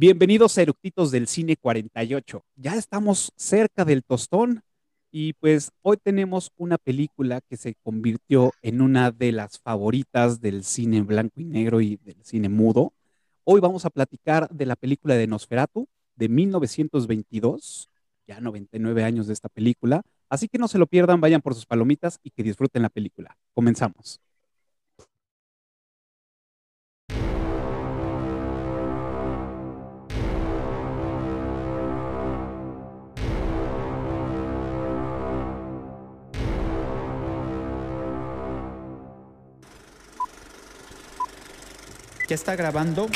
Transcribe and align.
Bienvenidos 0.00 0.56
a 0.56 0.62
Eructitos 0.62 1.10
del 1.10 1.26
Cine 1.26 1.56
48. 1.56 2.44
Ya 2.54 2.76
estamos 2.76 3.32
cerca 3.34 3.84
del 3.84 4.04
tostón 4.04 4.62
y 5.10 5.32
pues 5.32 5.72
hoy 5.82 5.96
tenemos 5.96 6.52
una 6.56 6.78
película 6.78 7.40
que 7.40 7.56
se 7.56 7.74
convirtió 7.82 8.52
en 8.62 8.80
una 8.80 9.10
de 9.10 9.32
las 9.32 9.58
favoritas 9.58 10.40
del 10.40 10.62
cine 10.62 11.02
blanco 11.02 11.40
y 11.40 11.46
negro 11.46 11.80
y 11.80 11.96
del 11.96 12.22
cine 12.22 12.48
mudo. 12.48 12.92
Hoy 13.42 13.58
vamos 13.58 13.86
a 13.86 13.90
platicar 13.90 14.48
de 14.50 14.66
la 14.66 14.76
película 14.76 15.16
de 15.16 15.26
Nosferatu 15.26 15.88
de 16.14 16.28
1922, 16.28 17.90
ya 18.24 18.40
99 18.40 19.02
años 19.02 19.26
de 19.26 19.32
esta 19.32 19.48
película. 19.48 20.02
Así 20.28 20.46
que 20.46 20.58
no 20.58 20.68
se 20.68 20.78
lo 20.78 20.86
pierdan, 20.86 21.20
vayan 21.20 21.42
por 21.42 21.56
sus 21.56 21.66
palomitas 21.66 22.20
y 22.22 22.30
que 22.30 22.44
disfruten 22.44 22.82
la 22.82 22.88
película. 22.88 23.36
Comenzamos. 23.52 24.20
¿Ya 42.28 42.34
está 42.34 42.54
grabando? 42.56 43.06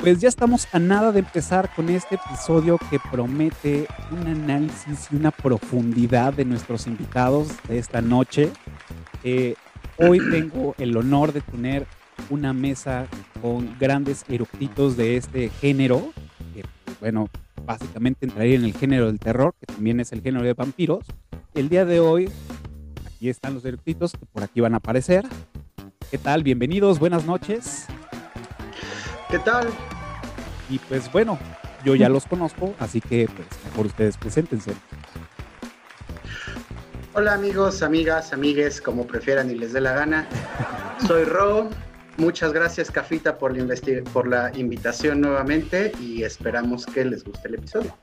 Pues 0.00 0.18
ya 0.18 0.30
estamos 0.30 0.66
a 0.72 0.78
nada 0.78 1.12
de 1.12 1.18
empezar 1.18 1.68
con 1.76 1.90
este 1.90 2.14
episodio 2.14 2.78
que 2.88 2.98
promete 3.10 3.86
un 4.10 4.26
análisis 4.26 5.08
y 5.12 5.16
una 5.16 5.30
profundidad 5.30 6.32
de 6.32 6.46
nuestros 6.46 6.86
invitados 6.86 7.48
de 7.68 7.78
esta 7.78 8.00
noche. 8.00 8.50
Eh, 9.24 9.56
hoy 9.98 10.18
tengo 10.30 10.74
el 10.78 10.96
honor 10.96 11.34
de 11.34 11.42
tener 11.42 11.86
una 12.30 12.54
mesa 12.54 13.08
con 13.42 13.76
grandes 13.78 14.24
eructitos 14.26 14.96
de 14.96 15.18
este 15.18 15.50
género, 15.50 16.14
que 16.54 16.64
bueno, 16.98 17.28
básicamente 17.66 18.24
entraría 18.24 18.56
en 18.56 18.64
el 18.64 18.72
género 18.72 19.04
del 19.04 19.18
terror, 19.18 19.54
que 19.60 19.66
también 19.66 20.00
es 20.00 20.12
el 20.12 20.22
género 20.22 20.46
de 20.46 20.54
vampiros. 20.54 21.04
El 21.52 21.68
día 21.68 21.84
de 21.84 22.00
hoy, 22.00 22.30
aquí 23.04 23.28
están 23.28 23.52
los 23.52 23.66
eructitos 23.66 24.12
que 24.12 24.24
por 24.24 24.44
aquí 24.44 24.60
van 24.60 24.72
a 24.72 24.78
aparecer. 24.78 25.26
¿Qué 26.10 26.16
tal? 26.16 26.42
Bienvenidos, 26.42 26.98
buenas 26.98 27.26
noches. 27.26 27.86
¿Qué 29.30 29.38
tal? 29.38 29.68
Y 30.68 30.78
pues 30.80 31.10
bueno, 31.12 31.38
yo 31.84 31.94
ya 31.94 32.08
los 32.08 32.26
conozco, 32.26 32.74
así 32.80 33.00
que 33.00 33.28
pues 33.28 33.46
mejor 33.64 33.86
ustedes 33.86 34.16
preséntense. 34.16 34.72
Hola 37.14 37.34
amigos, 37.34 37.82
amigas, 37.82 38.32
amigues, 38.32 38.80
como 38.80 39.06
prefieran 39.06 39.48
y 39.48 39.54
les 39.54 39.72
dé 39.72 39.80
la 39.80 39.92
gana. 39.92 40.28
Soy 41.06 41.24
Ro. 41.24 41.70
Muchas 42.16 42.52
gracias 42.52 42.90
Cafita 42.90 43.38
por 43.38 43.56
la, 43.56 43.74
por 44.12 44.26
la 44.26 44.50
invitación 44.56 45.20
nuevamente 45.20 45.92
y 46.00 46.24
esperamos 46.24 46.84
que 46.84 47.04
les 47.04 47.22
guste 47.22 47.48
el 47.48 47.54
episodio. 47.54 47.96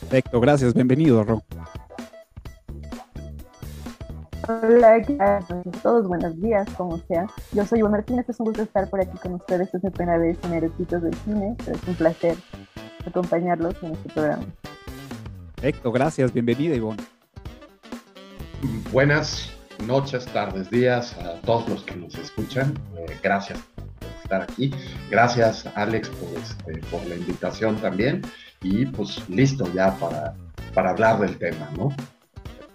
Perfecto, 0.00 0.40
gracias, 0.40 0.74
bienvenido 0.74 1.22
Ro. 1.22 1.44
Hola, 4.48 5.02
¿qué 5.02 5.14
tal? 5.14 5.44
todos? 5.82 6.06
Buenos 6.06 6.40
días, 6.40 6.68
como 6.76 6.98
sea. 7.08 7.26
Yo 7.50 7.66
soy 7.66 7.80
Ivonne 7.80 7.96
Martínez, 7.96 8.28
es 8.28 8.38
un 8.38 8.46
gusto 8.46 8.62
estar 8.62 8.88
por 8.88 9.00
aquí 9.00 9.18
con 9.18 9.34
ustedes. 9.34 9.74
Es 9.74 9.82
mi 9.82 9.90
primera 9.90 10.18
vez 10.18 10.38
en 10.44 10.50
del 10.50 11.14
Cine, 11.24 11.56
pero 11.64 11.76
es 11.76 11.88
un 11.88 11.94
placer 11.96 12.36
acompañarlos 13.04 13.74
en 13.82 13.92
este 13.94 14.08
programa. 14.10 14.44
Perfecto, 15.56 15.90
gracias, 15.90 16.32
bienvenida 16.32 16.76
Ivonne. 16.76 17.02
Buenas 18.92 19.52
noches, 19.84 20.26
tardes, 20.26 20.70
días 20.70 21.16
a 21.18 21.40
todos 21.40 21.68
los 21.68 21.82
que 21.82 21.96
nos 21.96 22.14
escuchan. 22.14 22.72
Eh, 22.98 23.18
gracias 23.24 23.58
por 23.98 24.08
estar 24.22 24.42
aquí. 24.42 24.72
Gracias, 25.10 25.66
Alex, 25.74 26.08
por, 26.08 26.28
este, 26.38 26.86
por 26.88 27.04
la 27.06 27.16
invitación 27.16 27.74
también. 27.78 28.22
Y 28.62 28.86
pues 28.86 29.28
listo 29.28 29.66
ya 29.72 29.96
para, 29.96 30.34
para 30.72 30.90
hablar 30.90 31.18
del 31.18 31.36
tema, 31.36 31.68
¿no? 31.76 31.88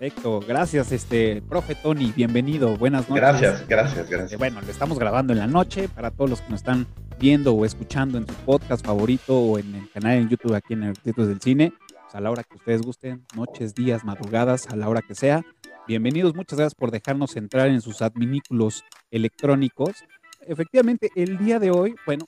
Perfecto, 0.02 0.40
gracias, 0.40 0.92
este 0.92 1.44
profe 1.48 1.76
Tony, 1.76 2.12
bienvenido, 2.16 2.76
buenas 2.76 3.08
noches. 3.08 3.22
Gracias, 3.22 3.68
gracias, 3.68 4.10
gracias. 4.10 4.40
Bueno, 4.40 4.60
lo 4.60 4.72
estamos 4.72 4.98
grabando 4.98 5.32
en 5.32 5.38
la 5.38 5.46
noche 5.46 5.88
para 5.90 6.10
todos 6.10 6.28
los 6.28 6.42
que 6.42 6.50
nos 6.50 6.62
están 6.62 6.88
viendo 7.20 7.54
o 7.54 7.66
escuchando 7.66 8.18
en 8.18 8.26
su 8.26 8.34
podcast 8.34 8.84
favorito 8.84 9.38
o 9.38 9.60
en 9.60 9.76
el 9.76 9.92
canal 9.92 10.18
en 10.18 10.28
YouTube 10.28 10.56
aquí 10.56 10.74
en 10.74 10.86
Eructitos 10.86 11.28
del 11.28 11.40
Cine, 11.40 11.72
pues, 11.88 12.16
a 12.16 12.20
la 12.20 12.32
hora 12.32 12.42
que 12.42 12.56
ustedes 12.56 12.82
gusten, 12.82 13.28
noches, 13.36 13.76
días, 13.76 14.04
madrugadas, 14.04 14.66
a 14.70 14.76
la 14.76 14.90
hora 14.90 15.04
que 15.04 15.14
sea. 15.14 15.46
Bienvenidos, 15.88 16.34
muchas 16.34 16.58
gracias 16.58 16.74
por 16.74 16.90
dejarnos 16.90 17.36
entrar 17.36 17.68
en 17.68 17.80
sus 17.80 18.02
adminículos 18.02 18.84
electrónicos. 19.12 20.04
Efectivamente, 20.48 21.12
el 21.16 21.38
día 21.38 21.60
de 21.60 21.70
hoy, 21.70 21.94
bueno, 22.08 22.26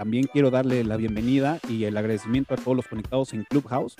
también 0.00 0.24
quiero 0.32 0.50
darle 0.50 0.82
la 0.82 0.96
bienvenida 0.96 1.60
y 1.68 1.84
el 1.84 1.94
agradecimiento 1.94 2.54
a 2.54 2.56
todos 2.56 2.74
los 2.74 2.86
conectados 2.86 3.34
en 3.34 3.44
Clubhouse. 3.44 3.96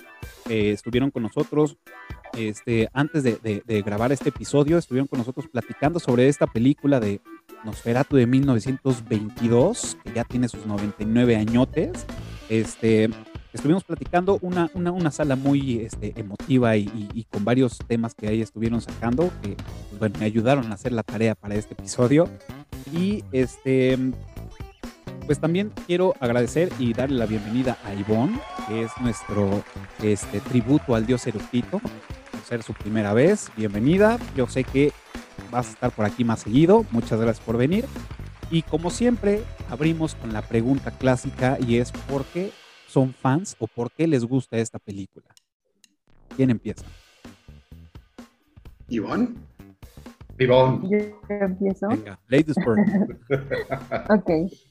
que 0.47 0.71
estuvieron 0.71 1.11
con 1.11 1.21
nosotros 1.21 1.77
este, 2.35 2.89
antes 2.91 3.21
de, 3.21 3.83
grabar 3.85 4.11
este 4.11 4.29
episodio, 4.29 4.79
estuvieron 4.79 5.05
con 5.05 5.19
nosotros 5.19 5.45
platicando 5.47 5.99
sobre 5.99 6.27
esta 6.27 6.47
película 6.47 6.99
de 6.99 7.21
Nosferatu 7.63 8.15
de 8.15 8.25
1922, 8.25 9.97
que 10.03 10.13
ya 10.13 10.23
tiene 10.23 10.47
sus 10.47 10.65
99 10.65 11.35
añotes. 11.35 12.07
Este, 12.49 13.07
estuvimos 13.53 13.83
platicando 13.83 14.39
una, 14.41 14.71
una, 14.73 14.91
una 14.91 15.11
sala 15.11 15.35
muy 15.35 15.81
este, 15.81 16.19
emotiva 16.19 16.77
y, 16.77 17.27
con 17.29 17.45
varios 17.45 17.77
temas 17.87 18.15
que 18.15 18.27
ahí 18.27 18.41
estuvieron 18.41 18.81
sacando, 18.81 19.29
que 19.43 19.49
pues, 19.49 19.99
bueno, 19.99 20.15
me 20.17 20.25
ayudaron 20.25 20.71
a 20.71 20.73
hacer 20.73 20.93
la 20.93 21.03
tarea 21.03 21.35
para 21.35 21.53
este 21.53 21.75
episodio. 21.75 22.27
Y 22.91 23.23
este, 23.31 23.99
pues 25.25 25.39
también 25.39 25.71
quiero 25.87 26.13
agradecer 26.19 26.69
y 26.79 26.93
darle 26.93 27.17
la 27.17 27.25
bienvenida 27.25 27.77
a 27.85 27.93
Ivonne, 27.93 28.39
que 28.67 28.83
es 28.83 28.91
nuestro 29.01 29.63
este, 30.01 30.39
tributo 30.39 30.95
al 30.95 31.05
dios 31.05 31.25
erudito, 31.27 31.79
por 31.79 32.41
ser 32.47 32.63
su 32.63 32.73
primera 32.73 33.13
vez. 33.13 33.51
Bienvenida. 33.55 34.17
Yo 34.35 34.47
sé 34.47 34.63
que 34.63 34.91
vas 35.51 35.67
a 35.67 35.71
estar 35.71 35.91
por 35.91 36.05
aquí 36.05 36.23
más 36.23 36.41
seguido. 36.41 36.85
Muchas 36.91 37.19
gracias 37.19 37.45
por 37.45 37.57
venir. 37.57 37.85
Y 38.49 38.63
como 38.63 38.89
siempre, 38.89 39.43
abrimos 39.69 40.15
con 40.15 40.33
la 40.33 40.41
pregunta 40.41 40.91
clásica 40.91 41.57
y 41.65 41.77
es 41.77 41.91
¿por 41.91 42.25
qué 42.25 42.51
son 42.87 43.13
fans 43.13 43.55
o 43.59 43.67
por 43.67 43.91
qué 43.91 44.07
les 44.07 44.25
gusta 44.25 44.57
esta 44.57 44.79
película? 44.79 45.27
¿Quién 46.35 46.49
empieza? 46.49 46.85
Ivonne. 48.89 49.29
Ivonne. 50.37 50.89
Yo 50.89 51.35
empiezo. 51.35 51.87
Venga, 51.87 52.19
ladies 52.27 52.55
first. 52.55 52.89
ok 54.09 54.70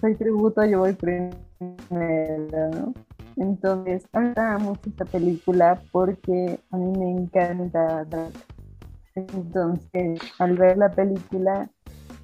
soy 0.00 0.14
tributo, 0.14 0.64
yo 0.64 0.80
voy 0.80 0.94
primero. 0.94 1.36
Entonces, 3.36 4.06
me 4.12 4.58
mucho 4.58 4.88
esta 4.88 5.04
película 5.04 5.80
porque 5.92 6.58
a 6.70 6.76
mí 6.76 6.98
me 6.98 7.10
encanta 7.10 8.04
Entonces, 9.14 10.20
al 10.38 10.56
ver 10.56 10.78
la 10.78 10.90
película, 10.90 11.70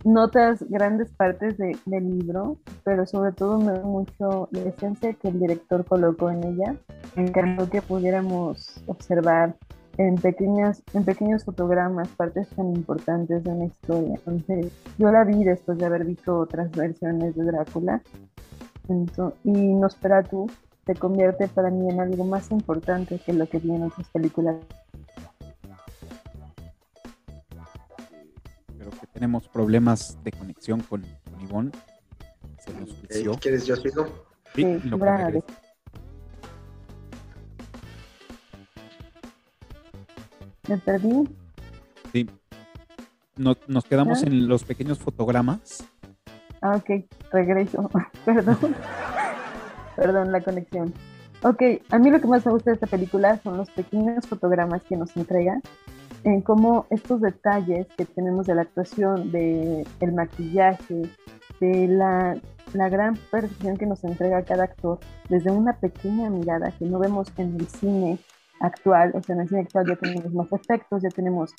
notas 0.04 0.62
grandes 0.68 1.12
partes 1.12 1.56
del 1.58 1.78
libro, 1.86 2.58
pero 2.84 3.06
sobre 3.06 3.32
todo 3.32 3.58
me 3.58 3.72
gusta 3.72 3.86
mucho 3.86 4.48
la 4.52 4.60
esencia 4.60 5.12
que 5.14 5.28
el 5.28 5.40
director 5.40 5.84
colocó 5.84 6.30
en 6.30 6.44
ella. 6.44 6.76
Me 7.14 7.24
encantó 7.24 7.68
que 7.68 7.82
pudiéramos 7.82 8.82
observar 8.86 9.56
en, 9.98 10.16
pequeñas, 10.16 10.82
en 10.92 11.04
pequeños 11.04 11.44
fotogramas 11.44 12.08
partes 12.08 12.48
tan 12.50 12.74
importantes 12.74 13.44
de 13.44 13.50
una 13.50 13.64
historia. 13.66 14.14
Entonces, 14.14 14.72
yo 14.98 15.10
la 15.10 15.24
vi 15.24 15.44
después 15.44 15.78
de 15.78 15.86
haber 15.86 16.04
visto 16.04 16.38
otras 16.38 16.70
versiones 16.72 17.34
de 17.34 17.44
Drácula. 17.44 18.02
Entonces, 18.88 19.38
y 19.44 19.50
Nosferatu 19.50 20.46
se 20.84 20.94
convierte 20.94 21.48
para 21.48 21.70
mí 21.70 21.90
en 21.90 22.00
algo 22.00 22.24
más 22.24 22.50
importante 22.50 23.18
que 23.18 23.32
lo 23.32 23.48
que 23.48 23.58
vi 23.58 23.72
en 23.72 23.84
otras 23.84 24.08
películas. 24.10 24.56
Creo 28.78 28.90
que 28.90 29.06
tenemos 29.12 29.48
problemas 29.48 30.16
de 30.22 30.32
conexión 30.32 30.80
con, 30.80 31.02
con 31.02 31.40
Ivonne. 31.40 31.72
Se 32.58 32.72
nos 33.24 33.38
¿Quieres 33.38 33.66
yo 33.66 33.76
sigo? 33.76 34.06
Sí, 34.54 34.78
sí 34.80 34.88
lo 34.88 34.98
¿Me 40.68 40.78
perdí? 40.78 41.28
Sí. 42.12 42.28
nos 43.36 43.84
quedamos 43.84 44.22
¿Ah? 44.22 44.26
en 44.26 44.48
los 44.48 44.64
pequeños 44.64 44.98
fotogramas. 44.98 45.86
Ah, 46.60 46.76
ok. 46.76 47.04
Regreso. 47.32 47.90
Perdón. 48.24 48.74
Perdón, 49.96 50.32
la 50.32 50.40
conexión. 50.42 50.92
Ok, 51.42 51.62
a 51.90 51.98
mí 51.98 52.10
lo 52.10 52.20
que 52.20 52.26
más 52.26 52.44
me 52.44 52.52
gusta 52.52 52.70
de 52.70 52.74
esta 52.74 52.86
película 52.86 53.38
son 53.42 53.56
los 53.56 53.70
pequeños 53.70 54.26
fotogramas 54.26 54.82
que 54.82 54.96
nos 54.96 55.16
entrega, 55.16 55.60
en 56.24 56.40
cómo 56.40 56.86
estos 56.90 57.20
detalles 57.20 57.86
que 57.96 58.04
tenemos 58.04 58.46
de 58.46 58.54
la 58.54 58.62
actuación, 58.62 59.30
de 59.30 59.86
el 60.00 60.12
maquillaje, 60.12 61.02
de 61.60 61.88
la, 61.88 62.36
la 62.72 62.88
gran 62.88 63.16
percepción 63.30 63.76
que 63.76 63.86
nos 63.86 64.02
entrega 64.02 64.42
cada 64.44 64.64
actor, 64.64 64.98
desde 65.28 65.50
una 65.50 65.74
pequeña 65.74 66.30
mirada 66.30 66.72
que 66.72 66.86
no 66.86 66.98
vemos 66.98 67.28
en 67.36 67.54
el 67.54 67.68
cine 67.68 68.18
actual, 68.60 69.12
o 69.14 69.22
sea, 69.22 69.34
en 69.34 69.42
el 69.42 69.48
cine 69.48 69.60
actual 69.62 69.86
ya 69.86 69.96
tenemos 69.96 70.32
más 70.32 70.52
efectos, 70.52 71.02
ya 71.02 71.10
tenemos 71.10 71.54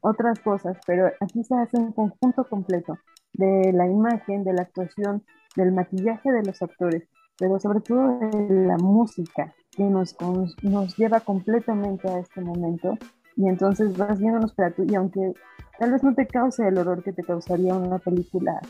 otras 0.00 0.40
cosas, 0.40 0.78
pero 0.86 1.10
aquí 1.20 1.44
se 1.44 1.54
hace 1.54 1.76
un 1.76 1.92
conjunto 1.92 2.44
completo 2.44 2.98
de 3.32 3.72
la 3.72 3.86
imagen, 3.86 4.44
de 4.44 4.52
la 4.52 4.62
actuación, 4.62 5.22
del 5.56 5.72
maquillaje 5.72 6.30
de 6.30 6.42
los 6.42 6.62
actores, 6.62 7.08
pero 7.38 7.58
sobre 7.58 7.80
todo 7.80 8.18
de 8.18 8.66
la 8.66 8.76
música 8.76 9.54
que 9.70 9.84
nos, 9.84 10.16
nos 10.62 10.96
lleva 10.96 11.20
completamente 11.20 12.08
a 12.08 12.18
este 12.18 12.40
momento. 12.40 12.98
Y 13.36 13.48
entonces 13.48 13.96
vas 13.96 14.18
viéndonos 14.18 14.52
para 14.52 14.70
tú 14.72 14.84
y 14.84 14.94
aunque 14.94 15.32
tal 15.78 15.92
vez 15.92 16.02
no 16.02 16.14
te 16.14 16.26
cause 16.26 16.66
el 16.66 16.76
horror 16.76 17.02
que 17.02 17.12
te 17.12 17.22
causaría 17.22 17.74
una 17.74 17.98
película 17.98 18.60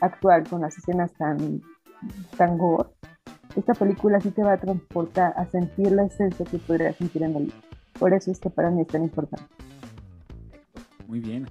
actual 0.00 0.46
con 0.48 0.60
las 0.60 0.76
escenas 0.76 1.12
tan, 1.14 1.62
tan 2.36 2.58
gore, 2.58 2.90
esta 3.58 3.74
película 3.74 4.20
sí 4.20 4.30
te 4.30 4.42
va 4.42 4.52
a 4.52 4.60
transportar 4.60 5.34
a 5.36 5.46
sentir 5.46 5.92
la 5.92 6.04
esencia 6.04 6.46
que 6.46 6.58
podrías 6.58 6.96
sentir 6.96 7.22
en 7.22 7.36
el 7.36 7.42
libro. 7.44 7.58
Por 7.98 8.14
eso 8.14 8.30
es 8.30 8.38
que 8.38 8.50
para 8.50 8.70
mí 8.70 8.82
es 8.82 8.88
tan 8.88 9.02
importante. 9.02 9.44
Muy 11.06 11.20
bien. 11.20 11.48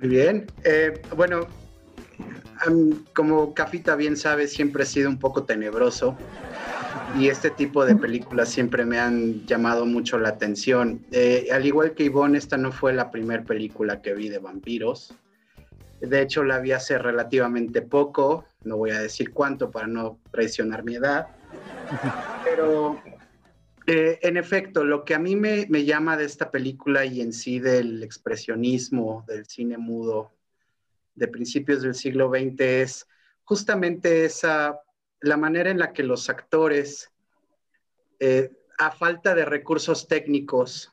Muy 0.00 0.08
bien. 0.08 0.46
Eh, 0.64 1.02
bueno, 1.16 1.46
como 3.14 3.52
Cafita 3.52 3.96
bien 3.96 4.16
sabe, 4.16 4.48
siempre 4.48 4.84
he 4.84 4.86
sido 4.86 5.08
un 5.08 5.18
poco 5.18 5.44
tenebroso 5.44 6.16
y 7.18 7.28
este 7.28 7.50
tipo 7.50 7.84
de 7.84 7.94
películas 7.96 8.48
siempre 8.48 8.84
me 8.84 8.98
han 8.98 9.44
llamado 9.46 9.86
mucho 9.86 10.18
la 10.18 10.30
atención. 10.30 11.04
Eh, 11.12 11.48
al 11.52 11.66
igual 11.66 11.92
que 11.92 12.04
Ivonne, 12.04 12.38
esta 12.38 12.56
no 12.56 12.72
fue 12.72 12.92
la 12.92 13.10
primera 13.10 13.44
película 13.44 14.00
que 14.00 14.14
vi 14.14 14.28
de 14.28 14.38
vampiros. 14.38 15.14
De 16.00 16.22
hecho, 16.22 16.42
la 16.44 16.58
vi 16.58 16.72
hace 16.72 16.98
relativamente 16.98 17.82
poco, 17.82 18.44
no 18.64 18.76
voy 18.76 18.90
a 18.90 19.00
decir 19.00 19.32
cuánto 19.32 19.70
para 19.70 19.86
no 19.86 20.20
traicionar 20.30 20.84
mi 20.84 20.96
edad, 20.96 21.28
pero 22.44 23.00
eh, 23.86 24.18
en 24.22 24.38
efecto, 24.38 24.82
lo 24.84 25.04
que 25.04 25.14
a 25.14 25.18
mí 25.18 25.36
me, 25.36 25.66
llama 25.84 26.16
de 26.16 26.24
esta 26.24 26.50
película 26.50 27.04
y 27.04 27.20
en 27.20 27.32
sí 27.34 27.58
del 27.58 28.02
expresionismo 28.02 29.24
del 29.28 29.46
cine 29.46 29.76
mudo 29.76 30.32
de 31.14 31.28
principios 31.28 31.82
del 31.82 31.94
siglo 31.94 32.30
XX 32.30 32.60
es 32.60 33.06
justamente 33.44 34.24
esa, 34.24 34.80
la 35.20 35.36
manera 35.36 35.70
en 35.70 35.78
la 35.78 35.92
que 35.92 36.02
los 36.02 36.30
actores, 36.30 37.12
eh, 38.20 38.50
a 38.78 38.90
falta 38.90 39.34
de 39.34 39.44
recursos 39.44 40.08
técnicos, 40.08 40.90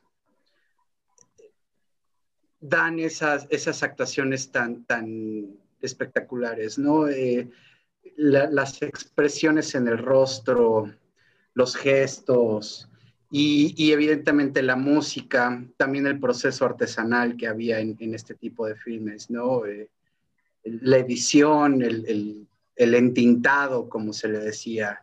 dan 2.60 2.98
esas, 2.98 3.46
esas 3.50 3.82
actuaciones 3.82 4.52
tan, 4.52 4.84
tan 4.84 5.61
espectaculares, 5.86 6.78
¿no? 6.78 7.08
Eh, 7.08 7.50
las 8.16 8.82
expresiones 8.82 9.74
en 9.74 9.88
el 9.88 9.98
rostro, 9.98 10.92
los 11.54 11.76
gestos 11.76 12.88
y, 13.30 13.92
evidentemente 13.92 14.62
la 14.62 14.76
música, 14.76 15.64
también 15.78 16.06
el 16.06 16.20
proceso 16.20 16.66
artesanal 16.66 17.36
que 17.36 17.46
había 17.46 17.80
en, 17.80 18.14
este 18.14 18.34
tipo 18.34 18.66
de 18.66 18.76
filmes, 18.76 19.30
¿no? 19.30 19.64
Eh, 19.64 19.88
la 20.64 20.98
edición, 20.98 21.80
el, 21.82 22.46
entintado, 22.76 23.88
como 23.88 24.12
se 24.12 24.28
le 24.28 24.38
decía. 24.38 25.02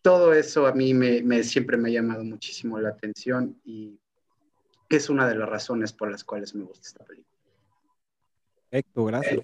Todo 0.00 0.32
eso 0.32 0.66
a 0.66 0.72
mí 0.72 0.94
me, 0.94 1.42
siempre 1.42 1.76
me 1.76 1.90
ha 1.90 1.92
llamado 1.92 2.24
muchísimo 2.24 2.80
la 2.80 2.88
atención 2.88 3.60
y 3.64 3.98
es 4.88 5.10
una 5.10 5.28
de 5.28 5.34
las 5.34 5.48
razones 5.48 5.92
por 5.92 6.10
las 6.10 6.24
cuales 6.24 6.54
me 6.54 6.64
gusta 6.64 6.88
esta 6.88 7.04
película. 7.04 7.21
Perfecto, 8.72 9.04
gracias. 9.04 9.40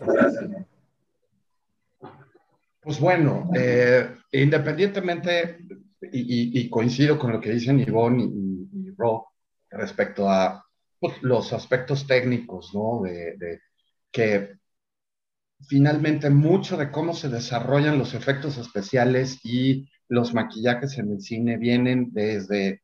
Pues 2.81 2.99
bueno, 2.99 3.51
eh, 3.55 4.09
independientemente 4.33 5.59
y, 6.01 6.71
coincido 6.71 7.19
con 7.19 7.33
lo 7.33 7.41
que 7.41 7.51
dicen 7.51 7.79
Ivonne 7.79 8.25
y, 8.25 8.91
Rob 8.97 9.25
respecto 9.69 10.31
a 10.31 10.65
pues, 10.99 11.23
los 11.23 11.53
aspectos 11.53 12.07
técnicos, 12.07 12.75
¿no? 12.75 13.03
De, 13.03 13.61
que 14.11 14.55
finalmente 15.69 16.31
mucho 16.31 16.79
de 16.79 16.91
cómo 16.91 17.13
se 17.13 17.29
desarrollan 17.29 17.99
los 17.99 18.15
efectos 18.15 18.57
especiales 18.57 19.45
y 19.45 19.91
los 20.09 20.33
maquillajes 20.33 20.97
en 20.97 21.13
el 21.13 21.21
cine 21.21 21.59
vienen 21.59 22.09
desde, 22.13 22.81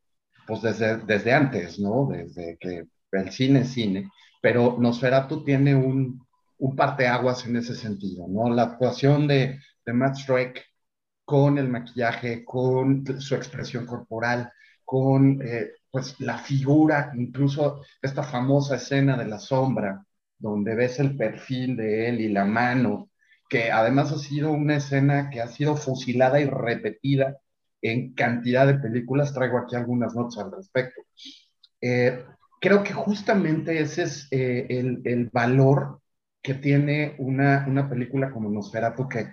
pues 0.46 0.60
desde, 0.60 0.98
desde 0.98 1.32
antes, 1.32 1.78
¿no? 1.78 2.06
Desde 2.12 2.58
que 2.60 2.84
el 3.12 3.30
cine 3.30 3.60
es 3.60 3.70
cine, 3.70 4.10
pero 4.42 4.76
Nosferatu 4.78 5.42
tiene 5.42 5.74
un, 5.74 6.23
un 6.64 6.76
parteaguas 6.76 7.44
en 7.46 7.56
ese 7.56 7.74
sentido, 7.74 8.26
¿no? 8.28 8.48
La 8.48 8.62
actuación 8.62 9.28
de, 9.28 9.60
de 9.84 9.92
Matt 9.92 10.16
Streck 10.16 10.64
con 11.24 11.58
el 11.58 11.68
maquillaje, 11.68 12.44
con 12.44 13.20
su 13.20 13.34
expresión 13.34 13.86
corporal, 13.86 14.50
con 14.84 15.40
eh, 15.42 15.72
pues 15.90 16.18
la 16.20 16.38
figura, 16.38 17.12
incluso 17.16 17.82
esta 18.00 18.22
famosa 18.22 18.76
escena 18.76 19.16
de 19.16 19.26
la 19.26 19.38
sombra, 19.38 20.04
donde 20.38 20.74
ves 20.74 20.98
el 21.00 21.16
perfil 21.16 21.76
de 21.76 22.08
él 22.08 22.20
y 22.20 22.28
la 22.28 22.46
mano, 22.46 23.10
que 23.48 23.70
además 23.70 24.12
ha 24.12 24.18
sido 24.18 24.50
una 24.52 24.76
escena 24.76 25.28
que 25.30 25.42
ha 25.42 25.48
sido 25.48 25.76
fusilada 25.76 26.40
y 26.40 26.46
repetida 26.46 27.36
en 27.82 28.14
cantidad 28.14 28.66
de 28.66 28.78
películas. 28.78 29.34
Traigo 29.34 29.58
aquí 29.58 29.76
algunas 29.76 30.14
notas 30.14 30.38
al 30.38 30.52
respecto. 30.52 31.02
Eh, 31.80 32.24
creo 32.58 32.82
que 32.82 32.94
justamente 32.94 33.80
ese 33.80 34.04
es 34.04 34.28
eh, 34.30 34.66
el, 34.70 35.02
el, 35.04 35.28
valor 35.30 36.00
que 36.44 36.52
tiene 36.52 37.16
una, 37.18 37.64
una 37.66 37.88
película 37.88 38.30
como 38.30 38.50
Nosferatu, 38.50 39.08
que 39.08 39.32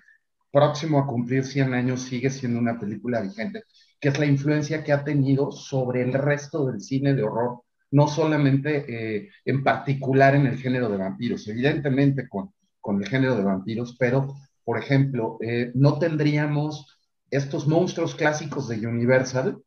próximo 0.49 0.97
a 0.97 1.05
cumplir 1.05 1.43
100 1.43 1.73
años 1.73 2.03
sigue 2.03 2.29
siendo 2.29 2.57
una 2.57 2.79
película 2.79 3.19
vigente, 3.19 3.63
que 3.99 4.07
es 4.07 4.17
la 4.17 4.25
influencia 4.25 4.81
que 4.81 4.93
ha 4.93 5.03
tenido 5.03 5.51
sobre 5.51 6.03
el 6.03 6.13
resto 6.13 6.65
del 6.65 6.79
cine 6.79 7.13
de 7.13 7.23
horror, 7.23 7.63
no 7.91 8.07
solamente 8.07 8.85
eh, 8.87 9.29
en 9.43 9.61
particular 9.61 10.35
en 10.35 10.47
el 10.47 10.57
género 10.57 10.87
de 10.87 10.97
vampiros, 10.99 11.45
evidentemente 11.49 12.29
con, 12.29 12.53
con 12.79 13.03
el 13.03 13.09
género 13.09 13.35
de 13.35 13.43
vampiros, 13.43 13.97
pero, 13.99 14.33
por 14.63 14.79
ejemplo, 14.79 15.37
eh, 15.41 15.73
no 15.75 15.99
tendríamos 15.99 16.97
estos 17.29 17.67
monstruos 17.67 18.15
clásicos 18.15 18.69
de 18.69 18.87
Universal 18.87 19.61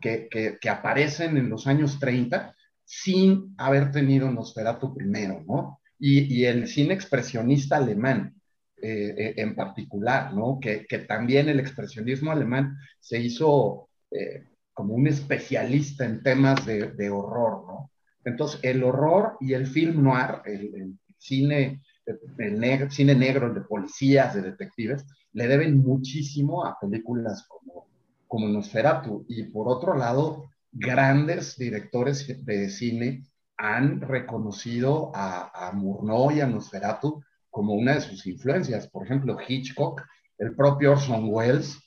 que, 0.00 0.28
que, 0.30 0.70
aparecen 0.70 1.36
en 1.36 1.50
los 1.50 1.66
años 1.66 1.98
30 1.98 2.54
sin 2.84 3.54
haber 3.58 3.90
tenido 3.90 4.30
Nosferatu 4.30 4.94
primero, 4.94 5.44
¿no? 5.46 5.80
Y, 5.98 6.34
y 6.34 6.44
el 6.44 6.68
cine 6.68 6.94
expresionista 6.94 7.76
alemán, 7.78 8.36
eh, 8.82 9.14
eh, 9.16 9.34
en 9.38 9.54
particular, 9.54 10.34
¿no? 10.34 10.58
Que, 10.60 10.86
que, 10.86 10.98
también 10.98 11.48
el 11.48 11.58
expresionismo 11.58 12.30
alemán 12.30 12.76
se 13.00 13.18
hizo 13.18 13.88
eh, 14.10 14.44
como 14.74 14.92
un 14.92 15.06
especialista 15.06 16.04
en 16.04 16.22
temas 16.22 16.66
de, 16.66 16.92
de, 16.92 17.08
horror, 17.08 17.64
¿no? 17.66 17.90
Entonces, 18.22 18.60
el 18.62 18.84
horror 18.84 19.38
y 19.40 19.54
el 19.54 19.66
film 19.66 20.02
noir, 20.02 20.42
el, 20.44 20.98
cine, 21.16 21.80
el 22.04 22.60
negro, 22.60 22.90
cine 22.90 23.14
negro, 23.14 23.46
el 23.46 23.54
de 23.54 23.62
policías, 23.62 24.34
de 24.34 24.42
detectives, 24.42 25.06
le 25.32 25.48
deben 25.48 25.78
muchísimo 25.78 26.62
a 26.66 26.78
películas 26.78 27.46
como, 27.48 27.88
como 28.28 28.46
Nosferatu. 28.46 29.24
Y 29.26 29.44
por 29.44 29.68
otro 29.68 29.96
lado, 29.96 30.50
grandes 30.70 31.56
directores 31.56 32.44
de 32.44 32.68
cine 32.68 33.24
han 33.56 34.00
reconocido 34.00 35.12
a, 35.14 35.68
a 35.68 35.72
Murnau 35.72 36.30
y 36.30 36.40
a 36.40 36.46
Nosferatu 36.46 37.22
como 37.50 37.74
una 37.74 37.94
de 37.94 38.00
sus 38.02 38.26
influencias. 38.26 38.86
Por 38.88 39.06
ejemplo, 39.06 39.38
Hitchcock, 39.46 40.02
el 40.38 40.54
propio 40.54 40.92
Orson 40.92 41.28
Welles 41.30 41.78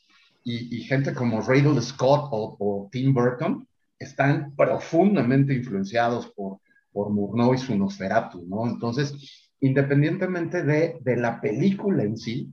y, 0.44 0.82
gente 0.82 1.14
como 1.14 1.42
Riddle 1.42 1.82
Scott 1.82 2.30
o, 2.32 2.90
Tim 2.92 3.14
Burton 3.14 3.68
están 4.00 4.56
profundamente 4.56 5.54
influenciados 5.54 6.28
por, 6.36 6.60
por 6.92 7.12
Murnau 7.12 7.54
y 7.54 7.58
su 7.58 7.78
Nosferatu, 7.78 8.46
¿no? 8.48 8.68
Entonces, 8.68 9.14
independientemente 9.60 10.64
de, 10.64 11.00
la 11.18 11.42
película 11.42 12.04
en 12.04 12.18
sí, 12.18 12.52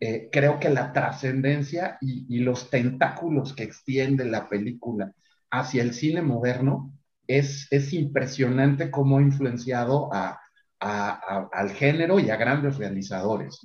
eh, 0.00 0.28
creo 0.30 0.58
que 0.58 0.68
la 0.68 0.92
trascendencia 0.92 1.96
y, 2.00 2.38
los 2.40 2.68
tentáculos 2.68 3.54
que 3.54 3.62
extiende 3.62 4.24
la 4.24 4.48
película 4.48 5.14
hacia 5.50 5.82
el 5.82 5.94
cine 5.94 6.20
moderno 6.20 6.92
es, 7.26 7.66
es 7.70 7.92
impresionante 7.92 8.90
cómo 8.90 9.18
ha 9.18 9.22
influenciado 9.22 10.12
a, 10.12 10.40
al 10.80 11.70
género 11.70 12.20
y 12.20 12.30
a 12.30 12.36
grandes 12.36 12.76
realizadores. 12.76 13.60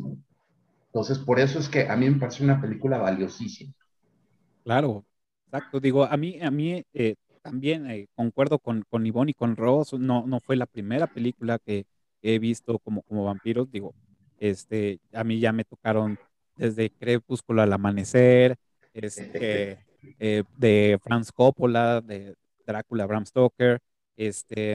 Entonces, 0.87 1.19
por 1.19 1.39
eso 1.39 1.59
es 1.59 1.67
que 1.67 1.87
a 1.87 1.95
mí 1.95 2.09
me 2.09 2.19
parece 2.19 2.43
una 2.43 2.61
película 2.61 2.97
valiosísima. 2.97 3.73
Claro, 4.63 5.05
exacto. 5.45 5.79
Digo, 5.79 6.05
a 6.05 6.15
mí, 6.15 6.39
a 6.41 6.49
mí 6.49 6.83
eh, 6.93 7.15
también 7.41 7.89
eh, 7.89 8.07
concuerdo 8.15 8.59
con, 8.59 8.83
con 8.89 9.05
Ivonne 9.05 9.31
y 9.31 9.33
con 9.33 9.55
Ross. 9.55 9.93
No, 9.93 10.25
no 10.25 10.39
fue 10.39 10.55
la 10.55 10.65
primera 10.65 11.07
película 11.07 11.59
que, 11.59 11.85
he 12.21 12.37
visto 12.37 12.79
como, 12.79 13.01
como 13.03 13.23
vampiros. 13.23 13.71
Digo, 13.71 13.93
este, 14.39 14.99
a 15.13 15.23
mí 15.23 15.39
ya 15.39 15.53
me 15.53 15.63
tocaron 15.63 16.19
desde 16.57 16.89
Crepúsculo 16.89 17.61
al 17.61 17.71
amanecer, 17.71 18.57
este, 18.93 19.85
eh, 20.19 20.43
de 20.57 20.99
Franz 21.01 21.31
Coppola, 21.31 22.01
de 22.01 22.35
Drácula, 22.69 23.05
Bram 23.05 23.25
Stoker, 23.25 23.79
este, 24.17 24.73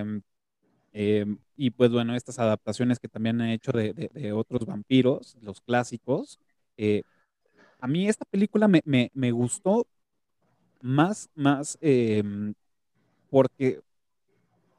em, 0.92 1.38
y 1.56 1.70
pues 1.70 1.90
bueno, 1.90 2.14
estas 2.14 2.38
adaptaciones 2.38 2.98
que 2.98 3.08
también 3.08 3.40
han 3.40 3.50
hecho 3.50 3.72
de, 3.72 4.32
otros 4.32 4.66
vampiros, 4.66 5.36
los 5.40 5.60
clásicos. 5.60 6.40
Eh, 6.76 7.02
a 7.80 7.86
mí 7.86 8.08
esta 8.08 8.24
película 8.24 8.68
me, 8.68 8.82
me, 8.84 9.30
gustó 9.30 9.86
más, 10.80 11.30
más 11.34 11.78
em, 11.80 12.54
porque 13.30 13.80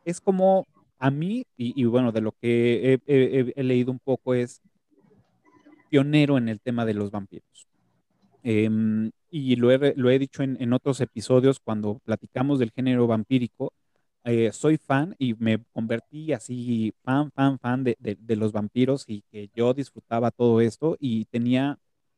es 0.06 0.22
como 0.22 0.66
a 1.00 1.12
mí, 1.12 1.46
y, 1.58 1.84
bueno, 1.86 2.12
de 2.12 2.22
lo 2.22 2.32
que 2.32 3.00
he, 3.06 3.64
leído 3.64 3.92
un 3.92 4.00
poco 4.00 4.34
es 4.34 4.62
pionero 5.90 6.38
en 6.38 6.50
el 6.50 6.60
tema 6.60 6.86
de 6.86 6.94
los 6.94 7.12
vampiros. 7.12 7.68
Y 9.38 9.58
lo 9.58 9.70
he, 9.70 9.94
lo 9.98 10.10
he 10.10 10.18
dicho 10.18 10.44
en, 10.44 10.56
en, 10.62 10.72
otros 10.72 11.02
episodios 11.02 11.60
cuando 11.60 12.00
platicamos 12.06 12.58
del 12.58 12.72
género 12.72 13.06
vampírico, 13.06 13.74
eh, 14.24 14.52
soy 14.54 14.78
fan 14.78 15.14
y 15.20 15.34
me 15.36 15.62
convertí 15.74 16.32
así 16.32 16.94
fan, 17.04 17.32
fan, 17.32 17.60
fan 17.60 17.84
de, 17.84 17.98
de, 18.00 18.36
los 18.38 18.54
vampiros 18.54 19.04
y 19.08 19.24
que 19.32 19.50
yo 19.54 19.74
disfrutaba 19.74 20.32
todo 20.32 20.62
esto 20.62 20.96
y 21.02 21.26
tenía 21.26 21.78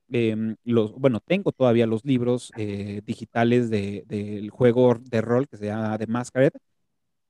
em, 0.09 0.57
los, 0.63 0.93
bueno, 0.93 1.19
tengo 1.19 1.51
todavía 1.51 1.87
los 1.87 2.05
libros 2.05 2.51
eh, 2.55 3.01
digitales 3.03 3.71
del 3.71 4.05
de, 4.07 4.49
juego 4.51 4.95
de 5.01 5.21
rol 5.21 5.47
que 5.47 5.57
se 5.57 5.65
llama 5.65 5.97
The 5.97 6.07
Masquerade 6.07 6.59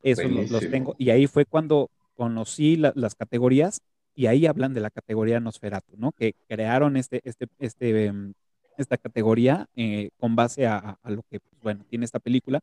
esos 0.04 0.52
los, 0.52 0.70
tengo. 0.70 0.96
Y 0.98 1.12
ahí 1.12 1.28
fue 1.28 1.46
cuando 1.46 1.90
conocí 2.16 2.76
las 2.76 3.16
categorías 3.16 3.82
y 4.16 4.26
ahí 4.26 4.48
hablan 4.48 4.74
de 4.74 4.82
la 4.82 4.90
categoría 4.90 5.40
Nosferatu, 5.40 5.96
¿no? 5.98 6.12
Que 6.12 6.34
crearon 6.48 6.98
este, 6.98 7.22
este, 7.24 7.48
este, 7.60 8.06
em, 8.08 8.34
esta 8.78 8.98
categoría 8.98 9.70
eh, 9.76 10.10
con 10.18 10.36
base 10.36 10.68
a, 10.68 11.00
lo 11.06 11.24
que, 11.24 11.40
pues, 11.40 11.62
bueno, 11.62 11.86
tiene 11.90 12.06
esta 12.06 12.20
película. 12.20 12.62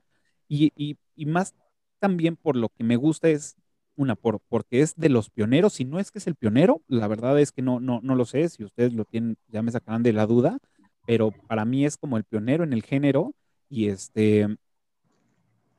Y, 0.49 0.73
y, 0.77 0.97
y, 1.17 1.27
más 1.27 1.55
también 1.99 2.37
por 2.37 2.57
lo 2.57 2.69
que 2.69 2.85
me 2.85 2.97
gusta 2.97 3.29
es, 3.29 3.57
una, 3.97 4.15
por, 4.17 4.41
porque 4.49 4.81
es 4.81 4.95
de 4.97 5.09
los 5.09 5.31
pioneros, 5.31 5.75
si 5.75 5.85
no 5.85 6.01
es 6.01 6.11
que 6.11 6.19
es 6.19 6.27
el 6.27 6.35
pionero, 6.35 6.83
la 6.89 7.07
verdad 7.09 7.39
es 7.41 7.53
que 7.53 7.63
no, 7.63 7.81
no, 7.81 8.01
no 8.03 8.15
lo 8.15 8.25
sé, 8.25 8.49
si 8.49 8.65
ustedes 8.65 8.93
lo 8.93 9.05
tienen, 9.05 9.37
ya 9.49 9.63
me 9.63 9.71
sacarán 9.71 10.03
de 10.03 10.13
la 10.13 10.27
duda, 10.27 10.59
pero 11.07 11.31
para 11.49 11.65
mí 11.65 11.85
es 11.85 11.97
como 11.97 12.17
el 12.17 12.25
pionero 12.25 12.65
en 12.65 12.73
el 12.73 12.83
género 12.83 13.35
y 13.69 13.89
este 13.89 14.49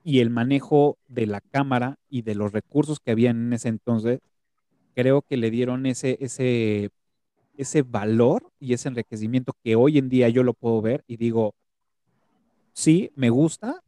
y 0.04 0.20
el 0.20 0.30
manejo 0.30 1.00
de 1.08 1.25
la 1.25 1.42
cámara 1.42 1.98
y 2.10 2.22
de 2.22 2.36
los 2.36 2.51
recursos 2.54 3.00
que 3.00 3.10
había 3.10 3.32
en 3.32 3.51
ese 3.51 3.70
entonces, 3.70 4.20
creo 4.94 5.24
que 5.24 5.36
le 5.36 5.50
dieron 5.50 5.88
ese, 5.88 6.18
ese, 6.22 6.92
ese 7.58 7.82
valor 7.82 8.52
y 8.60 8.74
ese 8.74 8.90
enriquecimiento 8.90 9.54
que 9.64 9.76
hoy 9.76 9.98
en 9.98 10.10
día 10.10 10.30
yo 10.30 10.44
lo 10.44 10.54
puedo 10.54 10.82
ver 10.82 11.04
y 11.08 11.18
digo, 11.18 11.56
sí, 12.74 13.12
me 13.16 13.30
gusta, 13.30 13.82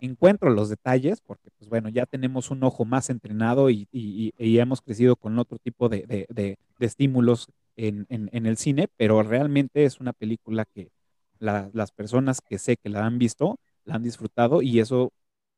encuentro 0.00 0.50
los 0.50 0.68
detalles, 0.68 1.20
porque 1.20 1.50
pues 1.58 1.68
bueno, 1.68 1.88
ya 1.88 2.06
tenemos 2.06 2.50
un 2.50 2.62
ojo 2.64 2.84
más 2.84 3.10
entrenado 3.10 3.70
y, 3.70 3.88
y, 3.92 4.58
hemos 4.58 4.80
crecido 4.80 5.16
con 5.16 5.38
otro 5.38 5.58
tipo 5.58 5.88
de, 5.88 6.06
de, 6.06 6.26
de, 6.28 6.58
estímulos 6.80 7.48
en, 7.76 8.06
en, 8.08 8.46
el 8.46 8.56
cine, 8.56 8.88
pero 8.96 9.22
realmente 9.22 9.84
es 9.84 10.00
una 10.00 10.12
película 10.12 10.64
que 10.64 10.90
las 11.38 11.92
personas 11.92 12.40
que 12.40 12.58
sé 12.58 12.76
que 12.76 12.88
la 12.88 13.04
han 13.04 13.18
visto, 13.18 13.58
la 13.84 13.96
han 13.96 14.02
disfrutado 14.02 14.62
y 14.62 14.80
eso 14.80 15.12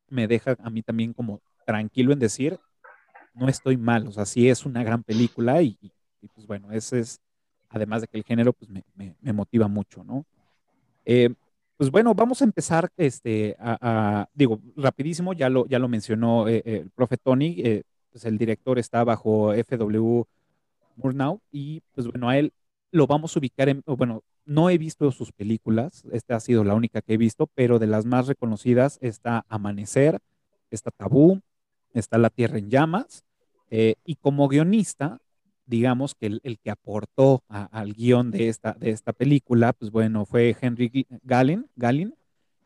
me 0.08 0.26
deja 0.26 0.56
a 0.60 0.70
mí 0.70 0.82
también 0.82 1.12
como 1.12 1.40
tranquilo 1.66 2.12
en 2.12 2.18
decir, 2.18 2.58
no 3.34 3.48
estoy 3.48 3.76
mal, 3.76 4.06
o 4.08 4.12
sea, 4.12 4.26
sí 4.26 4.48
es 4.48 4.66
una 4.66 4.82
gran 4.82 5.02
película 5.02 5.62
y, 5.62 5.78
pues 6.34 6.46
bueno, 6.46 6.72
ese 6.72 7.00
es, 7.00 7.20
además 7.68 8.02
de 8.02 8.08
que 8.08 8.18
el 8.18 8.24
género, 8.24 8.52
pues 8.52 8.70
me, 8.70 8.84
me, 8.94 9.32
motiva 9.32 9.68
mucho, 9.68 10.04
¿no? 10.04 10.24
Eh, 11.04 11.30
pues 11.76 11.90
bueno, 11.90 12.14
vamos 12.14 12.42
a 12.42 12.44
empezar, 12.44 12.90
este, 12.96 13.56
a, 13.58 14.28
digo, 14.34 14.60
rapidísimo, 14.76 15.32
ya 15.32 15.48
lo, 15.48 15.66
ya 15.66 15.78
lo 15.78 15.88
mencionó 15.88 16.48
eh, 16.48 16.62
eh, 16.64 16.80
el 16.82 16.90
profe 16.90 17.16
Tony, 17.16 17.62
pues 18.10 18.24
el 18.24 18.36
director 18.36 18.78
está 18.78 19.04
bajo 19.04 19.52
FW 19.54 20.22
Murnau 20.96 21.40
y 21.52 21.82
pues 21.94 22.08
bueno, 22.08 22.28
a 22.28 22.36
él 22.36 22.52
lo 22.90 23.06
vamos 23.06 23.36
a 23.36 23.38
ubicar 23.38 23.68
en, 23.68 23.84
bueno, 23.86 24.24
no 24.44 24.70
he 24.70 24.78
visto 24.78 25.12
sus 25.12 25.30
películas, 25.30 26.04
esta 26.10 26.36
ha 26.36 26.40
sido 26.40 26.64
la 26.64 26.74
única 26.74 27.02
que 27.02 27.14
he 27.14 27.18
visto, 27.18 27.46
pero 27.54 27.78
de 27.78 27.86
las 27.86 28.06
más 28.06 28.26
reconocidas 28.26 28.98
está 29.02 29.44
Amanecer, 29.48 30.20
está 30.70 30.90
Tabú, 30.90 31.40
está 31.92 32.18
La 32.18 32.30
Tierra 32.30 32.58
en 32.58 32.70
Llamas, 32.70 33.24
eh, 33.70 33.96
y 34.04 34.16
como 34.16 34.48
guionista, 34.48 35.20
digamos 35.68 36.14
que 36.14 36.26
el, 36.26 36.58
que 36.58 36.70
aportó 36.70 37.42
al 37.48 37.92
guion 37.92 38.30
de 38.30 38.48
esta, 38.48 38.72
de 38.72 38.90
esta 38.90 39.12
película, 39.12 39.74
pues 39.74 39.90
bueno, 39.90 40.24
fue 40.24 40.56
Henry 40.58 41.06
Gallin, 41.22 41.66
Gallin 41.76 42.14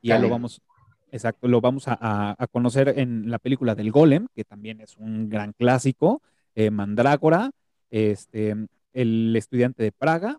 y 0.01 0.09
ya 0.09 0.21
lo 0.21 0.29
vamos, 0.29 0.63
exacto, 1.11 1.49
lo 1.49 1.61
vamos 1.61 1.85
a, 1.89 2.37
conocer 2.53 2.95
en 2.97 3.29
la 3.29 3.41
película 3.41 3.75
del 3.75 3.91
Golem, 3.91 4.29
que 4.35 4.45
también 4.45 4.81
es 4.81 4.97
un 4.97 5.29
gran 5.29 5.53
clásico, 5.53 6.23
eh, 6.55 6.71
Mandrágora, 6.71 7.51
este, 7.91 8.55
El 8.93 9.35
estudiante 9.35 9.83
de 9.83 9.91
Praga, 9.91 10.39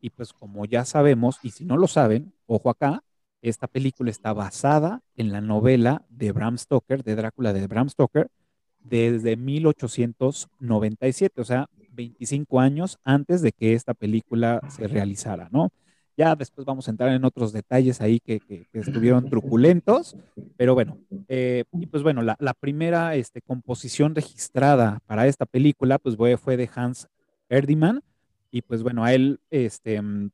y 0.00 0.10
pues 0.10 0.32
como 0.32 0.64
ya 0.64 0.84
sabemos, 0.84 1.40
y 1.42 1.50
si 1.50 1.64
no 1.64 1.76
lo 1.76 1.88
saben, 1.88 2.32
ojo 2.46 2.70
acá, 2.70 3.02
esta 3.42 3.66
película 3.66 4.10
está 4.10 4.32
basada 4.32 5.02
en 5.16 5.32
la 5.32 5.40
novela 5.40 6.04
de 6.08 6.30
Bram 6.30 6.56
Stoker, 6.56 7.02
de 7.02 7.16
Drácula 7.16 7.52
de 7.52 7.66
Bram 7.66 7.88
Stoker, 7.88 8.30
desde 8.78 9.36
1897, 9.36 11.40
o 11.40 11.44
sea, 11.44 11.68
25 11.96 12.60
años 12.60 12.98
antes 13.02 13.42
de 13.42 13.52
que 13.52 13.72
esta 13.72 13.94
película 13.94 14.60
se 14.68 14.86
realizara, 14.86 15.48
¿no? 15.50 15.70
Ya 16.16 16.34
después 16.34 16.64
vamos 16.64 16.88
a 16.88 16.90
entrar 16.92 17.10
en 17.10 17.24
otros 17.24 17.52
detalles 17.52 18.00
ahí 18.00 18.20
que, 18.20 18.40
estuvieron 18.72 19.28
truculentos, 19.28 20.16
pero 20.56 20.74
bueno, 20.74 20.98
eh, 21.28 21.64
y 21.72 21.86
pues 21.86 22.02
bueno, 22.02 22.22
la, 22.22 22.54
primera 22.54 23.14
este, 23.16 23.42
composición 23.42 24.14
registrada 24.14 25.00
para 25.06 25.26
esta 25.26 25.44
película 25.44 25.98
pues 25.98 26.16
fue 26.38 26.56
de 26.56 26.70
Hans 26.74 27.08
Erdiman, 27.50 28.02
y 28.50 28.62
pues 28.62 28.82
bueno, 28.82 29.04
a 29.04 29.12
él 29.12 29.40
este, 29.50 30.00
mm, 30.00 30.30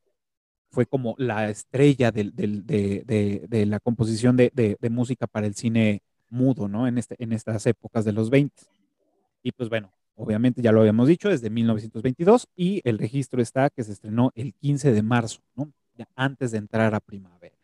fue 0.70 0.86
como 0.86 1.16
la 1.18 1.50
estrella 1.50 2.12
de, 2.12 3.66
la 3.66 3.80
composición 3.80 4.36
de, 4.36 4.76
música 4.90 5.26
para 5.26 5.46
el 5.48 5.54
cine 5.54 6.02
mudo, 6.30 6.68
¿no? 6.68 6.86
En, 6.86 6.98
este, 6.98 7.16
en 7.18 7.32
estas 7.32 7.66
épocas 7.66 8.04
de 8.04 8.12
los 8.12 8.30
20. 8.30 8.54
Y 9.42 9.52
pues 9.52 9.68
bueno, 9.68 9.92
obviamente 10.14 10.62
ya 10.62 10.72
lo 10.72 10.80
habíamos 10.80 11.08
dicho, 11.08 11.28
desde 11.28 11.50
1922 11.50 12.48
y 12.54 12.80
el 12.84 12.98
registro 12.98 13.40
está 13.42 13.70
que 13.70 13.84
se 13.84 13.92
estrenó 13.92 14.32
el 14.34 14.54
15 14.54 14.92
de 14.92 15.02
marzo, 15.02 15.40
¿no? 15.54 15.72
Ya 15.96 16.06
antes 16.16 16.50
de 16.52 16.58
entrar 16.58 16.94
a 16.94 17.00
primavera. 17.00 17.56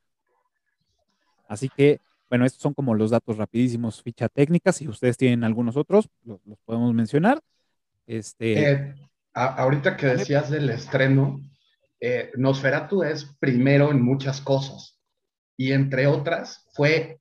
Así 1.49 1.69
que, 1.69 2.01
bueno, 2.29 2.45
estos 2.45 2.61
son 2.61 2.75
como 2.75 2.95
los 2.95 3.11
datos 3.11 3.39
rapidísimos, 3.39 4.03
ficha 4.03 4.29
técnica. 4.29 4.73
Si 4.73 4.87
ustedes 4.87 5.17
tienen 5.17 5.45
algunos 5.45 5.77
otros, 5.77 6.09
los, 6.25 6.41
podemos 6.65 6.93
mencionar. 6.93 7.41
Este, 8.07 8.71
eh, 8.71 8.95
ahorita 9.33 9.97
que 9.97 10.07
decías 10.07 10.51
del 10.51 10.69
estreno, 10.69 11.41
eh, 12.01 12.31
Nosferatu 12.37 13.03
es 13.03 13.25
primero 13.41 13.91
en 13.91 14.03
muchas 14.03 14.41
cosas 14.41 14.99
y 15.57 15.73
entre 15.73 16.07
otras 16.07 16.67
fue 16.73 17.21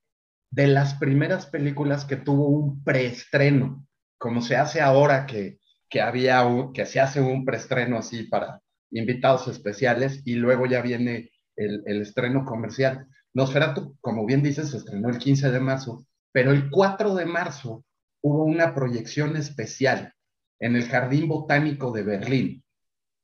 de 0.52 0.68
las 0.68 0.94
primeras 0.96 1.48
películas 1.48 2.06
que 2.06 2.16
tuvo 2.16 2.48
un 2.48 2.84
preestreno, 2.84 3.87
como 4.18 4.42
se 4.42 4.56
hace 4.56 4.82
ahora 4.82 5.26
que, 5.26 5.60
que 5.90 6.02
había 6.02 6.44
que 6.74 6.86
se 6.86 7.00
hace 7.00 7.22
un 7.22 7.46
preestreno 7.46 7.98
así 7.98 8.24
para 8.24 8.62
invitados 8.92 9.48
especiales 9.48 10.22
y 10.26 10.36
luego 10.36 10.66
ya 10.66 10.82
viene 10.82 11.32
el, 11.56 11.84
el 11.86 12.02
estreno 12.02 12.46
comercial. 12.46 13.08
Nosferatu, 13.34 13.98
como 14.02 14.26
bien 14.26 14.42
dices, 14.42 14.72
se 14.72 14.78
estrenó 14.78 15.10
el 15.10 15.18
15 15.18 15.52
de 15.52 15.60
marzo, 15.60 16.06
pero 16.32 16.52
el 16.52 16.70
4 16.70 17.16
de 17.16 17.26
marzo 17.26 17.84
hubo 18.22 18.44
una 18.44 18.74
proyección 18.74 19.36
especial 19.36 20.14
en 20.60 20.76
el 20.76 20.86
Jardín 20.88 21.28
Botánico 21.28 21.92
de 21.92 22.04
Berlín, 22.04 22.64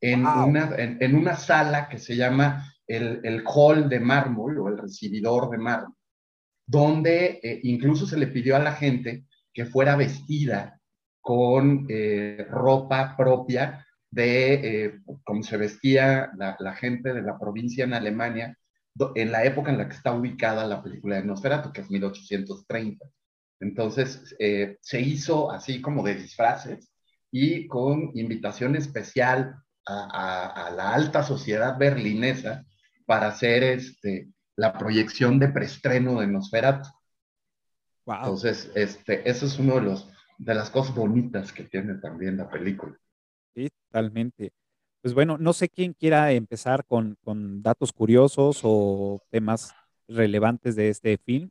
en, 0.01 0.25
una, 0.25 0.75
en, 0.77 1.15
una 1.15 1.35
sala 1.35 1.89
que 1.89 1.97
se 1.97 2.15
llama 2.15 2.73
el, 2.85 3.21
el, 3.23 3.43
Hall 3.45 3.89
de 3.89 3.99
Mármol 3.99 4.59
o 4.59 4.67
el 4.67 4.77
Recibidor 4.77 5.49
de 5.49 5.57
Mármol, 5.57 5.95
donde 6.67 7.39
eh, 7.41 7.59
incluso 7.63 8.05
se 8.05 8.17
le 8.17 8.27
pidió 8.27 8.55
a 8.55 8.59
la 8.59 8.73
gente 8.73 9.25
que 9.53 9.65
fuera 9.65 9.95
vestida 9.95 10.79
con 11.23 11.87
eh, 11.89 12.45
ropa 12.49 13.15
propia 13.17 13.87
de 14.11 14.53
eh, 14.53 14.99
como 15.23 15.41
se 15.41 15.57
vestía 15.57 16.31
la, 16.37 16.55
la, 16.59 16.73
gente 16.75 17.13
de 17.13 17.23
la 17.23 17.39
provincia 17.39 17.85
en 17.85 17.93
Alemania 17.93 18.57
en 19.15 19.31
la 19.31 19.43
época 19.43 19.71
en 19.71 19.79
la 19.79 19.87
que 19.87 19.95
está 19.95 20.13
ubicada 20.13 20.67
la 20.67 20.83
película 20.83 21.15
de 21.15 21.23
Nosferatu, 21.23 21.71
que 21.71 21.81
es 21.81 21.89
1830. 21.89 23.03
Entonces 23.61 24.35
se 24.81 25.01
hizo 25.01 25.49
así 25.49 25.81
como 25.81 26.03
de 26.03 26.15
disfraces 26.15 26.91
y 27.31 27.65
con 27.65 28.11
invitación 28.13 28.75
especial 28.75 29.63
a, 29.85 30.71
la 30.75 30.93
alta 30.93 31.23
sociedad 31.23 31.77
berlinesa 31.77 32.65
para 33.05 33.27
hacer 33.27 33.63
este, 33.63 34.29
la 34.55 34.73
proyección 34.73 35.39
de 35.39 35.49
preestreno 35.49 36.19
de 36.19 36.27
Nosferatu. 36.27 36.89
Entonces, 38.05 38.71
este, 38.75 39.27
eso 39.29 39.45
es 39.45 39.57
uno 39.59 39.75
de, 39.75 39.81
los, 39.81 40.09
de 40.37 40.55
las 40.55 40.69
cosas 40.69 40.95
bonitas 40.95 41.51
que 41.51 41.63
tiene 41.63 41.95
también 41.95 42.37
la 42.37 42.49
película. 42.49 42.97
Sí, 43.55 43.69
totalmente. 43.87 44.51
Pues 45.01 45.13
bueno, 45.13 45.37
no 45.37 45.53
sé 45.53 45.69
quién 45.69 45.93
quiera 45.93 46.31
empezar 46.31 46.85
con, 46.85 47.17
con 47.23 47.61
datos 47.61 47.91
curiosos 47.91 48.61
o 48.63 49.21
temas 49.29 49.73
relevantes 50.07 50.75
de 50.75 50.89
este 50.89 51.17
film. 51.17 51.49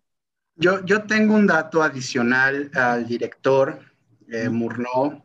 Yo, 0.56 0.84
yo 0.84 1.04
tengo 1.04 1.34
un 1.34 1.46
dato 1.46 1.82
adicional 1.82 2.70
al 2.74 3.06
director 3.06 3.80
eh, 4.28 4.48
Murnau. 4.48 5.22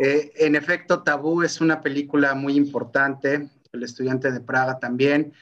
Eh, 0.00 0.32
en 0.36 0.56
efecto, 0.56 1.02
Tabú 1.02 1.42
es 1.42 1.60
una 1.60 1.82
película 1.82 2.34
muy 2.34 2.56
importante, 2.56 3.48
El 3.72 3.82
estudiante 3.82 4.30
de 4.30 4.40
Praga 4.40 4.78
también, 4.78 5.32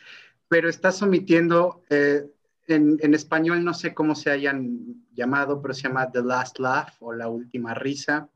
pero 0.48 0.68
está 0.68 0.92
sometiendo, 0.92 1.84
eh, 1.90 2.26
en, 2.66 2.98
en, 3.00 3.14
español 3.14 3.64
no 3.64 3.74
sé 3.74 3.94
cómo 3.94 4.14
se 4.14 4.30
hayan 4.30 5.04
llamado, 5.20 5.60
pero 5.60 5.74
se 5.74 5.82
llama 5.82 6.10
The 6.10 6.22
Last 6.22 6.58
Laugh 6.58 6.94
o 7.00 7.12
La 7.12 7.28
Última 7.28 7.74
Risa, 7.74 8.28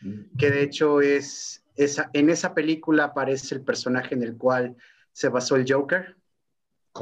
mm. 0.00 0.36
que 0.36 0.50
de 0.50 0.62
hecho 0.62 1.00
es, 1.00 1.64
esa, 1.76 2.10
en 2.12 2.30
esa 2.30 2.54
película 2.54 3.04
aparece 3.04 3.54
el 3.54 3.62
personaje 3.62 4.14
en 4.14 4.22
el 4.22 4.36
cual 4.36 4.76
se 5.12 5.28
basó 5.28 5.56
el 5.56 5.64
Joker, 5.66 6.16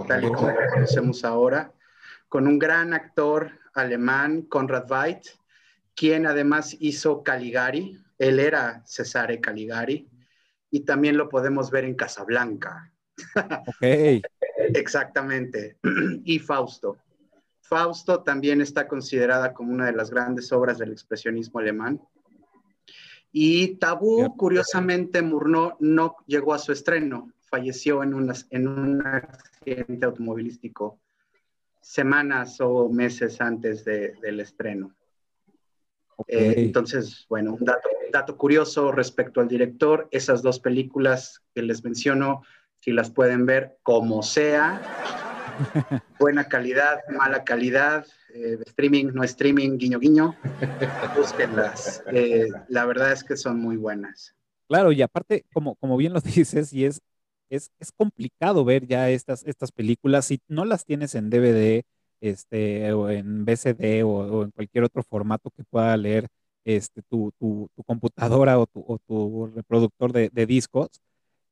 tal 0.06 0.24
y 0.24 0.32
como 0.32 0.50
lo 0.50 0.70
conocemos 0.72 1.24
ahora, 1.24 1.72
con 2.28 2.46
un 2.46 2.58
gran 2.58 2.92
actor 2.94 3.50
alemán, 3.74 4.42
Konrad 4.42 4.86
Veidt, 4.88 5.26
quien 5.94 6.26
además 6.26 6.76
hizo 6.78 7.22
Caligari, 7.22 7.98
él 8.18 8.38
era 8.38 8.82
Cesare 8.86 9.40
Caligari, 9.40 10.08
y 10.70 10.80
también 10.80 11.16
lo 11.16 11.28
podemos 11.28 11.70
ver 11.70 11.84
en 11.84 11.94
Casablanca. 11.94 12.92
Ok. 13.34 14.22
Exactamente. 14.74 15.78
Y 16.24 16.38
Fausto. 16.38 16.98
Fausto 17.70 18.24
también 18.24 18.60
está 18.60 18.88
considerada 18.88 19.54
como 19.54 19.72
una 19.72 19.86
de 19.86 19.92
las 19.92 20.10
grandes 20.10 20.50
obras 20.50 20.76
del 20.76 20.90
expresionismo 20.90 21.60
alemán. 21.60 22.00
Y 23.30 23.76
Tabú, 23.76 24.36
curiosamente, 24.36 25.22
Murnau 25.22 25.76
no 25.78 26.16
llegó 26.26 26.52
a 26.52 26.58
su 26.58 26.72
estreno, 26.72 27.32
falleció 27.48 28.02
en, 28.02 28.28
en 28.50 28.68
un 28.68 29.06
accidente 29.06 30.04
automovilístico 30.04 30.98
semanas 31.80 32.60
o 32.60 32.88
meses 32.88 33.40
antes 33.40 33.84
del 33.84 34.40
estreno. 34.40 34.92
Eh, 36.26 36.54
entonces, 36.56 37.24
bueno, 37.28 37.54
un 37.54 37.64
dato, 37.64 37.88
dato, 38.12 38.36
curioso 38.36 38.90
respecto 38.90 39.40
al 39.40 39.46
director, 39.46 40.08
esas 40.10 40.42
dos 40.42 40.58
películas 40.58 41.40
que 41.54 41.62
les 41.62 41.84
menciono, 41.84 42.42
si 42.80 42.90
las 42.90 43.10
pueden 43.10 43.46
ver 43.46 43.78
como 43.84 44.24
sea, 44.24 45.29
buena 46.18 46.48
calidad, 46.48 47.00
mala 47.10 47.44
calidad, 47.44 48.06
eh, 48.34 48.58
streaming, 48.66 49.06
no 49.12 49.24
streaming, 49.24 49.78
guiño, 49.78 49.98
guiño, 49.98 50.36
búsquenlas. 51.16 52.02
Eh, 52.12 52.48
la 52.68 52.84
verdad 52.86 53.12
es 53.12 53.24
que 53.24 53.36
son 53.36 53.60
muy 53.60 53.76
buenas. 53.76 54.34
Claro, 54.68 54.92
y 54.92 55.02
aparte, 55.02 55.44
como, 55.52 55.74
como 55.76 55.96
bien 55.96 56.12
lo 56.12 56.20
dices, 56.20 56.72
y 56.72 56.84
es 56.84 57.00
es, 57.50 57.70
complicado 57.96 58.64
ver 58.64 58.86
ya 58.86 59.10
estas, 59.10 59.44
estas 59.44 59.72
películas. 59.72 60.26
Si 60.26 60.40
no 60.48 60.64
las 60.64 60.84
tienes 60.84 61.14
en 61.14 61.30
DVD, 61.30 61.82
este, 62.20 62.92
o 62.92 63.10
en 63.10 63.44
BCD 63.44 64.04
o, 64.04 64.44
en 64.44 64.50
cualquier 64.52 64.84
otro 64.84 65.02
formato 65.02 65.50
que 65.50 65.64
pueda 65.64 65.96
leer 65.96 66.28
este, 66.64 67.02
tu, 67.02 67.32
computadora 67.86 68.58
o 68.58 68.66
tu, 68.66 69.50
reproductor 69.54 70.12
de, 70.12 70.46
discos, 70.46 70.88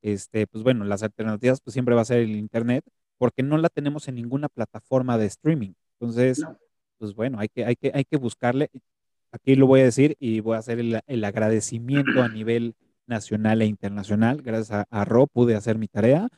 este, 0.03 0.47
pues 0.47 0.63
bueno, 0.65 0.85
las 0.85 1.03
alternativas 1.03 1.61
pues 1.61 1.73
siempre 1.73 1.95
va 1.95 2.03
a 2.03 2.05
ser 2.05 2.21
el 2.21 2.37
Internet, 2.37 2.85
porque 3.19 3.43
no 3.43 3.59
la 3.59 3.69
tenemos 3.69 4.09
en 4.09 4.15
ninguna 4.15 4.49
plataforma 4.49 5.19
de 5.19 5.27
streaming. 5.27 5.73
Entonces, 6.01 6.45
pues 6.99 7.15
bueno, 7.15 7.39
hay 7.41 7.49
que, 7.49 7.65
hay, 7.65 7.77
que, 7.77 7.91
hay 7.95 8.05
que 8.05 8.17
buscarle. 8.17 8.71
Aquí 9.33 9.57
lo 9.57 9.67
voy 9.67 9.81
a 9.81 9.85
decir 9.85 10.17
y 10.19 10.41
voy 10.41 10.57
a 10.57 10.61
hacer 10.61 10.79
el 10.79 11.25
agradecimiento 11.25 12.23
a 12.23 12.29
nivel 12.29 12.75
nacional 13.07 13.63
e 13.63 13.67
internacional. 13.67 14.43
Gracias 14.43 14.87
a, 14.89 15.05
Rob 15.05 15.29
pude 15.31 15.57
hacer 15.57 15.79
mi 15.79 15.89
tarea. 15.89 16.29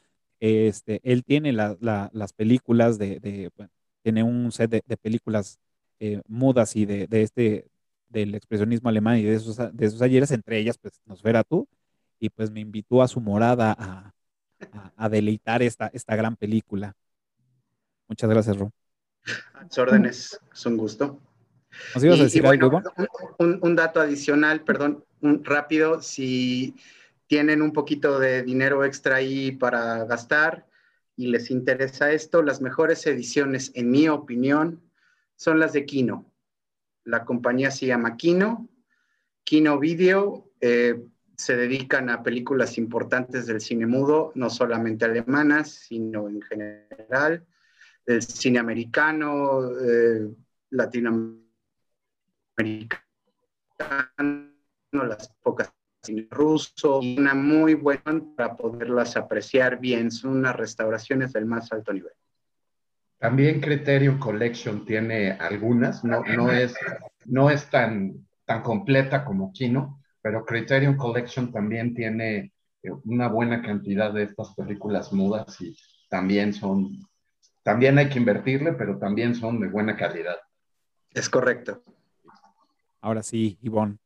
Este, 0.41 1.01
él 1.03 1.23
tiene 1.25 1.53
las 1.53 2.33
películas 2.35 2.99
de, 2.99 3.51
bueno, 3.57 3.71
tiene 4.03 4.23
un 4.23 4.51
set 4.53 4.71
de, 4.71 4.97
películas 4.97 5.59
eh, 5.99 6.23
mudas 6.27 6.75
y 6.77 6.87
de, 6.87 7.07
este, 7.11 7.67
del 8.09 8.35
expresionismo 8.35 8.89
alemán 8.89 9.19
y 9.19 9.23
de 9.23 9.35
esos, 9.35 9.57
de 9.57 9.87
esos 9.87 10.01
ayeres, 10.01 10.31
entre 10.31 10.59
ellas, 10.59 10.79
pues, 10.79 11.01
nos 11.05 11.23
verá 11.23 11.45
tú, 11.45 11.69
y 12.19 12.31
pues 12.31 12.51
me 12.51 12.61
invitó 12.61 13.03
a 13.03 13.09
su 13.09 13.21
morada 13.21 13.75
a, 13.79 14.15
a, 14.97 15.09
deleitar 15.09 15.63
esta, 15.63 15.89
esta 15.93 16.17
gran 16.17 16.37
película. 16.37 16.95
Muchas 18.09 18.31
gracias, 18.31 18.57
Rob. 18.57 18.71
A 19.55 19.67
tus 19.67 19.79
órdenes, 19.79 20.41
es 20.53 20.67
un 20.67 20.77
gusto. 20.77 21.21
¿Nos 21.95 22.05
ibas 22.05 22.21
a 22.21 22.25
decir 22.25 22.47
algo, 22.47 22.83
un, 23.39 23.77
dato 23.77 24.01
adicional, 24.01 24.65
perdón, 24.65 25.05
rápido, 25.21 26.03
si 26.03 26.75
tienen 27.27 27.63
un 27.63 27.73
poquito 27.73 28.19
de 28.19 28.43
dinero 28.43 28.85
extra 28.85 29.17
ahí 29.17 29.53
para 29.53 30.05
gastar 30.05 30.67
y 31.17 31.29
les 31.29 31.51
interesa 31.51 32.11
esto, 32.11 32.43
las 32.43 32.61
mejores 32.61 33.07
ediciones, 33.07 33.71
en 33.75 33.91
mi 33.91 34.09
opinión, 34.09 34.83
son 35.37 35.61
las 35.61 35.73
de 35.73 35.87
Kino. 35.87 36.27
La 37.05 37.25
compañía 37.25 37.71
se 37.71 37.87
llama 37.87 38.17
Kino. 38.17 38.69
Kino 39.45 39.79
Video 39.79 40.51
eh, 40.61 41.01
se 41.41 41.57
dedican 41.57 42.11
a 42.11 42.23
películas 42.23 42.77
importantes 42.77 43.47
del 43.47 43.63
cine 43.63 43.87
mudo, 43.87 44.31
no 44.35 44.51
solamente 44.51 45.07
alemanas, 45.07 45.71
sino 45.71 46.29
en 46.29 46.43
general, 46.43 47.47
del 48.05 48.21
cine 48.21 48.59
americano, 48.59 49.71
eh, 49.81 50.29
latinoamericano 50.69 51.41
las 54.93 55.33
pocas 55.43 55.73
cine 56.03 56.29
ruso, 56.31 57.01
una 57.01 57.35
muy 57.35 57.73
buena 57.73 58.23
para 58.37 58.55
poderlas 58.55 59.17
apreciar 59.17 59.81
bien. 59.81 60.11
Son 60.11 60.33
unas 60.33 60.57
restauraciones 60.57 61.33
del 61.33 61.47
más 61.47 61.73
alto 61.73 61.93
nivel. 61.93 62.13
También 63.19 63.63
Criterion 63.63 64.19
Collection 64.19 64.85
tiene 64.85 65.33
algunas, 65.33 66.05
no, 66.05 66.23
no, 66.23 66.53
es, 66.53 66.75
no 67.25 67.49
es 67.49 67.71
tan, 67.71 68.27
tan 68.45 68.63
completa 68.63 69.25
como 69.25 69.53
Kino, 69.53 70.00
pero 70.23 70.45
Criterion 70.45 70.97
Collection 70.97 71.53
también 71.53 71.95
tiene 71.95 72.53
eh, 72.83 72.91
una 73.05 73.29
buena 73.29 73.63
cantidad 73.63 74.13
de 74.13 74.25
estas 74.25 74.55
películas 74.55 75.13
mudas 75.13 75.61
y 75.61 75.77
también 76.09 76.53
son, 76.53 76.99
también 77.63 77.99
hay 77.99 78.09
que 78.09 78.19
invertirle, 78.19 78.73
pero 78.73 78.99
también 78.99 79.35
son 79.35 79.61
de 79.61 79.69
buena 79.69 79.97
calidad. 79.97 80.37
Es 81.13 81.29
correcto. 81.29 81.83
Ahora 83.01 83.23
sí, 83.23 83.59
Ivonne, 83.63 83.99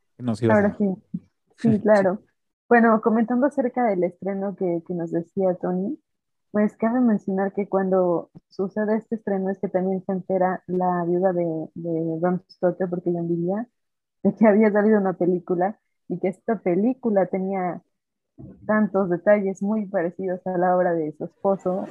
Ahora 0.50 0.76
sí, 0.78 0.94
sí, 1.56 1.80
claro. 1.82 2.22
Bueno, 2.68 3.00
comentando 3.00 3.46
acerca 3.46 3.84
del 3.84 4.04
estreno 4.04 4.56
que, 4.56 4.82
nos 4.88 5.10
decía 5.10 5.54
Tony, 5.60 5.98
pues 6.50 6.76
cabe 6.76 7.00
mencionar 7.00 7.52
que 7.52 7.68
cuando 7.68 8.30
sucede 8.48 8.96
este 8.96 9.16
estreno 9.16 9.50
es 9.50 9.58
que 9.58 9.68
también 9.68 10.02
se 10.04 10.12
entera 10.12 10.62
la 10.66 11.04
viuda 11.04 11.32
de, 11.32 11.68
de 11.74 12.18
Bram 12.20 12.42
Stoker, 12.48 12.88
porque 12.88 13.10
ella 13.10 13.22
vivía, 13.22 13.68
de 14.22 14.34
que 14.34 14.46
había 14.46 14.70
salido 14.70 14.98
una 14.98 15.14
película 15.14 15.78
y 16.08 16.18
que 16.18 16.28
esta 16.28 16.58
película 16.58 17.26
tenía 17.26 17.82
tantos 18.66 19.10
detalles 19.10 19.62
muy 19.62 19.86
parecidos 19.86 20.44
a 20.46 20.58
la 20.58 20.76
obra 20.76 20.92
de 20.92 21.12
su 21.12 21.24
esposo, 21.24 21.86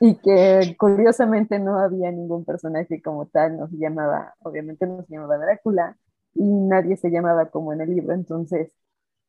y 0.00 0.16
que 0.16 0.76
curiosamente 0.78 1.58
no 1.58 1.78
había 1.78 2.10
ningún 2.10 2.44
personaje 2.44 3.00
como 3.00 3.26
tal, 3.26 3.56
no 3.56 3.68
se 3.68 3.76
llamaba, 3.76 4.34
obviamente 4.40 4.86
no 4.86 5.02
se 5.04 5.14
llamaba 5.14 5.38
Drácula 5.38 5.96
y 6.34 6.42
nadie 6.42 6.96
se 6.96 7.10
llamaba 7.10 7.46
como 7.46 7.72
en 7.72 7.80
el 7.80 7.94
libro, 7.94 8.12
entonces 8.12 8.72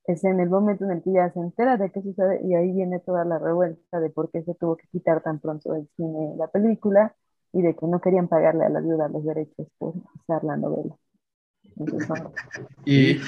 es 0.06 0.24
en 0.24 0.40
el 0.40 0.50
momento 0.50 0.86
en 0.86 0.92
el 0.92 1.04
que 1.04 1.14
ya 1.14 1.32
se 1.32 1.40
entera 1.40 1.78
de 1.78 1.92
qué 1.92 2.02
sucede 2.02 2.42
y 2.44 2.56
ahí 2.56 2.72
viene 2.72 3.00
toda 3.00 3.26
la 3.26 3.40
revuelta 3.40 4.00
de 4.00 4.10
por 4.10 4.32
qué 4.32 4.44
se 4.44 4.56
tuvo 4.56 4.76
que 4.76 4.88
quitar 4.88 5.22
tan 5.22 5.40
pronto 5.40 5.74
del 5.74 5.88
cine 5.96 6.36
la 6.38 6.48
película 6.48 7.16
y 7.54 7.62
de 7.62 7.76
que 7.76 7.88
no 7.88 8.02
querían 8.02 8.28
pagarle 8.28 8.66
a 8.66 8.70
la 8.70 8.82
viuda 8.82 9.08
los 9.08 9.24
derechos 9.24 9.68
por 9.78 9.94
usar 10.16 10.44
la 10.44 10.58
novela. 10.58 10.96
Y, 12.86 13.20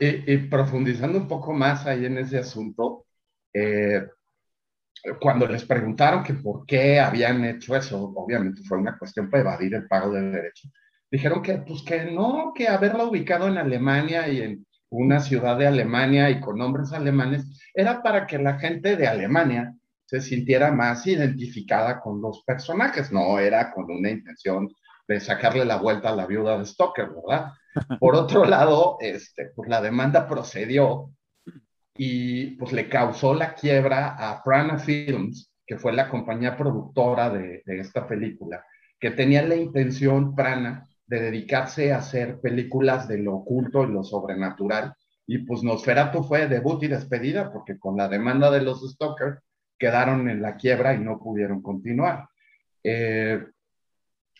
y, 0.00 0.36
profundizando 0.48 1.18
un 1.18 1.28
poco 1.28 1.52
más 1.52 1.86
ahí 1.86 2.06
en 2.06 2.18
ese 2.18 2.38
asunto, 2.38 3.06
eh, 3.52 4.06
cuando 5.20 5.46
les 5.46 5.64
preguntaron 5.64 6.22
que 6.22 6.34
por 6.34 6.64
qué 6.64 7.00
habían 7.00 7.44
hecho 7.44 7.76
eso, 7.76 8.12
obviamente 8.14 8.62
fue 8.62 8.78
una 8.78 8.96
cuestión 8.96 9.28
para 9.28 9.42
evadir 9.42 9.74
el 9.74 9.88
pago 9.88 10.12
de 10.12 10.22
derechos, 10.22 10.70
dijeron 11.10 11.42
que 11.42 11.58
pues 11.58 11.82
que 11.82 12.04
no, 12.04 12.52
que 12.54 12.68
haberla 12.68 13.04
ubicado 13.04 13.48
en 13.48 13.58
Alemania 13.58 14.28
y 14.28 14.40
en 14.40 14.66
una 14.90 15.20
ciudad 15.20 15.58
de 15.58 15.66
Alemania 15.66 16.30
y 16.30 16.40
con 16.40 16.58
nombres 16.58 16.92
alemanes 16.92 17.44
era 17.74 18.02
para 18.02 18.26
que 18.26 18.38
la 18.38 18.58
gente 18.58 18.96
de 18.96 19.06
Alemania 19.06 19.74
se 20.06 20.20
sintiera 20.20 20.70
más 20.70 21.06
identificada 21.06 22.00
con 22.00 22.20
los 22.20 22.42
personajes, 22.44 23.10
no 23.10 23.38
era 23.38 23.72
con 23.72 23.90
una 23.90 24.10
intención 24.10 24.68
de 25.08 25.20
sacarle 25.20 25.64
la 25.64 25.76
vuelta 25.76 26.10
a 26.10 26.16
la 26.16 26.26
viuda 26.26 26.58
de 26.58 26.66
Stoker, 26.66 27.08
¿verdad? 27.08 27.52
Por 27.98 28.14
otro 28.14 28.44
lado, 28.44 28.96
este, 29.00 29.50
pues 29.54 29.68
la 29.68 29.80
demanda 29.80 30.26
procedió 30.28 31.10
y 31.96 32.52
pues 32.56 32.72
le 32.72 32.88
causó 32.88 33.34
la 33.34 33.54
quiebra 33.54 34.16
a 34.18 34.42
Prana 34.42 34.78
Films, 34.78 35.52
que 35.66 35.78
fue 35.78 35.92
la 35.92 36.08
compañía 36.08 36.56
productora 36.56 37.30
de, 37.30 37.62
esta 37.66 38.06
película, 38.06 38.64
que 38.98 39.10
tenía 39.10 39.42
la 39.42 39.56
intención, 39.56 40.34
Prana, 40.34 40.88
de 41.06 41.20
dedicarse 41.20 41.92
a 41.92 41.98
hacer 41.98 42.40
películas 42.40 43.08
de 43.08 43.18
lo 43.18 43.34
oculto 43.36 43.84
y 43.84 43.92
lo 43.92 44.02
sobrenatural. 44.04 44.94
Y 45.26 45.38
pues 45.38 45.62
Nosferatu 45.62 46.22
fue 46.24 46.48
debut 46.48 46.82
y 46.82 46.88
despedida, 46.88 47.52
porque 47.52 47.78
con 47.78 47.96
la 47.96 48.08
demanda 48.08 48.50
de 48.50 48.62
los 48.62 48.80
Stoker 48.92 49.40
quedaron 49.78 50.28
en 50.28 50.42
la 50.42 50.56
quiebra 50.56 50.94
y 50.94 50.98
no 50.98 51.18
pudieron 51.18 51.62
continuar. 51.62 52.28
eh, 52.84 53.44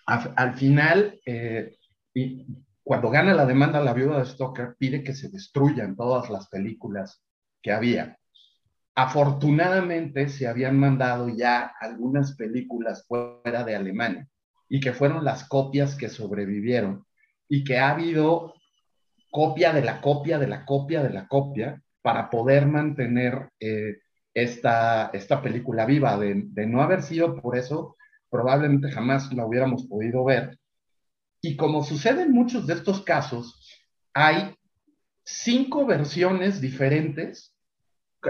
al 0.05 0.55
final, 0.55 1.21
eh, 1.25 1.77
y 2.13 2.45
cuando 2.85 3.11
gana 3.11 3.35
la 3.35 3.47
demanda 3.47 3.81
la 3.81 3.95
viuda 3.95 4.19
de 4.19 4.27
Stoker, 4.27 4.75
pide 4.79 5.05
que 5.05 5.15
se 5.15 5.29
destruyan 5.29 5.97
todas 5.97 6.31
las 6.31 6.49
películas 6.49 7.23
que 7.63 7.73
había. 7.73 8.19
Afortunadamente 8.95 10.29
se 10.29 10.47
habían 10.47 10.79
mandado 10.79 11.29
ya 11.29 11.73
algunas 11.81 12.37
películas 12.37 13.07
fuera 13.07 13.65
de 13.65 13.77
Alemania 13.77 14.29
y 14.69 14.81
que 14.81 14.93
fueron 14.93 15.25
las 15.25 15.49
copias 15.49 15.95
que 15.95 16.09
sobrevivieron 16.09 17.07
y 17.49 17.65
que 17.65 17.79
ha 17.79 17.91
habido 17.91 18.55
copia 19.31 19.73
de 19.73 19.83
la 19.83 20.01
copia 20.01 20.39
de 20.39 20.49
la 20.49 20.65
copia 20.65 21.03
de 21.03 21.11
la 21.11 21.27
copia 21.29 21.83
para 22.03 22.29
poder 22.29 22.67
mantener 22.67 23.49
eh, 23.61 23.99
esta, 24.35 25.11
esta 25.13 25.41
película 25.41 25.87
viva. 25.87 26.19
De, 26.19 26.43
de 26.47 26.67
no 26.67 26.83
haber 26.83 27.03
sido 27.03 27.41
por 27.41 27.57
eso, 27.57 27.97
probablemente 28.29 28.91
jamás 28.91 29.33
la 29.33 29.47
hubiéramos 29.47 29.87
podido 29.87 30.25
ver. 30.25 30.59
Y 31.43 31.57
como 31.57 31.83
sucede 31.83 32.23
en 32.23 32.33
muchos 32.33 32.67
de 32.69 32.75
estos 32.75 33.03
casos, 33.03 33.61
hay 34.15 34.57
cinco 35.25 35.85
versiones 35.85 36.61
diferentes, 36.61 37.55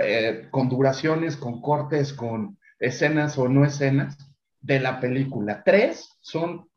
eh, 0.01 0.49
con 0.51 0.71
duraciones, 0.71 1.37
con 1.37 1.61
cortes, 1.61 2.15
con 2.15 2.59
escenas 2.81 3.37
o 3.37 3.49
no 3.49 3.67
escenas 3.67 4.17
de 4.61 4.81
la 4.81 4.99
película. 4.99 5.63
Tres 5.63 6.17
son 6.21 6.69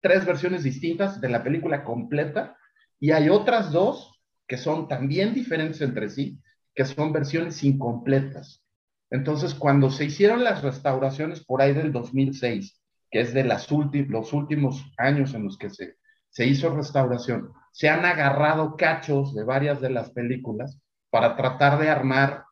tres 0.00 0.24
versiones 0.24 0.62
distintas 0.62 1.20
de 1.20 1.28
la 1.28 1.42
película 1.42 1.82
completa 1.82 2.56
y 3.00 3.10
hay 3.10 3.28
otras 3.28 3.72
dos 3.72 4.20
que 4.46 4.56
son 4.56 4.86
también 4.86 5.34
diferentes 5.34 5.80
entre 5.80 6.10
sí, 6.10 6.38
que 6.74 6.84
son 6.84 7.12
versiones 7.12 7.64
incompletas. 7.64 8.62
Entonces, 9.10 9.54
cuando 9.54 9.90
se 9.90 10.04
hicieron 10.04 10.44
las 10.44 10.62
restauraciones 10.62 11.44
por 11.44 11.60
ahí 11.60 11.72
del 11.72 11.90
2006, 11.90 12.80
que 13.14 13.20
es 13.20 13.32
de 13.32 13.44
las 13.44 13.68
los 13.70 14.32
últimos 14.32 14.92
años 14.98 15.34
en 15.34 15.44
los 15.44 15.56
que 15.56 15.70
se, 15.70 15.98
se 16.30 16.46
hizo 16.46 16.74
restauración, 16.74 17.52
se 17.70 17.88
han 17.88 18.04
agarrado 18.04 18.76
cachos 18.76 19.36
de 19.36 19.44
varias 19.44 19.80
de 19.80 19.88
las 19.88 20.10
películas 20.10 20.80
para 21.10 21.36
tratar 21.36 21.78
de 21.78 21.88
armar 21.90 22.42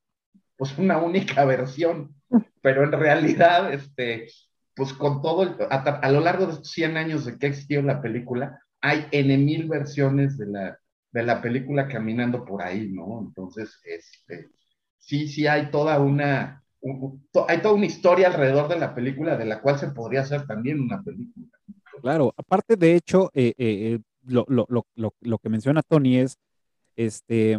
pues 0.56 0.78
una 0.78 0.98
única 0.98 1.44
versión, 1.46 2.14
pero 2.60 2.84
en 2.84 2.92
realidad, 2.92 3.74
este, 3.74 4.28
pues 4.76 4.92
con 4.92 5.20
todo, 5.20 5.56
a, 5.68 6.10
lo 6.12 6.20
largo 6.20 6.46
de 6.46 6.52
estos 6.52 6.70
100 6.70 6.96
años 6.96 7.24
de 7.24 7.36
que 7.38 7.48
existió 7.48 7.82
la 7.82 8.00
película, 8.00 8.62
hay 8.80 9.08
N 9.10 9.36
mil 9.38 9.68
versiones 9.68 10.38
de 10.38 10.46
la, 10.46 10.78
de 11.10 11.22
la 11.24 11.42
película 11.42 11.88
caminando 11.88 12.44
por 12.44 12.62
ahí, 12.62 12.88
¿no? 12.88 13.20
Entonces, 13.20 13.80
este, 13.82 14.50
sí, 14.98 15.26
sí 15.26 15.48
hay 15.48 15.72
toda 15.72 15.98
una, 15.98 16.61
un, 16.82 17.26
to, 17.32 17.48
hay 17.48 17.62
toda 17.62 17.74
una 17.74 17.86
historia 17.86 18.28
alrededor 18.28 18.68
de 18.68 18.78
la 18.78 18.94
película 18.94 19.36
de 19.36 19.44
la 19.44 19.60
cual 19.60 19.78
se 19.78 19.88
podría 19.88 20.20
hacer 20.20 20.46
también 20.46 20.80
una 20.80 21.02
película. 21.02 21.46
Claro, 22.00 22.34
aparte 22.36 22.76
de 22.76 22.96
hecho, 22.96 23.30
eh, 23.34 23.54
eh, 23.56 23.98
lo, 24.24 24.44
lo, 24.48 24.66
lo, 24.68 25.14
lo, 25.20 25.38
que 25.38 25.48
menciona 25.48 25.82
Tony 25.82 26.18
es, 26.18 26.36
este, 26.96 27.58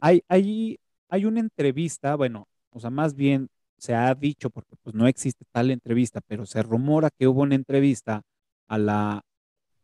hay, 0.00 0.22
hay, 0.28 0.78
hay 1.08 1.24
una 1.24 1.40
entrevista, 1.40 2.14
bueno, 2.16 2.48
o 2.70 2.80
sea, 2.80 2.90
más 2.90 3.14
bien 3.14 3.48
se 3.76 3.94
ha 3.94 4.14
dicho, 4.14 4.50
porque 4.50 4.76
pues 4.82 4.94
no 4.94 5.06
existe 5.06 5.44
tal 5.52 5.70
entrevista, 5.70 6.20
pero 6.26 6.46
se 6.46 6.62
rumora 6.62 7.10
que 7.10 7.28
hubo 7.28 7.42
una 7.42 7.54
entrevista 7.54 8.22
a 8.66 8.78
la, 8.78 9.22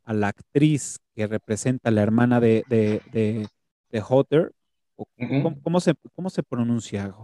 a 0.05 0.13
la 0.15 0.29
actriz 0.29 0.99
que 1.15 1.27
representa 1.27 1.91
a 1.91 1.93
la 1.93 2.03
hermana 2.03 2.41
de, 2.41 2.65
de, 2.69 3.03
de, 3.13 3.49
de 3.91 4.03
Hotter. 4.09 4.53
¿Cómo, 4.97 5.61
¿Cómo, 5.63 5.81
se, 5.81 5.95
¿Cómo 6.15 6.31
se 6.31 6.43
pronuncia? 6.43 7.15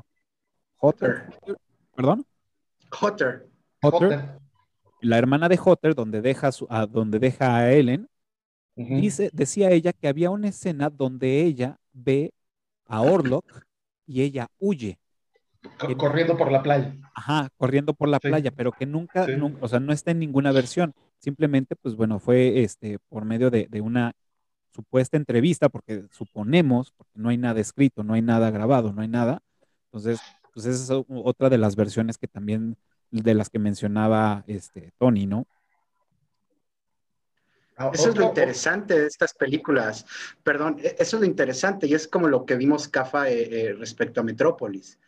Hotter. 0.78 1.28
¿Perdón? 1.94 2.26
Hotter. 2.90 3.48
Hotter. 3.82 4.08
Hotter. 4.08 4.38
La 5.00 5.18
hermana 5.18 5.48
de 5.48 5.58
Hotter, 5.62 5.94
donde 5.94 6.20
deja, 6.20 6.52
su, 6.52 6.66
a, 6.70 6.86
donde 6.86 7.18
deja 7.18 7.56
a 7.56 7.72
Ellen, 7.72 8.08
uh 8.76 8.82
-huh. 8.82 9.00
dice, 9.00 9.30
decía 9.32 9.70
ella 9.70 9.92
que 9.92 10.08
había 10.08 10.30
una 10.30 10.48
escena 10.48 10.90
donde 10.90 11.42
ella 11.42 11.78
ve 11.92 12.32
a 12.86 13.02
Orlok 13.02 13.44
y 14.06 14.22
ella 14.22 14.48
huye. 14.58 14.98
Corriendo 15.96 16.36
por 16.36 16.52
la 16.52 16.62
playa. 16.62 16.96
Ajá, 17.14 17.48
corriendo 17.56 17.92
por 17.92 18.08
la 18.08 18.18
sí. 18.22 18.28
playa, 18.28 18.50
pero 18.52 18.72
que 18.72 18.86
nunca, 18.86 19.26
sí. 19.26 19.36
nunca, 19.36 19.58
o 19.62 19.68
sea, 19.68 19.80
no 19.80 19.92
está 19.92 20.12
en 20.12 20.20
ninguna 20.20 20.52
versión. 20.52 20.94
Simplemente, 21.18 21.74
pues 21.76 21.96
bueno, 21.96 22.20
fue 22.20 22.62
este 22.62 22.98
por 23.08 23.24
medio 23.24 23.50
de, 23.50 23.66
de, 23.68 23.80
una 23.80 24.12
supuesta 24.70 25.16
entrevista, 25.16 25.68
porque 25.68 26.04
suponemos, 26.10 26.92
porque 26.92 27.12
no 27.16 27.30
hay 27.30 27.38
nada 27.38 27.60
escrito, 27.60 28.04
no 28.04 28.14
hay 28.14 28.22
nada 28.22 28.50
grabado, 28.50 28.92
no 28.92 29.02
hay 29.02 29.08
nada. 29.08 29.42
Entonces, 29.86 30.20
pues 30.56 30.64
esa 30.64 30.94
es 30.94 31.04
otra 31.06 31.50
de 31.50 31.58
las 31.58 31.76
versiones 31.76 32.16
que 32.16 32.28
también, 32.28 32.78
de 33.10 33.34
las 33.34 33.50
que 33.50 33.58
mencionaba 33.58 34.42
este 34.46 34.90
Tony, 34.96 35.26
¿no? 35.26 35.46
Eso 37.92 38.08
es 38.08 38.16
lo 38.16 38.24
interesante 38.24 38.98
de 38.98 39.06
estas 39.06 39.34
películas. 39.34 40.06
Perdón, 40.42 40.78
e, 40.82 40.96
eso 40.98 41.16
es 41.18 41.20
lo 41.20 41.26
interesante 41.26 41.86
y 41.86 41.92
es 41.92 42.08
como 42.08 42.26
lo 42.26 42.46
que 42.46 42.56
vimos, 42.56 42.88
Cafa, 42.88 43.28
eh, 43.28 43.66
eh, 43.66 43.72
respecto 43.74 44.22
a 44.22 44.24
Metrópolis. 44.24 44.98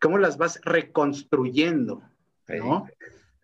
Cómo 0.00 0.18
las 0.18 0.36
vas 0.36 0.60
reconstruyendo, 0.64 2.02
¿no? 2.48 2.88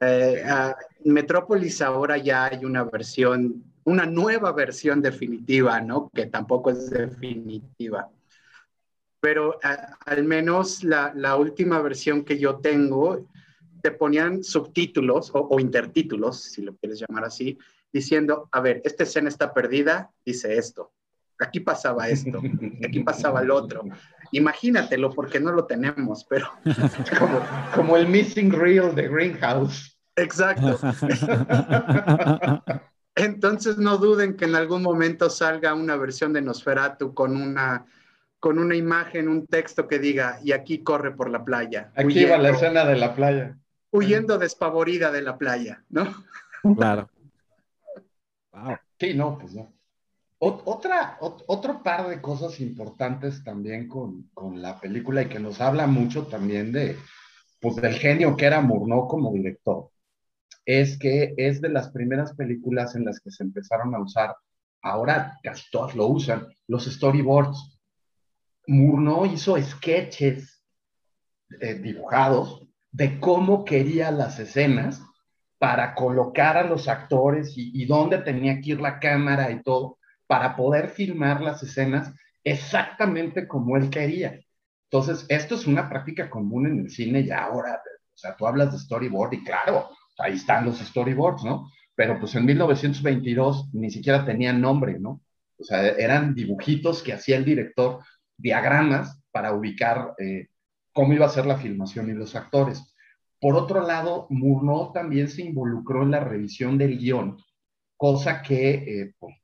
Eh, 0.01 0.45
uh, 0.45 1.09
Metrópolis 1.09 1.81
ahora 1.83 2.19
ya 2.19 2.47
hay 2.47 2.65
una 2.65 2.83
versión, 2.83 3.63
una 3.85 4.07
nueva 4.07 4.51
versión 4.51 5.01
definitiva, 5.01 5.81
¿no? 5.81 6.11
Que 6.13 6.27
tampoco 6.27 6.71
es 6.71 6.91
definitiva. 6.91 8.11
Pero 9.25 9.59
uh, 9.65 9.95
al 10.05 10.25
menos 10.25 10.85
la, 10.85 11.11
la, 11.17 11.37
última 11.37 11.81
versión 11.81 12.27
que 12.27 12.39
yo 12.39 12.57
tengo, 12.57 13.27
te 13.81 13.91
ponían 13.91 14.45
subtítulos 14.45 15.31
o, 15.33 15.49
o, 15.51 15.59
intertítulos, 15.59 16.43
si 16.43 16.61
lo 16.61 16.77
quieres 16.77 17.01
llamar 17.01 17.25
así, 17.25 17.57
diciendo, 17.91 18.51
a 18.53 18.61
ver, 18.61 18.83
esta 18.85 19.05
escena 19.05 19.31
está 19.31 19.55
perdida, 19.55 20.11
dice 20.27 20.59
esto. 20.59 20.93
Aquí 21.41 21.61
pasaba 21.61 22.11
esto, 22.11 22.39
aquí 22.87 23.01
pasaba 23.01 23.41
el 23.41 23.51
otro. 23.51 23.85
Imagínatelo 24.33 25.09
porque 25.09 25.41
no 25.41 25.53
lo 25.53 25.65
tenemos, 25.65 26.27
pero... 26.29 26.51
como, 27.19 27.41
como 27.75 27.97
el 27.97 28.07
missing 28.07 28.53
reel 28.53 28.95
de 28.95 29.09
Greenhouse. 29.09 29.99
Exacto. 30.17 30.77
Entonces 33.15 33.79
no 33.79 33.97
duden 33.97 34.37
que 34.37 34.45
en 34.45 34.55
algún 34.55 34.83
momento 34.83 35.31
salga 35.31 35.73
una 35.73 35.97
versión 35.97 36.35
de 36.35 36.43
Nosferatu 36.43 37.15
con 37.15 37.41
una, 37.41 37.87
con 38.45 38.59
una 38.59 38.77
imagen, 38.77 39.27
un 39.27 39.47
texto 39.47 39.89
que 39.89 39.99
diga, 39.99 40.39
y 40.45 40.53
aquí 40.53 40.83
corre 40.83 41.13
por 41.13 41.31
la 41.31 41.43
playa. 41.47 41.91
Aquí 41.95 42.09
huyendo, 42.09 42.33
va 42.33 42.39
la 42.43 42.51
escena 42.51 42.85
de 42.85 42.97
la 42.97 43.15
playa. 43.15 43.59
Huyendo 43.91 44.37
despavorida 44.37 45.11
de 45.11 45.23
la 45.23 45.39
playa, 45.39 45.83
¿no? 45.89 46.15
Claro. 46.77 47.09
Wow. 48.53 48.77
Sí, 49.01 49.15
no, 49.15 49.39
pues 49.39 49.55
no. 49.55 49.73
Otra, 50.41 51.17
otro 51.21 51.83
par 51.83 52.07
de 52.07 52.21
cosas 52.21 52.61
importantes 52.61 53.43
también 53.43 53.89
con, 53.89 54.29
con, 54.35 54.61
la 54.61 54.79
película 54.79 55.23
y 55.23 55.29
que 55.31 55.41
nos 55.41 55.63
habla 55.63 55.87
mucho 55.87 56.27
también 56.27 56.71
de, 56.71 56.99
pues, 57.63 57.77
del 57.77 57.95
genio 57.95 58.37
que 58.37 58.45
era 58.45 58.61
Murnau 58.61 59.09
como 59.09 59.33
director, 59.33 59.89
es 60.67 60.99
que 60.99 61.33
es 61.39 61.63
de 61.63 61.71
las 61.71 61.89
primeras 61.93 62.35
películas 62.35 62.95
en 62.95 63.07
las 63.07 63.21
que 63.21 63.31
se 63.31 63.43
empezaron 63.43 63.95
a 63.95 64.03
usar, 64.03 64.37
ahora 64.83 65.41
casi 65.43 65.65
todas 65.71 65.95
lo 65.95 66.09
usan, 66.09 66.47
los 66.69 66.85
storyboards. 66.85 67.74
Murnau 68.67 69.27
hizo 69.27 69.61
sketches 69.61 70.63
eh, 71.61 71.75
dibujados 71.75 72.67
de 72.91 73.21
cómo 73.21 73.65
quería 73.65 74.11
las 74.11 74.39
escenas 74.39 75.03
para 75.59 75.95
colocar 75.95 76.57
a 76.57 76.65
los 76.65 76.89
actores 76.89 77.57
y, 77.57 77.71
y 77.75 77.87
dónde 77.87 78.19
tenía 78.19 78.61
que 78.61 78.71
ir 78.71 78.81
la 78.81 78.99
cámara 78.99 79.51
y 79.51 79.63
todo 79.63 79.99
para 80.27 80.57
poder 80.57 80.91
filmar 80.91 81.41
las 81.41 81.63
escenas 81.63 82.13
exactamente 82.43 83.49
como 83.49 83.77
él 83.77 83.91
quería. 83.91 84.41
Entonces, 84.91 85.27
esto 85.29 85.57
es 85.57 85.67
una 85.67 85.89
práctica 85.89 86.31
común 86.31 86.67
en 86.67 86.81
el 86.81 86.91
cine 86.91 87.25
ya 87.25 87.45
ahora. 87.45 87.83
O 88.15 88.17
sea, 88.17 88.37
tú 88.37 88.47
hablas 88.47 88.73
de 88.73 88.79
storyboard 88.79 89.33
y 89.33 89.43
claro, 89.43 89.91
ahí 90.19 90.35
están 90.35 90.65
los 90.65 90.79
storyboards, 90.79 91.45
¿no? 91.45 91.71
Pero 91.97 92.19
pues 92.19 92.35
en 92.35 92.45
1922 92.45 93.71
ni 93.73 93.91
siquiera 93.91 94.25
tenían 94.25 94.61
nombre, 94.61 94.99
¿no? 94.99 95.21
O 95.59 95.65
sea, 95.65 95.87
eran 95.89 96.35
dibujitos 96.35 97.03
que 97.03 97.13
hacía 97.13 97.37
el 97.37 97.45
director, 97.45 98.01
diagramas 98.37 99.21
para 99.31 99.53
ubicar 99.53 100.15
eh, 100.19 100.49
cómo 100.93 101.13
iba 101.13 101.27
a 101.27 101.31
ser 101.31 101.47
la 101.47 101.59
filmación 101.59 102.11
y 102.11 102.15
los 102.15 102.37
actores. 102.37 102.95
Por 103.41 103.57
otro 103.57 103.87
lado, 103.87 104.27
Murnau 104.31 104.93
también 104.93 105.29
se 105.29 105.43
involucró 105.43 106.03
en 106.03 106.13
la 106.13 106.21
revisión 106.21 106.79
del 106.79 106.99
guion, 106.99 107.37
cosa 107.97 108.43
que 108.43 108.73
eh, 108.73 109.15
pues, 109.19 109.35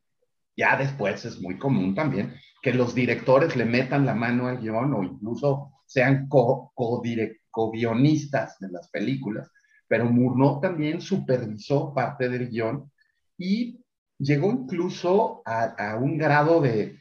ya 0.57 0.77
después 0.77 1.25
es 1.25 1.41
muy 1.41 1.59
común 1.59 1.95
también 1.95 2.35
que 2.63 2.75
los 2.75 2.95
directores 2.95 3.57
le 3.57 3.65
metan 3.65 4.07
la 4.07 4.15
mano 4.15 4.47
al 4.47 4.59
guion 4.59 4.95
o 4.95 5.03
incluso 5.03 5.73
sean 5.87 6.29
co-guionistas 6.29 8.57
co 8.59 8.67
de 8.67 8.73
las 8.73 8.89
películas, 8.91 9.51
pero 9.89 10.05
Murnau 10.05 10.61
también 10.61 11.01
supervisó 11.01 11.93
parte 11.95 12.29
del 12.29 12.49
guion 12.49 12.91
y 13.37 13.81
llegó 14.19 14.51
incluso 14.51 15.43
a, 15.45 15.97
un 15.97 16.19
grado 16.19 16.61
de, 16.61 17.01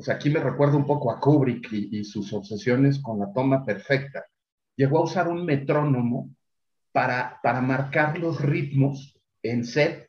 o 0.00 0.02
sea, 0.02 0.14
aquí 0.14 0.30
me 0.30 0.40
recuerdo 0.40 0.78
un 0.78 0.86
poco 0.86 1.12
a 1.12 1.20
Kubrick 1.20 1.70
y, 1.72 1.98
y 1.98 2.04
sus 2.04 2.32
obsesiones 2.32 3.00
con 3.00 3.18
la 3.18 3.30
toma 3.34 3.66
perfecta. 3.66 4.24
Llegó 4.74 4.98
a 4.98 5.04
usar 5.04 5.28
un 5.28 5.44
metrónomo 5.44 6.30
para, 6.90 7.38
para 7.42 7.60
marcar 7.60 8.18
los 8.18 8.40
ritmos 8.40 9.14
en 9.42 9.62
set 9.62 10.08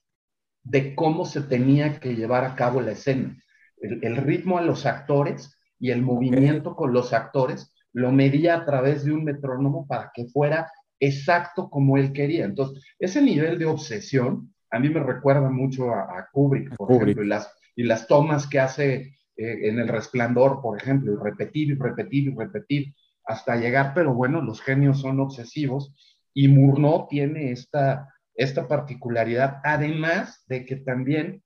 de 0.64 0.96
cómo 0.96 1.26
se 1.26 1.42
tenía 1.42 2.00
que 2.00 2.16
llevar 2.16 2.46
a 2.46 2.56
cabo 2.56 2.80
la 2.80 2.92
escena. 2.92 3.38
El, 3.82 4.16
ritmo 4.16 4.58
a 4.58 4.62
los 4.62 4.86
actores 4.86 5.60
y 5.78 5.92
el 5.92 6.02
movimiento 6.04 6.74
con 6.74 6.94
los 6.94 7.12
actores 7.12 7.74
lo 7.92 8.14
medía 8.14 8.56
a 8.56 8.66
través 8.66 9.04
de 9.04 9.12
un 9.12 9.26
metrónomo 9.26 9.88
para 9.88 10.10
que 10.14 10.26
fuera 10.28 10.72
exacto 11.02 11.70
como 11.70 11.98
él 11.98 12.14
quería. 12.14 12.46
Entonces, 12.46 12.82
ese 12.98 13.22
nivel 13.22 13.60
de 13.60 13.66
obsesión 13.66 14.54
a 14.70 14.80
mí 14.80 14.88
me 14.88 15.02
recuerda 15.02 15.50
mucho 15.50 15.94
a, 15.94 16.30
Kubrick, 16.32 16.78
por 16.78 16.94
ejemplo, 16.94 17.26
y 17.26 17.28
las, 17.28 17.54
y 17.76 17.84
las 17.84 18.08
tomas 18.08 18.48
que 18.48 18.62
hace 18.62 19.18
eh, 19.38 19.70
en 19.70 19.80
El 19.80 19.88
Resplandor, 19.88 20.62
por 20.62 20.78
ejemplo, 20.78 21.14
y 21.14 21.24
repetir 21.24 21.70
y 21.70 21.76
repetir 21.76 22.28
y 22.28 22.36
repetir 22.36 22.94
hasta 23.26 23.56
llegar, 23.56 23.94
pero 23.94 24.14
bueno, 24.14 24.42
los 24.42 24.62
genios 24.62 25.00
son 25.00 25.20
obsesivos 25.20 25.94
y 26.34 26.48
Murnau 26.48 27.08
tiene 27.08 27.52
esta, 27.52 28.14
esta 28.36 28.68
particularidad, 28.68 29.62
además 29.64 30.44
de 30.48 30.66
que 30.66 30.78
también, 30.78 31.44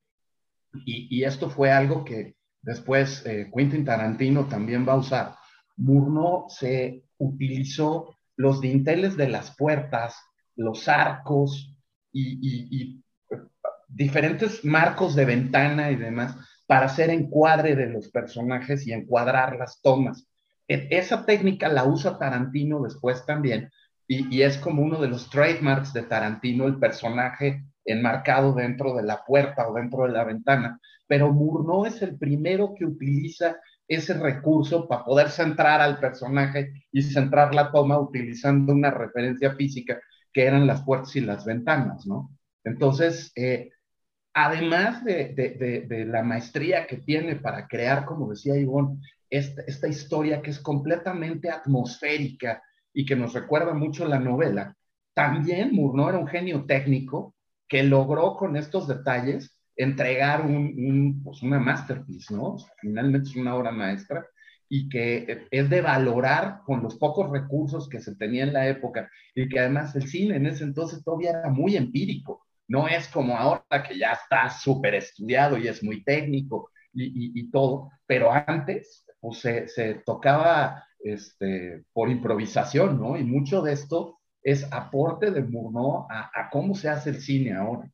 y, 0.85 1.23
esto 1.23 1.49
fue 1.49 1.71
algo 1.71 2.03
que 2.03 2.35
después 2.61 3.25
eh, 3.25 3.51
Quentin 3.55 3.85
Tarantino 3.85 4.45
también 4.45 4.87
va 4.87 4.93
a 4.93 4.97
usar, 4.97 5.35
Murnau 5.77 6.45
se 6.49 7.03
utilizó 7.17 8.17
los 8.35 8.61
dinteles 8.61 9.15
de 9.17 9.29
las 9.29 9.55
puertas, 9.55 10.17
los 10.55 10.87
arcos 10.87 11.75
y, 12.11 13.01
diferentes 13.87 14.65
marcos 14.65 15.15
de 15.15 15.25
ventana 15.25 15.91
y 15.91 15.95
demás 15.95 16.35
para 16.67 16.87
hacer 16.87 17.09
encuadre 17.09 17.75
de 17.75 17.87
los 17.87 18.09
personajes 18.09 18.87
y 18.87 18.93
encuadrar 18.93 19.55
las 19.55 19.81
tomas. 19.81 20.27
E, 20.67 20.87
esa 20.91 21.25
técnica 21.25 21.69
la 21.69 21.85
usa 21.85 22.17
Tarantino 22.17 22.81
después 22.81 23.25
también 23.25 23.69
y, 24.07 24.41
es 24.41 24.57
como 24.57 24.83
uno 24.83 25.01
de 25.01 25.07
los 25.07 25.29
trademarks 25.29 25.93
de 25.93 26.03
Tarantino, 26.03 26.67
el 26.67 26.77
personaje 26.77 27.63
enmarcado 27.83 28.53
dentro 28.53 28.95
de 28.95 29.03
la 29.03 29.23
puerta 29.25 29.67
o 29.67 29.73
dentro 29.73 30.03
de 30.03 30.11
la 30.11 30.23
ventana. 30.23 30.79
Pero 31.07 31.31
Murnau 31.31 31.85
es 31.85 32.01
el 32.01 32.17
primero 32.17 32.73
que 32.75 32.85
utiliza 32.85 33.57
ese 33.87 34.13
recurso 34.15 34.87
para 34.87 35.03
poder 35.03 35.29
centrar 35.29 35.81
al 35.81 35.99
personaje 35.99 36.73
y 36.91 37.01
centrar 37.03 37.53
la 37.53 37.71
toma 37.71 37.99
utilizando 37.99 38.73
una 38.73 38.91
referencia 38.91 39.53
física 39.55 39.99
que 40.33 40.45
eran 40.45 40.67
las 40.67 40.83
puertas 40.83 41.15
y 41.15 41.21
las 41.21 41.45
ventanas, 41.45 42.05
¿no? 42.05 42.31
Entonces, 42.63 43.31
eh, 43.35 43.69
además 44.35 45.03
de, 45.05 46.05
la 46.07 46.21
maestría 46.21 46.85
que 46.85 46.97
tiene 46.97 47.37
para 47.37 47.67
crear, 47.67 48.05
como 48.05 48.29
decía 48.29 48.57
Ivonne, 48.57 48.99
esta, 49.29 49.87
historia 49.87 50.41
que 50.41 50.51
es 50.51 50.59
completamente 50.59 51.49
atmosférica 51.49 52.61
y 52.93 53.05
que 53.05 53.15
nos 53.15 53.33
recuerda 53.33 53.73
mucho 53.73 54.05
la 54.05 54.19
novela, 54.19 54.75
también 55.13 55.71
Murnau 55.71 56.09
era 56.09 56.17
un 56.17 56.27
genio 56.27 56.65
técnico 56.65 57.33
que 57.67 57.83
logró 57.83 58.35
con 58.35 58.57
estos 58.57 58.89
detalles 58.89 59.57
entregar 59.77 60.45
un, 60.45 61.21
pues 61.23 61.41
una 61.41 61.59
masterpiece, 61.59 62.33
¿no? 62.35 62.57
finalmente 62.81 63.29
es 63.29 63.35
una 63.37 63.55
obra 63.55 63.71
maestra 63.71 64.25
y 64.67 64.89
que 64.89 65.47
es 65.49 65.69
de 65.69 65.81
valorar 65.81 66.61
con 66.65 66.83
los 66.83 66.95
pocos 66.95 67.29
recursos 67.29 67.87
que 67.87 68.01
se 68.01 68.15
tenía 68.15 68.43
en 68.43 68.53
la 68.53 68.67
época 68.67 69.09
y 69.33 69.47
que 69.47 69.59
además 69.59 69.95
el 69.95 70.07
cine 70.07 70.35
en 70.35 70.45
ese 70.45 70.65
entonces 70.65 71.03
todavía 71.03 71.31
era 71.31 71.49
muy 71.49 71.77
empírico, 71.77 72.44
no 72.67 72.87
es 72.87 73.07
como 73.07 73.37
ahora 73.37 73.83
que 73.87 73.97
ya 73.97 74.13
está 74.13 74.49
súper 74.49 74.95
estudiado 74.95 75.57
y 75.57 75.67
es 75.67 75.83
muy 75.83 76.03
técnico 76.03 76.71
y, 76.93 77.39
y, 77.39 77.51
todo, 77.51 77.91
pero 78.05 78.31
antes 78.31 79.05
pues 79.19 79.39
se, 79.39 79.67
se 79.67 79.95
tocaba 80.05 80.85
este, 80.99 81.83
por 81.91 82.09
improvisación, 82.09 82.99
¿no? 82.99 83.17
Y 83.17 83.23
mucho 83.23 83.61
de 83.61 83.73
esto 83.73 84.19
es 84.41 84.71
aporte 84.71 85.31
de 85.31 85.41
Murnau 85.41 86.07
a, 86.09 86.31
a 86.33 86.49
cómo 86.49 86.73
se 86.73 86.87
hace 86.87 87.09
el 87.09 87.21
cine 87.21 87.53
ahora. 87.53 87.91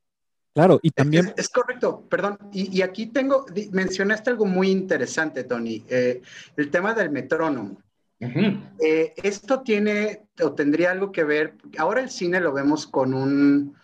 Claro, 0.54 0.80
y 0.84 0.92
también... 0.92 1.34
Es, 1.38 1.48
correcto, 1.50 2.06
perdón. 2.10 2.38
Y, 2.52 2.82
aquí 2.82 3.08
tengo, 3.08 3.46
mencionaste 3.72 4.32
algo 4.32 4.46
muy 4.46 4.70
interesante, 4.70 5.46
Tony, 5.46 5.86
eh, 5.90 6.22
el 6.58 6.70
tema 6.70 6.94
del 6.94 7.10
metrónomo. 7.10 7.82
Eh, 8.20 9.14
esto 9.24 9.62
tiene 9.62 10.28
o 10.44 10.54
tendría 10.54 10.92
algo 10.92 11.12
que 11.12 11.24
ver, 11.24 11.56
ahora 11.80 12.02
el 12.02 12.12
cine 12.12 12.40
lo 12.40 12.54
vemos 12.54 12.86
con 12.86 13.16
un, 13.16 13.76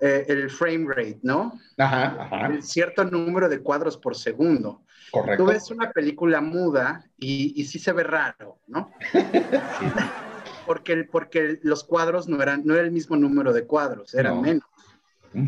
eh, 0.00 0.24
el 0.28 0.50
frame 0.50 0.86
rate, 0.88 1.20
¿no? 1.22 1.58
Ajá, 1.78 2.16
ajá. 2.20 2.62
cierto 2.62 3.04
número 3.04 3.48
de 3.48 3.60
cuadros 3.60 3.96
por 3.96 4.16
segundo. 4.16 4.82
Correcto. 5.10 5.44
Tú 5.44 5.50
ves 5.50 5.70
una 5.70 5.92
película 5.92 6.40
muda 6.40 7.04
y, 7.18 7.60
y 7.60 7.64
sí 7.64 7.78
se 7.78 7.92
ve 7.92 8.02
raro, 8.02 8.58
¿no? 8.66 8.90
porque, 10.66 11.04
porque 11.04 11.60
los 11.62 11.84
cuadros 11.84 12.28
no 12.28 12.42
eran, 12.42 12.62
no 12.64 12.74
era 12.74 12.82
el 12.82 12.90
mismo 12.90 13.16
número 13.16 13.52
de 13.52 13.66
cuadros, 13.66 14.14
eran 14.14 14.40
menos 14.40 14.64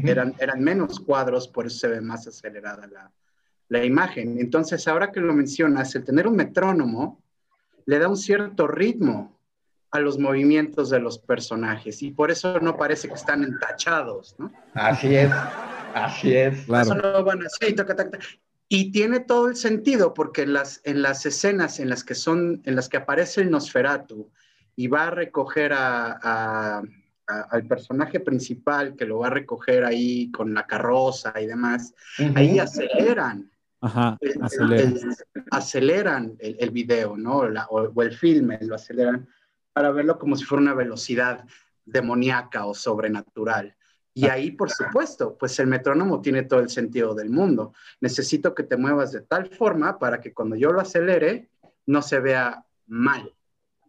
eran, 0.05 0.35
eran 0.39 0.61
menos 0.61 1.01
cuadros, 1.01 1.49
por 1.49 1.67
eso 1.67 1.79
se 1.79 1.89
ve 1.89 2.01
más 2.01 2.27
acelerada 2.27 2.87
la, 2.87 3.11
la 3.69 3.85
imagen. 3.85 4.39
Entonces, 4.39 4.87
ahora 4.89 5.13
que 5.13 5.21
lo 5.21 5.33
mencionas, 5.33 5.95
el 5.95 6.05
tener 6.05 6.27
un 6.27 6.37
metrónomo 6.37 7.23
le 7.85 7.99
da 7.99 8.09
un 8.09 8.17
cierto 8.17 8.67
ritmo 8.67 9.36
a 9.97 10.01
los 10.01 10.19
movimientos 10.19 10.91
de 10.91 11.01
los 11.01 11.19
personajes 11.19 12.03
y 12.03 12.11
por 12.11 12.31
eso 12.31 12.61
no 12.61 12.77
parece 12.77 13.09
que 13.09 13.15
están 13.15 13.43
entachados, 13.43 14.37
¿no? 14.39 14.53
Así 14.75 15.15
es, 15.15 15.31
así 15.95 16.35
es. 16.35 16.65
Claro. 16.67 16.95
no 16.95 17.25
van 17.25 17.41
así, 17.45 17.75
Y 18.69 18.93
tiene 18.93 19.21
todo 19.21 19.49
el 19.49 19.57
sentido 19.57 20.15
porque 20.15 20.43
en 20.43 20.53
las, 20.53 20.81
en 20.85 21.03
las 21.03 21.27
escenas 21.27 21.81
en 21.81 21.89
las 21.89 22.05
que 22.05 22.15
son, 22.15 22.63
en 22.65 22.77
las 22.77 22.89
que 22.89 22.99
aparece 22.99 23.41
el 23.41 23.51
Nosferatu 23.51 24.31
y 24.77 24.89
va 24.89 25.09
a 25.09 25.11
recoger 25.11 25.73
a 25.73 26.83
al 27.27 27.67
personaje 27.67 28.21
principal 28.21 28.95
que 28.97 29.05
lo 29.05 29.19
va 29.19 29.29
a 29.29 29.31
recoger 29.31 29.85
ahí 29.85 30.31
con 30.31 30.55
la 30.55 30.67
carroza 30.67 31.33
y 31.41 31.47
demás, 31.47 31.95
ahí 32.35 32.59
aceleran. 32.59 33.51
Ajá, 33.81 34.17
aceleran. 35.51 36.37
El, 36.39 36.71
video, 36.71 37.17
¿no? 37.17 37.43
o, 37.71 38.03
el 38.03 38.13
filme, 38.13 38.59
lo 38.63 38.77
aceleran 38.77 39.29
para 39.77 39.91
verlo 39.91 40.19
como 40.19 40.37
si 40.37 40.45
fuera 40.47 40.63
una 40.63 40.73
velocidad 40.73 41.45
demoníaca 41.85 42.65
o 42.65 42.73
sobrenatural. 42.73 43.77
Y 44.15 44.27
ahí, 44.27 44.53
por 44.53 44.71
supuesto, 44.71 45.37
pues 45.37 45.59
el 45.59 45.67
metrónomo 45.67 46.23
tiene 46.23 46.45
todo 46.45 46.61
el 46.61 46.71
sentido 46.71 47.15
del 47.15 47.29
mundo. 47.29 47.75
Necesito 48.01 48.55
que 48.55 48.63
te 48.63 48.79
muevas 48.79 49.13
de 49.13 49.21
tal 49.21 49.51
forma 49.51 49.99
para 49.99 50.23
que 50.23 50.33
cuando 50.33 50.57
yo 50.57 50.73
lo 50.73 50.81
acelere 50.81 51.51
no 51.85 52.01
se 52.01 52.21
vea 52.21 52.65
mal. 52.87 53.31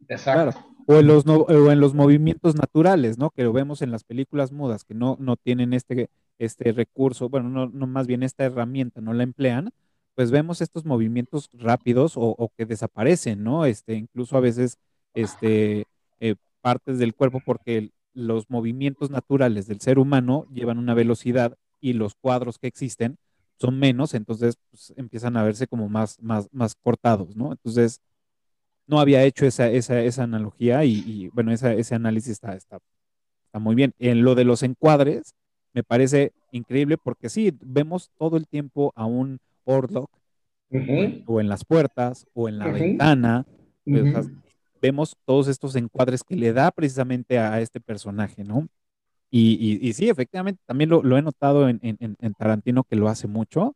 Exacto 0.09 0.61
o 0.89 0.99
en 0.99 1.07
los, 1.07 1.25
o 1.27 1.71
en 1.71 1.79
los 1.81 1.93
movimientos 1.93 2.55
naturales, 2.55 3.17
¿no? 3.17 3.29
Que 3.29 3.43
lo 3.43 3.51
vemos 3.51 3.81
en 3.81 3.91
las 3.91 4.05
películas 4.05 4.53
mudas, 4.53 4.85
que 4.85 4.93
no, 4.93 5.17
no 5.19 5.35
tienen 5.35 5.73
este, 5.73 6.09
este 6.39 6.71
recurso, 6.71 7.27
bueno, 7.27 7.49
no, 7.49 7.67
no 7.67 7.87
más 7.87 8.07
bien 8.07 8.23
esta 8.23 8.45
herramienta, 8.45 9.01
no 9.01 9.13
la 9.13 9.23
emplean, 9.23 9.71
pues 10.15 10.31
vemos 10.31 10.61
estos 10.61 10.85
movimientos 10.85 11.49
rápidos 11.53 12.13
o, 12.15 12.51
que 12.57 12.65
desaparecen, 12.65 13.43
¿no? 13.43 13.65
Este, 13.65 13.95
incluso 13.95 14.37
a 14.37 14.39
veces 14.39 14.79
este, 15.17 15.85
eh, 16.19 16.35
partes 16.61 16.99
del 16.99 17.15
cuerpo 17.15 17.41
porque 17.43 17.91
los 18.13 18.49
movimientos 18.49 19.09
naturales 19.09 19.67
del 19.67 19.81
ser 19.81 19.99
humano 19.99 20.45
llevan 20.53 20.77
una 20.77 20.93
velocidad 20.93 21.57
y 21.79 21.93
los 21.93 22.15
cuadros 22.15 22.57
que 22.59 22.67
existen 22.67 23.17
son 23.59 23.79
menos, 23.79 24.13
entonces 24.13 24.57
pues, 24.69 24.93
empiezan 24.95 25.35
a 25.35 25.43
verse 25.43 25.67
como 25.67 25.89
más, 25.89 26.21
más, 26.21 26.47
más 26.51 26.75
cortados, 26.75 27.35
¿no? 27.35 27.51
Entonces, 27.51 28.01
no 28.85 28.99
había 28.99 29.23
hecho 29.23 29.45
esa, 29.45 29.69
esa, 29.69 30.01
esa 30.01 30.23
analogía 30.23 30.85
y, 30.85 31.29
bueno, 31.33 31.51
ese 31.51 31.95
análisis 31.95 32.33
está, 32.33 32.55
está, 32.55 32.79
está, 33.45 33.59
muy 33.59 33.75
bien. 33.75 33.93
En 33.99 34.23
lo 34.23 34.35
de 34.35 34.45
los 34.45 34.63
encuadres, 34.63 35.33
me 35.73 35.83
parece 35.83 36.31
increíble 36.51 36.97
porque 36.97 37.29
sí, 37.29 37.51
vemos 37.61 38.11
todo 38.17 38.37
el 38.37 38.47
tiempo 38.47 38.93
a 38.95 39.05
un 39.05 39.39
Orlok 39.65 40.09
o 41.25 41.41
en 41.41 41.49
las 41.49 41.65
puertas 41.65 42.27
o 42.33 42.47
en 42.47 42.59
la 42.59 42.67
ventana. 42.67 43.45
Pues, 43.83 44.29
vemos 44.87 45.17
todos 45.25 45.47
estos 45.47 45.75
encuadres 45.75 46.23
que 46.23 46.35
le 46.35 46.53
da 46.53 46.71
precisamente 46.71 47.39
a, 47.39 47.59
este 47.59 47.81
personaje, 47.81 48.43
¿no? 48.43 48.67
Y, 49.29 49.79
y, 49.85 49.93
sí, 49.93 50.09
efectivamente, 50.09 50.61
también 50.65 50.89
lo, 50.89 51.03
lo 51.03 51.17
he 51.17 51.21
notado 51.21 51.67
en, 51.67 51.79
en, 51.81 51.97
en, 51.99 52.33
Tarantino 52.33 52.85
que 52.85 52.95
lo 52.95 53.09
hace 53.09 53.27
mucho. 53.27 53.75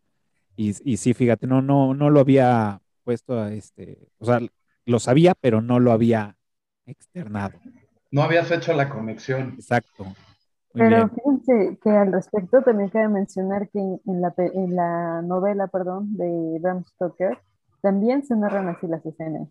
Y, 0.55 0.73
y, 0.89 0.95
sí, 0.95 1.13
fíjate, 1.13 1.45
no, 1.45 1.61
no, 1.61 1.93
no 1.93 2.09
lo 2.09 2.21
había 2.21 2.81
puesto 3.03 3.37
a 3.37 3.51
este, 3.51 4.07
o 4.19 4.25
sea, 4.25 4.39
lo 4.85 4.99
sabía, 4.99 5.33
pero 5.35 5.61
no 5.61 5.81
lo 5.81 5.91
había 5.91 6.37
externado. 6.85 7.59
No 8.11 8.23
habías 8.23 8.49
hecho 8.49 8.73
la 8.73 8.87
conexión. 8.87 9.55
Exacto. 9.55 10.05
pero 10.73 11.09
fíjense 11.09 11.77
que 11.83 11.89
al 11.89 12.13
respecto 12.13 12.61
también 12.61 12.89
cabe 12.89 13.09
mencionar 13.09 13.69
que 13.69 13.79
en 13.79 14.21
la, 14.21 14.33
en 14.37 14.75
la 14.75 15.21
novela, 15.21 15.67
perdón, 15.67 16.15
de 16.15 16.59
Bram 16.61 16.85
Stoker, 16.85 17.37
también 17.81 18.23
se 18.23 18.37
narran 18.37 18.69
así 18.69 18.87
las 18.87 19.05
escenas. 19.05 19.49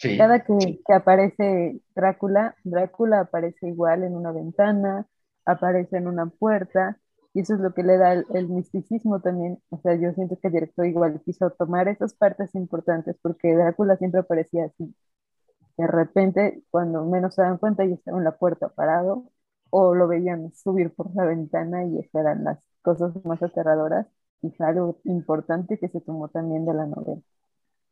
Cada 0.00 0.44
que, 0.44 0.80
que, 0.86 0.92
aparece 0.92 1.80
Drácula, 1.94 2.54
Drácula 2.64 3.20
aparece 3.20 3.68
igual 3.68 4.04
en 4.04 4.14
una 4.14 4.30
ventana, 4.30 5.06
aparece 5.44 5.96
en 5.96 6.06
una 6.06 6.26
puerta, 6.26 6.98
y 7.36 7.40
eso 7.40 7.54
es 7.54 7.60
lo 7.60 7.74
que 7.74 7.82
le 7.82 7.98
da 7.98 8.12
el, 8.14 8.48
misticismo 8.48 9.20
también. 9.20 9.58
O 9.68 9.78
sea, 9.80 9.94
yo 9.94 10.12
siento 10.14 10.38
que 10.40 10.48
el 10.48 10.54
director 10.54 10.86
igual 10.86 11.20
quiso 11.22 11.50
tomar 11.50 11.86
esas 11.86 12.14
partes 12.14 12.54
importantes 12.54 13.16
porque 13.20 13.54
Drácula 13.54 13.96
siempre 13.98 14.20
aparecía 14.20 14.66
así. 14.66 14.94
De 15.76 15.86
repente, 15.86 16.62
cuando 16.70 17.04
menos 17.04 17.34
se 17.34 17.42
dan 17.42 17.58
cuenta, 17.58 17.84
ya 17.84 17.94
estaba 17.94 18.18
en 18.18 18.24
la 18.24 18.38
puerta 18.38 18.70
parado 18.70 19.30
o 19.70 19.94
lo 19.94 20.08
veían 20.08 20.52
subir 20.54 20.94
por 20.94 21.14
la 21.14 21.24
ventana 21.26 21.84
y 21.84 21.98
esas 21.98 22.14
eran 22.14 22.44
las 22.44 22.58
cosas 22.82 23.12
más 23.26 23.42
aterradoras 23.42 24.06
y 24.42 24.54
algo 24.62 25.00
importante 25.04 25.78
que 25.78 25.88
se 25.88 26.00
tomó 26.00 26.28
también 26.28 26.64
de 26.66 26.74
la 26.74 26.86
novela. 26.86 27.20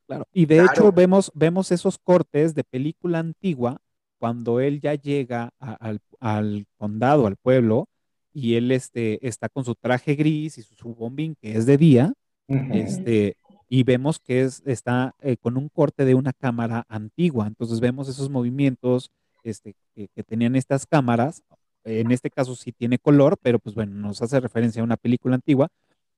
Claro, 0.06 0.26
y 0.32 0.46
de 0.46 0.64
hecho 0.64 0.92
vemos, 0.92 1.32
vemos 1.34 1.72
esos 1.72 1.98
cortes 1.98 2.54
de 2.54 2.64
película 2.64 3.20
antigua 3.20 3.80
cuando 4.18 4.60
él 4.60 4.80
ya 4.80 4.94
llega 4.94 5.50
al, 5.58 6.00
al, 6.20 6.66
condado, 6.76 7.26
al 7.26 7.36
pueblo, 7.36 7.88
y 8.34 8.56
él 8.56 8.72
este, 8.72 9.26
está 9.26 9.48
con 9.48 9.64
su 9.64 9.74
traje 9.76 10.16
gris 10.16 10.58
y 10.58 10.62
su, 10.62 10.94
bombín 10.94 11.36
que 11.40 11.56
es 11.56 11.66
de 11.66 11.78
día, 11.78 12.12
este, 12.48 13.36
y 13.68 13.84
vemos 13.84 14.18
que 14.18 14.42
es, 14.42 14.62
está 14.66 15.14
eh, 15.20 15.36
con 15.36 15.56
un 15.56 15.68
corte 15.68 16.04
de 16.04 16.14
una 16.14 16.32
cámara 16.32 16.84
antigua. 16.88 17.46
Entonces 17.46 17.80
vemos 17.80 18.08
esos 18.08 18.28
movimientos 18.28 19.10
este, 19.44 19.76
que, 19.94 20.24
tenían 20.24 20.56
estas 20.56 20.84
cámaras. 20.84 21.42
En 21.84 22.10
este 22.10 22.30
caso 22.30 22.54
sí 22.56 22.72
tiene 22.72 22.98
color, 22.98 23.38
pero 23.40 23.58
pues 23.58 23.74
bueno, 23.74 23.94
nos 23.94 24.20
hace 24.20 24.40
referencia 24.40 24.82
a 24.82 24.84
una 24.84 24.96
película 24.96 25.36
antigua 25.36 25.68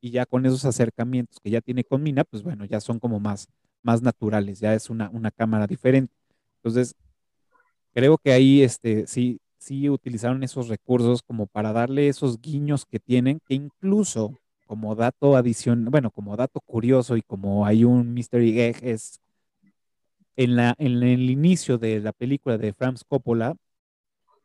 y 0.00 0.10
ya 0.10 0.26
con 0.26 0.46
esos 0.46 0.64
acercamientos 0.64 1.38
que 1.40 1.50
ya 1.50 1.60
tiene 1.60 1.84
con 1.84 2.02
Mina, 2.02 2.24
pues 2.24 2.42
bueno, 2.42 2.64
ya 2.64 2.80
son 2.80 2.98
como 2.98 3.20
más, 3.20 3.48
más 3.86 4.02
naturales, 4.02 4.60
ya 4.60 4.74
es 4.74 4.90
una, 4.90 5.08
una 5.10 5.30
cámara 5.30 5.66
diferente. 5.66 6.12
Entonces, 6.56 6.94
creo 7.94 8.18
que 8.18 8.32
ahí 8.32 8.62
este, 8.62 9.06
sí, 9.06 9.40
sí 9.58 9.88
utilizaron 9.88 10.42
esos 10.42 10.68
recursos 10.68 11.22
como 11.22 11.46
para 11.46 11.72
darle 11.72 12.08
esos 12.08 12.40
guiños 12.40 12.84
que 12.84 12.98
tienen, 12.98 13.40
que 13.46 13.54
incluso 13.54 14.38
como 14.66 14.96
dato 14.96 15.36
adicional, 15.36 15.90
bueno, 15.90 16.10
como 16.10 16.36
dato 16.36 16.60
curioso 16.60 17.16
y 17.16 17.22
como 17.22 17.64
hay 17.64 17.84
un 17.84 18.12
mystery 18.12 18.60
egg, 18.60 18.78
es 18.82 19.20
en, 20.34 20.56
la, 20.56 20.74
en 20.78 21.02
el 21.04 21.30
inicio 21.30 21.78
de 21.78 22.00
la 22.00 22.12
película 22.12 22.58
de 22.58 22.72
Franz 22.72 23.04
Coppola, 23.04 23.54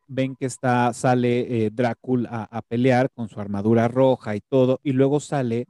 ven 0.07 0.35
que 0.35 0.45
está, 0.45 0.93
sale 0.93 1.65
eh, 1.65 1.69
Drácula 1.71 2.47
a, 2.51 2.61
pelear 2.61 3.09
con 3.09 3.29
su 3.29 3.39
armadura 3.39 3.87
roja 3.87 4.35
y 4.35 4.41
todo, 4.41 4.79
y 4.83 4.91
luego 4.91 5.19
sale 5.19 5.65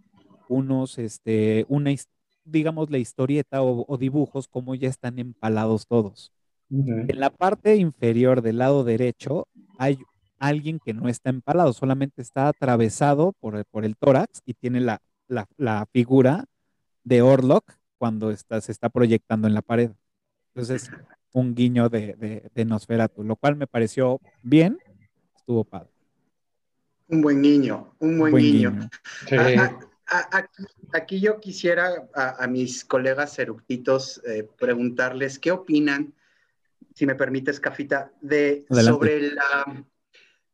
unos, 0.50 0.98
este, 0.98 1.66
una, 1.70 1.92
digamos, 2.44 2.90
la 2.90 2.98
historieta 2.98 3.62
o, 3.62 3.98
dibujos 3.98 4.48
como 4.48 4.76
ya 4.76 4.90
están 4.90 5.20
empalados 5.20 5.88
todos. 5.88 6.32
En 6.70 7.20
la 7.20 7.30
parte 7.30 7.76
inferior 7.76 8.42
del 8.42 8.60
lado 8.60 8.86
derecho 8.86 9.48
hay 9.78 10.00
alguien 10.40 10.80
que 10.80 10.94
no 10.94 11.10
está 11.10 11.30
empalado, 11.30 11.74
solamente 11.74 12.22
está 12.22 12.48
atravesado 12.48 13.34
por, 13.40 13.66
por 13.66 13.84
el 13.84 13.98
tórax 13.98 14.42
y 14.46 14.54
tiene 14.54 14.80
la, 14.80 15.02
la, 15.28 15.86
figura 15.92 16.46
de 17.04 17.22
Orlok 17.22 17.74
cuando 17.98 18.32
está, 18.32 18.62
se 18.62 18.72
está 18.72 18.90
proyectando 18.90 19.48
en 19.48 19.54
la 19.54 19.62
pared. 19.62 19.92
Entonces, 20.54 20.90
un 21.34 21.54
guiño 21.54 21.90
de, 21.90 22.16
de, 22.16 22.50
de 22.54 22.66
Nosferatu, 22.66 23.24
lo 23.24 23.36
cual 23.36 23.56
me 23.56 23.68
pareció 23.68 24.20
bien, 24.42 24.80
estuvo 25.36 25.64
padre. 25.64 25.92
Un 27.08 27.22
buen 27.22 27.42
guiño, 27.42 27.94
un 28.00 28.18
buen, 28.18 28.36
guiño. 28.36 28.90
Aquí, 30.94 31.20
yo 31.20 31.40
quisiera 31.40 32.10
a, 32.14 32.48
mis 32.48 32.84
colegas 32.84 33.38
eructitos 33.40 34.22
eh, 34.26 34.48
preguntarles 34.60 35.40
qué 35.40 35.52
opinan, 35.52 36.14
si 36.94 37.06
me 37.06 37.16
permites, 37.16 37.60
Cafita, 37.60 38.12
de, 38.22 38.66
sobre 38.70 39.32
la, 39.32 39.86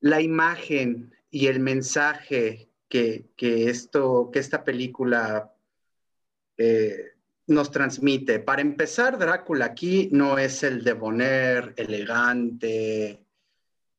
la 0.01 0.21
imagen 0.21 1.13
y 1.31 1.47
el 1.47 1.59
mensaje 1.59 2.69
que, 2.87 3.29
esto, 3.37 4.29
que 4.31 4.39
esta 4.39 4.63
película 4.63 5.53
eh, 6.57 7.13
nos 7.47 7.71
transmite. 7.71 8.39
Para 8.39 8.61
empezar, 8.61 9.17
Drácula 9.17 9.65
aquí 9.65 10.09
no 10.11 10.37
es 10.37 10.63
el 10.63 10.83
de 10.83 10.93
Bonner 10.93 11.73
elegante, 11.77 13.25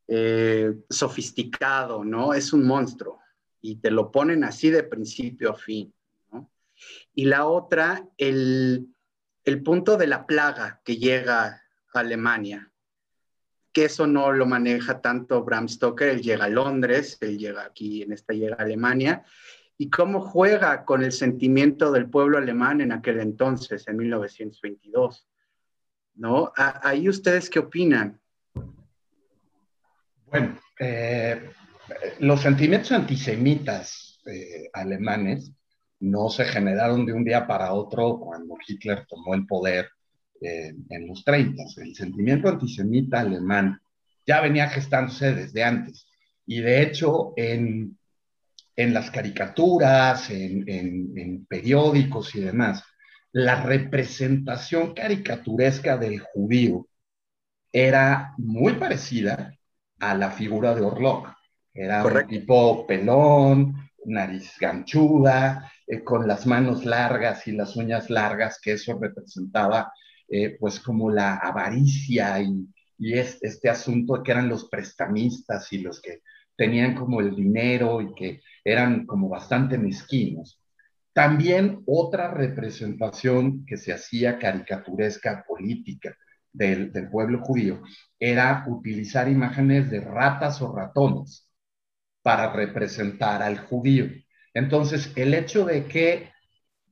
eh, 0.07 0.75
sofisticado, 0.89 2.05
¿no? 2.05 2.33
Es 2.33 2.53
un 2.53 2.67
monstruo 2.67 3.21
y 3.61 3.77
te 3.77 3.91
lo 3.91 4.11
ponen 4.11 4.45
así 4.45 4.71
de 4.71 4.83
principio 4.83 5.51
a 5.51 5.55
fin. 5.57 5.93
Y 7.15 7.25
la 7.25 7.47
otra, 7.47 8.09
el, 8.17 8.89
el 9.45 9.63
punto 9.63 9.97
de 9.97 10.07
la 10.07 10.27
plaga 10.27 10.81
que 10.85 10.97
llega 10.97 11.63
a 11.93 11.99
Alemania 11.99 12.73
que 13.73 13.85
eso 13.85 14.07
no 14.07 14.33
lo 14.33 14.47
maneja 14.47 15.01
tanto 15.01 15.45
Bram 15.45 15.69
Stoker, 15.69 16.09
él 16.09 16.21
llega 16.21 16.47
a 16.47 16.49
Londres, 16.49 17.19
él 17.21 17.39
llega 17.39 17.65
aquí, 17.65 18.03
en 18.03 18.13
esta 18.13 18.33
llega 18.33 18.57
a 18.59 18.63
Alemania, 18.63 19.23
y 19.77 19.89
cómo 19.91 20.21
juega 20.21 20.85
con 20.85 21.05
el 21.05 21.13
sentimiento 21.13 21.93
del 21.93 22.11
pueblo 22.11 22.39
alemán 22.39 22.81
en 22.81 22.91
aquel 22.91 23.21
entonces, 23.21 23.87
en 23.87 23.97
1922. 23.99 25.29
¿No? 26.17 26.53
Ahí 26.57 27.09
ustedes 27.09 27.49
qué 27.49 27.61
opinan? 27.61 28.21
Bueno, 30.27 30.59
eh, 30.81 31.51
los 32.21 32.43
sentimientos 32.43 32.93
antisemitas 32.93 34.21
eh, 34.27 34.69
alemanes 34.73 35.53
no 36.01 36.29
se 36.29 36.45
generaron 36.45 37.07
de 37.07 37.13
un 37.13 37.25
día 37.25 37.47
para 37.47 37.73
otro 37.73 38.19
cuando 38.21 38.57
Hitler 38.67 39.05
tomó 39.09 39.35
el 39.35 39.47
poder 39.47 39.89
eh, 40.41 40.75
en 40.91 41.07
los 41.09 41.25
30. 41.25 41.63
El 41.79 41.95
sentimiento 41.95 42.49
antisemita 42.49 43.21
alemán 43.21 43.81
ya 44.27 44.41
venía 44.41 44.69
gestándose 44.69 45.35
desde 45.35 45.65
antes. 45.65 46.07
Y 46.47 46.61
de 46.61 46.83
hecho, 46.83 47.33
en, 47.37 47.99
en 48.77 48.95
las 48.95 49.11
caricaturas, 49.11 50.31
en, 50.31 50.65
en, 50.69 51.47
periódicos 51.47 52.35
y 52.35 52.41
demás, 52.41 52.85
la 53.33 53.63
representación 53.63 54.95
caricaturesca 54.95 55.97
del 55.97 56.21
judío 56.21 56.87
era 57.73 58.35
muy 58.39 58.75
parecida 58.75 59.55
a 59.99 60.15
la 60.15 60.31
figura 60.31 60.75
de 60.75 60.83
Orlok. 60.83 61.38
Era 61.75 62.05
un 62.05 62.27
tipo 62.27 62.87
pelón, 62.87 63.89
nariz 64.05 64.55
ganchuda, 64.61 65.71
eh, 65.87 66.03
con 66.03 66.27
las 66.27 66.47
manos 66.47 66.85
largas 66.85 67.47
y 67.47 67.53
las 67.53 67.77
uñas 67.77 68.11
largas, 68.11 68.61
que 68.61 68.73
eso 68.73 68.99
representaba 68.99 69.93
eh, 70.29 70.57
pues 70.59 70.81
como 70.81 71.11
la 71.11 71.37
avaricia 71.37 72.41
y, 72.41 72.69
este 73.01 73.71
asunto 73.71 74.25
que 74.25 74.33
eran 74.33 74.49
los 74.49 74.69
prestamistas 74.69 75.73
y 75.73 75.79
los 75.79 76.03
que 76.03 76.23
tenían 76.57 76.97
como 76.97 77.21
el 77.21 77.37
dinero 77.37 78.01
y 78.01 78.13
que 78.13 78.41
eran 78.65 79.07
como 79.07 79.29
bastante 79.29 79.79
mezquinos. 79.79 80.61
También 81.13 81.85
otra 81.87 82.29
representación 82.35 83.65
que 83.67 83.77
se 83.77 83.93
hacía 83.93 84.39
caricaturesca 84.41 85.45
política 85.47 86.17
del, 86.53 86.93
del 86.93 87.09
pueblo 87.09 87.41
judío 87.41 87.83
era 88.19 88.65
utilizar 88.67 89.29
imágenes 89.29 89.91
de 89.91 90.01
ratas 90.01 90.61
o 90.61 90.75
ratones 90.75 91.48
para 92.23 92.53
representar 92.53 93.43
al 93.43 93.59
judío. 93.59 94.07
Entonces, 94.55 95.13
el 95.17 95.35
hecho 95.35 95.65
de 95.65 95.85
que 95.87 96.31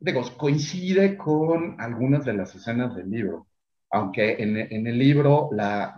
digo, 0.01 0.23
coincide 0.37 1.17
con 1.17 1.81
algunas 1.81 2.25
de 2.25 2.35
las 2.35 2.55
escenas 2.55 2.95
del 2.95 3.11
libro, 3.11 3.49
aunque 3.91 4.37
en, 4.39 4.87
el 4.87 4.99
libro, 4.99 5.49
la, 5.53 5.97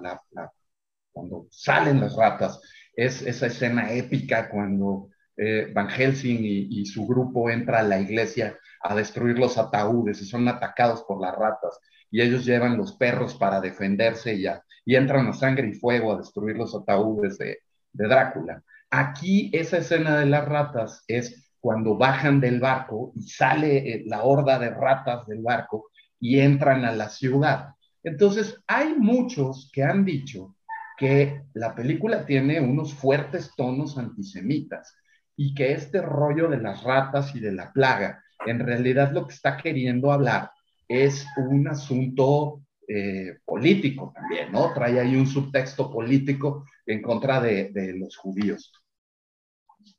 cuando 1.13 1.47
salen 1.51 2.01
las 2.01 2.17
ratas, 2.17 2.61
es 2.95 3.23
esa 3.23 3.47
escena 3.47 3.93
épica 3.93 4.49
cuando 4.49 5.09
eh, 5.37 5.71
Van 5.73 5.89
Helsing 5.89 6.39
y, 6.41 6.85
su 6.87 7.07
grupo 7.07 7.51
entra 7.51 7.81
a 7.81 7.85
la 7.85 8.01
iglesia 8.01 8.59
a 8.83 8.95
destruir 8.95 9.39
los 9.39 9.59
ataúdes 9.59 10.21
y 10.21 10.27
son 10.27 10.47
atacados 10.49 11.03
por 11.05 11.21
las 11.21 11.35
ratas 11.35 11.79
y 12.11 12.21
ellos 12.23 12.45
llevan 12.45 12.77
los 12.77 12.97
perros 12.97 13.35
para 13.35 13.61
defenderse 13.61 14.35
y, 14.35 14.47
y 14.85 14.97
entran 14.97 15.27
a 15.29 15.33
sangre 15.33 15.69
y 15.69 15.75
fuego 15.75 16.13
a 16.13 16.19
destruir 16.19 16.57
los 16.57 16.75
ataúdes 16.75 17.39
de, 17.39 17.59
de 17.93 18.09
Drácula. 18.09 18.63
Aquí 18.91 19.51
esa 19.53 19.79
escena 19.79 20.19
de 20.19 20.27
las 20.27 20.47
ratas 20.47 21.05
es 21.07 21.51
cuando 21.61 21.97
bajan 21.97 22.41
del 22.41 22.61
barco 22.61 23.13
y 23.17 23.23
sale 23.23 23.77
eh, 23.77 24.03
la 24.07 24.23
horda 24.23 24.59
de 24.59 24.71
ratas 24.71 25.27
del 25.27 25.43
barco 25.43 25.91
y 26.21 26.41
entran 26.41 26.85
a 26.85 26.93
la 26.93 27.09
ciudad. 27.09 27.71
Entonces, 28.03 28.63
hay 28.67 28.95
muchos 28.95 29.71
que 29.73 29.83
han 29.83 30.05
dicho 30.05 30.57
que 30.97 31.43
la 31.55 31.75
película 31.75 32.25
tiene 32.27 32.61
unos 32.61 32.95
fuertes 32.95 33.53
tonos 33.57 33.99
antisemitas 33.99 34.97
y 35.37 35.55
que 35.55 35.73
este 35.73 36.01
rollo 36.01 36.49
de 36.49 36.59
las 36.59 36.83
ratas 36.83 37.35
y 37.35 37.41
de 37.41 37.53
la 37.53 37.73
plaga, 37.73 38.23
en 38.47 38.59
realidad 38.59 39.13
lo 39.13 39.27
que 39.27 39.35
está 39.35 39.57
queriendo 39.57 40.11
hablar 40.11 40.51
es 40.89 41.27
un 41.37 41.69
asunto 41.69 42.63
eh, 42.89 43.39
político 43.45 44.13
también, 44.15 44.51
¿no? 44.51 44.73
Trae 44.73 44.99
ahí 44.99 45.15
un 45.15 45.27
subtexto 45.27 45.93
político 45.93 46.65
en 46.89 47.03
contra 47.03 47.41
de, 47.41 47.71
los 47.97 48.17
judíos 48.17 48.73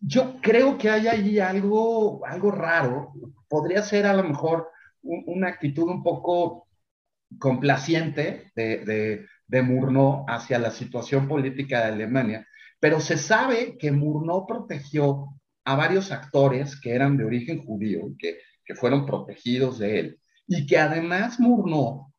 yo 0.02 0.40
creo 0.42 0.78
que 0.78 0.90
hay 0.90 1.08
ahí 1.08 1.40
algo, 1.40 2.26
algo 2.26 2.52
raro. 2.52 3.14
Podría 3.48 3.82
ser 3.82 4.06
a 4.06 4.14
lo 4.14 4.24
mejor 4.24 4.70
una 5.02 5.48
actitud 5.48 5.90
un 5.90 6.04
poco 6.04 6.68
complaciente 7.40 8.52
de, 8.56 8.86
de, 8.86 9.26
de 9.48 9.62
Murnau 9.62 10.26
hacia 10.28 10.60
la 10.60 10.72
situación 10.72 11.28
política 11.28 11.80
de 11.80 11.94
Alemania, 11.94 12.48
pero 12.80 13.00
se 13.00 13.18
sabe 13.18 13.78
que 13.78 13.92
Murnau 13.92 14.46
protegió 14.46 15.28
a 15.66 15.76
varios 15.76 16.12
actores 16.12 16.80
que 16.80 16.94
eran 16.94 17.18
de 17.18 17.26
origen 17.26 17.64
judío, 17.66 18.02
que, 18.18 18.40
que 18.66 18.76
fueron 18.76 19.06
protegidos 19.06 19.80
de 19.80 20.00
él, 20.00 20.20
y 20.48 20.66
que 20.66 20.78
además 20.78 21.40
Murnau 21.40 22.14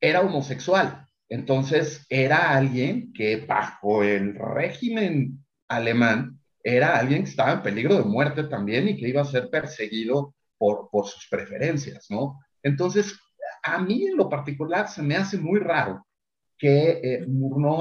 era 0.00 0.20
homosexual. 0.20 1.08
Entonces 1.28 2.06
era 2.08 2.56
alguien 2.56 3.12
que 3.12 3.44
bajo 3.46 4.02
el 4.02 4.34
régimen 4.34 5.44
alemán 5.68 6.38
era 6.64 6.96
alguien 6.98 7.24
que 7.24 7.30
estaba 7.30 7.52
en 7.52 7.62
peligro 7.62 7.96
de 7.96 8.04
muerte 8.04 8.44
también 8.44 8.88
y 8.88 8.96
que 8.96 9.08
iba 9.08 9.20
a 9.20 9.26
ser 9.26 9.50
perseguido 9.50 10.34
por, 10.56 10.88
por 10.90 11.06
sus 11.06 11.28
preferencias, 11.28 12.06
¿no? 12.08 12.40
Entonces, 12.62 13.14
a 13.62 13.78
mí 13.78 14.06
en 14.06 14.16
lo 14.16 14.30
particular 14.30 14.88
se 14.88 15.02
me 15.02 15.14
hace 15.14 15.36
muy 15.36 15.60
raro 15.60 16.06
que 16.56 17.00
eh, 17.02 17.26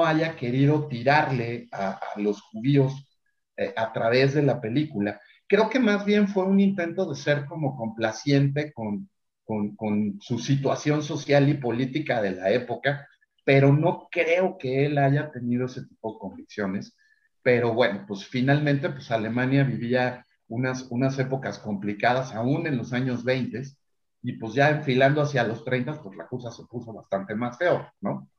haya 0.04 0.36
querido 0.36 0.88
tirarle 0.88 1.70
a, 1.72 2.00
los 2.18 2.42
judíos 2.42 2.94
eh, 3.56 3.74
a 3.78 3.94
través 3.94 4.34
de 4.34 4.42
la 4.42 4.60
película. 4.60 5.22
Creo 5.48 5.70
que 5.70 5.80
más 5.80 6.06
bien 6.06 6.28
fue 6.28 6.44
un 6.44 6.60
intento 6.60 7.10
de 7.10 7.16
ser 7.16 7.46
como 7.46 7.78
complaciente 7.78 8.74
con, 8.74 9.10
con 9.46 10.18
su 10.20 10.40
situación 10.40 11.04
social 11.04 11.48
y 11.48 11.54
política 11.54 12.22
de 12.22 12.32
la 12.32 12.52
época, 12.52 13.08
pero 13.44 13.74
no 13.74 14.08
creo 14.12 14.58
que 14.58 14.86
él 14.86 14.98
haya 14.98 15.32
tenido 15.32 15.66
ese 15.66 15.86
tipo 15.86 16.14
de 16.14 16.20
convicciones. 16.20 16.96
Pero 17.42 17.74
bueno, 17.74 18.06
pues 18.08 18.26
finalmente, 18.26 18.90
pues 18.90 19.12
Alemania 19.12 19.64
vivía 19.64 20.26
unas, 20.48 20.84
unas 20.90 21.18
épocas 21.20 21.60
complicadas 21.60 22.34
aún 22.34 22.68
en 22.68 22.78
los 22.78 22.94
años 22.94 23.24
20 23.24 23.64
y 24.22 24.34
pues 24.34 24.54
ya 24.54 24.70
enfilando 24.70 25.22
hacia 25.22 25.44
los 25.44 25.66
30, 25.66 26.02
pues 26.02 26.16
la 26.16 26.28
cosa 26.28 26.52
se 26.52 26.64
puso 26.66 26.94
bastante 26.94 27.36
más 27.36 27.58
feo, 27.58 27.92
¿no? 28.00 28.30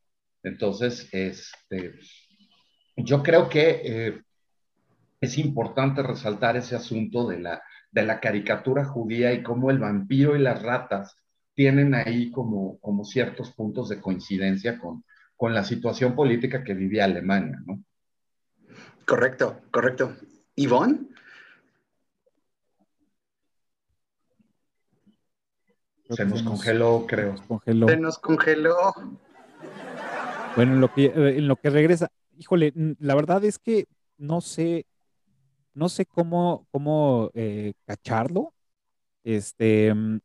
Entonces, 0.42 1.08
este, 1.12 1.98
yo 2.96 3.22
creo 3.22 3.48
que 3.48 3.80
eh, 3.84 4.22
es 5.20 5.38
importante 5.38 6.02
resaltar 6.02 6.56
ese 6.56 6.76
asunto 6.76 7.28
de 7.28 7.40
la, 7.40 7.62
de 7.90 8.02
la 8.02 8.20
caricatura 8.20 8.84
judía 8.84 9.32
y 9.32 9.42
cómo 9.42 9.70
el 9.70 9.78
vampiro 9.78 10.36
y 10.36 10.38
las 10.38 10.62
ratas 10.62 11.16
tienen 11.54 11.94
ahí 11.94 12.30
como, 12.30 12.78
como 12.80 13.04
ciertos 13.04 13.52
puntos 13.52 13.88
de 13.88 14.00
coincidencia 14.00 14.78
con, 14.78 15.04
con 15.36 15.54
la 15.54 15.64
situación 15.64 16.14
política 16.14 16.64
que 16.64 16.74
vivía 16.74 17.04
Alemania, 17.04 17.60
¿no? 17.64 17.82
Correcto, 19.06 19.60
correcto. 19.70 20.16
¿Ivonne? 20.56 21.00
Se 26.10 26.24
nos 26.24 26.42
congeló, 26.42 27.06
creo. 27.06 27.34
Se 27.64 27.96
nos 27.96 28.18
congeló. 28.18 28.76
Bueno, 30.54 30.74
en 30.74 30.80
lo 30.80 30.92
que, 30.92 31.06
eh, 31.06 31.38
en 31.38 31.48
lo 31.48 31.56
que 31.56 31.70
regresa, 31.70 32.10
híjole, 32.38 32.72
la 32.98 33.14
verdad 33.14 33.44
es 33.44 33.58
que 33.58 33.86
no 34.18 34.40
sé, 34.40 34.86
no 35.72 35.88
sé 35.88 36.06
cómo, 36.06 36.66
cómo 36.70 37.30
eh, 37.34 37.72
cacharlo. 37.86 38.54
Este, 39.24 39.92
mm, 39.92 40.20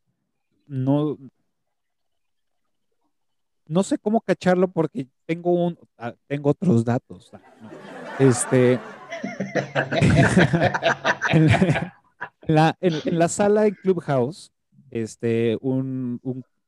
no, 0.69 1.17
no 3.65 3.83
sé 3.83 3.97
cómo 3.97 4.21
cacharlo 4.21 4.71
porque 4.71 5.07
tengo 5.25 5.51
un, 5.65 5.77
ah, 5.97 6.13
tengo 6.27 6.51
otros 6.51 6.85
datos. 6.85 7.31
Ah, 7.33 7.41
este, 8.19 8.73
en, 11.29 11.47
la, 12.47 12.77
en, 12.79 13.19
la, 13.19 13.27
sala 13.27 13.65
en 13.67 13.73
Clubhouse, 13.75 14.51
este, 14.91 15.57
un, 15.61 16.19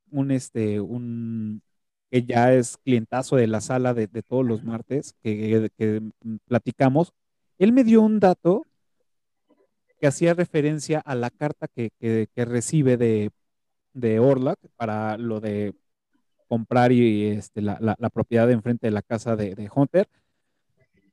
un, 0.10 0.32
este, 0.32 0.80
un, 0.80 1.62
que 2.10 2.24
ya 2.24 2.54
es 2.54 2.78
clientazo 2.78 3.36
de 3.36 3.47
la 3.47 3.62
sala 3.62 3.93
de, 3.93 4.08
de 4.08 4.24
todos 4.24 4.45
los 4.45 4.64
martes 4.64 5.16
que, 5.22 5.70
que, 5.78 6.02
platicamos, 6.45 7.14
él 7.60 7.72
me 7.72 7.84
dio 7.84 8.02
un 8.02 8.20
dato 8.20 8.66
que 9.99 10.08
hacía 10.08 10.34
referencia 10.34 10.99
a 10.99 11.14
la 11.14 11.30
carta 11.30 11.68
que, 11.68 11.91
que 11.99 12.45
recibe 12.45 12.97
de, 12.97 13.32
de 13.93 14.19
Orlac 14.19 14.59
para 14.75 15.17
lo 15.17 15.39
de 15.39 15.73
comprar 16.47 16.91
y 16.91 17.27
este, 17.27 17.61
la, 17.61 17.77
la, 17.79 18.09
propiedad 18.09 18.45
de 18.45 18.53
enfrente 18.53 18.87
de 18.87 18.91
la 18.91 19.01
casa 19.01 19.35
de, 19.35 19.55
de, 19.55 19.69
Hunter. 19.73 20.09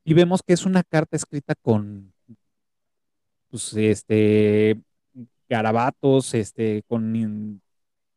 Y 0.05 0.15
vemos 0.15 0.43
que 0.43 0.53
es 0.53 0.67
una 0.67 0.83
carta 0.83 1.17
escrita 1.17 1.55
con 1.55 2.13
pues, 3.51 3.73
este, 3.75 4.81
garabatos, 5.49 6.35
este, 6.35 6.83
con 6.89 7.61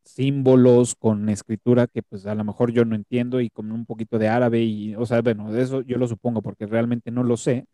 símbolos, 0.04 0.96
con 0.96 1.30
escritura 1.30 1.88
que 1.88 2.02
pues 2.04 2.26
a 2.26 2.36
lo 2.36 2.44
mejor 2.44 2.72
yo 2.72 2.86
no 2.86 2.96
entiendo 2.96 3.40
y 3.40 3.50
con 3.50 3.72
un 3.72 3.86
poquito 3.86 4.18
de 4.18 4.28
árabe 4.28 4.62
y, 4.62 4.96
o 4.96 5.06
sea, 5.06 5.22
bueno, 5.22 5.52
de 5.52 5.62
eso 5.62 5.82
yo 5.82 5.98
lo 5.98 6.08
supongo 6.08 6.42
porque 6.42 6.66
realmente 6.66 7.12
no 7.12 7.24
lo 7.24 7.38
sé. 7.38 7.66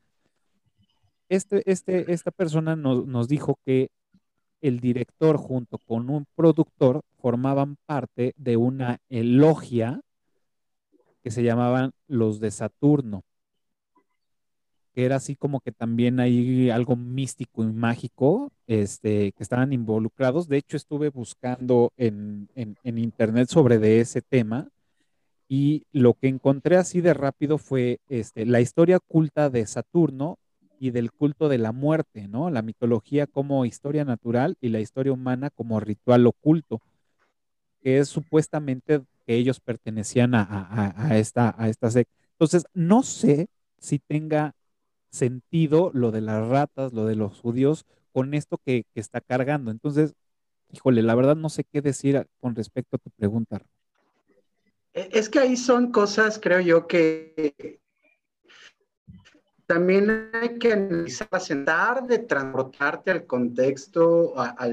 Este, 1.29 1.63
este, 1.69 2.11
esta 2.11 2.31
persona 2.31 2.75
nos, 2.75 3.05
nos 3.05 3.27
dijo 3.27 3.59
que 3.65 3.89
el 4.61 4.79
director 4.79 5.37
junto 5.37 5.77
con 5.77 6.09
un 6.09 6.25
productor 6.35 7.01
formaban 7.19 7.77
parte 7.85 8.33
de 8.37 8.57
una 8.57 8.99
elogia 9.09 10.01
que 11.23 11.31
se 11.31 11.43
llamaban 11.43 11.91
los 12.07 12.39
de 12.39 12.51
Saturno, 12.51 13.23
que 14.93 15.05
era 15.05 15.17
así 15.17 15.35
como 15.35 15.59
que 15.59 15.71
también 15.71 16.19
hay 16.19 16.69
algo 16.69 16.95
místico 16.95 17.63
y 17.63 17.67
mágico 17.67 18.51
este, 18.65 19.31
que 19.33 19.43
estaban 19.43 19.73
involucrados. 19.73 20.47
De 20.47 20.57
hecho, 20.57 20.77
estuve 20.77 21.09
buscando 21.09 21.91
en, 21.97 22.49
en 22.55 22.97
internet 22.97 23.49
sobre 23.49 23.99
ese 23.99 24.21
tema 24.21 24.69
y 25.49 25.85
lo 25.91 26.13
que 26.13 26.27
encontré 26.27 26.75
así 26.77 27.01
de 27.01 27.13
rápido 27.13 27.57
fue 27.57 27.99
este, 28.09 28.45
la 28.45 28.59
historia 28.59 28.97
oculta 28.97 29.49
de 29.49 29.65
Saturno 29.65 30.37
y 30.79 30.91
del 30.91 31.11
culto 31.11 31.49
de 31.49 31.57
la 31.57 31.71
muerte, 31.71 32.27
¿no? 32.27 32.49
La 32.49 32.61
mitología 32.61 33.27
como 33.27 33.65
historia 33.65 34.05
natural 34.05 34.57
y 34.61 34.69
la 34.69 34.79
historia 34.79 35.13
humana 35.13 35.49
como 35.49 35.79
ritual 35.79 36.27
oculto, 36.27 36.81
que 37.81 37.99
es 37.99 38.09
supuestamente 38.09 39.01
que 39.25 39.35
ellos 39.35 39.59
pertenecían 39.59 40.33
a, 40.35 41.09
esta, 41.13 41.55
a 41.57 41.69
esta 41.69 41.91
secta. 41.91 42.13
Entonces, 42.31 42.65
no 42.73 43.03
sé 43.03 43.47
si 43.79 43.99
tenga 43.99 44.53
sentido 45.09 45.91
lo 45.93 46.11
de 46.11 46.21
las 46.21 46.47
ratas, 46.47 46.93
lo 46.93 47.05
de 47.05 47.15
los 47.15 47.39
judíos, 47.39 47.85
con 48.13 48.33
esto 48.33 48.57
que, 48.57 48.83
que 48.93 48.99
está 48.99 49.21
cargando. 49.21 49.71
Entonces, 49.71 50.13
híjole, 50.71 51.01
la 51.01 51.15
verdad 51.15 51.35
no 51.35 51.49
sé 51.49 51.63
qué 51.63 51.81
decir 51.81 52.25
con 52.39 52.55
respecto 52.55 52.95
a 52.95 52.99
tu 52.99 53.09
pregunta. 53.11 53.61
E, 54.93 55.09
es 55.13 55.29
que 55.29 55.39
ahí 55.39 55.57
son 55.57 55.91
cosas, 55.91 56.39
creo 56.39 56.59
yo, 56.59 56.87
que 56.87 57.79
también 59.67 60.29
hay 60.33 60.57
que 60.57 60.71
analizar, 60.71 61.27
sentar 61.39 62.07
de 62.07 62.19
transportarte 62.19 63.11
al 63.11 63.25
contexto, 63.25 64.33
a, 64.37 64.69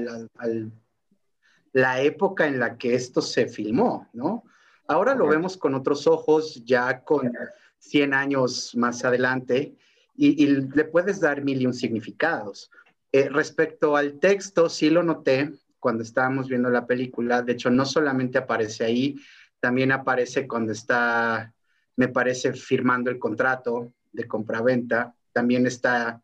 la 1.73 2.01
época 2.01 2.47
en 2.47 2.59
la 2.59 2.77
que 2.77 2.95
esto 2.95 3.21
se 3.21 3.47
filmó, 3.47 4.07
¿no? 4.13 4.45
Ahora 4.87 5.13
lo 5.13 5.27
vemos 5.27 5.57
con 5.57 5.75
otros 5.75 6.07
ojos, 6.07 6.63
ya 6.63 7.03
con 7.03 7.33
100 7.79 8.13
años 8.13 8.71
más 8.75 9.03
adelante, 9.03 9.75
y, 10.15 10.45
le 10.47 10.85
puedes 10.85 11.19
dar 11.19 11.43
mil 11.43 11.61
y 11.61 11.65
un 11.65 11.73
significados. 11.73 12.71
Eh, 13.11 13.27
respecto 13.27 13.97
al 13.97 14.19
texto, 14.19 14.69
sí 14.69 14.89
lo 14.89 15.03
noté 15.03 15.51
cuando 15.79 16.03
estábamos 16.03 16.47
viendo 16.47 16.69
la 16.69 16.87
película, 16.87 17.41
de 17.41 17.51
hecho 17.51 17.69
no 17.69 17.85
solamente 17.85 18.37
aparece 18.37 18.85
ahí, 18.85 19.17
también 19.59 19.91
aparece 19.91 20.47
cuando 20.47 20.71
está, 20.71 21.53
me 21.97 22.07
parece, 22.07 22.53
firmando 22.53 23.11
el 23.11 23.19
contrato, 23.19 23.91
de 24.15 24.27
compraventa 24.27 25.13
también 25.33 25.67
está 25.67 26.21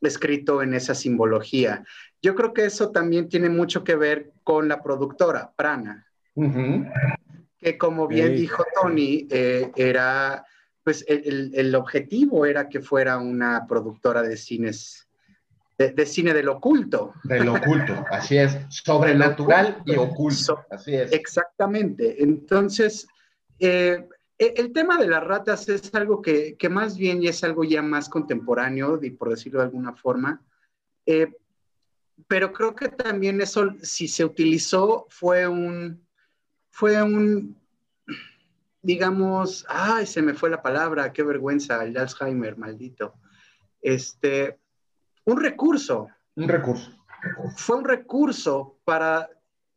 escrito 0.00 0.62
en 0.62 0.74
esa 0.74 0.94
simbología. 0.94 1.84
Yo 2.20 2.34
creo 2.34 2.52
que 2.52 2.64
eso 2.64 2.90
también 2.90 3.28
tiene 3.28 3.48
mucho 3.48 3.82
que 3.82 3.96
ver 3.96 4.32
con 4.44 4.68
la 4.68 4.82
productora, 4.82 5.52
Prana, 5.56 6.06
que 7.58 7.78
como 7.78 8.06
bien 8.06 8.36
dijo 8.36 8.64
Tony, 8.80 9.26
eh, 9.30 9.70
era, 9.76 10.44
pues 10.84 11.04
el, 11.08 11.74
objetivo 11.74 12.46
era 12.46 12.68
que 12.68 12.80
fuera 12.80 13.18
una 13.18 13.66
productora 13.66 14.22
de 14.22 14.36
cines, 14.36 15.08
de, 15.78 16.06
cine 16.06 16.34
del 16.34 16.48
oculto. 16.48 17.14
Del 17.24 17.48
oculto, 17.48 18.04
así 18.10 18.38
es, 18.38 18.56
sobrenatural 18.68 19.82
y 19.84 19.96
oculto, 19.96 20.64
así 20.70 20.94
es. 20.94 21.12
Exactamente, 21.12 22.22
entonces... 22.22 23.06
Eh, 23.58 24.06
el 24.56 24.72
tema 24.72 24.98
de 24.98 25.08
las 25.08 25.22
ratas 25.22 25.68
es 25.68 25.94
algo 25.94 26.22
que, 26.22 26.56
más 26.70 26.96
bien 26.96 27.20
ya 27.20 27.30
es 27.30 27.44
algo 27.44 27.64
ya 27.64 27.82
más 27.82 28.08
contemporáneo, 28.08 28.98
por 29.18 29.30
decirlo 29.30 29.60
de 29.60 29.66
alguna 29.66 29.94
forma. 29.94 30.42
Eh, 31.06 31.32
pero 32.28 32.52
creo 32.52 32.74
que 32.74 32.88
también 32.88 33.40
eso, 33.40 33.74
si 33.82 34.08
se 34.08 34.24
utilizó, 34.24 35.06
fue 35.08 35.46
un, 35.46 36.06
fue 36.70 37.02
un, 37.02 37.56
digamos, 38.80 39.66
ay, 39.68 40.06
se 40.06 40.22
me 40.22 40.34
fue 40.34 40.50
la 40.50 40.62
palabra, 40.62 41.12
qué 41.12 41.22
vergüenza, 41.22 41.82
el 41.84 41.96
Alzheimer, 41.96 42.56
maldito. 42.56 43.14
Este, 43.80 44.58
un 45.24 45.40
recurso. 45.40 46.08
Un 46.36 46.48
recurso. 46.48 46.92
Fue 47.56 47.76
un 47.76 47.84
recurso 47.84 48.78
para 48.84 49.30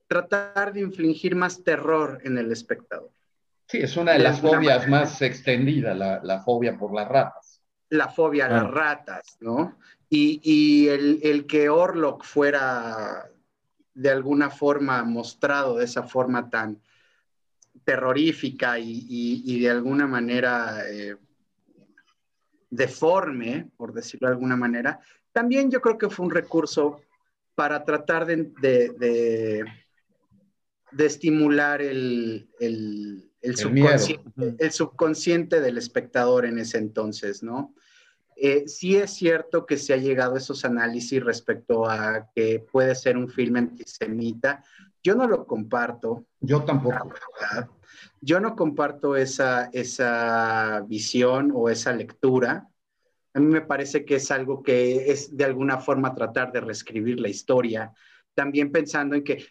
tratar 0.07 0.73
de 0.73 0.81
infligir 0.81 1.35
más 1.35 1.63
terror 1.63 2.19
en 2.23 2.37
el 2.37 2.51
espectador. 2.51 3.14
Sí, 3.67 3.79
es 3.79 3.97
una 3.97 4.13
de 4.13 4.19
las 4.19 4.41
fobias 4.41 4.87
más 4.87 5.21
extendidas, 5.21 5.97
la, 5.97 6.41
fobia 6.43 6.77
por 6.77 6.93
las 6.93 7.07
ratas. 7.07 7.61
La 7.89 8.09
fobia 8.09 8.45
a 8.45 8.49
las 8.49 8.71
ratas, 8.71 9.37
¿no? 9.39 9.77
Y, 10.09 10.87
el, 10.87 11.45
que 11.47 11.69
Orlok 11.69 12.23
fuera 12.23 13.29
de 13.93 14.09
alguna 14.09 14.49
forma 14.49 15.03
mostrado 15.03 15.77
de 15.77 15.85
esa 15.85 16.03
forma 16.03 16.49
tan, 16.49 16.79
terrorífica 17.83 18.77
y, 18.79 19.59
de 19.59 19.69
alguna 19.69 20.07
manera 20.07 20.81
eh, 20.89 21.15
deforme, 22.69 23.69
por 23.77 23.93
decirlo 23.93 24.27
de 24.27 24.33
alguna 24.33 24.55
manera, 24.55 24.99
también 25.31 25.69
yo 25.69 25.81
creo 25.81 25.97
que 25.97 26.09
fue 26.09 26.25
un 26.25 26.31
recurso 26.31 27.01
para 27.55 27.83
tratar 27.83 28.25
de, 28.25 28.37
de, 28.59 29.65
estimular 30.97 31.81
el, 31.81 32.49
el, 32.59 33.29
subconsciente, 34.71 35.59
del 35.61 35.77
espectador 35.77 36.45
en 36.45 36.59
ese 36.59 36.77
entonces, 36.77 37.43
¿no? 37.43 37.73
Eh, 38.37 38.67
sí 38.67 38.97
es 38.97 39.11
cierto 39.11 39.65
que 39.65 39.77
se 39.77 39.93
ha 39.93 39.97
llegado 39.97 40.35
a 40.35 40.39
esos 40.39 40.65
análisis 40.65 41.23
respecto 41.23 41.89
a 41.89 42.29
que 42.35 42.59
puede 42.59 42.93
ser 42.95 43.17
un 43.17 43.29
filme 43.29 43.59
antisemita. 43.59 44.63
Yo 45.03 45.15
no 45.15 45.27
lo 45.27 45.45
comparto. 45.45 46.25
Yo 46.41 46.63
tampoco. 46.63 47.11
Yo 48.19 48.39
no 48.39 48.55
comparto 48.55 49.15
esa, 49.15 49.69
esa 49.71 50.83
visión 50.87 51.51
o 51.53 51.69
esa 51.69 51.93
lectura. 51.93 52.67
A 53.33 53.39
mí 53.39 53.45
me 53.45 53.61
parece 53.61 54.03
que 54.03 54.15
es 54.15 54.31
algo 54.31 54.63
que 54.63 55.11
es 55.11 55.35
de 55.35 55.45
alguna 55.45 55.77
forma 55.77 56.15
tratar 56.15 56.51
de 56.51 56.61
reescribir 56.61 57.19
la 57.19 57.29
historia, 57.29 57.93
también 58.33 58.71
pensando 58.71 59.15
en 59.15 59.23
que 59.23 59.45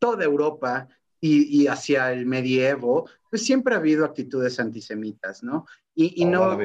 toda 0.00 0.24
Europa 0.24 0.88
y, 1.22 1.66
hacia 1.66 2.12
el 2.12 2.24
medievo, 2.24 3.08
pues 3.28 3.44
siempre 3.44 3.74
ha 3.74 3.78
habido 3.78 4.06
actitudes 4.06 4.58
antisemitas, 4.58 5.42
¿no? 5.42 5.66
Y, 5.94 6.24
no, 6.24 6.58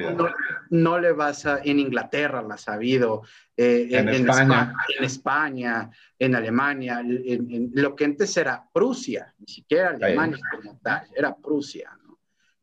no, 0.70 1.00
le 1.00 1.12
vas 1.12 1.46
a, 1.46 1.60
en 1.62 1.78
Inglaterra 1.80 2.42
las 2.42 2.70
ha 2.70 2.76
habido, 2.76 3.24
eh, 3.58 3.90
en, 3.92 4.08
España. 4.08 4.74
en, 4.98 5.04
España. 5.04 5.92
en 6.18 6.36
Alemania, 6.36 7.02
en, 7.02 7.72
lo 7.74 7.94
que 7.98 8.06
antes 8.06 8.38
era 8.38 8.64
Prusia, 8.72 9.36
ni 9.40 9.48
siquiera 9.48 9.90
Alemania 9.90 10.40
como 10.50 10.80
tal, 10.82 11.06
era 11.14 11.36
Prusia, 11.36 11.92
¿no? 12.06 12.18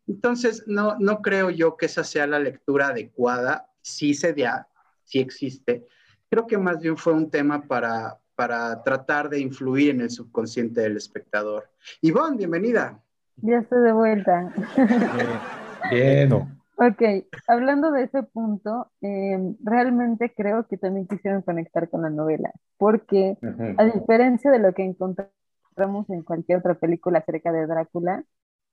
Entonces, 0.07 0.65
no, 0.67 0.97
no 0.99 1.21
creo 1.21 1.51
yo 1.51 1.77
que 1.77 1.87
esa 1.87 2.05
sea 2.05 2.27
la 2.27 2.39
lectura 2.39 2.89
adecuada 2.89 3.69
sí 3.83 4.15
se 4.15 4.33
da, 4.33 4.67
sí 5.05 5.19
existe. 5.19 5.87
Creo 6.31 6.47
que 6.47 6.57
más 6.57 6.81
bien 6.81 6.97
fue 6.97 7.13
un 7.13 7.31
tema 7.31 7.63
para, 7.63 8.19
para 8.43 8.83
tratar 8.83 9.29
de 9.29 9.39
influir 9.39 9.91
en 9.91 10.01
el 10.01 10.11
subconsciente 10.11 10.81
del 10.81 10.97
espectador. 10.97 11.71
Ivonne, 12.01 12.39
bienvenida. 12.39 13.01
Ya 13.37 13.59
estoy 13.59 13.83
de 13.83 13.93
vuelta. 13.93 14.53
Bien. 15.93 16.33
Ok, 16.33 17.03
hablando 17.47 17.93
de 17.93 18.03
ese 18.03 18.25
punto, 18.25 18.91
em, 19.01 19.55
realmente 19.63 20.35
creo 20.37 20.67
que 20.67 20.77
también 20.77 21.07
quisieron 21.07 21.43
conectar 21.43 21.89
con 21.89 22.03
la 22.03 22.11
novela, 22.11 22.51
porque 22.79 23.39
a 23.79 23.85
diferencia 23.85 24.51
de 24.51 24.59
lo 24.59 24.73
que 24.73 24.83
encontramos 24.83 26.11
en 26.11 26.25
cualquier 26.25 26.59
otra 26.59 26.75
película 26.75 27.21
acerca 27.21 27.53
de 27.53 27.69
Drácula, 27.69 28.25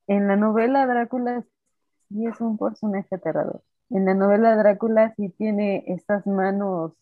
en 0.07 0.27
la 0.27 0.35
novela 0.35 0.87
Drácula 0.87 1.43
sí 2.07 2.25
es 2.25 2.41
un 2.41 2.57
personaje 2.57 3.13
aterrador. 3.13 3.61
En 3.89 4.05
la 4.05 4.13
novela 4.13 4.55
Drácula 4.55 5.13
sí 5.15 5.29
tiene 5.29 5.83
estas 5.87 6.25
manos 6.27 6.93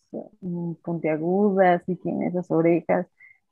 mm, 0.42 0.74
puntiagudas, 0.84 1.84
y 1.88 1.96
tiene 1.96 2.28
esas 2.28 2.50
orejas. 2.52 3.08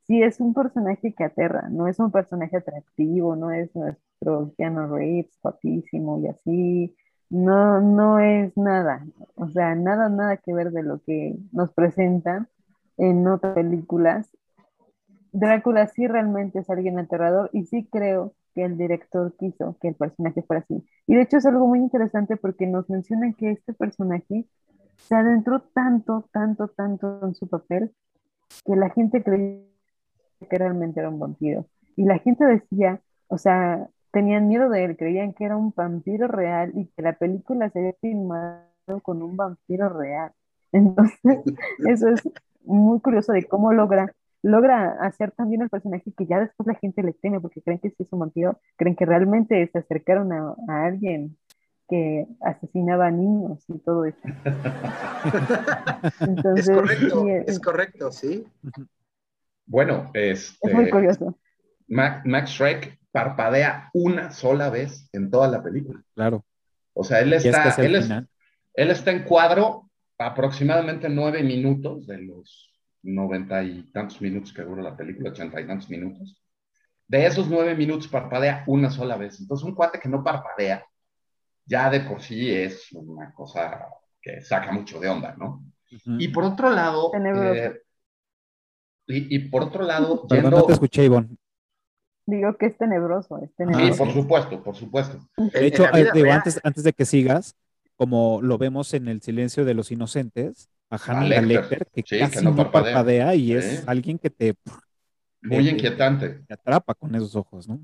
Sí 0.07 0.21
es 0.23 0.39
un 0.39 0.53
personaje 0.53 1.13
que 1.13 1.23
aterra, 1.23 1.67
no 1.69 1.87
es 1.87 1.99
un 1.99 2.11
personaje 2.11 2.57
atractivo, 2.57 3.35
no 3.35 3.51
es 3.51 3.75
nuestro 3.75 4.53
Keanu 4.57 4.87
Reeves, 4.95 5.37
guapísimo 5.41 6.19
y 6.21 6.27
así. 6.27 6.95
No, 7.29 7.81
no 7.81 8.19
es 8.19 8.55
nada, 8.57 9.05
o 9.35 9.49
sea, 9.49 9.75
nada, 9.75 10.09
nada 10.09 10.37
que 10.37 10.53
ver 10.53 10.71
de 10.71 10.83
lo 10.83 11.01
que 11.01 11.35
nos 11.51 11.73
presentan 11.73 12.47
en 12.97 13.27
otras 13.27 13.55
películas. 13.55 14.29
Drácula 15.31 15.87
sí 15.87 16.07
realmente 16.07 16.59
es 16.59 16.69
alguien 16.69 16.99
aterrador 16.99 17.49
y 17.51 17.65
sí 17.65 17.87
creo 17.91 18.33
que 18.55 18.63
el 18.63 18.77
director 18.77 19.35
quiso 19.37 19.77
que 19.81 19.89
el 19.89 19.95
personaje 19.95 20.41
fuera 20.41 20.63
así. 20.63 20.83
Y 21.05 21.15
de 21.15 21.21
hecho 21.21 21.37
es 21.37 21.45
algo 21.45 21.67
muy 21.67 21.79
interesante 21.79 22.37
porque 22.37 22.65
nos 22.65 22.89
mencionan 22.89 23.33
que 23.33 23.51
este 23.51 23.73
personaje 23.73 24.45
se 24.97 25.15
adentró 25.15 25.61
tanto, 25.61 26.27
tanto, 26.31 26.69
tanto 26.69 27.19
en 27.23 27.35
su 27.35 27.47
papel 27.47 27.93
que 28.65 28.75
la 28.75 28.89
gente 28.89 29.23
creía 29.23 29.61
que 30.49 30.57
realmente 30.57 30.99
era 30.99 31.09
un 31.09 31.19
vampiro. 31.19 31.67
Y 31.95 32.05
la 32.05 32.19
gente 32.19 32.45
decía, 32.45 33.01
o 33.27 33.37
sea, 33.37 33.89
tenían 34.11 34.47
miedo 34.47 34.69
de 34.69 34.85
él, 34.85 34.97
creían 34.97 35.33
que 35.33 35.45
era 35.45 35.57
un 35.57 35.73
vampiro 35.75 36.27
real 36.27 36.71
y 36.75 36.87
que 36.87 37.01
la 37.01 37.13
película 37.13 37.69
se 37.69 37.79
había 37.79 37.93
filmado 37.99 38.65
con 39.01 39.21
un 39.21 39.35
vampiro 39.35 39.89
real. 39.89 40.31
Entonces, 40.71 41.19
eso 41.85 42.09
es 42.09 42.21
muy 42.63 42.99
curioso 42.99 43.33
de 43.33 43.43
cómo 43.43 43.73
logra 43.73 44.13
logra 44.45 44.97
hacer 45.01 45.31
también 45.31 45.63
el 45.63 45.69
personaje 45.69 46.13
que 46.15 46.27
ya 46.27 46.39
después 46.39 46.67
la 46.67 46.75
gente 46.75 47.01
le 47.01 47.13
teme 47.13 47.41
porque 47.41 47.63
creen 47.63 47.79
que 47.79 47.89
sí 47.89 48.03
es 48.03 48.13
un 48.13 48.19
vampiro, 48.19 48.59
creen 48.75 48.95
que 48.95 49.05
realmente 49.05 49.67
se 49.71 49.79
acercaron 49.79 50.31
a, 50.31 50.55
alguien 50.85 51.35
que 51.89 52.27
asesinaba 52.41 53.07
a 53.07 53.11
niños 53.11 53.63
y 53.67 53.79
todo 53.79 54.05
eso. 54.05 54.19
es 56.55 56.69
correcto, 56.69 57.27
es, 57.27 57.59
correcto, 57.59 58.11
sí. 58.11 58.45
Bueno, 59.65 60.11
es, 60.13 60.55
es 60.61 60.73
muy 60.73 60.91
curioso. 60.91 61.39
Max, 61.87 62.51
Shrek 62.51 62.99
parpadea 63.11 63.89
una 63.93 64.29
sola 64.29 64.69
vez 64.69 65.09
en 65.11 65.31
toda 65.31 65.47
la 65.47 65.63
película. 65.63 66.03
Claro. 66.13 66.45
O 66.93 67.03
sea, 67.03 67.21
él 67.21 67.33
está, 67.33 67.73
él, 67.79 68.27
él 68.75 68.91
está 68.91 69.09
en 69.09 69.23
cuadro 69.23 69.89
aproximadamente 70.19 71.09
nueve 71.09 71.41
minutos 71.41 72.05
de 72.05 72.19
los 72.19 72.74
noventa 73.05 73.63
y 73.63 73.83
tantos 73.91 74.21
minutos 74.21 74.51
que 74.51 74.63
dura 74.63 74.81
la 74.81 74.97
película, 74.97 75.29
ochenta 75.29 75.61
y 75.61 75.67
tantos 75.67 75.89
minutos. 75.89 76.41
De 77.07 77.25
esos 77.25 77.47
nueve 77.47 77.75
minutos 77.75 78.07
parpadea 78.07 78.63
una 78.67 78.89
sola 78.89 79.15
vez. 79.15 79.39
Entonces, 79.39 79.65
un 79.65 79.75
cuate 79.75 79.99
que 79.99 80.09
no 80.09 80.23
parpadea, 80.23 80.83
ya 81.65 81.89
de 81.89 82.01
por 82.01 82.21
sí 82.21 82.51
es 82.51 82.91
una 82.91 83.33
cosa 83.33 83.85
que 84.21 84.41
saca 84.41 84.71
mucho 84.71 84.99
de 84.99 85.07
onda, 85.07 85.35
¿no? 85.37 85.63
Y 86.19 86.29
por 86.29 86.43
otro 86.43 86.71
lado, 86.71 87.11
eh, 87.13 87.81
y, 89.07 89.39
por 89.49 89.63
otro 89.63 89.83
lado, 89.83 90.27
Perdón, 90.27 90.51
no 90.51 90.65
te 90.65 90.73
escuché, 90.73 91.05
Ivonne. 91.05 91.37
Digo 92.25 92.57
que 92.57 92.65
es 92.65 92.77
tenebroso, 92.77 93.37
es 93.37 93.53
tenebroso. 93.55 93.93
Sí, 93.93 93.99
por 93.99 94.11
supuesto, 94.11 94.63
por 94.63 94.75
supuesto. 94.75 95.19
De 95.37 95.67
hecho, 95.67 95.85
eh, 95.93 96.31
antes, 96.31 96.59
antes 96.63 96.83
de 96.83 96.91
que 96.91 97.05
sigas, 97.05 97.55
como 97.95 98.41
lo 98.41 98.57
vemos 98.57 98.93
en 98.95 99.07
El 99.07 99.21
silencio 99.21 99.63
de 99.63 99.75
los 99.75 99.91
inocentes, 99.91 100.69
a 100.89 100.97
Hannibal 100.97 101.47
Lecter, 101.47 101.87
que 101.93 102.03
casi 102.03 102.43
no, 102.43 102.55
parpadea. 102.55 103.35
y 103.35 103.53
es 103.53 103.87
alguien 103.87 104.17
que 104.19 104.29
te... 104.29 104.55
Muy 105.41 105.69
inquietante. 105.69 106.41
Te 106.47 106.53
atrapa 106.55 106.95
con 106.95 107.13
esos 107.13 107.35
ojos, 107.35 107.67
¿no? 107.67 107.79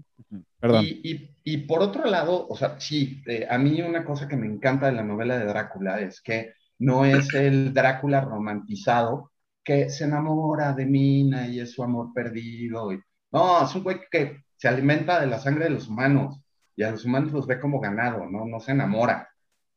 Perdón. 0.60 0.84
Y, 0.86 1.30
y, 1.43 1.58
por 1.58 1.82
otro 1.82 2.06
lado, 2.06 2.47
o 2.47 2.56
sea, 2.56 2.80
sí, 2.80 3.22
eh, 3.28 3.45
a 3.49 3.58
mí 3.58 3.82
una 3.82 4.04
cosa 4.04 4.28
que 4.28 4.36
me 4.36 4.47
encanta 4.47 4.88
de 4.88 4.93
la 4.93 5.04
novela 5.04 5.38
de 5.38 5.45
Drácula 5.45 5.99
es 5.99 6.22
que 6.22 6.54
no 6.80 7.06
es 7.06 7.34
el 7.36 7.74
Drácula 7.74 8.22
romantizado 8.22 9.32
que 9.64 9.89
se 9.89 10.06
enamora 10.06 10.74
de 10.74 10.86
Mina 10.86 11.47
y 11.47 11.60
es 11.60 11.72
su 11.72 11.84
amor 11.84 12.14
perdido. 12.14 12.93
Y, 12.93 12.99
no, 13.32 13.64
es 13.64 13.76
un 13.76 13.84
güey 13.84 13.99
que 14.10 14.43
se 14.56 14.68
alimenta 14.68 15.20
de 15.20 15.28
la 15.28 15.39
sangre 15.39 15.66
de 15.66 15.72
los 15.72 15.88
humanos 15.88 16.39
y 16.76 16.84
a 16.84 16.91
los 16.91 17.06
humanos 17.06 17.32
los 17.32 17.47
ve 17.47 17.60
como 17.60 17.80
ganado, 17.80 18.26
¿no? 18.28 18.45
No 18.45 18.60
se 18.60 18.72
enamora. 18.72 19.30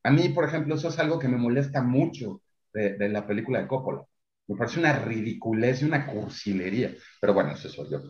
A 0.02 0.10
mí, 0.10 0.28
por 0.30 0.44
ejemplo, 0.44 0.74
eso 0.74 0.88
es 0.88 0.98
algo 0.98 1.18
que 1.18 1.28
me 1.28 1.36
molesta 1.36 1.82
mucho 1.82 2.40
de, 2.74 3.08
la 3.08 3.26
película 3.26 3.60
de 3.60 3.68
Coppola. 3.68 4.04
Me 4.48 4.56
parece 4.56 4.80
una 4.80 4.98
ridiculez 4.98 5.80
y 5.80 5.86
una 5.86 6.06
cursilería. 6.06 6.92
Pero 7.20 7.34
bueno, 7.34 7.52
eso 7.52 7.68
soy 7.68 7.90
yo. 7.90 8.02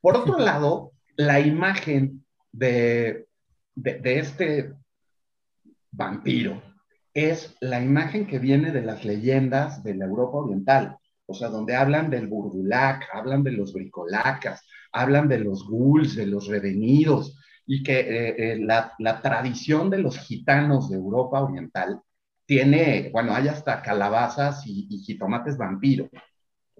Por 0.00 0.16
otro 0.16 0.38
lado, 0.38 0.92
la 1.16 1.40
imagen 1.40 2.24
de, 2.50 3.26
de, 3.74 4.18
este 4.18 4.74
vampiro 5.90 6.62
es 7.14 7.56
la 7.60 7.82
imagen 7.82 8.26
que 8.26 8.38
viene 8.38 8.72
de 8.72 8.82
las 8.82 9.04
leyendas 9.04 9.82
de 9.82 9.94
la 9.94 10.06
Europa 10.06 10.38
Oriental. 10.38 10.96
O 11.26 11.34
sea, 11.34 11.48
donde 11.48 11.76
hablan 11.76 12.10
del 12.10 12.26
burdulac, 12.26 13.08
hablan 13.12 13.42
de 13.42 13.52
los 13.52 13.72
bricolacas, 13.72 14.66
hablan 14.92 15.28
de 15.28 15.38
los 15.38 15.66
ghouls, 15.66 16.16
de 16.16 16.26
los 16.26 16.48
revenidos, 16.48 17.38
y 17.64 17.82
que 17.82 18.00
eh, 18.00 18.34
eh, 18.36 18.58
la, 18.58 18.92
la, 18.98 19.22
tradición 19.22 19.88
de 19.88 19.98
los 19.98 20.18
gitanos 20.18 20.90
de 20.90 20.96
Europa 20.96 21.40
Oriental 21.40 22.02
tiene, 22.52 23.08
bueno, 23.10 23.34
hay 23.34 23.48
hasta 23.48 23.80
calabazas 23.80 24.66
y, 24.66 24.98
jitomates 25.06 25.56
vampiro, 25.56 26.10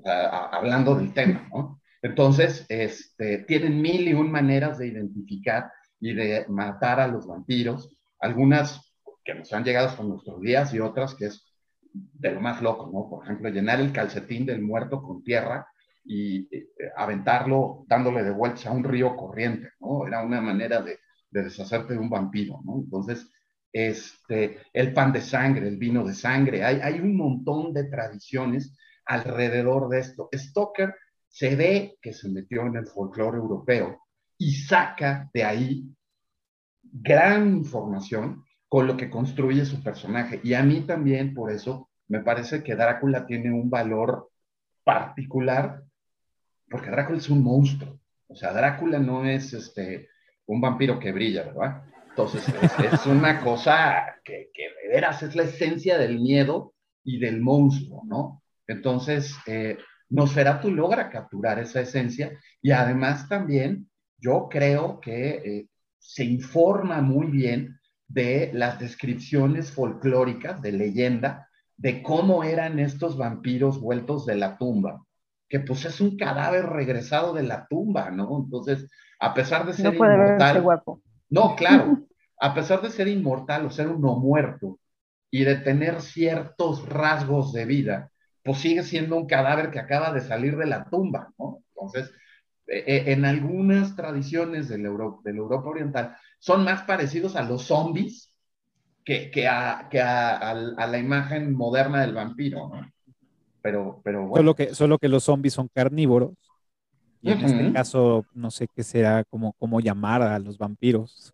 hablando 0.04 0.94
del 0.96 1.14
tema, 1.14 1.48
¿no? 1.50 1.80
Entonces, 2.02 2.66
este, 2.68 3.38
tienen 3.38 3.80
mil 3.80 4.06
y 4.06 4.12
un 4.12 4.30
maneras 4.30 4.76
de 4.76 4.88
identificar 4.88 5.72
y 5.98 6.12
de 6.12 6.44
matar 6.50 7.00
a 7.00 7.06
los 7.06 7.26
vampiros, 7.26 7.96
algunas 8.20 8.92
que 9.24 9.34
nos 9.34 9.50
han 9.54 9.64
llegado 9.64 9.88
hasta 9.88 10.02
nuestros 10.02 10.42
días 10.42 10.74
y 10.74 10.80
otras 10.80 11.14
que 11.14 11.26
es 11.26 11.50
de 11.94 12.32
lo 12.32 12.42
más 12.42 12.60
loco, 12.60 12.90
¿no? 12.92 13.08
Por 13.08 13.24
ejemplo, 13.24 13.48
llenar 13.48 13.80
el 13.80 13.92
calcetín 13.92 14.44
del 14.44 14.60
muerto 14.60 15.00
con 15.00 15.24
tierra 15.24 15.66
y 16.04 16.54
eh, 16.54 16.66
aventarlo 16.98 17.86
dándole 17.88 18.22
de 18.22 18.32
vuelta 18.32 18.68
a 18.68 18.72
un 18.72 18.84
río 18.84 19.16
corriente, 19.16 19.70
¿no? 19.80 20.06
Era 20.06 20.22
una 20.22 20.42
manera 20.42 20.82
de, 20.82 20.98
de 21.30 21.44
deshacerte 21.44 21.94
de 21.94 21.98
un 21.98 22.10
vampiro, 22.10 22.60
¿no? 22.62 22.74
Entonces, 22.76 23.26
este, 23.72 24.58
el 24.72 24.92
pan 24.92 25.12
de 25.12 25.20
sangre, 25.20 25.66
el 25.66 25.78
vino 25.78 26.04
de 26.04 26.14
sangre. 26.14 26.64
Hay, 26.64 27.00
un 27.00 27.16
montón 27.16 27.72
de 27.72 27.84
tradiciones 27.84 28.76
alrededor 29.06 29.88
de 29.88 30.00
esto. 30.00 30.28
Stoker 30.34 30.94
se 31.28 31.56
ve 31.56 31.98
que 32.02 32.12
se 32.12 32.28
metió 32.28 32.66
en 32.66 32.76
el 32.76 32.86
folclore 32.86 33.38
europeo 33.38 34.02
y 34.36 34.52
saca 34.54 35.30
de 35.32 35.44
ahí 35.44 35.86
gran 36.82 37.48
información 37.48 38.44
con 38.68 38.86
lo 38.86 38.96
que 38.96 39.10
construye 39.10 39.64
su 39.64 39.82
personaje. 39.82 40.40
Y 40.42 40.54
a 40.54 40.62
mí 40.62 40.82
también, 40.82 41.34
por 41.34 41.50
eso, 41.50 41.90
me 42.08 42.20
parece 42.20 42.62
que 42.62 42.74
Drácula 42.74 43.26
tiene 43.26 43.50
un 43.50 43.70
valor 43.70 44.30
particular, 44.84 45.82
porque 46.68 46.90
Drácula 46.90 47.18
es 47.18 47.30
un 47.30 47.42
monstruo. 47.42 47.98
O 48.28 48.34
sea, 48.34 48.52
Drácula 48.52 48.98
no 48.98 49.24
es 49.24 49.52
este, 49.52 50.08
un 50.46 50.60
vampiro 50.60 50.98
que 50.98 51.12
brilla, 51.12 51.44
¿verdad? 51.44 51.84
Entonces, 52.12 52.44
es, 52.92 53.06
una 53.06 53.40
cosa 53.40 54.04
que, 54.22 54.50
que, 54.52 54.64
de 54.82 54.88
veras 54.94 55.22
es 55.22 55.34
la 55.34 55.44
esencia 55.44 55.96
del 55.96 56.20
miedo 56.20 56.74
y 57.02 57.18
del 57.18 57.40
monstruo, 57.40 58.02
¿no? 58.04 58.42
Entonces, 58.66 59.34
eh, 59.46 59.78
Nosferatu 60.10 60.70
logra 60.70 61.08
capturar 61.08 61.58
esa 61.58 61.80
esencia 61.80 62.38
y 62.60 62.70
además 62.70 63.30
también 63.30 63.88
yo 64.18 64.48
creo 64.50 65.00
que 65.00 65.30
eh, 65.30 65.68
se 65.98 66.24
informa 66.24 67.00
muy 67.00 67.28
bien 67.28 67.80
de 68.08 68.50
las 68.52 68.78
descripciones 68.78 69.72
folclóricas 69.72 70.60
de 70.60 70.72
leyenda 70.72 71.48
de 71.78 72.02
cómo 72.02 72.44
eran 72.44 72.78
estos 72.78 73.16
vampiros 73.16 73.80
vueltos 73.80 74.26
de 74.26 74.36
la 74.36 74.58
tumba, 74.58 75.02
que 75.48 75.60
pues 75.60 75.86
es 75.86 76.00
un 76.00 76.18
cadáver 76.18 76.66
regresado 76.66 77.32
de 77.32 77.42
la 77.42 77.66
tumba, 77.66 78.10
¿no? 78.10 78.44
Entonces, 78.44 78.90
a 79.18 79.32
pesar 79.32 79.64
de 79.64 79.72
ser 79.72 79.92
no 79.92 79.98
puede 79.98 80.14
inmortal, 80.14 80.60
guapo. 80.60 81.00
No, 81.32 81.56
claro, 81.56 81.98
a 82.38 82.52
pesar 82.52 82.82
de 82.82 82.90
ser 82.90 83.08
inmortal 83.08 83.64
o 83.64 83.70
ser 83.70 83.88
uno 83.88 84.16
muerto 84.16 84.78
y 85.30 85.44
de 85.44 85.56
tener 85.56 86.02
ciertos 86.02 86.86
rasgos 86.86 87.54
de 87.54 87.64
vida, 87.64 88.10
pues 88.44 88.58
sigue 88.58 88.82
siendo 88.82 89.16
un 89.16 89.26
cadáver 89.26 89.70
que 89.70 89.78
acaba 89.78 90.12
de 90.12 90.20
salir 90.20 90.58
de 90.58 90.66
la 90.66 90.84
tumba, 90.90 91.32
¿no? 91.38 91.62
Entonces, 91.74 92.12
eh, 92.66 92.84
eh, 92.86 93.04
en 93.12 93.24
algunas 93.24 93.96
tradiciones 93.96 94.68
de 94.68 94.76
la, 94.76 94.88
Europa, 94.88 95.22
de 95.24 95.32
la 95.32 95.38
Europa 95.38 95.70
Oriental 95.70 96.16
son 96.38 96.64
más 96.64 96.82
parecidos 96.82 97.34
a 97.34 97.42
los 97.42 97.62
zombies 97.62 98.34
que, 99.02 99.30
que, 99.30 99.48
a, 99.48 99.88
que 99.90 100.02
a, 100.02 100.36
a, 100.36 100.50
a, 100.50 100.86
la 100.86 100.98
imagen 100.98 101.54
moderna 101.54 102.02
del 102.02 102.12
vampiro, 102.12 102.68
¿no? 102.68 102.92
Pero, 103.62 104.02
pero 104.04 104.26
bueno. 104.26 104.36
Solo 104.36 104.54
que, 104.54 104.74
solo 104.74 104.98
que 104.98 105.08
los 105.08 105.24
zombies 105.24 105.54
son 105.54 105.68
carnívoros. 105.72 106.34
Y 107.22 107.30
en 107.30 107.38
uh 107.38 107.40
-huh. 107.42 107.44
este 107.44 107.72
caso, 107.72 108.26
no 108.34 108.50
sé 108.50 108.66
qué 108.74 108.82
será, 108.82 109.22
como 109.24 109.52
cómo 109.52 109.80
llamar 109.80 110.22
a 110.22 110.38
los 110.38 110.58
vampiros. 110.58 111.32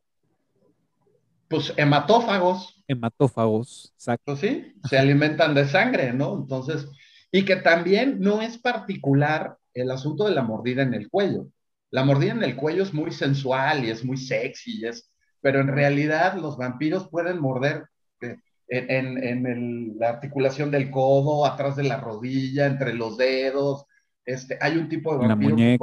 Pues 1.49 1.72
hematófagos. 1.78 2.84
Hematófagos, 2.86 3.91
exacto. 3.95 4.32
Pues 4.32 4.41
sí, 4.41 4.74
se 4.89 4.99
alimentan 4.99 5.55
de 5.55 5.66
sangre, 5.66 6.12
¿no? 6.12 6.36
Entonces, 6.36 6.86
y 7.32 7.45
que 7.45 7.57
también 7.57 8.20
no 8.20 8.43
es 8.43 8.59
particular 8.59 9.57
el 9.72 9.91
asunto 9.91 10.24
de 10.24 10.34
la 10.34 10.43
mordida 10.43 10.82
en 10.82 10.93
el 10.93 11.09
cuello. 11.09 11.49
La 11.91 12.05
mordida 12.05 12.32
en 12.32 12.43
el 12.43 12.55
cuello 12.55 12.82
es 12.82 12.93
muy 12.93 13.12
sensual 13.12 13.84
y 13.84 13.91
es 13.91 14.05
muy 14.05 14.18
sexy, 14.18 14.80
y 14.80 14.86
es, 14.86 15.11
pero 15.41 15.61
en 15.61 15.68
realidad 15.68 16.36
los 16.36 16.59
vampiros 16.59 17.09
pueden 17.09 17.41
morder 17.41 17.86
eh, 18.20 18.36
en, 18.68 19.22
en 19.24 19.47
el, 19.47 19.99
la 19.99 20.11
articulación 20.11 20.70
del 20.70 20.91
codo, 20.91 21.47
atrás 21.47 21.76
de 21.76 21.84
la 21.84 21.97
rodilla, 21.99 22.66
entre 22.66 22.93
los 22.93 23.16
dedos. 23.16 23.86
Este, 24.29 24.59
hay 24.61 24.76
un 24.76 24.91
tipo 24.91 25.16
de 25.16 25.26
vampiro 25.26 25.57
que, 25.57 25.79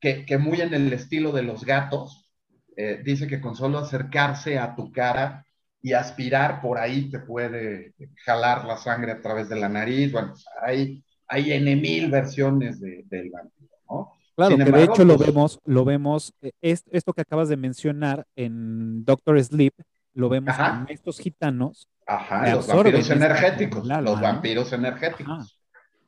que, 0.00 0.26
que, 0.26 0.38
muy 0.38 0.60
en 0.60 0.74
el 0.74 0.92
estilo 0.92 1.30
de 1.30 1.44
los 1.44 1.64
gatos, 1.64 2.28
eh, 2.76 3.00
dice 3.04 3.28
que 3.28 3.40
con 3.40 3.54
solo 3.54 3.78
acercarse 3.78 4.58
a 4.58 4.74
tu 4.74 4.90
cara 4.90 5.46
y 5.80 5.92
aspirar 5.92 6.60
por 6.60 6.78
ahí 6.78 7.08
te 7.10 7.20
puede 7.20 7.94
jalar 8.24 8.64
la 8.64 8.76
sangre 8.76 9.12
a 9.12 9.20
través 9.20 9.48
de 9.48 9.54
la 9.54 9.68
nariz. 9.68 10.10
Bueno, 10.10 10.34
hay, 10.60 11.04
hay 11.28 11.52
N 11.52 11.76
mil 11.76 12.10
versiones 12.10 12.80
de, 12.80 13.04
del 13.06 13.30
vampiro, 13.30 13.76
¿no? 13.88 14.14
Claro, 14.34 14.56
que 14.56 14.64
de 14.64 14.82
hecho 14.82 14.94
pues, 14.94 15.06
lo 15.06 15.18
vemos, 15.18 15.60
lo 15.64 15.84
vemos, 15.84 16.34
es, 16.60 16.82
esto 16.90 17.12
que 17.12 17.20
acabas 17.20 17.48
de 17.48 17.56
mencionar 17.56 18.26
en 18.34 19.04
Doctor 19.04 19.40
Sleep, 19.40 19.74
lo 20.14 20.28
vemos 20.28 20.48
Ajá. 20.50 20.86
en 20.88 20.92
estos 20.92 21.20
gitanos. 21.20 21.86
Ajá, 22.04 22.52
los 22.52 22.66
vampiros 22.66 23.10
energéticos, 23.10 23.86
los 23.86 24.20
vampiros 24.20 24.72
energéticos. 24.72 25.59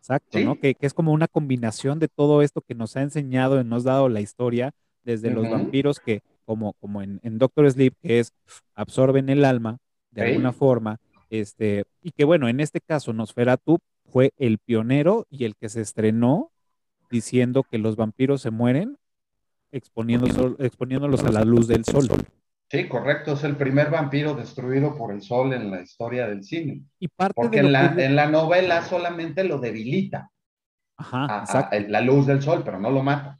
Exacto, 0.02 0.36
¿Sí? 0.36 0.44
¿no? 0.44 0.58
Que, 0.58 0.74
que, 0.74 0.84
es 0.84 0.94
como 0.94 1.12
una 1.12 1.28
combinación 1.28 2.00
de 2.00 2.08
todo 2.08 2.42
esto 2.42 2.60
que 2.60 2.74
nos 2.74 2.96
ha 2.96 3.02
enseñado 3.02 3.60
y 3.60 3.64
nos 3.64 3.86
ha 3.86 3.90
dado 3.92 4.08
la 4.08 4.20
historia, 4.20 4.72
desde 5.04 5.28
uh 5.28 5.30
-huh. 5.30 5.34
los 5.34 5.50
vampiros 5.50 6.00
que, 6.00 6.22
como, 6.44 6.72
como 6.74 7.02
en, 7.02 7.20
en, 7.22 7.38
Doctor 7.38 7.70
Sleep, 7.70 7.94
que 8.02 8.18
es 8.18 8.32
absorben 8.74 9.28
el 9.28 9.44
alma 9.44 9.78
de 10.10 10.22
¿Sí? 10.24 10.28
alguna 10.30 10.52
forma, 10.52 10.98
este, 11.30 11.84
y 12.02 12.10
que 12.10 12.24
bueno, 12.24 12.48
en 12.48 12.58
este 12.58 12.80
caso 12.80 13.12
Nosferatu 13.12 13.78
fue 14.04 14.32
el 14.38 14.58
pionero 14.58 15.24
y 15.30 15.44
el 15.44 15.54
que 15.54 15.68
se 15.68 15.80
estrenó 15.80 16.50
diciendo 17.08 17.62
que 17.62 17.78
los 17.78 17.94
vampiros 17.94 18.42
se 18.42 18.50
mueren 18.50 18.98
exponiéndolos, 19.70 20.56
exponiéndolos 20.58 21.22
a 21.22 21.30
la 21.30 21.44
luz 21.44 21.68
del 21.68 21.84
sol. 21.84 22.08
Sí, 22.72 22.88
correcto, 22.88 23.34
es 23.34 23.44
el 23.44 23.54
primer 23.56 23.90
vampiro 23.90 24.32
destruido 24.32 24.96
por 24.96 25.12
el 25.12 25.20
sol 25.20 25.52
en 25.52 25.70
la 25.70 25.82
historia 25.82 26.26
del 26.26 26.42
cine. 26.42 26.82
Y 26.98 27.06
parte 27.06 27.34
Porque 27.36 27.60
de 27.60 27.66
en, 27.66 27.72
la, 27.72 27.94
que... 27.94 28.04
en 28.06 28.16
la 28.16 28.30
novela 28.30 28.82
solamente 28.82 29.44
lo 29.44 29.58
debilita. 29.58 30.30
Ajá, 30.96 31.40
a, 31.40 31.40
exacto. 31.42 31.76
A 31.76 31.80
la 31.80 32.00
luz 32.00 32.26
del 32.26 32.40
sol, 32.40 32.62
pero 32.64 32.80
no 32.80 32.90
lo 32.90 33.02
mata. 33.02 33.38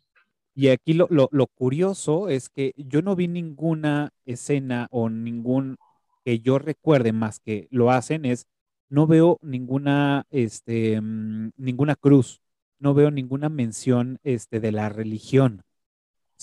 Y 0.55 0.69
aquí 0.69 0.93
lo, 0.93 1.07
lo, 1.09 1.31
lo, 1.33 1.47
curioso 1.47 2.29
es 2.29 2.51
que 2.51 2.75
yo 2.77 3.01
no 3.01 3.17
vi 3.17 3.27
ninguna 3.27 4.11
escena 4.27 4.87
o 4.91 5.09
ningún 5.09 5.79
que 6.27 6.41
yo 6.41 6.59
recuerde 6.59 7.15
más 7.15 7.41
que 7.41 7.69
lo 7.71 7.91
hacen 7.91 8.27
es, 8.27 8.47
no 8.91 9.07
veo 9.07 9.39
ninguna, 9.41 10.27
este, 10.29 11.01
mmm, 11.01 11.53
ninguna 11.57 11.97
cruz, 11.97 12.43
no 12.79 12.93
veo 12.93 13.11
ninguna 13.11 13.49
mención 13.49 14.19
este, 14.25 14.61
de 14.61 14.73
la 14.73 14.91
religión. 14.91 15.63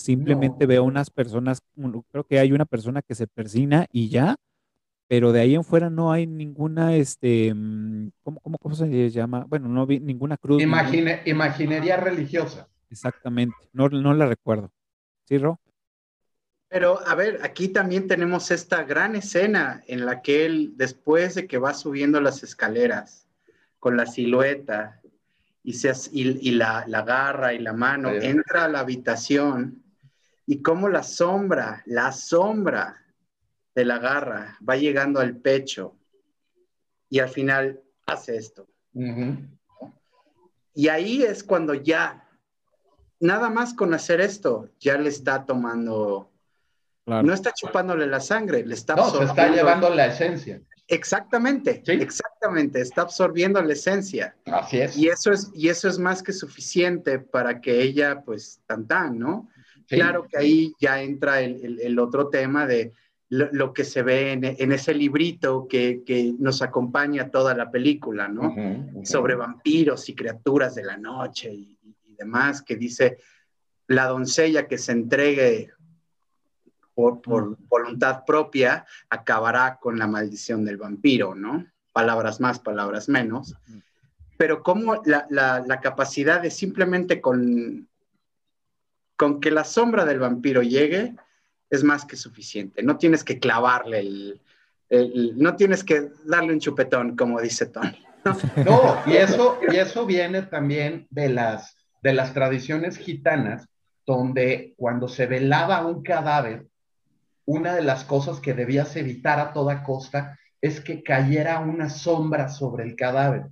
Simplemente 0.00 0.64
no. 0.64 0.68
veo 0.68 0.84
unas 0.84 1.10
personas, 1.10 1.62
creo 2.10 2.24
que 2.24 2.38
hay 2.38 2.52
una 2.52 2.64
persona 2.64 3.02
que 3.02 3.14
se 3.14 3.26
persina 3.26 3.86
y 3.92 4.08
ya, 4.08 4.36
pero 5.08 5.32
de 5.32 5.40
ahí 5.40 5.54
en 5.54 5.64
fuera 5.64 5.90
no 5.90 6.10
hay 6.10 6.26
ninguna, 6.26 6.94
este, 6.94 7.52
mm, 7.52 8.12
¿cómo, 8.22 8.40
cómo, 8.40 8.58
cómo 8.58 8.74
se 8.74 9.10
llama? 9.10 9.44
Bueno, 9.46 9.68
no 9.68 9.86
vi 9.86 10.00
ninguna 10.00 10.38
cruz. 10.38 10.62
Imagine. 10.62 11.20
Imaginería 11.26 11.98
religiosa. 11.98 12.66
Exactamente, 12.88 13.56
no, 13.72 13.88
no 13.88 14.14
la 14.14 14.26
recuerdo. 14.26 14.72
¿Sí, 15.24 15.36
Ro? 15.36 15.60
Pero 16.68 17.06
a 17.06 17.14
ver, 17.14 17.40
aquí 17.42 17.68
también 17.68 18.06
tenemos 18.06 18.50
esta 18.50 18.84
gran 18.84 19.16
escena 19.16 19.82
en 19.86 20.06
la 20.06 20.22
que 20.22 20.46
él, 20.46 20.72
después 20.76 21.34
de 21.34 21.46
que 21.46 21.58
va 21.58 21.74
subiendo 21.74 22.20
las 22.20 22.42
escaleras 22.42 23.26
con 23.78 23.96
la 23.96 24.06
silueta 24.06 25.00
y, 25.62 25.74
se, 25.74 25.92
y, 26.12 26.48
y 26.48 26.52
la, 26.52 26.84
la, 26.86 27.02
garra 27.02 27.52
y 27.52 27.58
la 27.58 27.72
mano, 27.72 28.10
sí. 28.10 28.26
entra 28.26 28.64
a 28.64 28.68
la 28.68 28.80
habitación 28.80 29.82
y 30.50 30.62
como 30.62 30.88
la 30.88 31.04
sombra, 31.04 31.80
la 31.86 32.10
sombra 32.10 33.00
de 33.72 33.84
la 33.84 34.00
garra 34.00 34.58
va 34.68 34.74
llegando 34.74 35.20
al 35.20 35.36
pecho 35.36 35.96
y 37.08 37.20
al 37.20 37.28
final 37.28 37.80
hace 38.04 38.36
esto. 38.36 38.66
Uh 38.92 39.00
-huh. 39.00 39.48
Y 40.74 40.88
ahí 40.88 41.22
es 41.22 41.44
cuando 41.44 41.74
ya 41.74 42.28
nada 43.20 43.48
más 43.48 43.74
con 43.74 43.94
hacer 43.94 44.20
esto, 44.20 44.70
ya 44.80 44.98
le 44.98 45.10
está 45.10 45.46
tomando, 45.46 46.32
claro. 47.04 47.22
no 47.22 47.32
está 47.32 47.52
chupándole 47.52 48.08
la 48.08 48.18
sangre, 48.18 48.66
le 48.66 48.74
está 48.74 48.96
no, 48.96 49.08
se 49.08 49.22
está 49.22 49.50
llevando 49.50 49.88
la 49.94 50.06
esencia. 50.06 50.60
Exactamente, 50.88 51.80
¿Sí? 51.86 51.92
exactamente, 51.92 52.80
está 52.80 53.02
absorbiendo 53.02 53.62
la 53.62 53.74
esencia. 53.74 54.34
Así 54.46 54.80
es. 54.80 54.96
Y 54.96 55.06
eso 55.06 55.30
es, 55.30 55.48
y 55.54 55.68
eso 55.68 55.88
es 55.88 56.00
más 56.00 56.24
que 56.24 56.32
suficiente 56.32 57.20
para 57.20 57.60
que 57.60 57.80
ella, 57.80 58.24
pues, 58.24 58.60
tan 58.66 58.88
tan, 58.88 59.16
¿no? 59.16 59.48
Sí. 59.90 59.96
Claro 59.96 60.28
que 60.28 60.38
ahí 60.38 60.72
ya 60.78 61.02
entra 61.02 61.40
el, 61.40 61.64
el, 61.64 61.80
el 61.80 61.98
otro 61.98 62.28
tema 62.28 62.64
de 62.64 62.92
lo, 63.28 63.48
lo, 63.50 63.74
que 63.74 63.82
se 63.82 64.04
ve 64.04 64.30
en, 64.30 64.44
en 64.44 64.70
ese 64.70 64.94
librito 64.94 65.66
que, 65.68 66.04
que, 66.06 66.32
nos 66.38 66.62
acompaña 66.62 67.28
toda 67.32 67.56
la 67.56 67.72
película, 67.72 68.28
¿no? 68.28 68.42
Uh 68.42 68.54
-huh, 68.54 68.94
uh 68.94 69.00
-huh. 69.00 69.04
Sobre 69.04 69.34
vampiros 69.34 70.08
y 70.08 70.14
criaturas 70.14 70.76
de 70.76 70.84
la 70.84 70.96
noche 70.96 71.52
y, 71.52 71.76
demás, 72.16 72.62
que 72.62 72.76
dice, 72.76 73.18
la 73.88 74.06
doncella 74.06 74.68
que 74.68 74.78
se 74.78 74.92
entregue 74.92 75.70
por, 76.94 77.20
por, 77.20 77.56
voluntad 77.66 78.24
propia 78.24 78.84
acabará 79.08 79.78
con 79.80 79.98
la 79.98 80.06
maldición 80.06 80.64
del 80.64 80.76
vampiro, 80.76 81.34
¿no? 81.34 81.66
Palabras 81.92 82.40
más, 82.40 82.60
palabras 82.60 83.08
menos. 83.08 83.56
Pero 84.36 84.62
como 84.62 85.02
la, 85.04 85.26
la, 85.30 85.64
la 85.66 85.80
capacidad 85.80 86.40
de 86.40 86.50
simplemente 86.52 87.20
con, 87.20 87.89
con 89.20 89.38
que 89.38 89.50
la 89.50 89.64
sombra 89.64 90.06
del 90.06 90.18
vampiro 90.18 90.62
llegue 90.62 91.14
es 91.68 91.84
más 91.84 92.06
que 92.06 92.16
suficiente. 92.16 92.82
No 92.82 92.96
tienes 92.96 93.22
que 93.22 93.38
clavarle 93.38 93.98
el, 94.88 95.34
no 95.36 95.56
tienes 95.56 95.84
que 95.84 96.08
darle 96.24 96.54
un 96.54 96.58
chupetón, 96.58 97.16
como 97.16 97.38
dice 97.38 97.66
Tony. 97.66 98.02
No, 98.64 99.02
y 99.04 99.16
eso, 99.16 99.58
y 99.70 99.76
eso 99.76 100.06
viene 100.06 100.40
también 100.40 101.06
de 101.10 101.28
las 101.28 101.76
de 102.02 102.14
las 102.14 102.32
tradiciones 102.32 102.96
gitanas, 102.96 103.68
donde 104.06 104.72
cuando 104.78 105.06
se 105.06 105.26
velaba 105.26 105.84
un 105.84 106.02
cadáver, 106.02 106.66
una 107.44 107.74
de 107.74 107.82
las 107.82 108.04
cosas 108.04 108.40
que 108.40 108.54
debías 108.54 108.96
evitar 108.96 109.38
a 109.38 109.52
toda 109.52 109.82
costa 109.82 110.38
es 110.62 110.80
que 110.80 111.02
cayera 111.02 111.58
una 111.58 111.90
sombra 111.90 112.48
sobre 112.48 112.84
el 112.84 112.96
cadáver, 112.96 113.48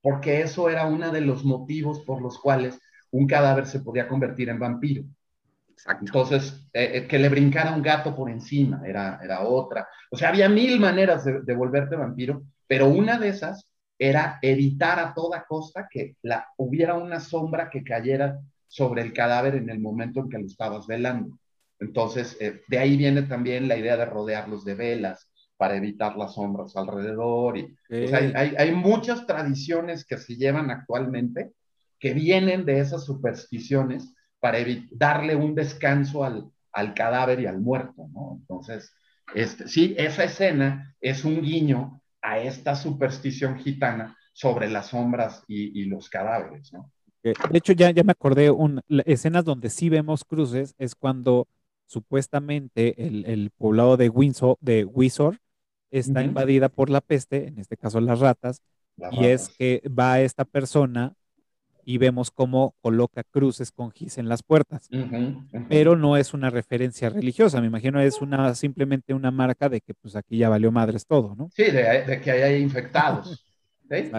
porque 0.00 0.40
eso 0.40 0.70
era 0.70 0.86
uno 0.86 1.10
de 1.10 1.20
los 1.20 1.44
motivos 1.44 2.00
por 2.00 2.22
los 2.22 2.38
cuales 2.38 2.80
un 3.12 3.26
cadáver 3.26 3.66
se 3.66 3.80
podía 3.80 4.08
convertir 4.08 4.48
en 4.48 4.58
vampiro. 4.58 5.04
Entonces, 6.00 6.68
eh, 6.72 6.90
eh, 6.94 7.06
que 7.08 7.18
le 7.18 7.28
brincara 7.28 7.74
un 7.74 7.82
gato 7.82 8.14
por 8.14 8.30
encima 8.30 8.82
era, 8.86 9.18
era 9.22 9.42
otra. 9.42 9.88
O 10.10 10.16
sea, 10.16 10.28
había 10.28 10.48
mil 10.48 10.78
maneras 10.78 11.24
de, 11.24 11.40
de, 11.42 11.54
volverte 11.54 11.96
vampiro, 11.96 12.42
pero 12.66 12.88
una 12.88 13.18
de 13.18 13.28
esas 13.28 13.66
era 13.98 14.38
evitar 14.42 14.98
a 14.98 15.14
toda 15.14 15.44
costa 15.44 15.88
que 15.90 16.16
la, 16.22 16.48
hubiera 16.56 16.94
una 16.94 17.20
sombra 17.20 17.68
que 17.70 17.82
cayera 17.82 18.38
sobre 18.66 19.02
el 19.02 19.12
cadáver 19.12 19.56
en 19.56 19.70
el 19.70 19.80
momento 19.80 20.20
en 20.20 20.28
que 20.28 20.38
lo 20.38 20.46
estabas 20.46 20.86
velando. 20.86 21.38
Entonces, 21.78 22.36
eh, 22.40 22.62
de 22.68 22.78
ahí 22.78 22.96
viene 22.96 23.22
también 23.22 23.68
la 23.68 23.76
idea 23.76 23.96
de 23.96 24.06
rodearlos 24.06 24.64
de 24.64 24.74
velas 24.74 25.28
para 25.56 25.76
evitar 25.76 26.16
las 26.16 26.34
sombras 26.34 26.76
alrededor. 26.76 27.58
Y, 27.58 27.76
hay, 27.90 28.32
hay, 28.34 28.54
hay, 28.56 28.72
muchas 28.72 29.26
tradiciones 29.26 30.04
que 30.04 30.16
se 30.16 30.36
llevan 30.36 30.70
actualmente 30.70 31.52
que 32.02 32.12
vienen 32.12 32.64
de 32.64 32.80
esas 32.80 33.04
supersticiones 33.04 34.12
para 34.40 34.58
darle 34.90 35.36
un 35.36 35.54
descanso 35.54 36.24
al, 36.24 36.50
al, 36.72 36.94
cadáver 36.94 37.38
y 37.38 37.46
al 37.46 37.60
muerto, 37.60 38.08
¿no? 38.12 38.38
Entonces, 38.40 38.92
este, 39.36 39.68
sí, 39.68 39.94
esa 39.96 40.24
escena 40.24 40.96
es 41.00 41.24
un 41.24 41.40
guiño 41.42 42.02
a 42.20 42.40
esta 42.40 42.74
superstición 42.74 43.56
gitana 43.60 44.18
sobre 44.32 44.68
las 44.68 44.88
sombras 44.88 45.44
y, 45.46 45.80
y 45.80 45.84
los 45.84 46.10
cadáveres, 46.10 46.72
¿no? 46.72 46.90
De 47.22 47.36
hecho, 47.58 47.72
ya, 47.72 47.92
ya 47.92 48.02
me 48.02 48.10
acordé, 48.10 48.50
un, 48.50 48.80
escenas 49.06 49.44
donde 49.44 49.70
sí 49.70 49.88
vemos 49.88 50.24
cruces 50.24 50.74
es 50.78 50.96
cuando 50.96 51.46
supuestamente 51.86 53.06
el, 53.06 53.24
el 53.26 53.50
poblado 53.50 53.96
de 53.96 54.08
Windsor, 54.08 54.56
de 54.60 54.84
Windsor 54.84 55.38
está 55.92 56.18
uh 56.18 56.24
-huh. 56.24 56.26
invadida 56.26 56.68
por 56.68 56.90
la 56.90 57.00
peste, 57.00 57.46
en 57.46 57.60
este 57.60 57.76
caso 57.76 58.00
las 58.00 58.18
ratas, 58.18 58.60
las 58.96 59.12
y 59.12 59.16
ratas. 59.18 59.30
es 59.30 59.48
que 59.56 59.82
va 59.88 60.20
esta 60.20 60.44
persona 60.44 61.14
y 61.84 61.98
vemos 61.98 62.30
cómo 62.30 62.74
coloca 62.80 63.24
cruces 63.24 63.72
con 63.72 63.90
gis 63.90 64.18
en 64.18 64.28
las 64.28 64.42
puertas. 64.42 64.88
Uh 64.90 64.96
-huh, 64.96 65.36
uh 65.36 65.42
-huh. 65.52 65.66
Pero 65.68 65.96
no 65.96 66.16
es 66.16 66.34
una 66.34 66.50
referencia 66.50 67.08
religiosa, 67.08 67.60
me 67.60 67.66
imagino 67.66 68.00
es 68.00 68.20
una 68.20 68.54
simplemente 68.54 69.14
una 69.14 69.30
marca 69.30 69.68
de 69.68 69.80
que 69.80 69.94
pues 69.94 70.16
aquí 70.16 70.38
ya 70.38 70.48
valió 70.48 70.70
madres 70.70 71.06
todo, 71.06 71.34
¿no? 71.34 71.50
Sí, 71.54 71.64
de, 71.64 72.04
de 72.04 72.20
que 72.20 72.30
hay 72.30 72.62
infectados. 72.62 73.44
¿sí? 73.90 74.10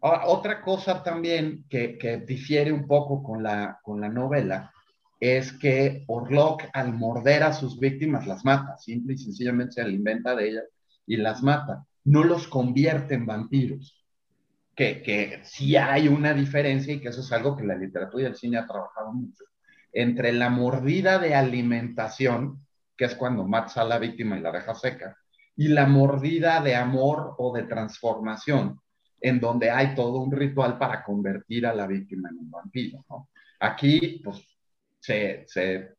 Ahora, 0.00 0.26
otra 0.26 0.62
cosa 0.62 1.02
también 1.02 1.64
que, 1.68 1.96
que, 1.96 2.18
difiere 2.18 2.72
un 2.72 2.88
poco 2.88 3.22
con 3.22 3.42
la, 3.42 3.78
con 3.82 4.00
la 4.00 4.08
novela 4.08 4.72
es 5.20 5.52
que 5.52 6.02
Orlok 6.08 6.64
al 6.72 6.92
morder 6.92 7.44
a 7.44 7.52
sus 7.52 7.78
víctimas 7.78 8.26
las 8.26 8.44
mata, 8.44 8.76
simple 8.78 9.14
y 9.14 9.18
sencillamente 9.18 9.74
se 9.74 9.82
alimenta 9.82 10.34
de 10.34 10.48
ellas 10.48 10.64
y 11.06 11.16
las 11.18 11.44
mata, 11.44 11.84
no 12.04 12.24
los 12.24 12.48
convierte 12.48 13.14
en 13.14 13.26
vampiros 13.26 14.01
que, 14.74 15.02
que 15.02 15.40
sí 15.44 15.76
hay 15.76 16.08
una 16.08 16.32
diferencia 16.34 16.94
y 16.94 17.00
que 17.00 17.08
eso 17.08 17.20
es 17.20 17.32
algo 17.32 17.56
que 17.56 17.64
la 17.64 17.76
literatura 17.76 18.22
y 18.22 18.26
el 18.26 18.36
cine 18.36 18.58
ha 18.58 18.66
trabajado 18.66 19.12
mucho, 19.12 19.44
entre 19.92 20.32
la 20.32 20.48
mordida 20.48 21.18
de 21.18 21.34
alimentación, 21.34 22.66
que 22.96 23.04
es 23.04 23.14
cuando 23.14 23.44
matas 23.44 23.76
a 23.78 23.84
la 23.84 23.98
víctima 23.98 24.38
y 24.38 24.40
la 24.40 24.52
deja 24.52 24.74
seca, 24.74 25.16
y 25.56 25.68
la 25.68 25.86
mordida 25.86 26.60
de 26.60 26.74
amor 26.74 27.34
o 27.38 27.54
de 27.54 27.64
transformación, 27.64 28.80
en 29.20 29.38
donde 29.38 29.70
hay 29.70 29.94
todo 29.94 30.20
un 30.20 30.32
ritual 30.32 30.78
para 30.78 31.04
convertir 31.04 31.66
a 31.66 31.74
la 31.74 31.86
víctima 31.86 32.30
en 32.30 32.38
un 32.38 32.50
vampiro. 32.50 33.04
¿no? 33.08 33.28
Aquí, 33.60 34.20
pues, 34.24 34.42
se, 34.98 35.44
se 35.46 35.94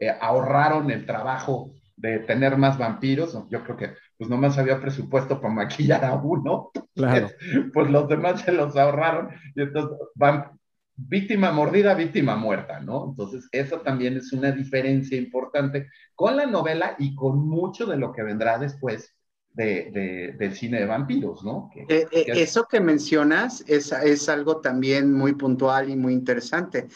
eh, 0.00 0.10
ahorraron 0.20 0.90
el 0.90 1.06
trabajo 1.06 1.72
de 1.96 2.20
tener 2.20 2.56
más 2.56 2.76
vampiros. 2.76 3.32
Yo 3.48 3.62
creo 3.64 3.76
que 3.76 3.94
pues 4.18 4.30
nomás 4.30 4.56
había 4.58 4.80
presupuesto 4.80 5.40
para 5.40 5.54
maquillar 5.54 6.04
a 6.04 6.14
uno. 6.14 6.70
Claro. 6.94 7.28
Pues 7.72 7.90
los 7.90 8.08
demás 8.08 8.40
se 8.40 8.52
los 8.52 8.76
ahorraron. 8.76 9.30
Y 9.54 9.62
entonces 9.62 9.98
van 10.14 10.56
víctima 10.96 11.52
mordida, 11.52 11.94
víctima 11.94 12.36
muerta, 12.36 12.80
¿no? 12.80 13.10
Entonces, 13.10 13.48
eso 13.52 13.80
también 13.80 14.16
es 14.16 14.32
una 14.32 14.50
diferencia 14.50 15.16
importante 15.16 15.90
con 16.14 16.36
la 16.36 16.46
novela 16.46 16.96
y 16.98 17.14
con 17.14 17.46
mucho 17.46 17.86
de 17.86 17.98
lo 17.98 18.12
que 18.12 18.22
vendrá 18.22 18.58
después 18.58 19.14
de, 19.52 19.90
de, 19.90 20.34
del 20.38 20.54
cine 20.54 20.80
de 20.80 20.86
vampiros, 20.86 21.44
¿no? 21.44 21.70
Que, 21.72 21.82
eh, 21.82 22.06
eh, 22.10 22.24
que 22.26 22.42
eso 22.42 22.66
que 22.66 22.80
mencionas 22.80 23.62
es, 23.66 23.92
es 23.92 24.28
algo 24.28 24.60
también 24.60 25.12
muy 25.12 25.34
puntual 25.34 25.90
y 25.90 25.96
muy 25.96 26.12
interesante, 26.14 26.88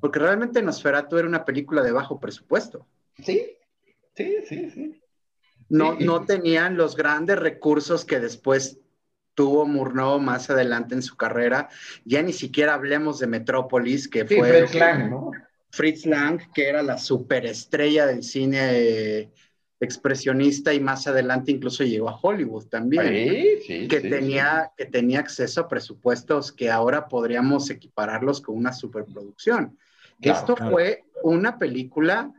porque 0.00 0.20
realmente 0.20 0.62
Nosferatu 0.62 1.16
era 1.16 1.28
una 1.28 1.44
película 1.44 1.82
de 1.82 1.92
bajo 1.92 2.18
presupuesto. 2.18 2.86
Sí, 3.22 3.56
sí, 4.14 4.36
sí, 4.48 4.70
sí. 4.70 5.02
No, 5.68 5.96
sí. 5.96 6.04
no 6.04 6.24
tenían 6.24 6.76
los 6.76 6.96
grandes 6.96 7.38
recursos 7.38 8.04
que 8.04 8.20
después 8.20 8.78
tuvo 9.34 9.66
Murnau 9.66 10.18
más 10.18 10.50
adelante 10.50 10.94
en 10.94 11.02
su 11.02 11.16
carrera. 11.16 11.68
Ya 12.04 12.22
ni 12.22 12.32
siquiera 12.32 12.74
hablemos 12.74 13.18
de 13.18 13.28
Metrópolis, 13.28 14.08
que 14.08 14.26
sí, 14.26 14.36
fue 14.36 14.66
Fritz 14.66 14.74
Lang, 14.74 15.10
¿no? 15.10 15.30
Fritz 15.70 16.06
Lang, 16.06 16.40
que 16.52 16.68
era 16.68 16.82
la 16.82 16.98
superestrella 16.98 18.06
del 18.06 18.22
cine 18.22 19.30
expresionista 19.80 20.74
y 20.74 20.80
más 20.80 21.06
adelante 21.06 21.52
incluso 21.52 21.84
llegó 21.84 22.08
a 22.08 22.18
Hollywood 22.20 22.66
también, 22.66 23.06
sí, 23.06 23.58
sí, 23.64 23.88
que, 23.88 24.00
sí, 24.00 24.10
tenía, 24.10 24.72
que 24.76 24.86
tenía 24.86 25.20
acceso 25.20 25.60
a 25.60 25.68
presupuestos 25.68 26.50
que 26.50 26.70
ahora 26.70 27.06
podríamos 27.06 27.70
equipararlos 27.70 28.40
con 28.40 28.56
una 28.56 28.72
superproducción. 28.72 29.78
Claro, 30.20 30.38
Esto 30.38 30.54
claro. 30.56 30.72
fue 30.72 31.04
una 31.22 31.58
película, 31.58 32.32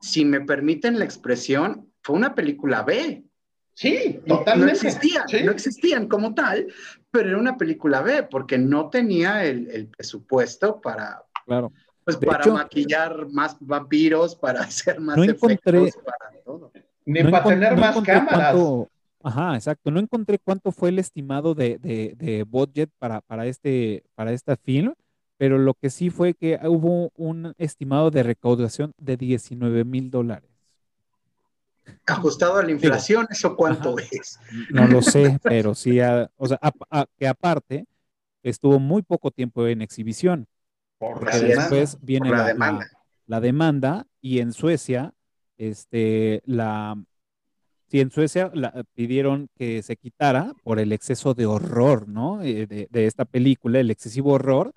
si 0.00 0.24
me 0.24 0.40
permiten 0.40 0.98
la 0.98 1.04
expresión, 1.04 1.92
fue 2.04 2.16
una 2.16 2.34
película 2.34 2.82
B. 2.82 3.24
Sí, 3.72 4.20
totalmente. 4.24 4.66
No 4.66 4.88
existían, 4.88 5.26
sí. 5.26 5.42
no 5.42 5.50
existían 5.50 6.06
como 6.06 6.32
tal, 6.32 6.68
pero 7.10 7.30
era 7.30 7.38
una 7.38 7.56
película 7.56 8.02
B 8.02 8.22
porque 8.24 8.56
no 8.56 8.88
tenía 8.88 9.44
el, 9.44 9.68
el 9.68 9.88
presupuesto 9.88 10.80
para, 10.80 11.24
claro. 11.44 11.72
pues, 12.04 12.16
para 12.18 12.40
hecho, 12.40 12.52
maquillar 12.52 13.26
más 13.30 13.56
vampiros, 13.58 14.36
para 14.36 14.60
hacer 14.62 15.00
más 15.00 15.16
no 15.16 15.24
encontré, 15.24 15.78
efectos, 15.78 16.04
para 16.04 16.42
todo. 16.44 16.70
Ni 17.04 17.22
no 17.22 17.30
para 17.30 17.44
tener 17.44 17.74
no 17.74 17.80
más 17.80 18.00
cámaras. 18.02 18.54
Cuánto, 18.54 18.88
ajá, 19.24 19.54
exacto. 19.56 19.90
No 19.90 19.98
encontré 19.98 20.38
cuánto 20.38 20.70
fue 20.70 20.90
el 20.90 21.00
estimado 21.00 21.54
de, 21.54 21.78
de, 21.78 22.14
de 22.16 22.44
budget 22.44 22.90
para, 22.98 23.22
para, 23.22 23.46
este, 23.46 24.04
para 24.14 24.30
este 24.30 24.54
film, 24.56 24.94
pero 25.36 25.58
lo 25.58 25.74
que 25.74 25.90
sí 25.90 26.10
fue 26.10 26.34
que 26.34 26.60
hubo 26.62 27.10
un 27.16 27.54
estimado 27.58 28.12
de 28.12 28.22
recaudación 28.22 28.92
de 28.98 29.16
19 29.16 29.84
mil 29.84 30.10
dólares. 30.10 30.53
Ajustado 32.06 32.58
a 32.58 32.62
la 32.62 32.70
inflación, 32.70 33.26
¿eso 33.30 33.56
cuánto 33.56 33.96
Ajá. 33.98 34.08
es? 34.10 34.38
No 34.70 34.86
lo 34.86 35.02
sé, 35.02 35.38
pero 35.42 35.74
sí, 35.74 36.00
a, 36.00 36.30
o 36.36 36.46
sea, 36.46 36.58
a, 36.60 36.72
a, 36.90 37.06
que 37.18 37.26
aparte 37.26 37.86
estuvo 38.42 38.78
muy 38.78 39.02
poco 39.02 39.30
tiempo 39.30 39.66
en 39.66 39.82
exhibición. 39.82 40.46
Por 40.98 41.24
después 41.24 41.98
viene 42.00 42.28
por 42.28 42.36
la, 42.38 42.42
la, 42.42 42.48
demanda. 42.48 42.84
La, 42.84 43.00
la, 43.26 43.40
demanda 43.40 44.06
y 44.20 44.40
en 44.40 44.52
Suecia, 44.52 45.12
este, 45.58 46.42
la, 46.46 46.96
sí, 47.88 48.00
en 48.00 48.10
Suecia 48.10 48.50
la, 48.54 48.84
pidieron 48.94 49.48
que 49.56 49.82
se 49.82 49.96
quitara 49.96 50.52
por 50.62 50.78
el 50.78 50.92
exceso 50.92 51.34
de 51.34 51.46
horror, 51.46 52.08
¿no? 52.08 52.42
Eh, 52.42 52.66
de, 52.66 52.88
de 52.90 53.06
esta 53.06 53.24
película, 53.24 53.80
el 53.80 53.90
excesivo 53.90 54.32
horror 54.32 54.72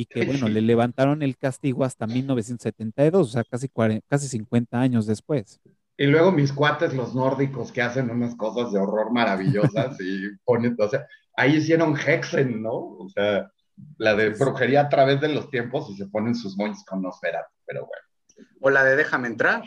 y 0.00 0.06
que 0.06 0.24
bueno, 0.24 0.48
le 0.48 0.62
levantaron 0.62 1.22
el 1.22 1.36
castigo 1.36 1.84
hasta 1.84 2.06
1972, 2.06 3.28
o 3.28 3.30
sea, 3.30 3.44
casi, 3.44 3.68
40, 3.68 4.06
casi 4.08 4.28
50 4.28 4.80
años 4.80 5.06
después. 5.06 5.60
Y 6.00 6.06
luego 6.06 6.32
mis 6.32 6.50
cuates, 6.50 6.94
los 6.94 7.14
nórdicos, 7.14 7.70
que 7.70 7.82
hacen 7.82 8.08
unas 8.08 8.34
cosas 8.34 8.72
de 8.72 8.78
horror 8.78 9.12
maravillosas 9.12 10.00
y 10.00 10.30
ponen, 10.46 10.74
o 10.78 10.88
sea, 10.88 11.06
ahí 11.36 11.56
hicieron 11.56 11.94
Hexen, 11.94 12.62
¿no? 12.62 12.72
O 12.72 13.08
sea, 13.10 13.52
la 13.98 14.14
de 14.14 14.30
brujería 14.30 14.80
a 14.80 14.88
través 14.88 15.20
de 15.20 15.28
los 15.28 15.50
tiempos 15.50 15.90
y 15.90 15.98
se 15.98 16.06
ponen 16.06 16.34
sus 16.34 16.56
moños 16.56 16.82
con 16.86 17.02
Nosferatu, 17.02 17.52
pero 17.66 17.80
bueno. 17.80 18.48
O 18.62 18.70
la 18.70 18.82
de 18.82 18.96
Déjame 18.96 19.28
entrar. 19.28 19.62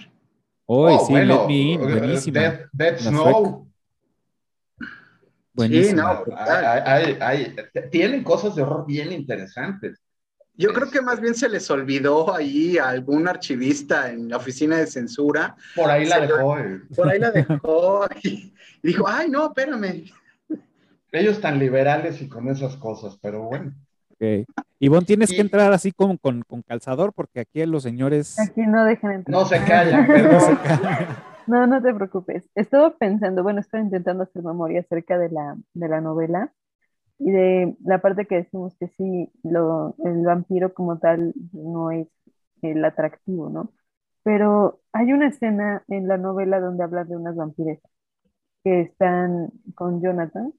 Oh, 0.66 0.92
oh 0.92 1.06
sí, 1.06 1.12
bueno, 1.12 1.48
in, 1.52 1.80
buenísima. 1.80 2.40
Dead, 2.40 2.66
Dead 2.72 2.98
Snow. 2.98 3.72
Buenísima. 5.54 6.24
Sí, 6.26 6.32
no, 6.32 6.36
hay, 6.36 7.16
hay, 7.22 7.56
hay, 7.56 7.56
tienen 7.92 8.24
cosas 8.24 8.56
de 8.56 8.64
horror 8.64 8.88
bien 8.88 9.12
interesantes. 9.12 10.02
Yo 10.56 10.72
creo 10.72 10.90
que 10.92 11.02
más 11.02 11.20
bien 11.20 11.34
se 11.34 11.50
les 11.50 11.70
olvidó 11.72 12.34
ahí 12.34 12.78
a 12.78 12.90
algún 12.90 13.28
archivista 13.28 14.12
en 14.12 14.30
la 14.30 14.38
oficina 14.38 14.78
de 14.78 14.86
censura. 14.86 15.56
Por 15.76 15.90
ahí 15.90 16.06
la 16.06 16.20
dejó. 16.20 16.56
Lo, 16.58 16.80
por 16.96 17.10
ahí 17.10 17.20
la 17.20 17.32
dejó 17.32 18.06
y 18.24 18.54
dijo, 18.84 19.06
ay, 19.08 19.30
no, 19.30 19.48
espérame. 19.48 20.06
Ellos 21.12 21.42
tan 21.42 21.58
liberales 21.58 22.22
y 22.22 22.28
con 22.28 22.50
esas 22.50 22.76
cosas, 22.76 23.18
pero 23.22 23.44
bueno. 23.44 23.74
Okay. 24.14 24.46
Ivonne, 24.80 25.06
tienes 25.06 25.32
y... 25.32 25.36
que 25.36 25.42
entrar 25.42 25.74
así 25.74 25.92
con, 25.92 26.18
con, 26.18 26.44
con, 26.44 26.62
calzador 26.62 27.14
porque 27.14 27.40
aquí 27.40 27.66
los 27.66 27.82
señores... 27.82 28.40
Aquí 28.40 28.62
no 28.62 28.86
dejan 28.86 29.12
entrar. 29.12 29.32
No 29.32 29.46
se 29.46 29.64
callan, 29.64 30.06
perdón. 30.08 30.60
no, 31.48 31.66
no 31.66 31.82
te 31.82 31.94
preocupes. 31.94 32.48
Estuve 32.54 32.92
pensando, 32.92 33.42
bueno, 33.42 33.60
estoy 33.60 33.82
intentando 33.82 34.24
hacer 34.24 34.44
memoria 34.44 34.82
acerca 34.82 35.18
de 35.18 35.30
la, 35.30 35.56
de 35.74 35.88
la 35.88 36.00
novela 36.00 36.52
y 37.26 37.32
de 37.32 37.76
la 37.84 38.00
parte 38.00 38.26
que 38.26 38.36
decimos 38.36 38.76
que 38.78 38.90
sí, 38.90 39.32
lo, 39.44 39.96
el 40.04 40.26
vampiro 40.26 40.74
como 40.74 41.00
tal 41.00 41.34
no 41.54 41.92
es 41.92 42.08
el 42.62 42.84
atractivo, 42.84 43.50
¿no? 43.50 43.72
Pero 44.24 44.82
hay 44.92 45.14
una 45.14 45.28
escena 45.28 45.84
en 45.88 46.08
la 46.08 46.18
novela 46.18 46.60
donde 46.60 46.84
habla 46.84 47.04
de 47.04 47.16
unas 47.16 47.36
vampiresas 47.36 47.90
que 48.64 48.82
están 48.82 49.52
con 49.76 50.02
Jonathan 50.02 50.54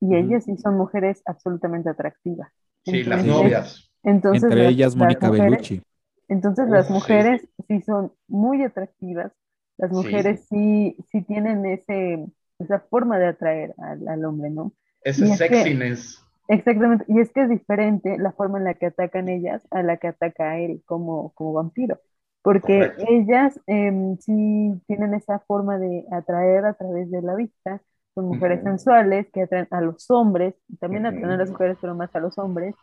y 0.00 0.06
uh 0.06 0.10
-huh. 0.10 0.24
ellas 0.24 0.44
sí 0.44 0.56
son 0.56 0.76
mujeres 0.76 1.22
absolutamente 1.26 1.88
atractivas. 1.90 2.50
Sí, 2.84 2.98
entonces, 2.98 3.06
las 3.08 3.24
novias. 3.24 3.92
Entonces, 4.02 4.44
Entre 4.44 4.68
ellas 4.68 4.94
Mónica 4.96 5.30
Bellucci. 5.30 5.82
Entonces 6.28 6.68
las 6.68 6.90
mujeres 6.90 7.46
sí. 7.68 7.80
son 7.82 8.12
muy 8.26 8.62
atractivas, 8.62 9.32
las 9.78 9.90
mujeres 9.90 10.46
sí, 10.48 10.96
sí, 11.10 11.22
tienen 11.22 11.66
ese, 11.66 12.26
esa 12.58 12.80
forma 12.80 13.18
de 13.18 13.26
atraer 13.26 13.74
al, 14.08 14.24
hombre, 14.24 14.50
¿no? 14.50 14.72
Ese 15.06 15.26
sexiness. 15.36 16.22
exactamente, 16.48 17.04
y 17.08 17.20
es 17.20 17.32
que 17.32 17.42
es 17.42 17.48
diferente 17.50 18.18
la 18.18 18.32
forma 18.32 18.58
en 18.58 18.64
la 18.64 18.74
que 18.74 18.86
atacan 18.86 19.28
ellas 19.28 19.62
a 19.70 19.82
la 19.82 19.96
que 19.98 20.08
ataca 20.08 20.52
a 20.52 20.58
él 20.58 20.82
como, 20.86 21.32
como 21.34 21.52
vampiro, 21.54 22.00
porque 22.42 22.92
ellas 23.08 23.60
em, 23.66 24.16
sí 24.18 24.80
tienen 24.86 25.14
esa 25.14 25.40
forma 25.40 25.78
de 25.78 26.04
atraer 26.12 26.64
a 26.66 26.74
través 26.74 27.10
de 27.10 27.22
la 27.22 27.34
vista, 27.34 27.82
son 28.14 28.26
mujeres 28.26 28.62
sensuales 28.62 29.26
que 29.32 29.42
atraen 29.42 29.68
a 29.70 29.80
los 29.80 30.10
hombres, 30.10 30.54
también 30.80 31.06
atraen 31.06 31.32
a 31.34 31.36
las 31.38 31.50
mujeres, 31.50 31.78
pero 31.80 31.94
más 31.94 32.14
a 32.14 32.20
los 32.20 32.38
hombres, 32.38 32.74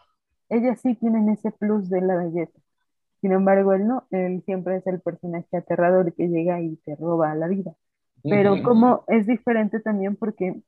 ellas 0.49 0.80
sí 0.82 0.95
tienen 0.95 1.30
ese 1.30 1.51
plus 1.51 1.89
de 1.89 2.01
la 2.01 2.15
belleza. 2.17 2.59
Sin 3.21 3.32
embargo, 3.32 3.74
él 3.74 3.88
no, 3.88 4.07
él 4.11 4.43
siempre 4.45 4.78
es 4.78 4.88
el 4.88 5.01
personaje 5.01 5.57
aterrador 5.57 6.13
que 6.13 6.28
llega 6.28 6.61
y 6.61 6.76
te 6.78 6.95
roba 6.95 7.34
la 7.36 7.47
vida. 7.47 7.74
Pero 8.28 8.61
como 8.63 9.03
es 9.07 9.28
diferente 9.28 9.80
también 9.80 10.15
porque 10.15 10.61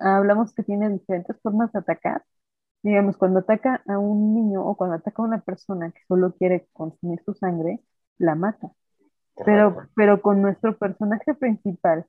hablamos 0.00 0.54
que 0.54 0.62
tiene 0.62 0.90
diferentes 0.90 1.40
formas 1.42 1.72
de 1.72 1.80
atacar. 1.80 2.24
Digamos, 2.82 3.16
cuando 3.16 3.40
ataca 3.40 3.82
a 3.88 3.98
un 3.98 4.34
niño 4.34 4.64
o 4.66 4.76
cuando 4.76 4.96
ataca 4.96 5.22
a 5.22 5.26
una 5.26 5.40
persona 5.42 5.92
que 5.92 6.00
solo 6.08 6.34
quiere 6.36 6.68
consumir 6.72 7.22
su 7.24 7.34
sangre, 7.34 7.80
la 8.18 8.34
mata. 8.36 8.72
Pero, 9.44 9.76
pero 9.96 10.22
con 10.22 10.42
nuestro 10.42 10.78
personaje 10.78 11.34
principal, 11.34 12.06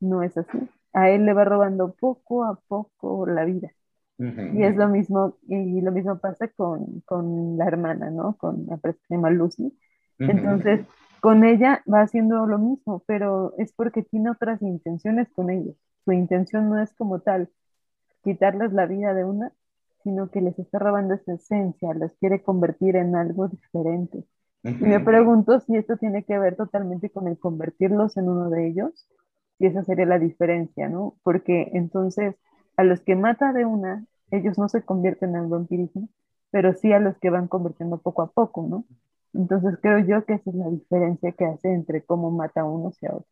no 0.00 0.22
es 0.22 0.36
así. 0.38 0.70
A 0.92 1.10
él 1.10 1.26
le 1.26 1.34
va 1.34 1.44
robando 1.44 1.94
poco 1.94 2.44
a 2.44 2.56
poco 2.68 3.26
la 3.26 3.44
vida. 3.44 3.72
Y 4.50 4.64
es 4.64 4.76
lo 4.76 4.88
mismo, 4.88 5.38
y 5.48 5.80
lo 5.80 5.92
mismo 5.92 6.18
pasa 6.20 6.48
con, 6.48 7.00
con 7.06 7.56
la 7.58 7.66
hermana, 7.66 8.10
¿no? 8.10 8.36
Con 8.36 8.66
la 8.66 8.76
persona 8.78 9.30
Lucy. 9.30 9.76
Entonces, 10.26 10.86
con 11.20 11.44
ella 11.44 11.82
va 11.92 12.02
haciendo 12.02 12.46
lo 12.46 12.58
mismo, 12.58 13.02
pero 13.06 13.54
es 13.58 13.72
porque 13.72 14.02
tiene 14.02 14.30
otras 14.30 14.60
intenciones 14.62 15.28
con 15.32 15.50
ellos. 15.50 15.76
Su 16.04 16.12
intención 16.12 16.68
no 16.68 16.80
es 16.80 16.92
como 16.94 17.20
tal 17.20 17.48
quitarles 18.24 18.72
la 18.72 18.86
vida 18.86 19.14
de 19.14 19.24
una, 19.24 19.52
sino 20.02 20.30
que 20.30 20.40
les 20.40 20.58
está 20.58 20.78
robando 20.78 21.14
esa 21.14 21.34
esencia, 21.34 21.94
los 21.94 22.12
quiere 22.14 22.42
convertir 22.42 22.96
en 22.96 23.14
algo 23.16 23.48
diferente. 23.48 24.24
Y 24.64 24.84
me 24.84 25.00
pregunto 25.00 25.60
si 25.60 25.76
esto 25.76 25.96
tiene 25.96 26.24
que 26.24 26.38
ver 26.38 26.56
totalmente 26.56 27.10
con 27.10 27.26
el 27.28 27.38
convertirlos 27.38 28.16
en 28.16 28.28
uno 28.28 28.48
de 28.50 28.68
ellos, 28.68 29.08
y 29.58 29.66
esa 29.66 29.84
sería 29.84 30.06
la 30.06 30.18
diferencia, 30.18 30.88
¿no? 30.88 31.16
Porque 31.22 31.70
entonces 31.74 32.36
a 32.76 32.84
los 32.84 33.00
que 33.00 33.16
mata 33.16 33.52
de 33.52 33.64
una, 33.64 34.06
ellos 34.30 34.58
no 34.58 34.68
se 34.68 34.82
convierten 34.82 35.36
en 35.36 35.50
vampirismo, 35.50 36.08
pero 36.50 36.74
sí 36.74 36.92
a 36.92 37.00
los 37.00 37.18
que 37.18 37.30
van 37.30 37.48
convirtiendo 37.48 37.98
poco 37.98 38.22
a 38.22 38.30
poco, 38.30 38.66
¿no? 38.66 38.84
Entonces 39.34 39.78
creo 39.80 39.98
yo 40.00 40.24
que 40.24 40.34
esa 40.34 40.50
es 40.50 40.56
la 40.56 40.70
diferencia 40.70 41.32
que 41.32 41.44
hace 41.44 41.72
entre 41.72 42.02
cómo 42.04 42.30
mata 42.30 42.64
uno 42.64 42.92
y 43.00 43.06
a 43.06 43.14
otro. 43.14 43.26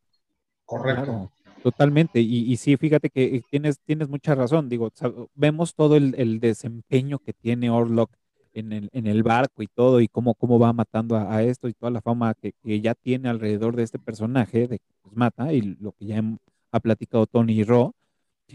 Correcto. 0.71 1.33
totalmente. 1.64 2.21
Y, 2.21 2.53
y, 2.53 2.57
sí, 2.57 2.77
fíjate 2.77 3.11
que 3.11 3.25
eh, 3.25 3.43
tienes, 3.51 3.81
tienes 3.81 4.09
mucha 4.09 4.37
razón. 4.37 4.68
Digo, 4.68 4.93
vemos 5.35 5.75
todo 5.75 5.97
el, 5.97 6.14
el 6.16 6.39
desempeño 6.39 7.18
que 7.18 7.33
tiene 7.33 7.71
Orlok 7.71 8.12
en 8.55 8.73
el, 8.73 8.89
en 8.93 9.09
el, 9.09 9.25
barco 9.25 9.62
y 9.62 9.66
todo, 9.66 10.01
y 10.01 10.07
cómo, 10.07 10.35
cómo 10.35 10.61
va 10.61 10.73
matando 10.73 11.16
a, 11.16 11.43
esto 11.43 11.68
y 11.68 11.73
toda 11.75 11.91
la 11.91 12.01
fama 12.01 12.35
que, 12.35 12.53
que, 12.62 12.81
ya 12.81 12.95
tiene 12.95 13.29
alrededor 13.29 13.75
de 13.75 13.83
este 13.83 13.99
personaje, 13.99 14.68
de 14.68 14.79
que 14.79 14.95
pues, 15.03 15.16
mata, 15.16 15.53
y 15.53 15.61
lo 15.81 15.93
que 15.93 16.07
ya 16.07 16.23
ha 16.71 16.81
platicado 16.81 17.27
Tony 17.27 17.55
y 17.55 17.64
Ro. 17.64 17.95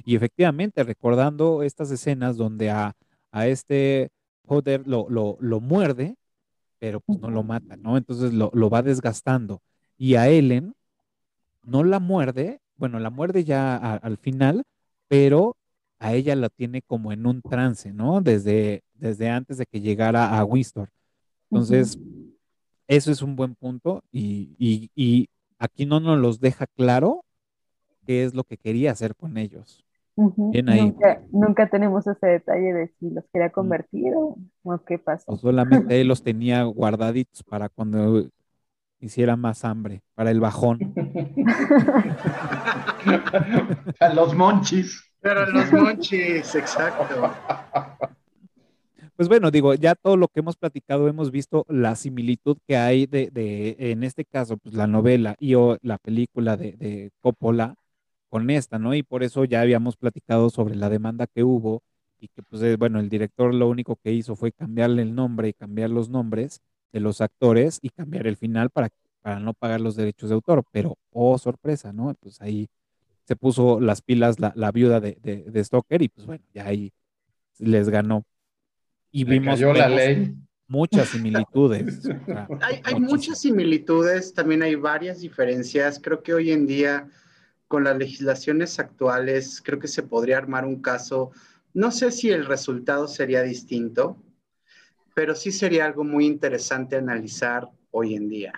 Y 0.06 0.16
efectivamente, 0.16 0.84
recordando 0.84 1.64
estas 1.64 1.92
escenas 1.92 2.38
donde 2.38 2.70
a, 2.70 2.96
a 3.32 3.48
este 3.48 4.10
Poder 4.46 4.88
lo, 4.88 5.08
lo, 5.10 5.38
lo, 5.40 5.60
muerde, 5.60 6.16
pero 6.80 7.00
pues 7.02 7.20
no 7.20 7.32
lo 7.32 7.42
mata, 7.44 7.76
¿no? 7.78 7.98
Entonces 7.98 8.32
lo, 8.32 8.52
lo 8.54 8.70
va 8.70 8.84
desgastando. 8.84 9.62
Y 9.98 10.16
a 10.16 10.30
Ellen 10.30 10.76
no 11.66 11.84
la 11.84 12.00
muerde, 12.00 12.60
bueno, 12.78 13.00
la 13.00 13.10
muerde 13.10 13.44
ya 13.44 13.76
al 13.78 14.18
final, 14.18 14.64
pero 15.08 15.56
a 16.00 16.14
ella 16.14 16.36
la 16.36 16.50
tiene 16.50 16.82
como 16.82 17.12
en 17.12 17.26
un 17.26 17.42
trance, 17.42 17.94
¿no? 17.94 18.22
Desde, 18.22 18.84
desde 18.94 19.30
antes 19.30 19.58
de 19.58 19.66
que 19.66 19.82
llegara 19.82 20.38
a 20.38 20.44
Winston. 20.44 20.90
Entonces, 21.50 21.98
eso 22.88 23.12
es 23.12 23.22
un 23.22 23.36
buen 23.36 23.56
punto 23.56 24.04
y, 24.12 25.30
aquí 25.58 25.86
no 25.86 26.00
nos 26.00 26.20
los 26.20 26.40
deja 26.40 26.68
claro 26.68 27.24
qué 28.06 28.24
es 28.24 28.34
lo 28.34 28.44
que 28.44 28.58
quería 28.58 28.92
hacer 28.92 29.16
con 29.16 29.38
ellos. 29.38 29.84
Nunca, 30.18 31.70
tenemos 31.70 32.08
ese 32.08 32.28
detalle 32.28 32.74
de 32.74 32.88
si 33.00 33.10
los 33.10 33.26
quería 33.34 33.52
convertir 33.52 34.14
o, 34.16 34.38
qué 34.86 34.98
pasó. 34.98 35.26
O 35.28 35.38
solamente 35.38 36.00
él 36.02 36.08
los 36.08 36.24
tenía 36.24 36.64
guardaditos 36.64 37.44
para 37.44 37.70
cuando 37.70 38.30
hiciera 39.06 39.36
más 39.36 39.66
hambre, 39.66 40.02
para 40.14 40.32
el 40.32 40.40
bajón. 40.40 40.80
a 44.00 44.14
los 44.14 44.34
monchis. 44.34 45.04
Pero 45.22 45.46
los 45.48 45.72
monchis, 45.72 46.56
exacto. 46.56 47.32
Pues 49.16 49.30
bueno, 49.30 49.50
digo, 49.50 49.74
ya 49.74 49.96
todo 49.96 50.18
lo 50.18 50.28
que 50.28 50.42
hemos 50.42 50.58
platicado, 50.58 51.08
hemos 51.08 51.32
visto 51.32 51.66
la 51.70 51.96
similitud 51.96 52.58
que 52.68 52.78
hay 52.78 53.06
de, 53.06 53.30
de 53.32 53.76
en 53.80 54.04
este 54.04 54.26
caso, 54.26 54.58
pues 54.58 54.76
la 54.76 54.88
novela 54.88 55.36
y 55.40 55.56
o 55.56 55.78
la 55.82 55.98
película 55.98 56.58
de, 56.58 56.74
de 56.74 57.12
Coppola 57.22 57.76
con 58.30 58.50
esta, 58.50 58.78
¿no? 58.78 58.94
Y 58.94 59.04
por 59.04 59.24
eso 59.24 59.46
ya 59.46 59.62
habíamos 59.62 59.96
platicado 59.96 60.50
sobre 60.50 60.76
la 60.76 60.90
demanda 60.90 61.28
que 61.28 61.44
hubo 61.44 61.82
y 62.20 62.28
que, 62.28 62.44
pues, 62.44 62.62
eh, 62.64 62.76
bueno, 62.76 63.00
el 63.00 63.10
director 63.10 63.54
lo 63.54 63.70
único 63.70 63.96
que 63.96 64.12
hizo 64.12 64.36
fue 64.36 64.52
cambiarle 64.52 65.04
el 65.04 65.16
nombre 65.16 65.50
y 65.50 65.54
cambiar 65.54 65.90
los 65.90 66.10
nombres 66.10 66.62
de 66.96 67.02
los 67.02 67.20
actores 67.20 67.78
y 67.82 67.90
cambiar 67.90 68.26
el 68.26 68.38
final 68.38 68.70
para, 68.70 68.88
para 69.22 69.38
no 69.38 69.54
pagar 69.54 69.82
los 69.82 69.98
derechos 69.98 70.30
de 70.30 70.36
autor, 70.36 70.64
pero, 70.72 70.98
oh, 71.12 71.38
sorpresa, 71.38 71.92
¿no? 71.92 72.16
Pues 72.22 72.42
ahí 72.42 72.70
se 73.26 73.36
puso 73.36 73.82
las 73.82 74.02
pilas 74.02 74.40
la, 74.40 74.54
la 74.56 74.72
viuda 74.72 75.02
de, 75.02 75.18
de, 75.22 75.64
Stoker 75.66 76.02
y 76.02 76.08
pues 76.08 76.26
bueno, 76.26 76.46
ya 76.54 76.68
ahí 76.68 76.94
les 77.60 77.90
ganó. 77.90 78.24
Y 79.12 79.26
vimos, 79.26 79.60
la 79.60 79.90
ley. 79.90 80.38
muchas 80.70 81.10
similitudes. 81.10 82.08
hay, 82.62 82.80
hay 82.86 83.00
muchas 83.02 83.42
similitudes, 83.42 84.34
también 84.34 84.64
hay 84.64 84.76
varias 84.76 85.20
diferencias. 85.20 86.00
Creo 86.02 86.24
que 86.24 86.34
hoy 86.34 86.54
en 86.54 86.66
día, 86.66 87.10
con 87.68 87.84
las 87.84 87.98
legislaciones 87.98 88.80
actuales, 88.80 89.62
creo 89.62 89.80
que 89.80 89.90
se 89.90 90.04
podría 90.04 90.38
armar 90.38 90.64
un 90.64 90.82
caso. 90.82 91.32
No 91.74 91.92
sé 91.92 92.10
si 92.12 92.30
el 92.30 92.46
resultado 92.46 93.10
sería 93.10 93.42
distinto, 93.42 94.18
pero 95.16 95.34
sí 95.34 95.52
sería 95.52 95.86
algo 95.86 96.04
muy 96.04 96.28
interesante 96.28 96.98
analizar 96.98 97.68
hoy 97.90 98.16
en 98.16 98.28
día. 98.28 98.54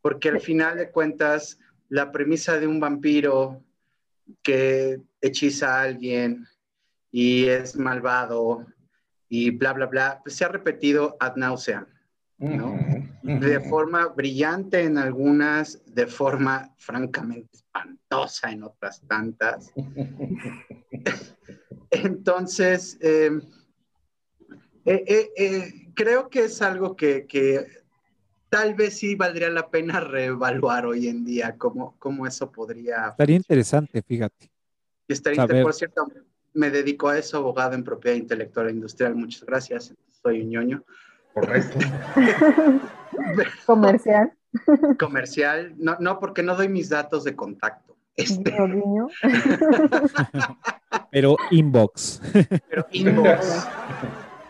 Porque 0.00 0.28
al 0.28 0.40
final 0.40 0.78
de 0.78 0.92
cuentas, 0.92 1.58
la 1.88 2.12
premisa 2.12 2.58
de 2.58 2.68
un 2.68 2.78
vampiro 2.78 3.64
que 4.42 5.02
hechiza 5.20 5.74
a 5.74 5.82
alguien 5.82 6.46
y 7.10 7.46
es 7.46 7.76
malvado 7.76 8.64
y 9.28 9.50
bla, 9.50 9.72
bla, 9.72 9.86
bla, 9.86 10.20
pues 10.22 10.36
se 10.36 10.44
ha 10.44 10.48
repetido 10.48 11.16
ad 11.18 11.34
nauseam, 11.34 11.84
¿no? 12.38 12.78
De 13.24 13.58
forma 13.58 14.06
brillante 14.06 14.84
en 14.84 14.98
algunas, 14.98 15.82
de 15.92 16.06
forma 16.06 16.72
francamente 16.76 17.48
espantosa 17.54 18.52
en 18.52 18.62
otras 18.62 19.02
tantas. 19.08 19.72
Entonces, 21.90 22.98
em, 23.00 23.40
eh, 24.86 25.04
eh, 25.06 25.30
eh, 25.36 25.90
creo 25.94 26.28
que 26.30 26.44
es 26.44 26.62
algo 26.62 26.94
que, 26.94 27.26
que 27.26 27.66
tal 28.48 28.74
vez 28.74 28.98
sí 28.98 29.16
valdría 29.16 29.50
la 29.50 29.68
pena 29.68 29.98
reevaluar 30.00 30.86
hoy 30.86 31.08
en 31.08 31.24
día 31.24 31.56
cómo, 31.58 31.96
cómo 31.98 32.26
eso 32.26 32.50
podría... 32.50 33.08
Estaría 33.08 33.36
interesante, 33.36 34.00
fíjate. 34.02 34.50
Estaría 35.08 35.46
por 35.62 35.74
cierto, 35.74 36.06
me 36.54 36.70
dedico 36.70 37.08
a 37.08 37.18
eso, 37.18 37.38
abogado 37.38 37.74
en 37.74 37.84
propiedad 37.84 38.16
intelectual 38.16 38.68
e 38.68 38.72
industrial. 38.72 39.14
Muchas 39.14 39.44
gracias. 39.44 39.94
Soy 40.22 40.42
un 40.42 40.50
ñoño. 40.50 40.84
Correcto. 41.34 41.78
Comercial. 43.66 44.32
Comercial. 44.98 45.74
No, 45.76 45.96
no, 46.00 46.18
porque 46.18 46.42
no 46.42 46.56
doy 46.56 46.68
mis 46.68 46.88
datos 46.88 47.24
de 47.24 47.36
contacto. 47.36 47.96
Este... 48.16 48.52
Pero 51.10 51.36
inbox. 51.50 52.22
Pero 52.68 52.86
inbox. 52.90 53.66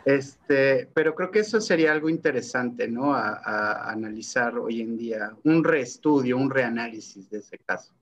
Este, 0.07 0.88
pero 0.94 1.16
creo 1.16 1.32
que 1.32 1.40
eso 1.40 1.61
sería 1.61 1.90
algo 1.90 2.09
interesante, 2.09 2.86
¿no? 2.86 3.12
A, 3.12 3.90
analizar 3.90 4.57
hoy 4.57 4.80
en 4.80 4.96
día, 4.96 5.32
un 5.42 5.64
reestudio, 5.64 6.36
un 6.36 6.48
reanálisis 6.48 7.28
de 7.28 7.38
ese 7.38 7.59
caso. 7.59 7.92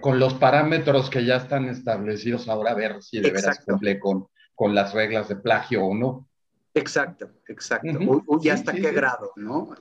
Con 0.00 0.20
los 0.20 0.34
parámetros 0.34 1.10
que 1.10 1.24
ya 1.24 1.38
están 1.38 1.64
establecidos 1.64 2.48
ahora, 2.48 2.70
a 2.70 2.74
ver 2.74 3.02
si 3.02 3.20
de 3.20 3.32
veras 3.32 3.58
cumple 3.66 3.98
con, 3.98 4.28
con 4.54 4.72
las 4.72 4.94
reglas 4.94 5.28
de 5.28 5.34
plagio 5.34 5.84
o 5.84 5.96
no. 5.96 6.28
Exacto, 6.72 7.28
exacto. 7.48 7.98
y 8.40 8.48
hasta 8.48 8.72
qué 8.72 8.92
grado, 8.92 9.32
¿no? 9.34 9.74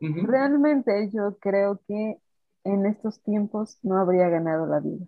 Realmente 0.00 1.08
yo 1.12 1.38
creo 1.38 1.80
que 1.86 2.18
en 2.64 2.86
estos 2.86 3.22
tiempos 3.22 3.78
no 3.84 3.96
habría 3.98 4.28
ganado 4.28 4.66
la 4.66 4.80
vida 4.80 5.06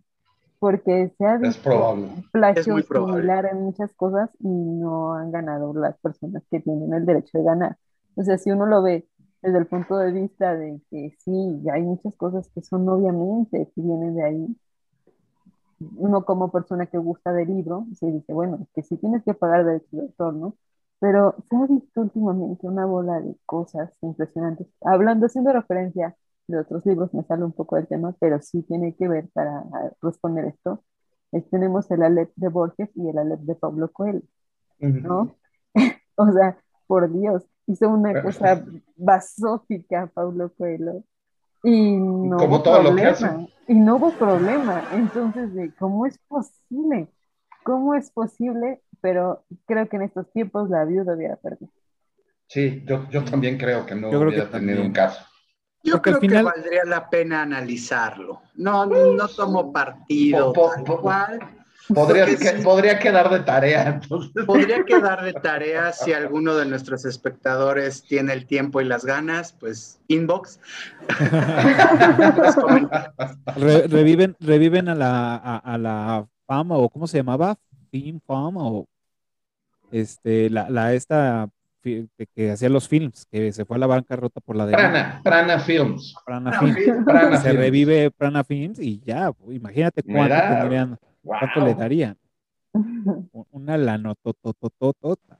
porque 0.67 1.13
se 1.17 1.25
ha 1.25 1.37
visto 1.37 1.97
plagio 2.33 2.83
similar 2.83 3.47
en 3.47 3.63
muchas 3.63 3.95
cosas 3.95 4.31
y 4.41 4.49
no 4.49 5.15
han 5.15 5.31
ganado 5.31 5.73
las 5.75 5.97
personas 5.99 6.43
que 6.51 6.59
tienen 6.59 6.93
el 6.93 7.07
derecho 7.07 7.39
de 7.39 7.45
ganar. 7.45 7.77
O 8.17 8.25
sea, 8.25 8.37
si 8.37 8.51
uno 8.51 8.67
lo 8.67 8.83
ve 8.83 9.07
desde 9.43 9.59
el 9.59 9.67
punto 9.69 9.97
de 9.97 10.11
vista 10.11 10.57
de 10.57 10.81
que 10.91 11.15
sí, 11.21 11.63
hay 11.73 11.83
muchas 11.83 12.17
cosas 12.17 12.51
que 12.53 12.63
son 12.63 12.89
obviamente 12.89 13.71
que 13.73 13.81
vienen 13.81 14.17
de 14.17 14.25
ahí, 14.25 14.57
uno 15.99 16.25
como 16.25 16.51
persona 16.51 16.87
que 16.87 16.99
gusta 16.99 17.33
del 17.33 17.47
libro, 17.47 17.87
se 17.95 18.11
dice, 18.11 18.33
bueno, 18.33 18.67
que 18.75 18.83
sí 18.83 18.97
tienes 18.97 19.23
que 19.23 19.35
pagar 19.35 19.65
derechos 19.65 19.93
de 19.93 20.01
autor, 20.01 20.35
¿no? 20.35 20.57
Pero 20.99 21.37
se 21.49 21.55
ha 21.55 21.65
visto 21.69 22.01
últimamente 22.01 22.67
una 22.67 22.87
bola 22.87 23.21
de 23.21 23.37
cosas 23.47 23.97
impresionantes. 24.03 24.67
Hablando, 24.81 25.27
haciendo 25.27 25.53
referencia 25.53 26.17
de 26.49 26.59
otros 26.59 26.85
libros, 26.87 27.13
me 27.15 27.25
sale 27.25 27.45
un 27.45 27.53
poco 27.53 27.77
del 27.77 27.87
tema, 27.89 28.15
pero 28.21 28.41
sí 28.41 28.63
tiene 28.63 28.95
que 28.97 29.09
ver 29.09 29.29
para 29.33 29.65
responder 30.03 30.47
esto. 30.47 30.85
tenemos 31.51 31.91
el 31.91 32.03
Alep 32.03 32.33
de 32.37 32.49
Borges 32.49 32.91
y 32.95 33.09
el 33.09 33.19
Alep 33.19 33.41
de 33.41 33.55
Pablo 33.57 33.91
Coelho, 33.93 34.23
¿no? 34.81 35.37
o 36.17 36.33
sea, 36.33 36.59
por 36.87 37.13
Dios, 37.13 37.45
hizo 37.67 37.89
una 37.89 38.23
cosa 38.23 38.65
basófica 38.97 40.11
Pablo 40.15 40.53
Coelho 40.57 41.05
y 41.63 41.97
no 41.97 42.37
Como 42.37 42.57
hubo 42.57 42.63
todo 42.63 42.83
lo 42.83 42.95
que 42.95 43.03
problema. 43.03 43.49
Y 43.69 43.75
no 43.75 43.97
hubo 43.97 44.13
problema. 44.13 44.85
Entonces, 44.93 45.75
¿cómo 45.79 46.07
es 46.07 46.19
posible? 46.29 47.09
¿Cómo 47.65 47.95
es 47.95 48.11
posible? 48.13 48.83
Pero 49.01 49.45
creo 49.67 49.89
que 49.89 49.97
en 49.97 50.03
estos 50.03 50.31
tiempos 50.33 50.71
la 50.71 50.85
viuda 50.85 51.15
hubiera 51.17 51.37
perdido. 51.37 51.71
Sí, 52.49 52.83
yo, 52.87 53.09
yo 53.11 53.25
también 53.25 53.59
creo 53.59 53.87
que 53.87 53.95
no 53.95 54.11
Yo 54.11 54.19
creo 54.21 54.31
hubiera 54.31 54.45
que 54.47 54.51
tenido 54.51 54.81
también. 54.81 54.81
un 54.83 54.93
caso. 54.93 55.25
Yo 55.87 55.93
Porque 55.95 56.11
al 56.11 56.19
creo 56.19 56.31
final- 56.31 56.45
que 56.45 56.51
valdría 56.61 56.85
la 56.85 57.09
pena 57.09 57.43
analizarlo. 57.43 58.43
No, 58.57 58.85
no 58.87 59.29
tomo 59.29 59.73
partido 59.73 60.53
Po- 60.53 60.67
po- 60.67 60.73
tal 60.75 60.85
po- 60.85 61.01
cual. 61.01 61.39
Podría, 61.95 62.25
Porque 62.25 62.39
que- 62.43 62.57
sí. 62.57 62.63
podría 62.65 62.99
quedar 62.99 63.31
de 63.31 63.41
tarea, 63.41 63.87
entonces. 63.89 64.45
Podría 64.45 64.85
quedar 64.85 65.23
de 65.25 65.33
tarea 65.35 65.93
si 65.93 66.13
alguno 66.13 66.57
de 66.57 66.67
nuestros 66.67 67.05
espectadores 67.05 68.03
tiene 68.03 68.33
el 68.33 68.47
tiempo 68.47 68.81
y 68.81 68.85
las 68.87 69.05
ganas, 69.05 69.53
pues 69.53 70.01
inbox. 70.09 70.59
Re- 73.57 73.87
reviven, 73.87 74.37
reviven 74.41 74.89
a 74.89 74.95
la, 74.95 75.37
a, 75.37 75.57
a 75.59 75.79
la 75.79 76.27
fama, 76.47 76.77
o 76.77 76.89
¿cómo 76.89 77.07
se 77.07 77.19
llamaba? 77.19 77.57
Film 77.91 78.21
Fama, 78.27 78.67
o 78.67 78.87
este, 79.93 80.51
la, 80.51 80.69
la 80.69 80.93
esta 80.95 81.49
que, 82.35 82.51
hacía 82.51 82.69
los 82.69 82.89
films, 82.89 83.27
que 83.31 83.53
se 83.53 83.65
fue 83.65 83.77
a 83.77 83.81
la 83.81 83.87
bancarrota 83.87 84.41
por 84.41 84.57
la 84.57 84.67
de 84.67 84.73
Prana, 84.73 85.21
Prana 85.23 85.59
Films. 85.61 86.15
Prana 86.25 86.59
Films. 86.59 86.79
Prana 87.05 87.37
Se 87.39 87.49
Films. 87.51 87.61
revive 87.65 88.11
Prana 88.11 88.45
Films 88.45 88.79
y 88.81 89.01
ya, 89.05 89.33
imagínate 89.51 90.03
cuánto 90.03 90.35
tendrían, 90.35 90.99
cuánto 91.23 91.61
Wow. 91.61 91.69
le 91.69 91.75
darían. 91.75 92.17
Una 93.51 93.77
lanototototota. 93.79 95.39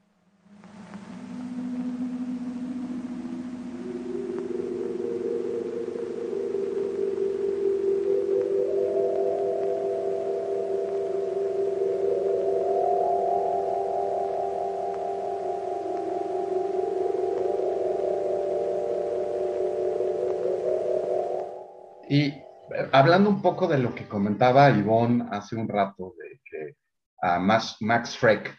Hablando 22.99 23.29
un 23.29 23.41
poco 23.41 23.67
de 23.67 23.77
lo 23.77 23.93
que 23.93 24.07
comentaba 24.07 24.69
Ivonne 24.69 25.25
hace 25.31 25.55
un 25.55 25.67
rato, 25.67 26.13
de 26.17 26.41
que 26.43 26.75
a 27.21 27.39
Max, 27.39 27.77
Max 27.81 28.11
Schreck, 28.11 28.55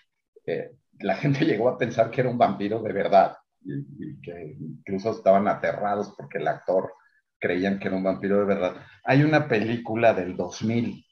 eh, 0.47 0.73
la 1.01 1.17
gente 1.17 1.45
llegó 1.45 1.69
a 1.69 1.79
pensar 1.79 2.11
que 2.11 2.21
era 2.21 2.31
un 2.31 2.39
vampiro 2.39 2.83
de 2.83 2.93
verdad 2.93 3.37
y, 3.65 3.75
y 3.75 4.21
que 4.21 4.57
incluso 4.59 5.13
estaban 5.13 5.49
aterrados 5.49 6.15
porque 6.17 6.39
el 6.39 6.49
actor 6.49 6.93
creían 7.39 7.79
que 7.79 7.89
era 7.89 7.97
un 7.97 8.03
vampiro 8.03 8.39
de 8.39 8.45
verdad. 8.45 8.77
Hay 9.05 9.23
una 9.23 9.49
película 9.49 10.13
del 10.15 10.37
2000 10.37 11.05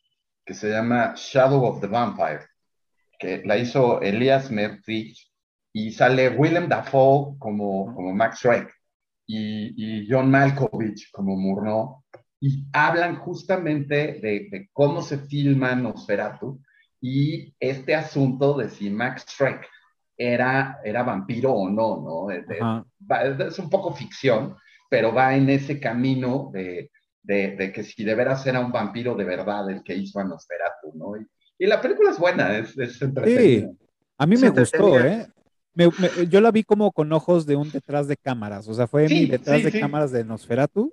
que 0.45 0.55
se 0.55 0.71
llama 0.71 1.15
Shadow 1.17 1.65
of 1.65 1.81
the 1.81 1.87
Vampire, 1.87 2.47
que 3.19 3.43
la 3.45 3.57
hizo 3.57 4.01
Elias 4.01 4.51
Mertich 4.51 5.33
y 5.73 5.93
sale 5.93 6.31
Willem 6.31 6.69
Dafoe 6.69 7.37
como, 7.39 7.95
como 7.95 8.13
Max 8.13 8.39
Schreck 8.39 8.73
y, 9.27 9.75
y 9.77 10.07
John 10.09 10.31
Malkovich 10.31 11.11
como 11.11 11.37
Murnau 11.37 12.05
y 12.41 12.67
hablan 12.73 13.17
justamente 13.17 13.95
de, 14.21 14.49
de 14.51 14.69
cómo 14.73 15.03
se 15.03 15.19
filma 15.19 15.75
Nosferatu 15.75 16.61
y 17.01 17.55
este 17.61 17.95
asunto 17.95 18.57
de 18.57 18.69
si 18.69 18.91
Max 18.91 19.25
Schreck 19.29 19.67
era, 20.17 20.79
era 20.85 21.03
vampiro 21.03 21.53
o 21.53 21.69
no, 21.69 22.01
¿no? 22.01 22.31
Es, 22.31 22.47
de- 22.49 23.49
es 23.49 23.59
un 23.59 23.71
poco 23.71 23.93
ficción, 23.93 24.57
pero 24.91 25.13
va 25.13 25.35
en 25.37 25.49
ese 25.51 25.79
camino 25.79 26.51
de, 26.53 26.91
de, 27.23 27.57
de 27.57 27.73
que 27.73 27.83
si 27.83 28.05
de 28.05 28.15
veras 28.15 28.47
era 28.47 28.61
un 28.61 28.73
vampiro 28.73 29.15
de 29.15 29.25
verdad 29.25 29.71
el 29.71 29.83
que 29.83 29.95
hizo 29.95 30.19
a 30.21 30.25
Nosferatu, 30.25 30.93
¿no? 30.95 31.17
Y, 31.17 31.27
y 31.59 31.67
la 31.67 31.81
película 31.81 32.11
es 32.11 32.19
buena, 32.19 32.57
es, 32.59 32.77
es 32.79 33.01
entretenida. 33.03 33.71
A 34.19 34.27
mí 34.27 34.37
me 34.37 34.49
gustó. 34.51 34.99
¿eh? 35.01 35.27
Me- 35.75 35.89
me- 35.89 36.27
yo 36.29 36.41
la 36.41 36.51
vi 36.51 36.65
como 36.65 36.91
con 36.93 37.13
ojos 37.13 37.45
de 37.47 37.57
un 37.57 37.71
detrás 37.71 38.09
de 38.09 38.17
cámaras, 38.17 38.67
o 38.69 38.75
sea, 38.75 38.87
fue 38.87 39.09
mi 39.09 39.21
Sí, 39.21 39.27
detrás 39.27 39.59
sí, 39.59 39.65
de 39.65 39.71
sí. 39.73 39.81
cámaras 39.81 40.11
de 40.13 40.25
Nosferatu. 40.25 40.93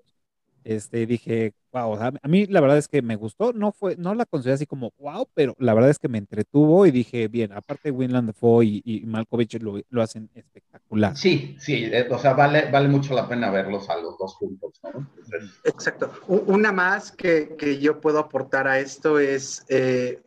Este, 0.63 1.05
dije, 1.05 1.53
wow, 1.71 1.91
o 1.91 1.97
sea, 1.97 2.11
a 2.21 2.27
mí 2.27 2.45
la 2.45 2.61
verdad 2.61 2.77
es 2.77 2.87
que 2.87 3.01
me 3.01 3.15
gustó, 3.15 3.53
no 3.53 3.71
fue, 3.71 3.95
no 3.97 4.13
la 4.15 4.25
consideré 4.25 4.55
así 4.55 4.65
como 4.65 4.93
wow, 4.97 5.27
pero 5.33 5.55
la 5.59 5.73
verdad 5.73 5.89
es 5.89 5.99
que 5.99 6.07
me 6.07 6.17
entretuvo 6.17 6.85
y 6.85 6.91
dije, 6.91 7.27
bien, 7.27 7.51
aparte 7.51 7.91
Winland 7.91 8.27
Dafoe 8.27 8.65
y, 8.65 8.81
y 8.83 9.05
Malkovich 9.05 9.61
lo, 9.61 9.81
lo 9.89 10.01
hacen 10.01 10.29
espectacular. 10.33 11.15
Sí, 11.17 11.55
sí, 11.59 11.85
eh, 11.85 12.07
o 12.09 12.17
sea, 12.19 12.33
vale, 12.33 12.69
vale 12.71 12.87
mucho 12.87 13.13
la 13.13 13.27
pena 13.27 13.49
verlos 13.51 13.89
a 13.89 13.97
los 13.97 14.17
dos 14.17 14.35
juntos, 14.35 14.79
¿no? 14.83 14.89
Entonces, 14.99 15.51
Exacto. 15.65 16.11
Una 16.27 16.71
más 16.71 17.11
que, 17.11 17.55
que 17.57 17.79
yo 17.79 17.99
puedo 17.99 18.19
aportar 18.19 18.67
a 18.67 18.79
esto 18.79 19.19
es 19.19 19.65
eh, 19.69 20.21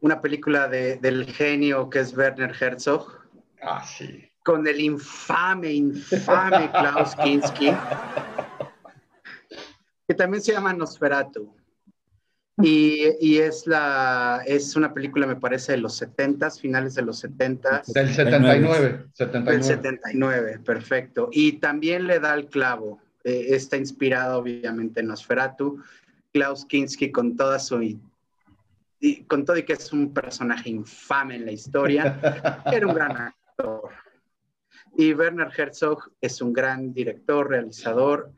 una 0.00 0.20
película 0.20 0.68
de- 0.68 0.96
del 0.96 1.26
genio 1.26 1.88
que 1.90 2.00
es 2.00 2.16
Werner 2.16 2.54
Herzog, 2.58 3.06
ah, 3.62 3.82
sí. 3.84 4.28
con 4.44 4.66
el 4.66 4.80
infame, 4.80 5.70
infame 5.72 6.70
Klaus 6.70 7.14
Kinski, 7.16 7.70
que 10.06 10.14
también 10.14 10.42
se 10.42 10.52
llama 10.52 10.72
Nosferatu. 10.72 11.52
Y, 12.62 13.08
y 13.20 13.38
es, 13.38 13.66
la, 13.66 14.42
es 14.46 14.76
una 14.76 14.94
película, 14.94 15.26
me 15.26 15.36
parece, 15.36 15.72
de 15.72 15.78
los 15.78 16.00
70s, 16.00 16.60
finales 16.60 16.94
de 16.94 17.02
los 17.02 17.22
70s. 17.22 17.92
Del 17.92 18.14
79, 18.14 18.88
Del 18.88 19.12
79. 19.12 19.62
79, 19.62 20.60
perfecto. 20.64 21.28
Y 21.32 21.54
también 21.54 22.06
le 22.06 22.18
da 22.18 22.34
el 22.34 22.46
clavo. 22.46 22.98
Eh, 23.24 23.48
está 23.50 23.76
inspirado, 23.76 24.38
obviamente, 24.38 25.00
en 25.00 25.08
Nosferatu. 25.08 25.82
Klaus 26.32 26.64
Kinski 26.64 27.10
con 27.10 27.36
toda 27.36 27.58
su... 27.58 27.82
Y 28.98 29.24
con 29.24 29.44
todo 29.44 29.58
y 29.58 29.62
que 29.64 29.74
es 29.74 29.92
un 29.92 30.14
personaje 30.14 30.70
infame 30.70 31.36
en 31.36 31.44
la 31.44 31.52
historia, 31.52 32.18
era 32.72 32.86
un 32.86 32.94
gran 32.94 33.16
actor. 33.16 33.90
Y 34.96 35.12
Werner 35.12 35.50
Herzog 35.54 36.10
es 36.22 36.40
un 36.40 36.54
gran 36.54 36.94
director, 36.94 37.50
realizador. 37.50 38.32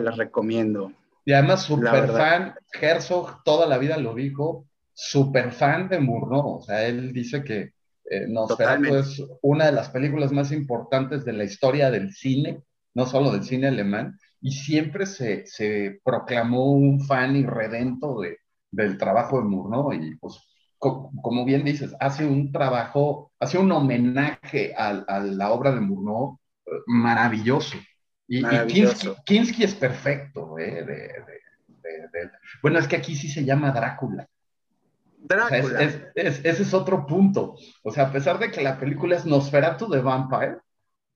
Las 0.00 0.16
recomiendo. 0.16 0.92
Y 1.24 1.32
además, 1.32 1.62
verdad. 1.90 2.16
fan, 2.16 2.54
Herzog 2.80 3.42
toda 3.44 3.66
la 3.66 3.78
vida 3.78 3.96
lo 3.96 4.14
dijo, 4.14 4.66
súper 4.94 5.52
fan 5.52 5.88
de 5.88 5.98
Murnau. 5.98 6.58
O 6.58 6.60
sea, 6.62 6.86
él 6.86 7.12
dice 7.12 7.42
que 7.42 7.72
eh, 8.10 8.26
Nosferatu 8.28 8.94
es 8.96 9.22
una 9.42 9.66
de 9.66 9.72
las 9.72 9.90
películas 9.90 10.32
más 10.32 10.52
importantes 10.52 11.24
de 11.24 11.32
la 11.32 11.44
historia 11.44 11.90
del 11.90 12.12
cine, 12.12 12.62
no 12.94 13.06
solo 13.06 13.32
del 13.32 13.42
cine 13.44 13.68
alemán, 13.68 14.18
y 14.40 14.52
siempre 14.52 15.06
se, 15.06 15.46
se 15.46 16.00
proclamó 16.04 16.72
un 16.72 17.00
fan 17.04 17.34
irredento 17.36 18.20
de, 18.20 18.38
del 18.70 18.96
trabajo 18.98 19.38
de 19.38 19.44
Murnau. 19.48 19.92
Y 19.92 20.16
pues, 20.16 20.38
co- 20.78 21.10
como 21.22 21.44
bien 21.44 21.64
dices, 21.64 21.94
hace 22.00 22.24
un 22.24 22.52
trabajo, 22.52 23.32
hace 23.40 23.58
un 23.58 23.72
homenaje 23.72 24.74
a, 24.76 24.90
a 24.90 25.20
la 25.20 25.50
obra 25.52 25.72
de 25.72 25.80
Murnau 25.80 26.38
eh, 26.66 26.70
maravilloso. 26.86 27.76
Y, 28.28 28.38
y. 28.44 28.66
Kinski, 28.66 29.08
Kinski 29.24 29.64
es 29.64 29.74
perfecto, 29.74 30.58
¿eh? 30.58 30.82
de- 30.82 30.84
de- 30.84 31.22
de- 31.82 32.08
de- 32.12 32.30
bueno, 32.62 32.78
es 32.78 32.88
que 32.88 32.96
aquí 32.96 33.14
sí 33.14 33.28
se 33.28 33.44
llama 33.44 33.70
Drácula. 33.72 34.28
O 35.22 35.26
sea, 35.48 35.58
es- 35.58 35.64
Drácula. 35.70 35.82
es- 35.82 36.00
es- 36.14 36.44
ese 36.44 36.62
es 36.62 36.74
otro 36.74 37.06
punto. 37.06 37.56
O 37.82 37.92
sea, 37.92 38.04
a 38.08 38.12
pesar 38.12 38.38
de 38.38 38.50
que 38.50 38.62
la 38.62 38.78
película 38.78 39.16
es 39.16 39.24
Nosferatu 39.26 39.88
de 39.88 40.00
Vampire, 40.00 40.58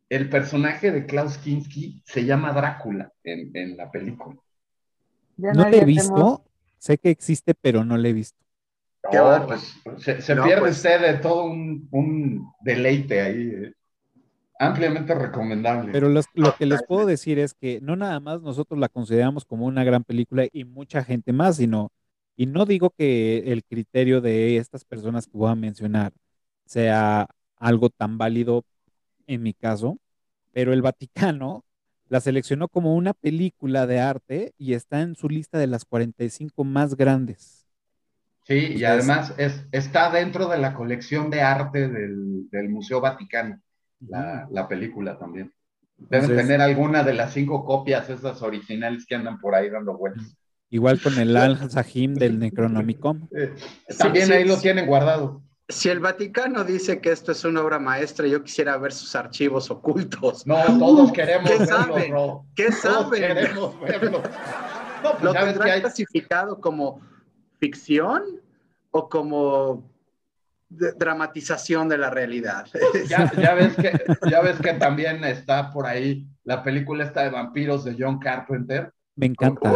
el 0.08 0.28
personaje 0.28 0.90
de 0.90 1.06
Klaus 1.06 1.38
Kinski 1.38 2.02
se 2.04 2.24
llama 2.24 2.52
Drácula 2.52 3.12
en, 3.24 3.50
en 3.56 3.76
la 3.76 3.90
película. 3.90 4.36
Ya 5.36 5.52
No 5.52 5.68
la 5.68 5.76
he 5.76 5.84
visto, 5.84 6.44
sé 6.78 6.98
que 6.98 7.10
existe, 7.10 7.54
pero 7.54 7.84
no 7.84 7.96
la 7.96 8.08
he 8.08 8.12
visto. 8.12 8.38
Qué 9.10 9.16
No, 9.16 9.46
pues 9.46 9.74
se, 9.98 10.20
se 10.20 10.34
No, 10.34 10.44
pierde 10.44 10.60
pues. 10.60 10.76
usted 10.76 11.00
de 11.00 11.14
todo 11.18 11.44
un, 11.44 11.88
un 11.90 12.52
deleite 12.60 13.20
ahí. 13.20 13.50
eh. 13.64 13.72
Ampliamente 14.60 15.14
recomendable. 15.14 15.90
Pero 15.92 16.08
los- 16.10 16.26
lo 16.34 16.52
que 16.52 16.66
les 16.66 16.82
puedo 16.82 17.06
decir 17.06 17.38
es 17.38 17.54
que 17.54 17.80
no 17.80 17.96
nada 17.96 18.20
más 18.20 18.42
nosotros 18.42 18.78
la 18.78 18.88
consideramos 18.90 19.44
como 19.46 19.64
una 19.66 19.84
gran 19.84 20.04
película 20.04 20.46
y 20.52 20.64
mucha 20.64 21.02
gente 21.02 21.32
más, 21.32 21.56
sino, 21.56 21.90
y 22.36 22.44
no 22.46 22.66
digo 22.66 22.90
que 22.90 23.52
el 23.52 23.64
criterio 23.64 24.20
de 24.20 24.58
estas 24.58 24.84
personas 24.84 25.26
que 25.26 25.36
voy 25.36 25.50
a 25.50 25.54
mencionar 25.54 26.12
sea 26.66 27.26
algo 27.56 27.88
tan 27.88 28.18
válido 28.18 28.64
en 29.26 29.42
mi 29.42 29.54
caso, 29.54 29.98
pero 30.52 30.72
el 30.74 30.82
Vaticano 30.82 31.64
la 32.08 32.20
seleccionó 32.20 32.68
como 32.68 32.96
una 32.96 33.14
película 33.14 33.86
de 33.86 34.00
arte 34.00 34.52
y 34.58 34.74
está 34.74 35.00
en 35.00 35.14
su 35.14 35.28
lista 35.28 35.58
de 35.58 35.68
las 35.68 35.84
45 35.86 36.64
más 36.64 36.96
grandes. 36.96 37.66
Sí, 38.44 38.74
y 38.76 38.84
además 38.84 39.32
es, 39.38 39.64
está 39.70 40.10
dentro 40.10 40.48
de 40.48 40.58
la 40.58 40.74
colección 40.74 41.30
de 41.30 41.40
arte 41.42 41.88
del, 41.88 42.68
Museo 42.68 43.00
Vaticano, 43.00 43.60
la, 44.08 44.66
película 44.68 45.18
también. 45.18 45.52
Deben 45.96 46.34
tener 46.34 46.60
alguna 46.60 47.02
de 47.02 47.14
las 47.14 47.32
cinco 47.32 47.64
copias, 47.64 48.08
esas 48.08 48.40
originales 48.42 49.04
que 49.06 49.14
andan 49.14 49.38
por 49.38 49.54
ahí 49.54 49.68
dando 49.68 49.96
vueltas. 49.96 50.36
Igual 50.70 51.00
con 51.00 51.18
el 51.18 51.36
Al-Sahim 51.36 52.14
del 52.14 52.38
Necronomicon. 52.38 53.28
Eh, 53.36 53.54
también 53.98 54.32
ahí 54.32 54.44
lo 54.44 54.56
tienen 54.56 54.86
guardado. 54.86 55.42
Si 55.68 55.88
el 55.88 56.00
Vaticano 56.00 56.64
dice 56.64 57.00
que 57.00 57.12
esto 57.12 57.32
es 57.32 57.44
una 57.44 57.60
obra 57.60 57.78
maestra, 57.78 58.26
yo 58.26 58.42
quisiera 58.42 58.76
ver 58.76 58.92
sus 58.92 59.14
archivos 59.14 59.70
ocultos. 59.70 60.46
No, 60.46 60.56
todos 60.78 61.12
queremos 61.12 61.50
¿Qué 61.50 61.58
verlo, 61.58 61.76
saben? 61.76 62.14
¿Qué 62.56 62.68
todos 62.70 62.80
saben? 62.80 63.20
queremos 63.20 63.80
verlo. 63.80 64.22
No, 65.02 65.12
pues 65.12 65.22
¿Lo 65.22 65.32
tendrán 65.32 65.80
clasificado 65.80 66.60
como 66.60 67.00
ficción 67.58 68.22
o 68.90 69.08
como 69.08 69.90
dramatización 70.70 71.88
de 71.88 71.98
la 71.98 72.10
realidad? 72.10 72.66
Ya, 73.08 73.54
ves 73.54 73.74
que, 73.76 73.92
ya 74.30 74.40
ves 74.40 74.58
que 74.60 74.74
también 74.74 75.24
está 75.24 75.70
por 75.72 75.86
ahí 75.86 76.26
la 76.44 76.62
película 76.62 77.04
esta 77.04 77.22
de 77.22 77.30
vampiros 77.30 77.84
de 77.84 77.96
John 77.98 78.18
Carpenter. 78.18 78.92
Me 79.16 79.26
encanta. 79.26 79.72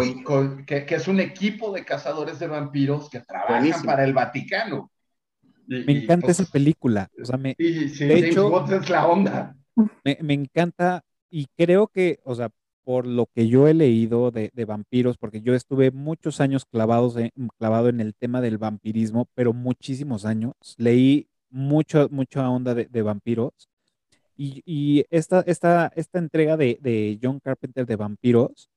que, 0.66 0.86
es 0.88 1.08
un 1.08 1.20
equipo 1.20 1.72
de 1.72 1.84
cazadores 1.84 2.38
de 2.38 2.46
vampiros 2.46 3.10
que 3.10 3.20
trabajan 3.20 3.82
para 3.82 4.04
el 4.04 4.14
Vaticano. 4.14 4.90
me 5.66 6.02
encanta 6.02 6.30
esa 6.30 6.44
película. 6.44 7.10
O 7.20 7.24
sea, 7.24 7.36
me, 7.36 7.54
de 7.58 8.18
hecho, 8.18 8.64
es 8.72 8.88
la 8.88 9.06
onda. 9.06 9.56
Me, 10.04 10.18
me, 10.22 10.34
encanta 10.34 11.04
y 11.28 11.46
creo 11.56 11.88
que, 11.88 12.20
o 12.24 12.34
sea, 12.34 12.48
por 12.84 13.06
lo 13.06 13.26
que 13.26 13.48
yo 13.48 13.66
he 13.66 13.74
leído 13.74 14.30
de, 14.30 14.50
vampiros, 14.66 15.16
porque 15.16 15.40
yo 15.40 15.54
estuve 15.54 15.90
muchos 15.90 16.40
años 16.40 16.64
clavados 16.66 17.16
clavado 17.58 17.88
en 17.88 18.00
el 18.00 18.14
tema 18.14 18.40
del 18.40 18.58
vampirismo, 18.58 19.28
pero 19.34 19.52
muchísimos 19.52 20.24
años. 20.24 20.52
Leí 20.76 21.28
mucho, 21.50 22.08
mucha 22.10 22.48
onda 22.48 22.74
de, 22.74 23.02
vampiros. 23.02 23.52
Y, 24.36 25.04
esta, 25.10 25.40
esta, 25.46 25.92
esta 25.96 26.18
entrega 26.18 26.56
de, 26.56 26.78
de 26.80 27.18
John 27.22 27.40
Carpenter 27.40 27.86
de 27.86 27.96
vampiros, 27.96 28.68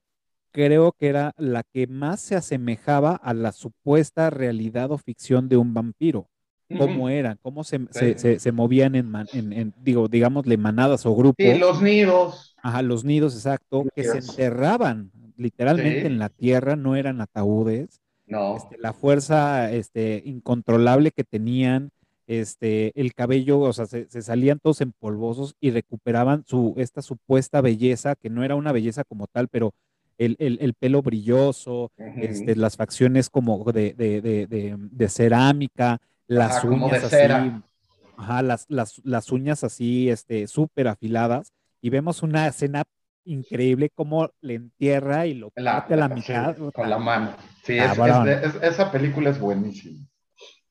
creo 0.51 0.91
que 0.93 1.07
era 1.07 1.33
la 1.37 1.63
que 1.63 1.87
más 1.87 2.21
se 2.21 2.35
asemejaba 2.35 3.15
a 3.15 3.33
la 3.33 3.51
supuesta 3.51 4.29
realidad 4.29 4.91
o 4.91 4.97
ficción 4.97 5.49
de 5.49 5.57
un 5.57 5.73
vampiro. 5.73 6.29
Cómo 6.77 7.07
eran, 7.07 7.39
cómo 7.41 7.63
se, 7.63 7.79
se, 7.91 8.51
movían 8.51 8.95
en, 8.95 9.13
en, 9.31 9.73
digo, 9.79 10.09
digámosle, 10.09 10.57
manadas 10.57 11.05
o 11.05 11.15
grupos. 11.15 11.45
Y 11.45 11.57
los 11.57 11.81
nidos. 11.81 12.56
Ajá, 12.67 12.81
los 12.81 13.05
nidos, 13.05 13.33
exacto, 13.33 13.85
que 13.95 14.03
se 14.03 14.17
enterraban 14.17 15.09
literalmente 15.37 16.05
en 16.05 16.19
la 16.19 16.27
tierra, 16.27 16.75
no 16.75 16.97
eran 16.97 17.21
ataúdes. 17.21 18.01
No. 18.25 18.57
Este, 18.57 18.77
la 18.77 18.91
fuerza 18.91 19.71
este, 19.71 20.21
incontrolable 20.25 21.11
que 21.11 21.23
tenían, 21.23 21.91
este, 22.27 22.91
el 22.99 23.13
cabello, 23.13 23.61
o 23.61 23.71
sea, 23.71 23.85
se, 23.85 24.05
salían 24.21 24.59
todos 24.59 24.81
empolvosos 24.81 25.55
y 25.61 25.71
recuperaban 25.71 26.43
su, 26.45 26.73
esta 26.75 27.01
supuesta 27.01 27.61
belleza, 27.61 28.15
que 28.15 28.29
no 28.29 28.43
era 28.43 28.55
una 28.55 28.73
belleza 28.73 29.05
como 29.05 29.27
tal, 29.27 29.47
pero 29.47 29.73
el, 30.17 30.73
pelo 30.77 31.01
brilloso, 31.01 31.93
este, 32.17 32.57
las 32.57 32.75
facciones 32.75 33.29
como 33.29 33.63
de, 33.71 33.93
de, 33.93 35.07
cerámica, 35.07 36.01
las 36.27 36.65
uñas 36.65 37.01
así, 37.05 37.61
ajá, 38.17 38.41
las, 38.41 38.65
las, 38.67 38.99
las, 39.05 39.31
uñas 39.31 39.63
así, 39.63 40.09
este, 40.09 40.47
súper 40.47 40.89
afiladas, 40.89 41.53
y 41.81 41.89
vemos 41.89 42.23
una 42.23 42.47
escena 42.47 42.83
increíble 43.25 43.89
como 43.93 44.31
le 44.41 44.55
entierra 44.55 45.25
y 45.25 45.33
lo 45.33 45.51
parte 45.51 45.93
a 45.93 45.97
la 45.97 46.07
mitad. 46.07 46.55
con 46.73 46.89
la 46.89 46.97
mano. 46.97 47.35
Sí, 47.63 47.77
esa 47.77 48.91
película 48.91 49.29
es 49.29 49.39
buenísima. 49.39 50.05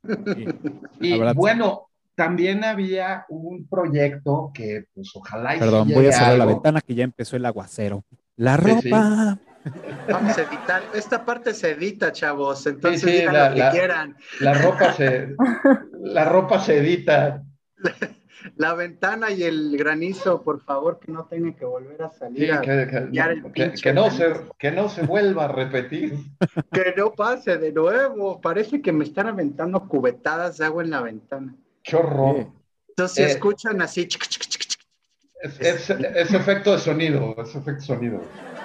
y 1.00 1.18
bueno, 1.34 1.88
también 2.14 2.64
había 2.64 3.26
un 3.28 3.68
proyecto 3.68 4.50
que, 4.54 4.86
pues, 4.94 5.10
ojalá 5.14 5.56
y 5.56 5.58
Perdón, 5.58 5.90
voy 5.92 6.06
a 6.06 6.12
cerrar 6.12 6.38
la 6.38 6.46
ventana 6.46 6.80
que 6.80 6.94
ya 6.94 7.04
empezó 7.04 7.36
el 7.36 7.44
aguacero. 7.44 8.04
La 8.36 8.56
ropa. 8.56 9.38
Vamos 10.08 10.38
a 10.38 10.42
editar. 10.42 10.82
Esta 10.94 11.24
parte 11.24 11.52
se 11.52 11.72
edita, 11.72 12.12
chavos. 12.12 12.66
Entonces 12.66 13.04
digan 13.04 13.50
lo 13.50 13.54
que 13.54 13.70
quieran. 13.70 14.16
La 14.40 14.54
ropa 14.54 14.92
se, 14.92 15.34
la 16.00 16.24
ropa 16.24 16.60
se 16.60 16.78
edita. 16.78 17.42
La, 18.56 18.74
ventana 18.74 19.30
y 19.30 19.42
el 19.42 19.76
granizo, 19.76 20.42
por 20.42 20.62
favor, 20.62 20.98
que 20.98 21.12
no 21.12 21.24
tengan 21.26 21.54
que 21.54 21.64
volver 21.64 22.02
a 22.02 22.10
salir. 22.10 22.50
que, 22.60 23.92
no 23.92 24.10
se, 24.10 24.32
que 24.58 24.70
no 24.70 24.88
se 24.88 25.02
vuelva 25.02 25.46
a 25.46 25.48
repetir. 25.48 26.14
Que 26.72 26.94
no 26.96 27.12
pase 27.12 27.58
de 27.58 27.72
nuevo. 27.72 28.40
Parece 28.40 28.80
que 28.80 28.92
me 28.92 29.04
están 29.04 29.26
aventando 29.28 29.88
cubetadas 29.88 30.58
de 30.58 30.64
agua 30.64 30.82
en 30.82 30.90
la 30.90 31.00
ventana. 31.00 31.54
Qué 31.82 31.96
horror. 31.96 32.46
Entonces, 32.88 33.26
eh, 33.26 33.30
escuchan 33.32 33.82
así. 33.82 34.08
Es, 35.40 35.90
efecto 35.90 36.72
de 36.72 36.78
sonido, 36.78 37.34
es 37.38 37.54
efecto 37.54 37.80
de 37.80 37.80
sonido. 37.80 38.22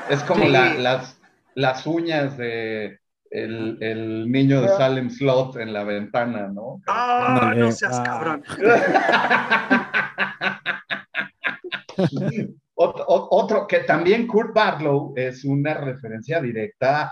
Es 0.09 0.23
como 0.23 0.47
las, 0.47 1.17
las 1.55 1.85
uñas 1.85 2.37
de 2.37 3.00
el, 3.31 4.31
niño 4.31 4.61
de 4.61 4.67
Salem 4.69 5.09
Slot 5.09 5.57
en 5.57 5.73
la 5.73 5.83
ventana, 5.83 6.47
¿no? 6.47 6.81
¡Ah! 6.87 7.53
no 7.55 7.71
seas 7.71 7.99
ah. 7.99 8.03
cabrón. 8.03 8.43
otro, 12.75 13.67
que 13.67 13.79
también 13.79 14.27
Kurt 14.27 14.53
Barlow 14.53 15.13
es 15.15 15.45
una 15.45 15.73
referencia 15.75 16.41
directa 16.41 17.11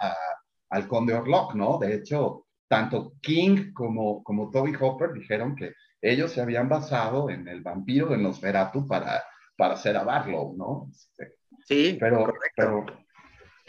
al 0.69 0.87
Conde 0.87 1.13
Orlok, 1.13 1.55
¿no? 1.55 1.77
De 1.77 1.95
hecho, 1.95 2.45
tanto 2.67 3.13
King 3.21 3.71
como, 3.73 4.23
como 4.23 4.49
Toby 4.49 4.73
Hopper 4.79 5.13
dijeron 5.13 5.55
que 5.55 5.73
ellos 6.01 6.31
se 6.31 6.41
habían 6.41 6.69
basado 6.69 7.29
en 7.29 7.47
el 7.47 7.61
vampiro 7.61 8.07
de 8.07 8.17
Nosferatu 8.17 8.87
para, 8.87 9.23
para 9.57 9.73
hacer 9.73 9.97
a 9.97 10.03
Barlow, 10.03 10.55
¿no? 10.55 10.87
Este, 10.91 11.35
sí, 11.65 11.97
pero, 11.99 12.25
correcto. 12.25 12.49
Pero, 12.55 12.85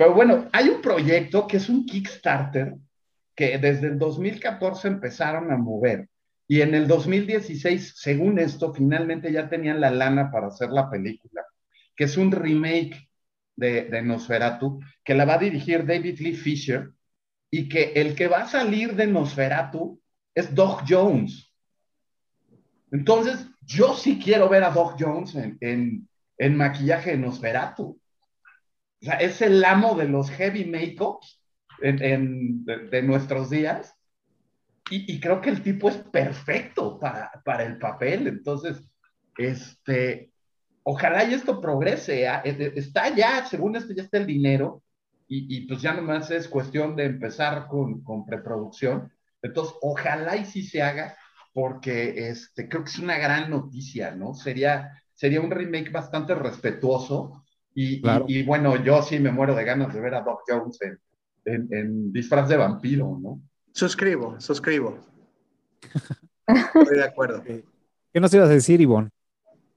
bueno, 0.09 0.49
hay 0.53 0.69
un 0.69 0.81
proyecto 0.81 1.47
que 1.47 1.59
es 1.59 1.69
un 1.69 1.85
Kickstarter 1.85 2.75
que 3.35 3.59
desde 3.59 3.89
el 3.89 3.99
2014 3.99 4.89
empezaron 4.89 5.51
a 5.53 5.57
mover 5.57 6.09
y 6.51 6.63
en 6.63 6.75
el 6.75 6.89
2016, 6.89 7.93
según 7.95 8.41
esto, 8.41 8.75
finalmente 8.75 9.31
ya 9.31 9.49
tenían 9.49 9.81
la 9.81 9.93
lana 9.93 10.33
para 10.33 10.49
hacer 10.49 10.71
la 10.71 10.91
película, 10.91 11.45
que 11.95 12.03
es 12.03 12.17
un 12.17 12.33
remake 12.33 13.09
de, 13.55 14.03
Nosferatu, 14.03 14.81
que 15.05 15.15
la 15.15 15.27
va 15.27 15.35
a 15.35 15.39
dirigir 15.39 15.87
David 15.87 16.19
Lee 16.19 16.35
Fisher 16.35 16.91
y 17.53 17.69
que 17.69 17.93
el 17.93 18.17
que 18.17 18.27
va 18.27 18.39
a 18.39 18.49
salir 18.49 18.97
de 18.97 19.07
Nosferatu 19.07 20.03
es 20.35 20.53
Doc 20.53 20.83
Jones. 20.89 21.55
Entonces, 22.91 23.47
yo 23.63 23.95
sí 23.95 24.19
quiero 24.21 24.49
ver 24.49 24.65
a 24.65 24.71
Doc 24.71 24.97
Jones 24.99 25.37
en, 25.37 26.09
en, 26.37 26.57
maquillaje 26.57 27.13
de 27.13 27.19
Nosferatu. 27.19 28.00
O 29.03 29.05
sea, 29.05 29.15
es 29.15 29.41
el 29.41 29.65
amo 29.65 29.95
de 29.95 30.09
los 30.09 30.31
heavy 30.31 30.65
makeups 30.67 31.43
en, 31.83 32.65
de, 32.65 33.03
nuestros 33.03 33.51
días. 33.51 33.97
Y, 34.91 35.21
creo 35.21 35.41
que 35.41 35.51
el 35.51 35.63
tipo 35.63 35.89
es 35.89 35.97
perfecto 35.97 36.99
para, 36.99 37.31
para 37.45 37.63
el 37.63 37.79
papel. 37.79 38.27
Entonces, 38.27 38.91
este, 39.39 40.33
ojalá 40.83 41.25
y 41.25 41.35
esto 41.35 41.61
progrese. 41.61 42.27
¿ah? 42.27 42.43
E, 42.45 42.51
e, 42.51 42.73
está 42.77 43.15
ya, 43.15 43.47
según 43.47 43.77
esto, 43.77 43.93
ya 43.95 44.03
está 44.03 44.19
el 44.19 44.27
dinero. 44.27 44.83
Y, 45.29 45.57
y 45.57 45.67
pues 45.69 45.81
ya 45.81 45.95
nomás 45.95 46.31
es 46.33 46.49
cuestión 46.49 46.97
de 46.97 47.05
empezar 47.05 47.69
con, 47.69 48.03
con 48.03 48.27
preproducción. 48.27 49.13
Entonces, 49.43 49.75
ojalá 49.81 50.37
y 50.37 50.45
sí 50.45 50.63
se 50.65 50.83
haga 50.83 51.17
porque 51.53 52.29
este, 52.29 52.69
creo 52.69 52.85
que 52.85 52.91
es 52.91 52.99
una 52.99 53.19
gran 53.19 53.51
noticia, 53.51 54.13
¿no? 54.13 54.35
Sería, 54.35 55.03
sería 55.15 55.41
un 55.41 55.51
remake 55.51 55.91
bastante 55.91 56.35
respetuoso 56.35 57.45
y, 57.75 58.03
y, 58.27 58.43
bueno, 58.45 58.77
yo 58.83 59.03
sí 59.03 59.19
me 59.19 59.31
muero 59.31 59.55
de 59.55 59.65
ganas 59.65 59.95
de 59.95 60.01
ver 60.01 60.15
a 60.15 60.23
Doc 60.23 60.43
Jones 60.47 60.79
en, 61.45 61.69
en, 61.73 62.13
disfraz 62.13 62.49
de 62.49 62.57
vampiro, 62.57 63.19
¿no? 63.21 63.41
Suscribo, 63.73 64.41
suscribo. 64.41 64.99
Estoy 66.47 66.97
de 66.97 67.05
acuerdo. 67.05 67.43
¿Qué 67.43 68.21
nos 68.21 68.35
ibas 68.35 68.51
a 68.51 68.55
decir, 68.55 68.81
Ivonne? 68.81 69.11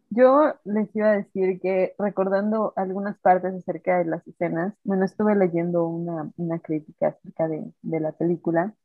Yo 0.09 0.53
les 0.63 0.95
iba 0.95 1.09
a 1.11 1.17
decir 1.17 1.59
que 1.59 1.95
recordando 1.97 2.73
algunas 2.75 3.17
partes 3.19 3.53
acerca 3.53 3.99
de 3.99 4.05
las 4.05 4.27
escenas, 4.27 4.73
bueno, 4.83 5.05
estuve 5.05 5.35
leyendo 5.35 5.87
una, 5.87 6.31
una 6.37 6.59
crítica 6.59 7.09
acerca 7.09 7.47
de, 7.47 7.71
de 7.81 7.99
la 7.99 8.11
película, 8.11 8.75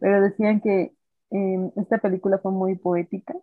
pero 0.00 0.20
decían 0.20 0.60
que 0.60 0.92
esta 1.76 1.98
película 1.98 2.38
fue 2.38 2.52
muy 2.52 2.76
poética 2.76 3.34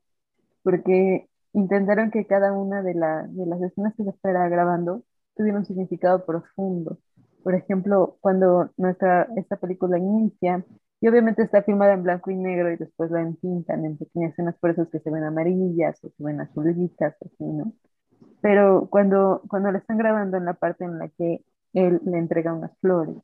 porque 0.63 1.27
intentaron 1.53 2.11
que 2.11 2.25
cada 2.27 2.53
una 2.53 2.81
de, 2.81 2.93
de 2.93 3.45
las 3.45 3.61
escenas 3.61 3.93
que 3.95 4.03
se 4.03 4.09
estaba 4.11 4.47
grabando 4.49 5.03
tuviera 5.35 5.57
un 5.59 5.65
significado 5.65 6.25
profundo. 6.25 6.99
Por 7.43 7.55
ejemplo, 7.55 8.17
cuando 8.21 8.71
nuestra, 8.77 9.27
esta 9.37 9.57
película 9.57 9.97
inicia, 9.97 10.63
y 11.01 11.07
obviamente 11.07 11.41
está 11.43 11.63
filmada 11.63 11.93
en 11.93 12.03
blanco 12.03 12.29
y 12.31 12.35
negro 12.35 12.71
y 12.71 12.77
después 12.77 13.09
la 13.11 13.21
entintan 13.21 13.85
en 13.85 13.97
pequeñas 13.97 14.33
escenas, 14.33 14.55
por 14.59 14.69
eso 14.71 14.83
es 14.83 14.89
que 14.89 14.99
se 14.99 15.09
ven 15.09 15.23
amarillas 15.23 16.03
o 16.03 16.09
se 16.09 16.23
ven 16.23 16.41
azulitas, 16.41 17.15
así, 17.21 17.43
¿no? 17.43 17.73
pero 18.41 18.87
cuando, 18.89 19.43
cuando 19.47 19.71
le 19.71 19.79
están 19.79 19.97
grabando 19.97 20.37
en 20.37 20.45
la 20.45 20.53
parte 20.55 20.85
en 20.85 20.99
la 20.99 21.09
que 21.09 21.43
él 21.73 22.01
le 22.05 22.17
entrega 22.17 22.53
unas 22.53 22.77
flores 22.79 23.17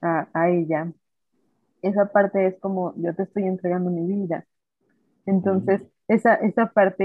a, 0.00 0.28
a 0.32 0.50
ella, 0.50 0.92
esa 1.82 2.06
parte 2.12 2.46
es 2.46 2.60
como 2.60 2.94
yo 2.96 3.14
te 3.14 3.24
estoy 3.24 3.44
entregando 3.44 3.90
mi 3.90 4.06
vida. 4.06 4.46
Entonces, 5.26 5.82
esa, 6.08 6.34
esa 6.36 6.72
parte 6.72 7.04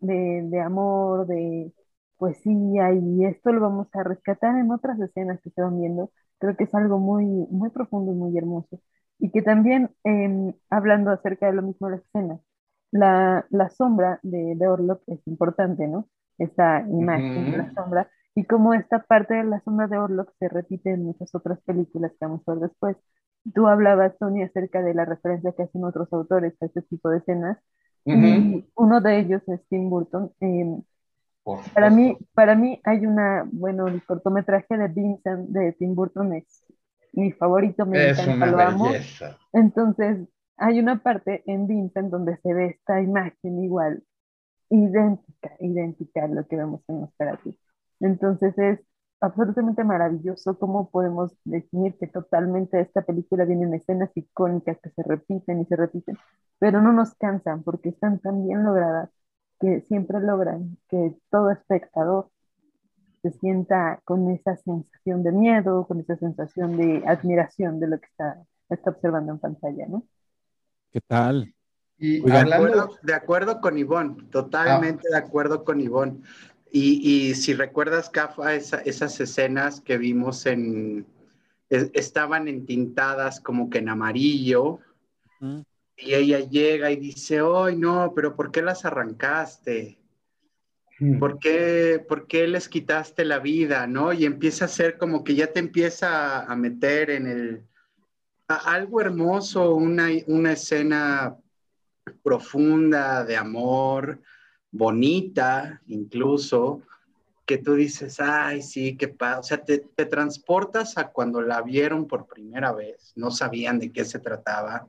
de, 0.00 0.42
de 0.44 0.60
amor, 0.60 1.26
de 1.26 1.72
poesía, 2.16 2.92
y 2.94 3.24
esto 3.24 3.52
lo 3.52 3.60
vamos 3.60 3.88
a 3.94 4.02
rescatar 4.04 4.56
en 4.58 4.70
otras 4.70 5.00
escenas 5.00 5.40
que 5.42 5.50
se 5.50 5.62
van 5.62 5.78
viendo, 5.80 6.10
creo 6.38 6.56
que 6.56 6.64
es 6.64 6.74
algo 6.74 6.98
muy, 6.98 7.24
muy 7.50 7.70
profundo 7.70 8.12
y 8.12 8.14
muy 8.16 8.36
hermoso. 8.38 8.80
Y 9.18 9.30
que 9.30 9.42
también, 9.42 9.90
em, 10.04 10.52
hablando 10.70 11.10
acerca 11.10 11.46
de 11.46 11.52
lo 11.54 11.62
mismo 11.62 11.88
de 11.88 11.96
la 11.96 12.02
escena, 12.02 12.40
la, 12.90 13.46
la 13.50 13.70
sombra 13.70 14.20
de, 14.22 14.54
de 14.56 14.68
Orlok 14.68 15.02
es 15.06 15.20
importante, 15.26 15.86
¿no? 15.88 16.08
Esa 16.38 16.80
imagen 16.88 17.50
de 17.50 17.58
la 17.58 17.70
sombra, 17.74 18.10
y 18.34 18.44
cómo 18.46 18.74
esta 18.74 19.02
parte 19.04 19.34
de 19.34 19.44
la 19.44 19.60
sombra 19.60 19.86
de 19.88 19.98
Orlok 19.98 20.32
se 20.38 20.48
repite 20.48 20.90
en 20.92 21.04
muchas 21.04 21.34
otras 21.34 21.60
películas 21.62 22.12
que 22.12 22.26
vamos 22.26 22.42
a 22.46 22.52
ver 22.54 22.60
después. 22.70 22.96
Tú 23.54 23.66
hablabas, 23.66 24.16
Tony, 24.18 24.42
acerca 24.42 24.82
de 24.82 24.94
la 24.94 25.04
referencia 25.04 25.52
que 25.52 25.64
hacen 25.64 25.84
otros 25.84 26.12
autores 26.12 26.54
a 26.60 26.66
este 26.66 26.82
tipo 26.82 27.08
de 27.10 27.18
escenas, 27.18 27.58
y 28.04 28.64
uno 28.74 29.00
de 29.00 29.18
ellos 29.18 29.42
es 29.48 29.60
Tim 29.68 29.88
Burton. 29.88 30.32
Em, 30.40 30.82
para 31.74 31.90
mí, 31.90 32.16
para 32.34 32.54
mí 32.54 32.80
hay 32.84 33.06
una, 33.06 33.48
bueno, 33.50 33.88
el 33.88 34.04
cortometraje 34.04 34.76
de 34.76 34.88
Vincent 34.88 35.48
de 35.48 35.72
Tim 35.72 35.94
Burton 35.94 36.32
es 36.34 36.64
mi 37.12 37.32
favorito, 37.32 37.84
me 37.86 38.10
es 38.10 38.18
encanta, 38.18 38.46
lo 38.46 38.60
amo. 38.60 38.84
belleza. 38.86 39.38
Entonces, 39.52 40.18
hay 40.56 40.78
una 40.78 41.02
parte 41.02 41.42
en 41.46 41.66
Vincent 41.66 42.10
donde 42.10 42.36
se 42.38 42.54
ve 42.54 42.66
esta 42.66 43.00
imagen 43.00 43.62
igual, 43.62 44.02
idéntica, 44.70 45.56
idéntica 45.60 46.24
a 46.24 46.28
lo 46.28 46.46
que 46.46 46.56
vemos 46.56 46.80
en 46.88 47.00
Nosferatu. 47.00 47.54
Entonces 48.00 48.56
es 48.58 48.80
absolutamente 49.22 49.84
maravilloso 49.84 50.58
cómo 50.58 50.90
podemos 50.90 51.32
definir 51.44 51.96
que 51.98 52.08
totalmente 52.08 52.80
esta 52.80 53.02
película 53.02 53.46
viene 53.46 53.64
en 53.64 53.74
escenas 53.74 54.10
icónicas 54.16 54.78
que 54.82 54.90
se 54.90 55.02
repiten 55.04 55.62
y 55.62 55.66
se 55.66 55.76
repiten, 55.76 56.18
pero 56.60 56.82
no 56.82 56.92
nos 56.92 57.14
cansan 57.16 57.64
porque 57.64 57.90
están 57.90 58.20
tan 58.20 58.46
bien 58.46 58.64
logradas 58.64 59.10
que 59.60 59.82
siempre 59.82 60.20
logran 60.20 60.78
que 60.88 61.16
todo 61.30 61.50
espectador 61.52 62.30
se 63.22 63.32
sienta 63.32 64.00
con 64.04 64.30
esa 64.30 64.56
sensación 64.56 65.22
de 65.24 65.32
miedo, 65.32 65.86
con 65.86 66.00
esa 66.00 66.16
sensación 66.16 66.76
de 66.76 67.04
admiración 67.06 67.80
de 67.80 67.88
lo 67.88 68.00
que 68.00 68.06
está, 68.06 68.44
está 68.70 68.90
observando 68.90 69.32
en 69.32 69.40
pantalla, 69.40 69.86
¿no? 69.88 70.04
¿Qué 70.90 71.00
tal? 71.00 71.54
Y 71.98 72.20
Oigan, 72.20 72.48
De 72.48 72.54
hablando, 72.54 72.80
acuerdo, 72.80 72.98
de 73.02 73.14
acuerdo 73.14 73.60
con 73.60 73.78
Ivonne, 73.78 74.16
totalmente 74.30 75.08
de 75.08 75.16
acuerdo 75.16 75.64
con 75.64 75.80
Ivonne. 75.80 76.20
Y, 76.72 77.28
y 77.30 77.34
si 77.34 77.52
recuerdas, 77.54 78.08
Cafa, 78.08 78.54
esa- 78.54 78.80
esas 78.80 79.20
escenas 79.20 79.80
que 79.82 79.98
vimos 79.98 80.46
en, 80.46 81.06
es- 81.68 81.90
estaban 81.92 82.48
entintadas 82.48 83.40
como 83.40 83.68
que 83.70 83.78
en 83.78 83.88
amarillo, 83.90 84.78
Mm, 85.40 85.60
y 85.96 86.14
ella 86.14 86.38
llega 86.40 86.90
y 86.92 86.96
dice, 86.96 87.40
¡ay 87.44 87.76
no! 87.76 88.12
Pero 88.14 88.34
¿por 88.36 88.50
qué 88.52 88.62
las 88.62 88.84
arrancaste? 88.84 89.98
¿Por 91.18 91.38
qué, 91.40 92.04
por 92.08 92.26
qué 92.28 92.46
les 92.46 92.68
quitaste 92.68 93.24
la 93.24 93.40
vida? 93.40 93.86
¿No? 93.88 94.12
Y 94.12 94.24
empieza 94.24 94.66
a 94.66 94.68
ser 94.68 94.98
como 94.98 95.24
que 95.24 95.34
ya 95.34 95.48
te 95.52 95.58
empieza 95.58 96.44
a 96.44 96.54
meter 96.56 97.10
en 97.10 97.26
el... 97.26 97.62
a- 98.48 98.72
algo 98.74 99.00
hermoso, 99.00 99.74
una, 99.74 100.08
una 100.28 100.52
escena 100.52 101.36
profunda 102.22 103.24
de 103.24 103.36
amor, 103.36 104.20
bonita 104.72 105.80
incluso, 105.86 106.82
que 107.46 107.58
tú 107.58 107.74
dices, 107.74 108.18
ay, 108.20 108.62
sí, 108.62 108.96
qué 108.96 109.08
padre. 109.08 109.40
O 109.40 109.42
sea, 109.42 109.62
te, 109.62 109.78
te 109.78 110.06
transportas 110.06 110.96
a 110.96 111.08
cuando 111.08 111.42
la 111.42 111.60
vieron 111.62 112.06
por 112.06 112.26
primera 112.26 112.72
vez, 112.72 113.12
no 113.14 113.30
sabían 113.30 113.78
de 113.78 113.92
qué 113.92 114.04
se 114.04 114.18
trataba. 114.18 114.88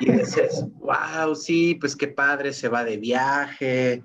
Y 0.00 0.10
dices, 0.12 0.64
wow, 0.74 1.34
sí, 1.34 1.74
pues 1.74 1.96
qué 1.96 2.08
padre, 2.08 2.52
se 2.52 2.68
va 2.68 2.84
de 2.84 2.96
viaje, 2.96 4.02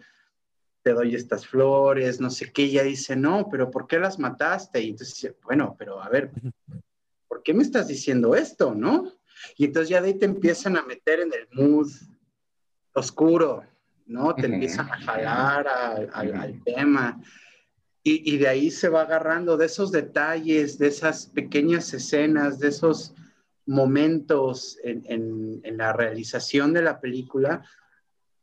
te 0.81 0.93
doy 0.93 1.15
estas 1.15 1.45
flores, 1.45 2.19
no 2.19 2.29
sé 2.29 2.51
qué. 2.51 2.63
Y 2.63 2.69
ella 2.71 2.83
dice, 2.83 3.15
no, 3.15 3.47
pero 3.49 3.69
¿por 3.69 3.87
qué 3.87 3.99
las 3.99 4.19
mataste? 4.19 4.81
Y 4.81 4.89
entonces 4.91 5.15
dice, 5.15 5.35
bueno, 5.43 5.75
pero 5.77 6.01
a 6.01 6.09
ver, 6.09 6.31
¿por 7.27 7.43
qué 7.43 7.53
me 7.53 7.63
estás 7.63 7.87
diciendo 7.87 8.35
esto, 8.35 8.73
no? 8.73 9.11
Y 9.57 9.65
entonces 9.65 9.89
ya 9.89 10.01
de 10.01 10.07
ahí 10.07 10.13
te 10.13 10.25
empiezan 10.25 10.77
a 10.77 10.83
meter 10.83 11.19
en 11.19 11.31
el 11.33 11.47
mood 11.51 11.91
oscuro, 12.93 13.63
¿no? 14.07 14.33
Te 14.35 14.47
empiezan 14.47 14.89
a 14.91 14.97
jalar 14.99 15.67
al, 16.13 16.61
tema. 16.63 17.21
Y, 18.03 18.33
y 18.33 18.37
de 18.37 18.47
ahí 18.47 18.71
se 18.71 18.89
va 18.89 19.01
agarrando 19.01 19.57
de 19.57 19.65
esos 19.65 19.91
detalles, 19.91 20.77
de 20.77 20.87
esas 20.87 21.27
pequeñas 21.27 21.93
escenas, 21.93 22.57
de 22.59 22.69
esos 22.69 23.13
momentos 23.65 24.77
en, 24.83 25.03
en- 25.07 25.59
en 25.63 25.77
la 25.77 25.91
realización 25.93 26.71
de 26.73 26.81
la 26.81 27.01
película, 27.01 27.63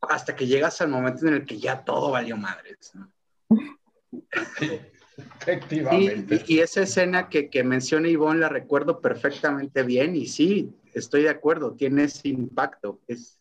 hasta 0.03 0.37
que 0.37 0.47
llegas 0.47 0.81
al 0.83 0.91
momento 0.91 1.27
en 1.27 1.35
el 1.35 1.47
que 1.47 1.59
ya 1.59 1.83
todo 1.83 2.11
valió 2.11 2.37
madres. 2.37 2.93
¿no? 2.95 3.11
Efectivamente. 5.41 6.43
y, 6.47 6.57
y 6.57 6.59
esa 6.61 6.83
escena 6.83 7.29
que, 7.29 7.49
que 7.49 7.63
menciona 7.65 8.09
Ivonne 8.09 8.41
la 8.41 8.49
recuerdo 8.49 9.01
perfectamente 9.01 9.83
bien 9.83 10.17
y 10.17 10.27
sí, 10.27 10.75
estoy 10.93 11.23
de 11.23 11.31
acuerdo, 11.31 11.73
tiene 11.75 12.05
ese 12.05 12.29
impacto. 12.29 13.01
Es, 13.07 13.34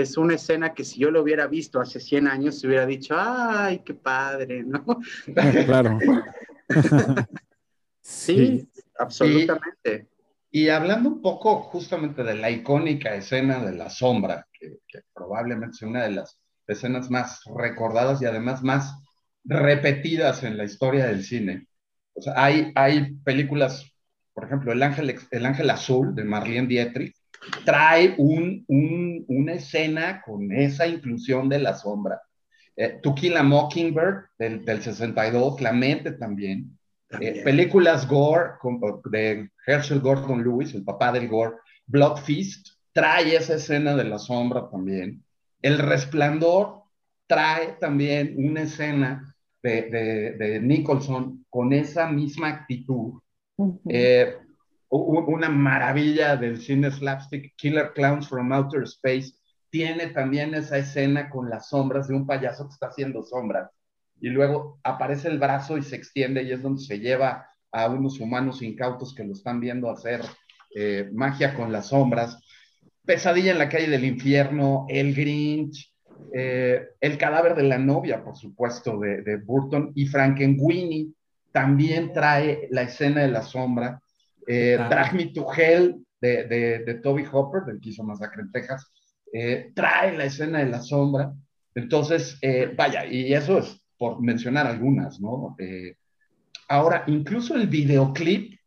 es 0.00 0.16
una 0.16 0.34
escena 0.34 0.74
que 0.74 0.84
si 0.84 1.00
yo 1.00 1.10
lo 1.10 1.22
hubiera 1.22 1.46
visto 1.46 1.80
hace 1.80 2.00
100 2.00 2.28
años, 2.28 2.58
se 2.58 2.66
hubiera 2.66 2.86
dicho, 2.86 3.14
ay, 3.16 3.80
qué 3.84 3.94
padre, 3.94 4.62
¿no? 4.62 4.84
claro. 5.66 5.98
Sí, 8.02 8.68
absolutamente. 8.98 10.08
Y 10.50 10.68
hablando 10.68 11.10
un 11.10 11.22
poco 11.22 11.60
justamente 11.60 12.24
de 12.24 12.34
la 12.34 12.50
icónica 12.50 13.14
escena 13.14 13.64
de 13.64 13.76
la 13.76 13.88
sombra, 13.88 14.48
que, 14.52 14.78
que 14.88 15.02
probablemente 15.14 15.76
sea 15.76 15.88
una 15.88 16.02
de 16.02 16.10
las 16.12 16.40
escenas 16.66 17.08
más 17.08 17.42
recordadas 17.56 18.20
y 18.20 18.26
además 18.26 18.62
más 18.62 18.92
repetidas 19.44 20.42
en 20.42 20.56
la 20.56 20.64
historia 20.64 21.06
del 21.06 21.22
cine. 21.22 21.66
O 22.14 22.22
sea, 22.22 22.34
hay, 22.36 22.72
hay 22.74 23.12
películas, 23.24 23.92
por 24.32 24.44
ejemplo, 24.44 24.72
El 24.72 24.82
Ángel, 24.82 25.14
El 25.30 25.46
Ángel 25.46 25.70
Azul 25.70 26.14
de 26.14 26.24
Marlene 26.24 26.66
Dietrich, 26.68 27.16
trae 27.64 28.14
un, 28.18 28.64
un, 28.68 29.24
una 29.28 29.54
escena 29.54 30.22
con 30.24 30.52
esa 30.52 30.86
inclusión 30.86 31.48
de 31.48 31.58
la 31.58 31.74
sombra. 31.74 32.20
Eh, 32.76 32.98
To 33.02 33.14
Kill 33.14 33.36
a 33.36 33.42
Mockingbird 33.42 34.26
del, 34.38 34.64
del 34.64 34.82
62, 34.82 35.56
Clemente 35.56 36.12
también. 36.12 36.76
También. 37.08 37.36
Eh, 37.38 37.42
películas 37.42 38.06
gore 38.08 38.52
con- 38.60 38.80
de 39.10 39.50
Herschel 39.66 40.00
Gordon 40.00 40.42
Lewis, 40.42 40.74
el 40.74 40.84
papá 40.84 41.10
del 41.12 41.28
gore, 41.28 41.56
Blood 41.86 42.18
Feast, 42.18 42.68
trae 42.92 43.34
esa 43.36 43.54
escena 43.54 43.96
de 43.96 44.04
la 44.04 44.18
sombra 44.18 44.68
también. 44.70 45.24
El 45.62 45.78
Resplandor 45.78 46.82
trae 47.26 47.76
también 47.80 48.34
una 48.36 48.62
escena 48.62 49.34
de, 49.62 49.82
de- 49.90 50.32
de 50.38 50.60
Nicholson 50.60 51.44
con 51.50 51.72
esa 51.72 52.08
misma 52.10 52.48
actitud. 52.48 53.20
Eh, 53.88 54.36
una 54.90 55.48
maravilla 55.48 56.36
del 56.36 56.60
cine 56.60 56.90
slapstick, 56.90 57.54
Killer 57.56 57.92
Clowns 57.94 58.28
from 58.28 58.52
Outer 58.52 58.82
Space, 58.82 59.32
tiene 59.70 60.08
también 60.08 60.54
esa 60.54 60.78
escena 60.78 61.30
con 61.30 61.48
las 61.48 61.68
sombras 61.68 62.08
de 62.08 62.14
un 62.14 62.26
payaso 62.26 62.66
que 62.66 62.72
está 62.72 62.88
haciendo 62.88 63.22
sombras. 63.22 63.70
Y 64.20 64.28
luego 64.28 64.80
aparece 64.82 65.28
el 65.28 65.38
brazo 65.38 65.78
y 65.78 65.82
se 65.82 65.96
extiende 65.96 66.42
y 66.42 66.52
es 66.52 66.62
donde 66.62 66.82
se 66.82 66.98
lleva 66.98 67.46
a 67.72 67.88
unos 67.88 68.18
humanos 68.20 68.62
incautos 68.62 69.14
que 69.14 69.24
lo 69.24 69.32
están 69.32 69.60
viendo 69.60 69.90
hacer 69.90 70.22
eh, 70.74 71.08
magia 71.12 71.54
con 71.54 71.72
las 71.72 71.88
sombras. 71.88 72.38
Pesadilla 73.04 73.52
en 73.52 73.58
la 73.58 73.68
calle 73.68 73.88
del 73.88 74.04
infierno, 74.04 74.86
El 74.88 75.14
Grinch, 75.14 75.94
eh, 76.34 76.88
El 77.00 77.16
cadáver 77.16 77.54
de 77.54 77.62
la 77.62 77.78
novia, 77.78 78.22
por 78.22 78.36
supuesto, 78.36 78.98
de, 78.98 79.22
de 79.22 79.36
Burton, 79.36 79.92
y 79.94 80.06
Frankenweenie 80.06 81.12
también 81.52 82.12
trae 82.12 82.68
la 82.70 82.82
escena 82.82 83.22
de 83.22 83.28
la 83.28 83.42
sombra. 83.42 84.02
Eh. 84.52 84.76
Drag 84.76 85.14
Me 85.14 85.26
to 85.26 85.46
Hell 85.52 86.04
de, 86.20 86.44
de, 86.44 86.78
de 86.80 86.94
Toby 86.94 87.24
Hopper, 87.30 87.62
del 87.62 87.80
que 87.80 87.90
hizo 87.90 88.02
Masacre 88.02 88.42
en 88.42 88.50
Texas, 88.50 88.90
eh, 89.32 89.70
trae 89.74 90.16
la 90.16 90.24
escena 90.24 90.58
de 90.58 90.66
la 90.66 90.80
sombra. 90.80 91.32
Entonces, 91.74 92.36
eh, 92.42 92.74
vaya, 92.76 93.06
y 93.06 93.32
eso 93.32 93.58
es 93.58 93.80
por 93.96 94.20
mencionar 94.20 94.66
algunas, 94.66 95.20
¿no? 95.20 95.54
Eh, 95.58 95.94
ahora, 96.68 97.04
incluso 97.06 97.54
el 97.54 97.68
videoclip 97.68 98.58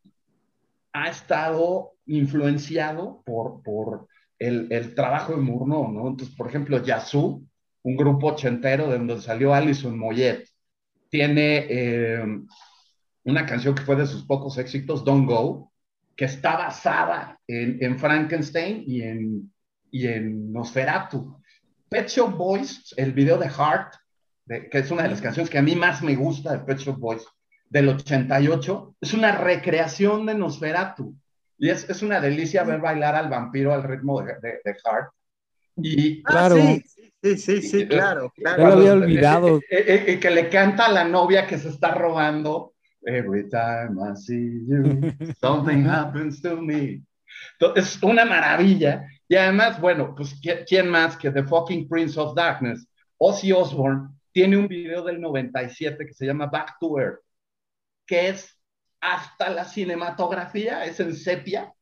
ha 0.93 1.09
estado 1.09 1.93
influenciado 2.05 3.21
por, 3.25 3.61
por 3.61 4.07
el, 4.39 4.71
el 4.71 4.95
trabajo 4.95 5.33
de 5.33 5.41
Murnau, 5.41 5.91
¿no? 5.91 6.07
Entonces, 6.07 6.33
por 6.35 6.47
ejemplo, 6.47 6.81
Yazoo, 6.81 7.43
un 7.81 7.97
grupo 7.97 8.27
ochentero 8.27 8.87
de 8.87 8.97
donde 8.97 9.19
salió 9.19 9.53
Alison 9.53 9.99
Moyet, 9.99 10.47
tiene 11.09 11.65
eh, 11.69 12.25
una 13.25 13.45
canción 13.45 13.75
que 13.75 13.83
fue 13.83 13.97
de 13.97 14.07
sus 14.07 14.25
pocos 14.25 14.57
éxitos, 14.57 15.03
Don't 15.03 15.27
Go, 15.27 15.72
que 16.15 16.25
está 16.25 16.57
basada 16.57 17.39
en, 17.47 17.77
en 17.81 17.97
Frankenstein 17.97 18.83
y 18.85 19.01
en, 19.01 19.53
y 19.91 20.07
en 20.07 20.51
Nosferatu. 20.51 21.39
Pet 21.89 22.07
Shop 22.07 22.35
Boys, 22.35 22.93
el 22.97 23.13
video 23.13 23.37
de 23.37 23.49
Heart, 23.49 23.95
que 24.47 24.79
es 24.79 24.91
una 24.91 25.03
de 25.03 25.09
las 25.09 25.21
canciones 25.21 25.49
que 25.49 25.57
a 25.57 25.61
mí 25.61 25.75
más 25.75 26.01
me 26.01 26.15
gusta 26.15 26.53
de 26.53 26.59
Pet 26.59 26.79
Shop 26.79 26.97
Boys, 26.97 27.25
del 27.69 27.89
88, 27.89 28.95
es 29.01 29.13
una 29.13 29.31
recreación 29.31 30.25
de 30.25 30.35
Nosferatu. 30.35 31.15
Y 31.57 31.69
es, 31.69 31.89
es 31.89 32.01
una 32.01 32.19
delicia 32.19 32.63
ver 32.63 32.79
bailar 32.79 33.15
al 33.15 33.29
vampiro 33.29 33.73
al 33.73 33.83
ritmo 33.83 34.21
de, 34.21 34.33
de, 34.41 34.59
de 34.63 34.75
Heart. 34.83 35.09
Y, 35.77 36.21
ah, 36.25 36.29
claro. 36.29 36.55
Sí, 36.55 36.83
sí, 37.21 37.37
sí, 37.37 37.61
sí, 37.61 37.87
claro, 37.87 38.31
claro. 38.35 38.67
lo 38.67 38.73
había 38.73 38.93
olvidado. 38.93 39.57
Y, 39.57 39.75
eh, 39.75 40.11
eh, 40.13 40.19
que 40.19 40.29
le 40.29 40.49
canta 40.49 40.85
a 40.85 40.91
la 40.91 41.03
novia 41.03 41.47
que 41.47 41.57
se 41.57 41.69
está 41.69 41.93
robando. 41.93 42.72
Every 43.07 43.49
time 43.49 43.99
I 43.99 44.15
see 44.15 44.65
you, 44.67 45.13
something 45.41 45.83
happens 45.83 46.41
to 46.41 46.55
me. 46.55 47.03
Es 47.75 48.01
una 48.01 48.25
maravilla. 48.25 49.07
Y 49.27 49.35
además, 49.35 49.79
bueno, 49.79 50.13
pues, 50.15 50.39
¿quién 50.67 50.89
más 50.89 51.17
que 51.17 51.31
The 51.31 51.43
Fucking 51.43 51.87
Prince 51.87 52.19
of 52.19 52.35
Darkness? 52.35 52.87
Ozzy 53.17 53.51
Osbourne 53.51 54.09
tiene 54.31 54.57
un 54.57 54.67
video 54.67 55.03
del 55.03 55.21
97 55.21 56.05
que 56.05 56.13
se 56.13 56.25
llama 56.25 56.47
Back 56.47 56.77
to 56.79 56.99
Earth, 56.99 57.19
que 58.05 58.29
es 58.29 58.59
hasta 58.99 59.49
la 59.49 59.65
cinematografía, 59.65 60.85
es 60.85 60.99
en 60.99 61.15
sepia, 61.15 61.73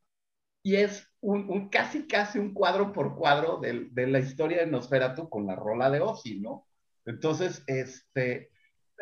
y 0.63 0.75
es 0.75 1.07
un, 1.21 1.69
casi, 1.69 2.07
casi 2.07 2.39
un 2.39 2.53
cuadro 2.53 2.91
por 2.93 3.15
cuadro 3.15 3.57
de, 3.57 3.87
de, 3.91 4.07
la 4.07 4.19
historia 4.19 4.59
de 4.59 4.67
Nosferatu 4.67 5.29
con 5.29 5.47
la 5.47 5.55
rola 5.55 5.89
de 5.89 6.01
Ozzy, 6.01 6.39
¿no? 6.39 6.67
Entonces, 7.05 7.63
este, 7.67 8.50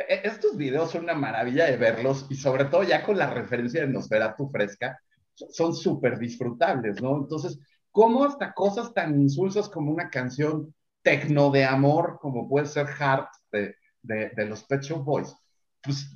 estos 0.07 0.55
videos 0.55 0.91
son 0.91 1.03
una 1.03 1.13
maravilla 1.13 1.65
de 1.65 1.77
verlos 1.77 2.25
y 2.29 2.35
sobre 2.35 2.65
todo 2.65 2.83
ya 2.83 3.03
con 3.03 3.17
la 3.17 3.29
referencia 3.29 3.81
de 3.81 3.87
Nosferatu 3.87 4.49
fresca, 4.49 4.99
son 5.33 5.73
súper 5.73 6.17
disfrutables, 6.19 7.01
¿no? 7.01 7.17
Entonces, 7.17 7.59
¿cómo 7.91 8.25
hasta 8.25 8.53
cosas 8.53 8.93
tan 8.93 9.19
insulsas 9.19 9.69
como 9.69 9.91
una 9.91 10.09
canción 10.09 10.73
tecno 11.01 11.49
de 11.49 11.65
amor, 11.65 12.19
como 12.21 12.47
puede 12.47 12.65
ser 12.65 12.87
Heart 12.87 13.29
de, 13.51 13.75
de, 14.01 14.29
de 14.29 14.45
los 14.45 14.63
Pet 14.63 14.81
Shop 14.81 15.03
Boys, 15.03 15.33
pues 15.81 16.09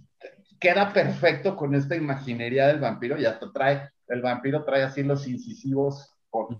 queda 0.59 0.93
perfecto 0.93 1.55
con 1.55 1.75
esta 1.75 1.95
imaginería 1.95 2.67
del 2.67 2.79
vampiro 2.79 3.19
y 3.19 3.25
hasta 3.25 3.51
trae, 3.51 3.89
el 4.07 4.21
vampiro 4.21 4.63
trae 4.63 4.83
así 4.83 5.03
los 5.03 5.27
incisivos 5.27 6.09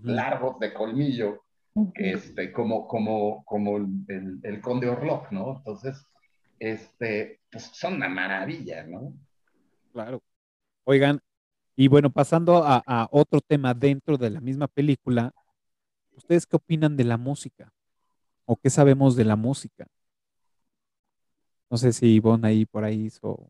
largos 0.02 0.58
de 0.58 0.72
colmillo, 0.72 1.42
este, 1.94 2.52
como, 2.52 2.86
como, 2.86 3.44
como 3.44 3.78
el, 3.78 4.40
el, 4.42 4.60
conde 4.60 4.88
Orlok, 4.88 5.32
¿no? 5.32 5.56
Entonces, 5.56 6.06
este, 6.72 7.40
pues 7.50 7.64
son 7.72 7.94
una 7.94 8.08
maravilla, 8.08 8.84
¿no? 8.84 9.12
Claro. 9.92 10.22
Oigan, 10.84 11.20
y 11.76 11.88
bueno, 11.88 12.10
pasando 12.10 12.64
a, 12.64 12.82
a, 12.86 13.08
otro 13.10 13.40
tema 13.40 13.74
dentro 13.74 14.16
de 14.16 14.30
la 14.30 14.40
misma 14.40 14.66
película, 14.66 15.32
¿ustedes 16.16 16.46
qué 16.46 16.56
opinan 16.56 16.96
de 16.96 17.04
la 17.04 17.18
música? 17.18 17.70
¿O 18.46 18.56
qué 18.56 18.70
sabemos 18.70 19.16
de 19.16 19.24
la 19.24 19.36
música? 19.36 19.86
No 21.70 21.76
sé 21.76 21.92
si 21.92 22.14
Ivonne 22.14 22.48
ahí 22.48 22.66
por 22.66 22.84
ahí 22.84 23.06
hizo. 23.06 23.48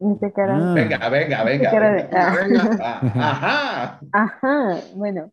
Ah. 0.00 0.72
Venga, 0.74 1.08
venga, 1.08 1.44
venga. 1.44 1.44
venga. 1.44 2.70
Ajá. 3.14 4.00
Ajá. 4.12 4.80
Bueno, 4.94 5.32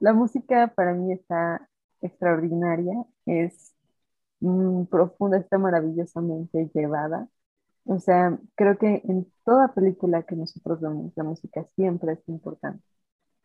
la 0.00 0.12
música 0.12 0.68
para 0.74 0.92
mí 0.92 1.12
está 1.12 1.68
extraordinaria, 2.00 2.94
es 3.26 3.74
mm, 4.40 4.86
profunda, 4.86 5.38
está 5.38 5.58
maravillosamente 5.58 6.70
llevada. 6.74 7.28
O 7.86 7.98
sea, 8.00 8.38
creo 8.56 8.78
que 8.78 9.02
en 9.06 9.32
toda 9.44 9.74
película 9.74 10.22
que 10.24 10.36
nosotros 10.36 10.80
vemos, 10.80 11.12
la 11.16 11.24
música 11.24 11.64
siempre 11.76 12.14
es 12.14 12.28
importante. 12.28 12.84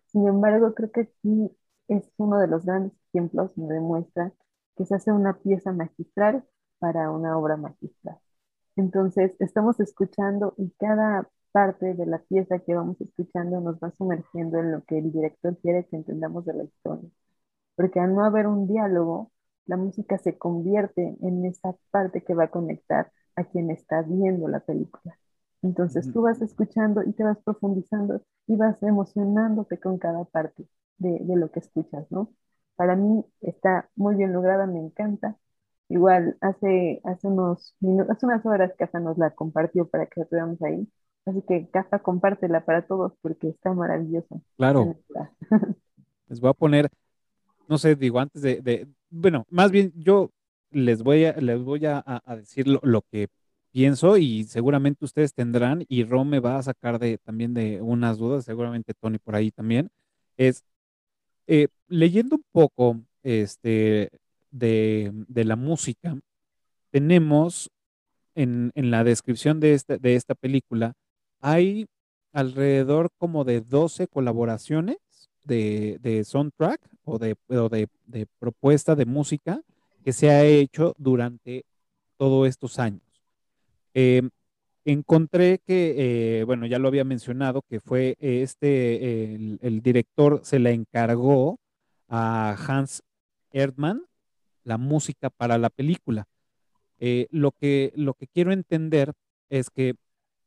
Sin 0.07 0.27
embargo, 0.27 0.73
creo 0.75 0.91
que 0.91 1.01
aquí 1.01 1.51
es 1.87 2.11
uno 2.17 2.39
de 2.39 2.47
los 2.47 2.65
grandes 2.65 2.93
ejemplos 3.13 3.55
donde 3.55 3.75
demuestra 3.75 4.33
que 4.75 4.85
se 4.85 4.95
hace 4.95 5.11
una 5.11 5.39
pieza 5.39 5.71
magistral 5.73 6.45
para 6.79 7.11
una 7.11 7.37
obra 7.37 7.57
magistral. 7.57 8.19
Entonces, 8.75 9.35
estamos 9.39 9.79
escuchando 9.79 10.53
y 10.57 10.71
cada 10.79 11.29
parte 11.51 11.93
de 11.93 12.05
la 12.07 12.19
pieza 12.19 12.59
que 12.59 12.75
vamos 12.75 12.99
escuchando 13.01 13.61
nos 13.61 13.77
va 13.77 13.91
sumergiendo 13.97 14.59
en 14.59 14.71
lo 14.71 14.83
que 14.85 14.97
el 14.99 15.11
director 15.11 15.57
quiere 15.59 15.85
que 15.87 15.95
entendamos 15.97 16.45
de 16.45 16.53
la 16.53 16.63
historia. 16.63 17.09
Porque 17.75 17.99
al 17.99 18.15
no 18.15 18.25
haber 18.25 18.47
un 18.47 18.67
diálogo, 18.67 19.31
la 19.65 19.77
música 19.77 20.17
se 20.17 20.37
convierte 20.37 21.15
en 21.21 21.45
esa 21.45 21.75
parte 21.91 22.23
que 22.23 22.33
va 22.33 22.45
a 22.45 22.51
conectar 22.51 23.11
a 23.35 23.43
quien 23.45 23.71
está 23.71 24.01
viendo 24.01 24.47
la 24.47 24.59
película. 24.59 25.17
Entonces 25.61 26.11
tú 26.11 26.23
vas 26.23 26.41
escuchando 26.41 27.03
y 27.03 27.13
te 27.13 27.23
vas 27.23 27.37
profundizando 27.43 28.21
y 28.47 28.57
vas 28.57 28.81
emocionándote 28.83 29.79
con 29.79 29.97
cada 29.97 30.25
parte 30.25 30.67
de, 30.97 31.35
lo 31.35 31.51
que 31.51 31.59
escuchas, 31.59 32.05
¿no? 32.11 32.33
Para 32.75 32.95
mí 32.95 33.23
está 33.41 33.89
muy 33.95 34.15
bien 34.15 34.33
lograda, 34.33 34.67
me 34.67 34.79
encanta. 34.79 35.37
Igual 35.87 36.37
hace, 36.41 37.01
hace 37.05 37.27
unos 37.27 37.75
minutos, 37.79 38.11
hace 38.11 38.25
unas 38.25 38.45
horas 38.45 38.73
Cafa 38.77 38.99
nos 38.99 39.17
la 39.17 39.31
compartió 39.31 39.87
para 39.87 40.05
que 40.07 40.21
la 40.21 40.25
tuviéramos 40.25 40.61
ahí. 40.61 40.87
Así 41.25 41.41
que 41.47 41.69
Cafa, 41.69 41.99
compártela 41.99 42.65
para 42.65 42.85
todos 42.85 43.13
porque 43.21 43.49
está 43.49 43.73
maravillosa. 43.73 44.35
Claro. 44.57 44.95
Les 46.27 46.39
voy 46.41 46.49
a 46.49 46.53
poner, 46.53 46.89
no 47.67 47.77
sé, 47.77 47.95
digo, 47.95 48.19
antes 48.19 48.41
de, 48.41 48.87
bueno, 49.09 49.45
más 49.49 49.71
bien 49.71 49.93
yo 49.95 50.31
les 50.71 51.03
voy 51.03 51.25
a, 51.25 51.33
les 51.33 51.61
voy 51.61 51.85
a, 51.85 52.03
decir 52.37 52.67
lo, 52.67 53.01
que 53.03 53.27
pienso 53.71 54.17
y 54.17 54.43
seguramente 54.45 55.05
ustedes 55.05 55.33
tendrán, 55.33 55.85
y 55.87 56.03
Rom 56.03 56.29
me 56.29 56.39
va 56.39 56.57
a 56.57 56.63
sacar 56.63 56.99
de, 56.99 57.17
también 57.19 57.53
de 57.53 57.81
unas 57.81 58.17
dudas, 58.17 58.45
seguramente 58.45 58.93
Tony 58.93 59.17
por 59.19 59.35
ahí 59.35 59.51
también, 59.51 59.89
es 60.37 60.63
eh, 61.47 61.67
leyendo 61.87 62.37
un 62.37 62.45
poco 62.51 63.01
este, 63.23 64.09
de, 64.51 65.13
la 65.35 65.55
música, 65.55 66.17
tenemos 66.91 67.69
en, 68.35 68.71
la 68.75 69.03
descripción 69.03 69.59
de 69.59 69.73
esta, 69.73 69.97
de 69.97 70.15
esta 70.15 70.35
película, 70.35 70.93
hay 71.41 71.87
alrededor 72.31 73.09
como 73.17 73.43
de 73.43 73.61
12 73.61 74.07
colaboraciones 74.07 74.97
de, 75.43 75.99
de 76.01 76.23
soundtrack 76.23 76.79
o, 77.05 77.19
de, 77.19 77.37
propuesta 78.39 78.95
de 78.95 79.05
música 79.05 79.61
que 80.03 80.13
se 80.13 80.29
ha 80.29 80.43
hecho 80.43 80.93
durante 80.97 81.65
todos 82.17 82.47
estos 82.47 82.79
años. 82.79 83.01
Em, 83.93 84.29
encontré 84.85 85.59
que, 85.65 86.39
eh, 86.39 86.43
bueno, 86.43 86.65
ya 86.65 86.79
lo 86.79 86.87
había 86.87 87.03
mencionado, 87.03 87.61
que 87.61 87.79
fue 87.79 88.15
este, 88.19 89.35
el, 89.61 89.81
director 89.81 90.41
se 90.43 90.59
le 90.59 90.71
encargó 90.71 91.59
a 92.09 92.55
Hans 92.67 93.03
Erdmann 93.51 94.03
la 94.63 94.77
música 94.77 95.29
para 95.29 95.57
la 95.57 95.69
película. 95.69 96.27
Eh, 96.99 97.27
lo, 97.31 97.51
que, 97.51 97.91
lo 97.95 98.13
que 98.13 98.27
quiero 98.27 98.51
entender 98.51 99.13
es 99.49 99.69
que 99.69 99.95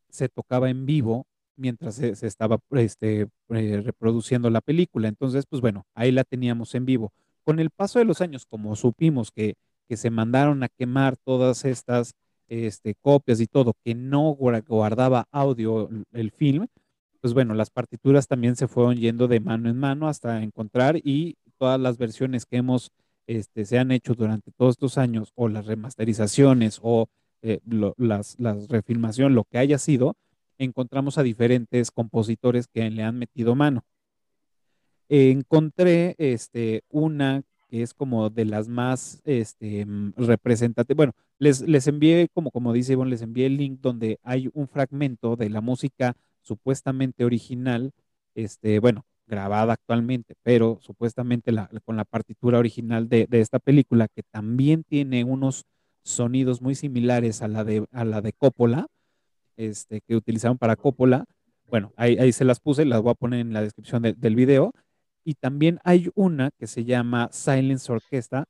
se 0.08 0.28
tocaba 0.28 0.70
en 0.70 0.86
vivo 0.86 1.26
mientras 1.56 1.96
se, 1.96 2.10
estaba 2.26 2.58
este, 2.72 3.28
eh, 3.50 3.80
reproduciendo 3.84 4.50
la 4.50 4.60
película. 4.60 5.08
Entonces, 5.08 5.44
pues 5.46 5.60
bueno, 5.60 5.84
ahí 5.94 6.12
la 6.12 6.24
teníamos 6.24 6.74
en 6.74 6.86
vivo. 6.86 7.12
Con 7.44 7.60
el 7.60 7.70
paso 7.70 7.98
de 7.98 8.04
los 8.04 8.20
años, 8.20 8.46
como 8.46 8.76
supimos 8.76 9.30
que, 9.30 9.54
que 9.88 9.96
se 9.96 10.10
mandaron 10.10 10.62
a 10.62 10.68
quemar 10.68 11.16
todas 11.16 11.64
estas 11.64 12.14
este, 12.48 12.94
copias 12.94 13.40
y 13.40 13.46
todo, 13.46 13.74
que 13.84 13.94
no 13.94 14.30
guardaba 14.30 15.26
audio 15.30 15.88
el 16.12 16.30
film, 16.30 16.66
pues 17.20 17.34
bueno, 17.34 17.54
las 17.54 17.70
partituras 17.70 18.28
también 18.28 18.56
se 18.56 18.68
fueron 18.68 18.96
yendo 18.96 19.26
de 19.28 19.40
mano 19.40 19.68
en 19.68 19.78
mano 19.78 20.08
hasta 20.08 20.42
encontrar 20.42 20.96
y 20.96 21.36
todas 21.58 21.80
las 21.80 21.98
versiones 21.98 22.46
que 22.46 22.58
hemos, 22.58 22.92
este, 23.26 23.64
se 23.64 23.78
han 23.78 23.90
hecho 23.90 24.14
durante 24.14 24.52
todos 24.52 24.74
estos 24.74 24.98
años, 24.98 25.32
o 25.34 25.48
las 25.48 25.66
remasterizaciones, 25.66 26.78
o 26.82 27.08
eh, 27.42 27.60
las, 27.96 28.38
las 28.38 28.68
refilmación, 28.68 29.34
lo 29.34 29.44
que 29.44 29.58
haya 29.58 29.78
sido, 29.78 30.16
encontramos 30.58 31.18
a 31.18 31.22
diferentes 31.22 31.90
compositores 31.90 32.66
que 32.68 32.88
le 32.90 33.02
han 33.02 33.18
metido 33.18 33.54
mano. 33.54 33.84
Encontré 35.08 36.14
este, 36.18 36.82
una 36.88 37.42
que 37.68 37.82
es 37.82 37.94
como 37.94 38.30
de 38.30 38.44
las 38.44 38.68
más 38.68 39.20
este, 39.24 39.86
representativas. 40.16 40.96
Bueno, 40.96 41.12
les, 41.38 41.60
les 41.62 41.86
envié, 41.86 42.28
como, 42.32 42.50
como 42.50 42.72
dice 42.72 42.92
Ivonne, 42.92 43.10
les 43.10 43.22
envié 43.22 43.46
el 43.46 43.56
link 43.56 43.80
donde 43.80 44.18
hay 44.22 44.50
un 44.54 44.68
fragmento 44.68 45.36
de 45.36 45.50
la 45.50 45.60
música 45.60 46.16
supuestamente 46.42 47.24
original, 47.24 47.92
este, 48.34 48.78
bueno, 48.78 49.04
grabada 49.26 49.72
actualmente, 49.72 50.36
pero 50.42 50.78
supuestamente 50.80 51.50
la, 51.50 51.68
con 51.84 51.96
la 51.96 52.04
partitura 52.04 52.58
original 52.58 53.08
de, 53.08 53.26
de, 53.26 53.40
esta 53.40 53.58
película, 53.58 54.06
que 54.08 54.22
también 54.22 54.84
tiene 54.84 55.24
unos 55.24 55.64
sonidos 56.02 56.62
muy 56.62 56.76
similares 56.76 57.42
a 57.42 57.48
la 57.48 57.64
de, 57.64 57.84
a 57.90 58.04
la 58.04 58.20
de 58.20 58.32
Coppola, 58.32 58.86
este, 59.56 60.00
que 60.00 60.16
utilizaron 60.16 60.58
para 60.58 60.76
Coppola. 60.76 61.24
Bueno, 61.68 61.92
ahí, 61.96 62.16
ahí 62.18 62.32
se 62.32 62.44
las 62.44 62.60
puse, 62.60 62.84
las 62.84 63.02
voy 63.02 63.12
a 63.12 63.14
poner 63.14 63.40
en 63.40 63.52
la 63.52 63.62
descripción 63.62 64.02
del 64.02 64.36
video. 64.36 64.72
Y 65.24 65.34
también 65.34 65.80
hay 65.84 66.10
una 66.14 66.50
que 66.58 66.66
se 66.66 66.84
llama 66.84 67.28
Silence 67.32 67.90
Orquesta, 67.90 68.46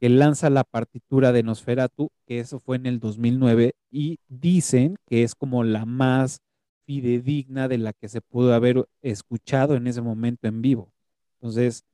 que 0.00 0.08
lanza 0.08 0.50
la 0.50 0.64
partitura 0.64 1.32
de 1.32 1.42
Nosferatu, 1.42 2.10
que 2.26 2.38
eso 2.40 2.60
fue 2.60 2.76
en 2.76 2.86
el 2.86 3.00
2009, 3.00 3.74
y 3.90 4.18
dicen 4.28 4.96
que 5.06 5.22
es 5.22 5.34
como 5.34 5.64
la 5.64 5.86
más 5.86 6.40
fidedigna 6.86 7.68
de 7.68 7.78
la 7.78 7.92
que 7.92 8.08
se 8.08 8.20
pudo 8.20 8.54
haber 8.54 8.86
escuchado 9.02 9.74
en 9.74 9.86
ese 9.86 10.02
momento 10.02 10.46
en 10.46 10.62
vivo. 10.62 10.92
Entonces, 11.36 11.84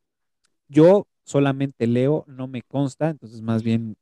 yo 0.68 1.06
solamente 1.24 1.86
leo, 1.86 2.24
no 2.26 2.48
me 2.48 2.62
consta, 2.62 3.10
entonces 3.10 3.42
más 3.42 3.62
bien 3.62 3.96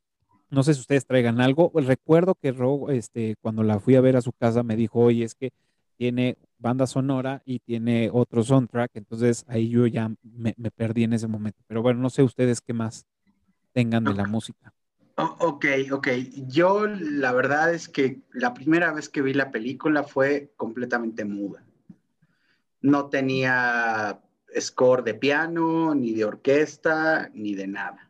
No 0.49 0.63
sé 0.63 0.73
si 0.73 0.81
ustedes 0.81 1.05
traigan 1.05 1.41
algo. 1.41 1.71
Recuerdo 1.75 2.35
que 2.35 2.51
Ro, 2.51 2.89
este, 2.89 3.35
cuando 3.41 3.63
la 3.63 3.79
fui 3.79 3.95
a 3.95 4.01
ver 4.01 4.15
a 4.15 4.21
su 4.21 4.31
casa, 4.31 4.63
me 4.63 4.75
dijo, 4.75 4.99
oye, 4.99 5.23
es 5.23 5.35
que 5.35 5.51
tiene 5.99 6.37
banda 6.57 6.87
sonora 6.87 7.41
y 7.45 7.59
tiene 7.59 8.09
otro 8.11 8.41
soundtrack, 8.41 8.91
entonces 8.95 9.43
ahí 9.47 9.69
yo 9.69 9.85
ya 9.85 10.09
me, 10.23 10.53
perdí 10.75 11.03
en 11.03 11.13
ese 11.13 11.27
momento. 11.27 11.59
Pero 11.67 11.81
bueno, 11.81 11.99
no 11.99 12.09
sé 12.09 12.23
ustedes 12.23 12.61
qué 12.61 12.73
más 12.73 13.05
tengan 13.73 14.05
de 14.05 14.13
la 14.13 14.25
música. 14.25 14.73
ok, 15.17 15.65
ok. 15.91 16.07
Yo 16.47 16.87
la 16.87 17.33
verdad 17.33 17.73
es 17.73 17.89
que 17.89 18.21
la 18.31 18.53
primera 18.53 18.93
vez 18.93 19.09
que 19.09 19.21
vi 19.21 19.33
la 19.33 19.51
película 19.51 20.03
fue 20.03 20.53
completamente 20.55 21.25
muda. 21.25 21.65
No 22.81 23.07
tenía 23.07 24.21
score 24.57 25.03
de 25.03 25.15
piano, 25.15 25.93
ni 25.95 26.13
de 26.13 26.23
orquesta, 26.23 27.29
ni 27.33 27.55
de 27.55 27.67
nada. 27.67 28.08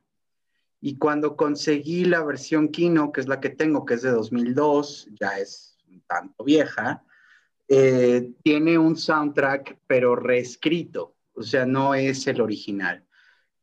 Y 0.81 0.97
cuando 0.97 1.35
conseguí 1.35 2.06
la 2.06 2.23
versión 2.23 2.69
Kino, 2.69 3.11
que 3.11 3.22
es 3.22 3.27
la 3.27 3.39
que 3.39 3.49
tengo, 3.49 3.85
que 3.85 3.95
es 3.95 4.01
de 4.01 4.11
2002, 4.11 5.10
ya 5.19 5.38
es 5.38 5.77
un 5.89 6.01
tanto 6.07 6.43
vieja, 6.43 7.03
eh, 7.68 8.31
tiene 8.43 8.77
un 8.77 8.95
soundtrack 8.95 9.80
pero 9.85 10.15
reescrito, 10.15 11.15
o 11.34 11.43
sea, 11.43 11.65
no 11.65 11.93
es 11.93 12.26
el 12.27 12.41
original. 12.41 13.06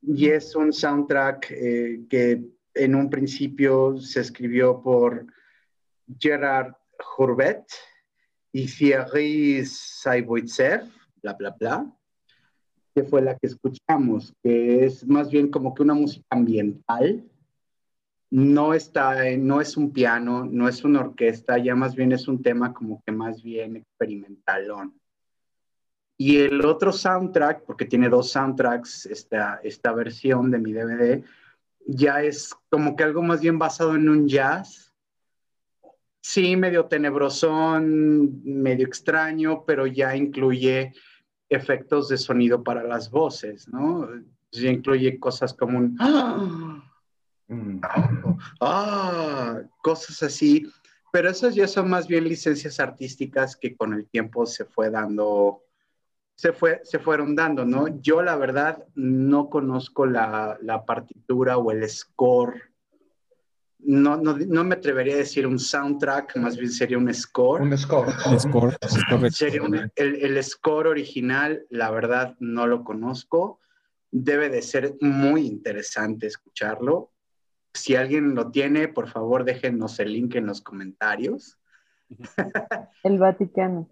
Y 0.02 0.28
es 0.28 0.54
un 0.54 0.72
soundtrack 0.72 1.50
eh, 1.50 2.00
que 2.08 2.42
en 2.74 2.94
un 2.94 3.08
principio 3.08 3.96
se 3.98 4.20
escribió 4.20 4.82
por 4.82 5.26
Gerard 6.18 6.74
Hourbet 7.16 7.64
y 8.52 8.66
Thierry 8.66 9.64
Saiboitsev, 9.64 10.84
bla, 11.22 11.32
bla, 11.32 11.50
bla 11.58 11.96
que 12.96 13.04
fue 13.04 13.20
la 13.20 13.36
que 13.36 13.48
escuchamos, 13.48 14.32
que 14.42 14.86
es 14.86 15.06
más 15.06 15.30
bien 15.30 15.50
como 15.50 15.74
que 15.74 15.82
una 15.82 15.92
música 15.92 16.24
ambiental. 16.30 17.22
No 18.30 18.72
está, 18.72 19.36
no 19.36 19.60
es 19.60 19.76
un 19.76 19.92
piano, 19.92 20.46
no 20.50 20.66
es 20.66 20.82
una 20.82 21.00
orquesta, 21.00 21.58
ya 21.58 21.74
más 21.74 21.94
bien 21.94 22.12
es 22.12 22.26
un 22.26 22.42
tema 22.42 22.72
como 22.72 23.02
que 23.04 23.12
más 23.12 23.42
bien 23.42 23.76
experimentalón. 23.76 24.98
Y 26.16 26.38
el 26.38 26.64
otro 26.64 26.90
soundtrack, 26.90 27.64
porque 27.66 27.84
tiene 27.84 28.08
dos 28.08 28.30
soundtracks, 28.30 29.04
esta, 29.04 29.60
esta 29.62 29.92
versión 29.92 30.50
de 30.50 30.58
mi 30.58 30.72
DVD, 30.72 31.22
ya 31.86 32.22
es 32.22 32.54
como 32.70 32.96
que 32.96 33.04
algo 33.04 33.22
más 33.22 33.42
bien 33.42 33.58
basado 33.58 33.94
en 33.94 34.08
un 34.08 34.26
jazz. 34.26 34.90
Sí, 36.22 36.56
medio 36.56 36.86
tenebrosón, 36.86 38.40
medio 38.42 38.86
extraño, 38.86 39.64
pero 39.66 39.86
ya 39.86 40.16
incluye 40.16 40.94
efectos 41.48 42.08
de 42.08 42.18
sonido 42.18 42.62
para 42.62 42.82
las 42.82 43.10
voces, 43.10 43.68
¿no? 43.68 44.08
Ya 44.52 44.70
incluye 44.70 45.18
cosas 45.18 45.54
como 45.54 45.78
un... 45.78 45.96
¡Ah! 46.00 46.82
¡Ah! 48.60 49.60
Cosas 49.82 50.22
así. 50.22 50.66
Pero 51.12 51.30
esas 51.30 51.54
ya 51.54 51.66
son 51.66 51.88
más 51.88 52.08
bien 52.08 52.24
licencias 52.24 52.80
artísticas 52.80 53.56
que 53.56 53.76
con 53.76 53.94
el 53.94 54.06
tiempo 54.06 54.44
se 54.44 54.64
fue 54.64 54.90
dando, 54.90 55.62
se, 56.34 56.52
fue, 56.52 56.80
se 56.84 56.98
fueron 56.98 57.34
dando, 57.34 57.64
¿no? 57.64 58.00
Yo 58.00 58.22
la 58.22 58.36
verdad 58.36 58.84
no 58.94 59.48
conozco 59.48 60.04
la, 60.04 60.58
la 60.60 60.84
partitura 60.84 61.56
o 61.56 61.70
el 61.70 61.88
score 61.88 62.75
no, 63.78 64.16
no, 64.16 64.36
no, 64.36 64.64
me 64.64 64.74
atrevería 64.74 65.14
a 65.14 65.18
decir 65.18 65.46
un 65.46 65.58
soundtrack, 65.58 66.36
más 66.36 66.56
bien 66.56 66.70
sería 66.70 66.98
un 66.98 67.12
score. 67.12 67.62
Un 67.62 67.76
score. 67.76 68.12
Un 68.30 68.40
score, 68.40 68.76
Sería 69.30 69.62
el, 69.94 70.16
el, 70.16 70.44
score 70.44 70.88
original, 70.88 71.64
la 71.70 71.90
verdad, 71.90 72.36
no 72.40 72.66
lo 72.66 72.84
conozco. 72.84 73.60
Debe 74.10 74.48
de 74.48 74.62
ser 74.62 74.96
muy 75.00 75.46
interesante 75.46 76.26
escucharlo. 76.26 77.12
Si 77.74 77.94
alguien 77.94 78.34
lo 78.34 78.50
tiene, 78.50 78.88
por 78.88 79.08
favor, 79.08 79.44
déjenos 79.44 80.00
el 80.00 80.12
link 80.12 80.34
en 80.36 80.46
los 80.46 80.62
comentarios. 80.62 81.58
El 83.02 83.18
Vaticano. 83.18 83.90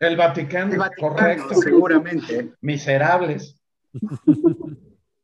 El 0.00 0.16
Vaticano, 0.16 0.84
correcto. 0.98 1.54
Seguramente. 1.54 2.52
Miserables. 2.60 3.60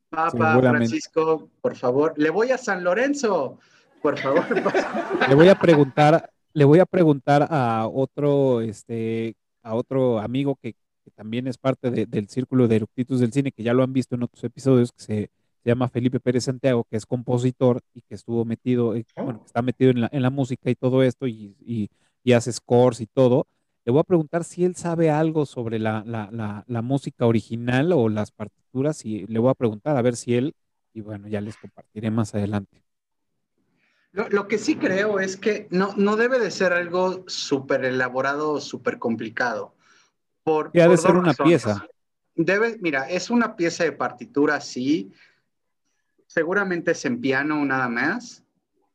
Papa 0.08 0.58
Francisco, 0.58 1.50
por 1.60 1.76
favor. 1.76 2.14
Le 2.16 2.30
voy 2.30 2.50
a 2.50 2.58
San 2.58 2.82
Lorenzo 2.82 3.58
por 4.04 4.18
favor. 4.18 4.44
le 5.28 5.34
voy 5.34 5.48
a 5.48 5.54
preguntar, 5.54 6.30
le 6.52 6.66
voy 6.66 6.78
a 6.78 6.84
preguntar 6.84 7.48
a 7.48 7.88
otro, 7.90 8.60
este, 8.60 9.34
a 9.62 9.74
otro 9.74 10.18
amigo 10.18 10.56
que, 10.56 10.76
también 11.14 11.46
es 11.46 11.58
parte 11.58 11.90
del 11.90 12.28
círculo 12.28 12.66
de 12.66 12.76
eructitos 12.76 13.20
del 13.20 13.32
cine, 13.32 13.52
que 13.52 13.62
ya 13.62 13.74
lo 13.74 13.82
han 13.82 13.92
visto 13.92 14.14
en 14.14 14.22
otros 14.22 14.42
episodios, 14.44 14.90
que 14.92 15.02
se, 15.02 15.30
llama 15.64 15.88
Felipe 15.88 16.20
Pérez 16.20 16.44
Santiago, 16.44 16.84
que 16.84 16.96
es 16.96 17.06
compositor 17.06 17.80
y 17.94 18.02
que 18.02 18.14
estuvo 18.14 18.44
metido, 18.44 18.94
eh, 18.94 19.06
bueno, 19.16 19.42
está 19.46 19.62
metido 19.62 19.90
en 19.90 20.02
la, 20.02 20.08
en 20.12 20.20
la 20.20 20.28
música 20.28 20.70
y 20.70 20.74
todo 20.74 21.02
esto, 21.02 21.26
y, 21.26 21.56
y, 22.24 22.32
hace 22.32 22.52
scores 22.52 23.00
y 23.00 23.06
todo. 23.06 23.46
Le 23.86 23.92
voy 23.92 24.00
a 24.00 24.04
preguntar 24.04 24.44
si 24.44 24.64
él 24.64 24.74
sabe 24.76 25.10
algo 25.10 25.46
sobre 25.46 25.78
la, 25.78 26.04
la, 26.06 26.64
la, 26.66 26.82
música 26.82 27.26
original 27.26 27.92
o 27.92 28.10
las 28.10 28.32
partituras, 28.32 29.04
y 29.06 29.26
le 29.26 29.38
voy 29.38 29.50
a 29.50 29.54
preguntar 29.54 29.96
a 29.96 30.02
ver 30.02 30.16
si 30.16 30.34
él, 30.34 30.54
y 30.92 31.00
bueno, 31.00 31.28
ya 31.28 31.40
les 31.40 31.56
compartiré 31.56 32.10
más 32.10 32.34
adelante. 32.34 32.83
Lo, 34.14 34.46
que 34.46 34.58
sí 34.58 34.76
creo 34.76 35.18
es 35.18 35.36
que 35.36 35.66
no, 35.70 35.92
no 35.96 36.14
debe 36.14 36.38
de 36.38 36.52
ser 36.52 36.72
algo 36.72 37.24
súper 37.26 37.84
elaborado 37.84 38.52
o 38.52 38.60
súper 38.60 39.00
complicado. 39.00 39.74
Por, 40.44 40.70
y 40.72 40.78
ha 40.78 40.86
de 40.86 40.96
ser 40.96 41.16
una 41.16 41.34
pieza. 41.34 41.84
Debe, 42.36 42.78
mira, 42.80 43.10
es 43.10 43.28
una 43.28 43.56
pieza 43.56 43.82
de 43.82 43.90
partitura, 43.90 44.60
sí. 44.60 45.12
Seguramente 46.28 46.92
es 46.92 47.04
en 47.04 47.20
piano 47.20 47.64
nada 47.64 47.88
más. 47.88 48.44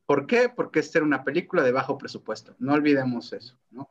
¿Por 0.05 0.25
qué? 0.25 0.47
Porque 0.47 0.79
esta 0.79 0.99
era 0.99 1.05
una 1.05 1.25
película 1.25 1.63
de 1.63 1.73
bajo 1.73 1.97
presupuesto. 1.97 2.55
No 2.57 2.73
olvidemos 2.73 3.33
eso, 3.33 3.59
¿no? 3.71 3.89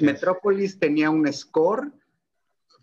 Metrópolis 0.00 0.80
tenía 0.80 1.08
un 1.08 1.32
score 1.32 1.92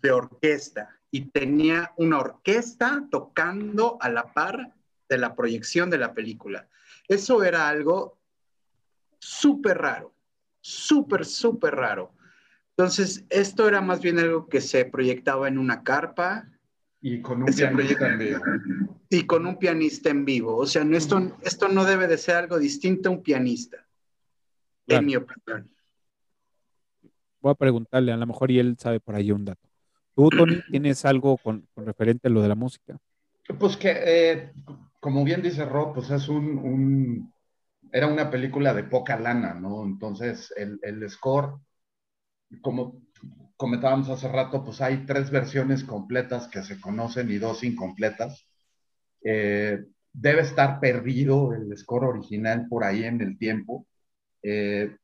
de 0.00 0.12
orquesta 0.12 0.98
y 1.10 1.26
tenía 1.26 1.92
una 1.96 2.20
orquesta 2.20 3.06
tocando 3.10 3.98
a 4.00 4.08
la 4.08 4.32
par 4.32 4.72
de 5.10 5.18
la 5.18 5.34
proyección 5.34 5.90
de 5.90 5.98
la 5.98 6.14
película. 6.14 6.68
Eso 7.08 7.42
era 7.42 7.68
algo 7.68 8.18
súper 9.18 9.78
raro, 9.78 10.14
súper, 10.60 11.24
súper 11.24 11.74
raro. 11.74 12.12
Entonces, 12.76 13.24
esto 13.30 13.68
era 13.68 13.80
más 13.80 14.00
bien 14.00 14.18
algo 14.18 14.48
que 14.48 14.60
se 14.60 14.84
proyectaba 14.84 15.48
en 15.48 15.58
una 15.58 15.82
carpa. 15.82 16.48
Y 17.00 17.20
con 17.20 17.42
un 17.42 17.48
pianista 17.48 18.08
en 18.08 18.18
vivo. 18.18 18.40
Y 19.08 19.26
con 19.26 19.46
un 19.46 19.58
pianista 19.58 20.10
en 20.10 20.24
vivo. 20.24 20.56
O 20.56 20.66
sea, 20.66 20.82
esto, 20.82 21.36
esto 21.42 21.68
no 21.68 21.84
debe 21.84 22.06
de 22.06 22.16
ser 22.16 22.36
algo 22.36 22.58
distinto 22.58 23.08
a 23.08 23.12
un 23.12 23.22
pianista, 23.22 23.86
en 24.86 25.04
mi 25.04 25.16
opinión. 25.16 25.70
Voy 27.40 27.50
a 27.50 27.54
preguntarle, 27.54 28.12
a 28.12 28.16
lo 28.16 28.26
mejor 28.26 28.50
y 28.50 28.58
él 28.58 28.76
sabe 28.78 29.00
por 29.00 29.16
ahí 29.16 29.32
un 29.32 29.44
dato. 29.44 29.68
¿Tú, 30.14 30.28
Tony, 30.30 30.62
tienes 30.70 31.04
algo 31.04 31.36
con, 31.38 31.66
referente 31.76 32.28
a 32.28 32.30
lo 32.30 32.40
de 32.40 32.48
la 32.48 32.54
música? 32.54 32.98
Pues 33.58 33.76
que 33.76 33.90
eh, 33.90 34.52
como 35.02 35.24
bien 35.24 35.42
dice 35.42 35.64
Rob, 35.64 35.94
pues 35.94 36.10
es 36.10 36.28
un, 36.28 37.34
era 37.90 38.06
una 38.06 38.30
película 38.30 38.72
de 38.72 38.84
poca 38.84 39.18
lana, 39.18 39.52
¿no? 39.52 39.84
Entonces, 39.84 40.54
el, 40.56 40.78
el, 40.80 41.10
score, 41.10 41.58
como 42.60 43.02
comentábamos 43.56 44.08
hace 44.10 44.28
rato, 44.28 44.62
pues 44.64 44.80
hay 44.80 45.04
tres 45.04 45.32
versiones 45.32 45.82
completas 45.82 46.46
que 46.46 46.62
se 46.62 46.80
conocen 46.80 47.32
y 47.32 47.38
dos 47.38 47.64
incompletas. 47.64 48.46
Eh, 49.24 49.84
debe 50.12 50.42
estar 50.42 50.78
perdido 50.78 51.52
el 51.52 51.76
score 51.76 52.04
original 52.04 52.68
por 52.68 52.84
ahí 52.84 53.02
en 53.02 53.20
el 53.22 53.36
tiempo. 53.36 53.88
Eh, 54.40 54.96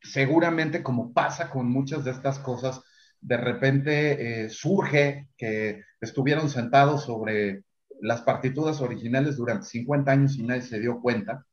seguramente, 0.00 0.84
como 0.84 1.12
pasa 1.12 1.50
con 1.50 1.68
muchas 1.68 2.04
de 2.04 2.12
estas 2.12 2.38
cosas, 2.38 2.80
de 3.20 3.36
repente 3.36 4.44
eh, 4.44 4.48
surge 4.48 5.26
que 5.36 5.82
estuvieron 6.00 6.48
sentados 6.48 7.02
sobre 7.02 7.64
las 8.02 8.22
partituras 8.22 8.80
originales 8.80 9.36
durante 9.36 9.66
50 9.66 10.10
años 10.10 10.36
y 10.36 10.42
nadie 10.42 10.62
se 10.62 10.80
dio 10.80 11.00
cuenta, 11.00 11.46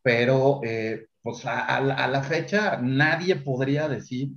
pero 0.00 0.60
eh, 0.62 1.08
pues 1.22 1.44
a, 1.44 1.80
la 1.80 2.22
fecha 2.22 2.78
nadie 2.80 3.36
podría 3.36 3.88
decir 3.88 4.30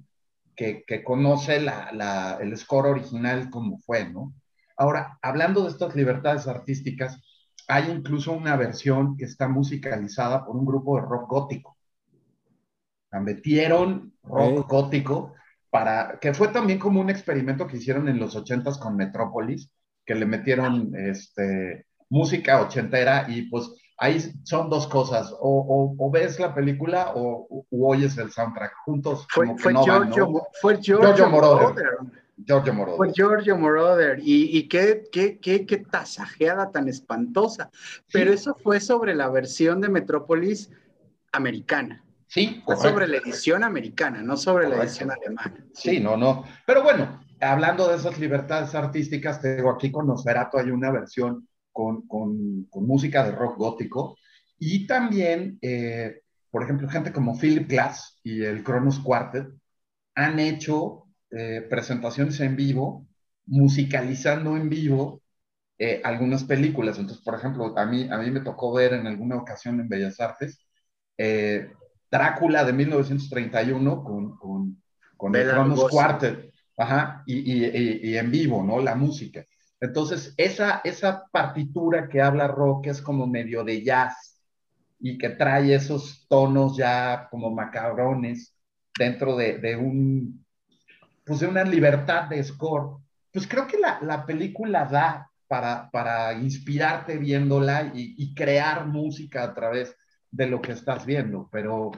que, 0.55 1.03
conoce 1.03 1.57
el 1.57 2.57
score 2.57 2.87
original 2.87 3.49
como 3.49 3.79
fue, 3.79 4.09
¿no? 4.09 4.33
Ahora, 4.77 5.19
hablando 5.21 5.63
de 5.63 5.69
estas 5.69 5.95
libertades 5.95 6.47
artísticas, 6.47 7.19
hay 7.67 7.89
incluso 7.91 8.31
una 8.33 8.55
versión 8.55 9.15
que 9.15 9.25
está 9.25 9.47
musicalizada 9.47 10.45
por 10.45 10.55
un 10.55 10.65
grupo 10.65 10.97
de 10.97 11.03
rock 11.03 11.29
gótico. 11.29 11.77
Metieron 13.11 14.13
rock 14.23 14.67
gótico 14.67 15.33
para, 15.69 16.17
que 16.19 16.33
fue 16.33 16.47
también 16.47 16.79
como 16.79 17.01
un 17.01 17.09
experimento 17.09 17.67
que 17.67 17.77
hicieron 17.77 18.07
en 18.07 18.19
los 18.19 18.35
ochentas 18.35 18.77
con 18.77 18.95
Metrópolis, 18.95 19.69
que 20.11 20.19
le 20.19 20.25
metieron 20.25 20.93
este, 20.93 21.85
música 22.09 22.59
ochentera 22.59 23.27
y 23.29 23.43
pues 23.43 23.71
ahí 23.97 24.19
son 24.43 24.69
dos 24.69 24.85
cosas, 24.87 25.33
o, 25.39 26.11
ves 26.11 26.37
la 26.37 26.53
película 26.53 27.13
o, 27.15 27.65
oyes 27.71 28.17
el 28.17 28.29
soundtrack 28.29 28.73
juntos. 28.83 29.25
Fue, 29.29 29.55
fue, 29.57 29.73
Giorgio, 29.73 30.43
fue 30.61 30.81
Giorgio, 30.81 31.15
Giorgio 32.45 32.73
Moroder. 32.73 32.97
Pues 32.97 33.13
Giorgio 33.13 33.57
Moroder. 33.57 34.19
Y, 34.19 34.57
y 34.57 34.67
qué, 34.67 35.03
qué, 35.11 35.37
qué, 35.39 35.65
qué 35.65 35.77
tasajeada 35.77 36.71
tan 36.71 36.89
espantosa. 36.89 37.69
Pero 38.11 38.33
eso 38.33 38.53
fue 38.55 38.81
sobre 38.81 39.15
la 39.15 39.29
versión 39.29 39.79
de 39.79 39.87
Metrópolis 39.87 40.71
americana. 41.31 42.03
Sí, 42.27 42.61
fue 42.65 42.75
sobre 42.75 43.07
la 43.07 43.17
edición 43.17 43.63
americana, 43.63 44.21
no 44.23 44.35
sobre 44.35 44.67
la 44.67 44.83
edición 44.83 45.11
alemana. 45.11 45.63
Sí. 45.73 46.01
no, 46.01 46.17
no. 46.17 46.43
Pero 46.65 46.83
bueno, 46.83 47.23
hablando 47.41 47.87
de 47.87 47.97
esas 47.97 48.19
libertades 48.19 48.73
artísticas, 48.75 49.41
te 49.41 49.55
digo, 49.55 49.71
aquí 49.71 49.91
con 49.91 50.07
Nosferatu 50.07 50.57
hay 50.57 50.69
una 50.71 50.91
versión 50.91 51.47
con, 51.71 52.07
con, 52.07 52.65
con 52.65 52.87
música 52.87 53.23
de 53.23 53.31
rock 53.31 53.57
gótico. 53.57 54.17
Y 54.59 54.87
también, 54.87 55.57
eh, 55.61 56.21
por 56.49 56.63
ejemplo, 56.63 56.87
gente 56.87 57.11
como 57.11 57.37
Philip 57.37 57.67
Glass 57.67 58.19
y 58.23 58.43
el 58.43 58.63
Kronos 58.63 58.99
Quartet 58.99 59.47
han 60.15 60.39
hecho 60.39 61.05
eh, 61.31 61.65
presentaciones 61.69 62.39
en 62.41 62.55
vivo, 62.55 63.07
musicalizando 63.45 64.55
en 64.55 64.69
vivo 64.69 65.21
eh, 65.77 66.01
algunas 66.03 66.43
películas. 66.43 66.99
Entonces, 66.99 67.23
por 67.23 67.35
ejemplo, 67.35 67.77
a 67.77 67.85
mí, 67.85 68.07
a 68.11 68.17
mí 68.17 68.29
me 68.29 68.41
tocó 68.41 68.73
ver 68.73 68.93
en 68.93 69.07
alguna 69.07 69.37
ocasión 69.37 69.79
en 69.79 69.89
Bellas 69.89 70.19
Artes 70.19 70.59
Drácula 72.11 72.65
de 72.65 72.73
1931 72.73 74.03
con, 74.03 74.35
con, 74.35 74.83
con 75.15 75.35
el 75.35 75.49
Kronos 75.49 75.89
Quartet, 75.89 76.50
ajá, 76.81 77.23
y, 77.25 77.37
y, 77.39 78.11
y, 78.11 78.17
en 78.17 78.31
vivo, 78.31 78.63
¿no? 78.63 78.79
La 78.79 78.95
música. 78.95 79.45
Entonces, 79.79 80.33
esa, 80.37 80.81
esa 80.83 81.25
partitura 81.31 82.07
que 82.07 82.21
habla 82.21 82.47
rock 82.47 82.87
es 82.87 83.01
como 83.01 83.27
medio 83.27 83.63
de 83.63 83.83
jazz 83.83 84.41
y 84.99 85.17
que 85.17 85.29
trae 85.29 85.73
esos 85.73 86.25
tonos 86.27 86.77
ya 86.77 87.27
como 87.31 87.49
macabrones 87.51 88.55
dentro 88.97 89.35
de, 89.35 89.57
de 89.57 89.75
un, 89.75 90.45
pues 91.25 91.41
una 91.41 91.63
libertad 91.63 92.29
de 92.29 92.43
score. 92.43 92.97
Pues 93.31 93.47
creo 93.47 93.65
que 93.67 93.79
la, 93.79 93.99
la 94.01 94.25
película 94.25 94.85
da 94.85 95.31
para, 95.47 95.89
para 95.91 96.33
inspirarte 96.33 97.17
viéndola 97.17 97.91
y, 97.93 98.33
crear 98.33 98.87
música 98.87 99.43
a 99.43 99.53
través 99.53 99.93
de 100.29 100.47
lo 100.47 100.61
que 100.61 100.71
estás 100.71 101.05
viendo, 101.05 101.49
pero 101.51 101.91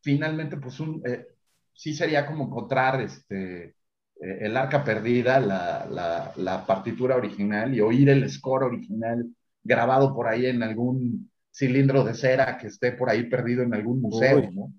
finalmente, 0.00 0.56
pues 0.56 0.80
eh, 1.04 1.28
sí 1.72 1.94
sería 1.94 2.26
como 2.26 2.46
encontrar 2.46 3.00
este, 3.00 3.76
eh, 4.22 4.38
el 4.42 4.56
arca 4.56 4.84
perdida, 4.84 5.40
la, 5.40 5.86
la, 5.90 6.32
la, 6.36 6.64
partitura 6.64 7.16
original 7.16 7.74
y 7.74 7.80
oír 7.80 8.08
el 8.08 8.30
score 8.30 8.62
original 8.62 9.26
grabado 9.64 10.14
por 10.14 10.28
ahí 10.28 10.46
en 10.46 10.62
algún 10.62 11.28
cilindro 11.50 12.04
de 12.04 12.14
cera 12.14 12.56
que 12.56 12.68
esté 12.68 12.92
por 12.92 13.10
ahí 13.10 13.24
perdido 13.24 13.64
en 13.64 13.74
algún 13.74 14.00
museo, 14.00 14.38
Uy, 14.38 14.54
¿no? 14.54 14.72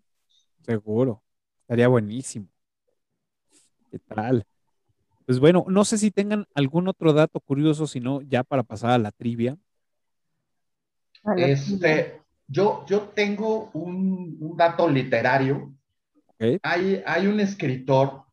Seguro, 0.62 1.22
estaría 1.62 1.90
buenísimo. 1.90 2.48
¿Qué 3.92 4.00
tal? 4.00 4.46
Pues 5.26 5.40
bueno, 5.40 5.66
no 5.68 5.84
sé 5.84 5.98
si 5.98 6.10
tengan 6.10 6.46
algún 6.54 6.88
otro 6.88 7.12
dato 7.12 7.42
curioso, 7.42 7.86
sino 7.86 8.22
ya 8.22 8.44
para 8.44 8.64
pasar 8.64 8.92
a 8.92 8.98
la 8.98 9.12
trivia. 9.12 9.58
Este, 11.36 12.22
yo, 12.48 12.86
yo 12.88 13.10
tengo 13.10 13.72
un, 13.74 14.38
un 14.40 14.56
dato 14.56 14.90
literario. 14.90 15.74
Okay. 16.36 16.60
Hay, 16.64 17.04
hay 17.06 17.28
un 17.28 17.42
escritor 17.42 18.24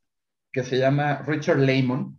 que 0.53 0.65
se 0.65 0.79
llama 0.79 1.23
Richard 1.27 1.59
Lehman. 1.59 2.17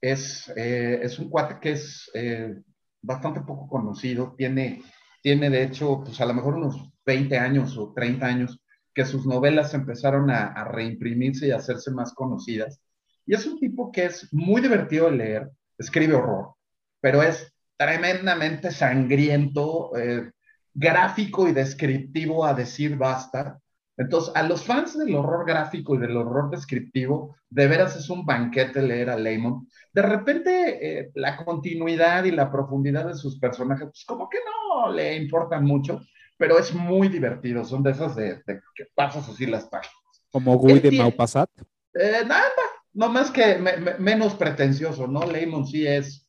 Es, 0.00 0.52
eh, 0.56 1.00
es 1.02 1.18
un 1.18 1.30
cuate 1.30 1.58
que 1.60 1.72
es 1.72 2.10
eh, 2.14 2.54
bastante 3.02 3.40
poco 3.40 3.68
conocido. 3.68 4.34
Tiene, 4.36 4.82
tiene, 5.22 5.50
de 5.50 5.62
hecho, 5.64 6.02
pues 6.04 6.20
a 6.20 6.26
lo 6.26 6.34
mejor 6.34 6.54
unos 6.54 6.90
20 7.06 7.38
años 7.38 7.76
o 7.78 7.92
30 7.94 8.26
años 8.26 8.60
que 8.94 9.04
sus 9.04 9.26
novelas 9.26 9.74
empezaron 9.74 10.30
a, 10.30 10.48
a 10.48 10.64
reimprimirse 10.64 11.48
y 11.48 11.50
a 11.50 11.56
hacerse 11.56 11.90
más 11.90 12.12
conocidas. 12.14 12.80
Y 13.26 13.34
es 13.34 13.46
un 13.46 13.58
tipo 13.58 13.90
que 13.90 14.04
es 14.06 14.32
muy 14.32 14.60
divertido 14.60 15.10
de 15.10 15.16
leer, 15.16 15.50
escribe 15.78 16.14
horror, 16.14 16.54
pero 17.00 17.22
es 17.22 17.52
tremendamente 17.76 18.70
sangriento, 18.70 19.96
eh, 19.96 20.30
gráfico 20.72 21.48
y 21.48 21.52
descriptivo 21.52 22.44
a 22.44 22.54
decir 22.54 22.96
basta. 22.96 23.58
Entonces, 23.96 24.34
a 24.34 24.42
los 24.42 24.64
fans 24.64 24.98
del 24.98 25.14
horror 25.14 25.46
gráfico 25.46 25.94
y 25.94 25.98
del 25.98 26.16
horror 26.16 26.50
descriptivo, 26.50 27.36
de 27.48 27.68
veras 27.68 27.96
es 27.96 28.10
un 28.10 28.26
banquete 28.26 28.82
leer 28.82 29.10
a 29.10 29.16
Lemon. 29.16 29.68
De 29.92 30.02
repente, 30.02 31.00
eh, 31.00 31.10
la 31.14 31.36
continuidad 31.36 32.24
y 32.24 32.32
la 32.32 32.50
profundidad 32.50 33.06
de 33.06 33.14
sus 33.14 33.38
personajes, 33.38 33.86
pues 33.86 34.04
como 34.04 34.28
que 34.28 34.38
no 34.38 34.92
le 34.92 35.16
importan 35.16 35.64
mucho, 35.64 36.00
pero 36.36 36.58
es 36.58 36.74
muy 36.74 37.08
divertido. 37.08 37.64
Son 37.64 37.82
de 37.82 37.92
esas 37.92 38.16
de, 38.16 38.42
de 38.46 38.60
que 38.74 38.86
pasas 38.94 39.28
así 39.28 39.46
las 39.46 39.64
páginas. 39.66 39.94
Como 40.30 40.56
Guy 40.56 40.80
de 40.80 40.90
Maupassat. 40.90 41.50
Eh, 41.94 42.24
nada, 42.26 42.50
no 42.94 43.08
más 43.08 43.30
que 43.30 43.58
me, 43.58 43.76
me, 43.76 43.94
menos 43.98 44.34
pretencioso, 44.34 45.06
¿no? 45.06 45.24
Lemon 45.24 45.66
sí 45.66 45.86
es 45.86 46.28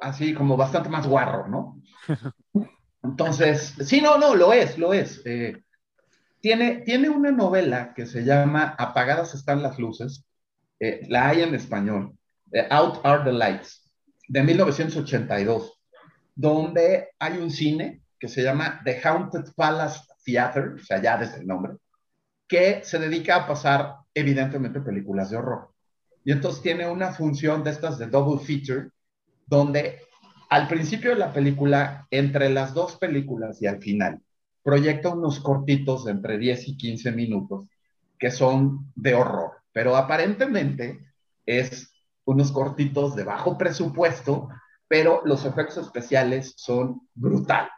así 0.00 0.34
como 0.34 0.56
bastante 0.56 0.88
más 0.88 1.06
guarro, 1.06 1.46
¿no? 1.46 1.80
Entonces, 3.02 3.74
sí, 3.84 4.00
no, 4.00 4.18
no, 4.18 4.34
lo 4.34 4.52
es, 4.52 4.76
lo 4.76 4.92
es. 4.92 5.22
Eh, 5.24 5.62
tiene, 6.40 6.82
tiene 6.82 7.08
una 7.08 7.30
novela 7.30 7.94
que 7.94 8.06
se 8.06 8.24
llama 8.24 8.74
Apagadas 8.78 9.34
están 9.34 9.62
las 9.62 9.78
luces, 9.78 10.24
eh, 10.80 11.06
la 11.08 11.28
hay 11.28 11.42
en 11.42 11.54
español, 11.54 12.16
eh, 12.52 12.66
Out 12.70 13.00
Are 13.04 13.24
the 13.24 13.32
Lights, 13.32 13.90
de 14.28 14.42
1982, 14.42 15.80
donde 16.34 17.08
hay 17.18 17.38
un 17.38 17.50
cine 17.50 18.02
que 18.18 18.28
se 18.28 18.42
llama 18.42 18.80
The 18.84 19.00
Haunted 19.02 19.52
Palace 19.54 20.00
Theater, 20.24 20.74
o 20.74 20.84
sea, 20.84 21.00
ya 21.00 21.16
desde 21.16 21.38
el 21.38 21.46
nombre, 21.46 21.74
que 22.46 22.82
se 22.84 22.98
dedica 22.98 23.36
a 23.36 23.46
pasar 23.46 23.96
evidentemente 24.14 24.80
películas 24.80 25.30
de 25.30 25.36
horror. 25.36 25.70
Y 26.24 26.32
entonces 26.32 26.62
tiene 26.62 26.88
una 26.88 27.12
función 27.12 27.64
de 27.64 27.70
estas 27.70 27.98
de 27.98 28.06
double 28.06 28.44
feature, 28.44 28.90
donde 29.46 30.00
al 30.50 30.68
principio 30.68 31.10
de 31.10 31.16
la 31.16 31.32
película, 31.32 32.06
entre 32.10 32.50
las 32.50 32.74
dos 32.74 32.96
películas 32.96 33.60
y 33.62 33.66
al 33.66 33.80
final, 33.80 34.20
proyecta 34.68 35.08
unos 35.08 35.40
cortitos 35.40 36.04
de 36.04 36.10
entre 36.10 36.36
10 36.36 36.68
y 36.68 36.76
15 36.76 37.12
minutos 37.12 37.66
que 38.18 38.30
son 38.30 38.92
de 38.94 39.14
horror, 39.14 39.52
pero 39.72 39.96
aparentemente 39.96 41.06
es 41.46 41.90
unos 42.26 42.52
cortitos 42.52 43.16
de 43.16 43.24
bajo 43.24 43.56
presupuesto, 43.56 44.50
pero 44.86 45.22
los 45.24 45.46
efectos 45.46 45.86
especiales 45.86 46.52
son 46.58 47.00
brutales. 47.14 47.70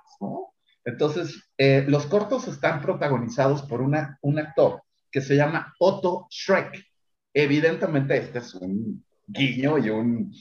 Entonces, 0.85 1.41
eh, 1.57 1.85
los 1.87 2.07
cortos 2.07 2.49
están 2.49 2.81
protagonizados 2.81 3.62
por 3.62 3.83
una, 3.83 4.19
un 4.23 4.41
actor 4.41 4.83
que 5.12 5.21
se 5.21 5.37
llama 5.37 5.73
Otto 5.79 6.27
Schreck. 6.29 6.85
Evidentemente, 7.33 8.17
este 8.17 8.41
es 8.41 8.53
un 8.57 9.05
guiño 9.29 9.79
y 9.79 9.91
un 9.91 10.35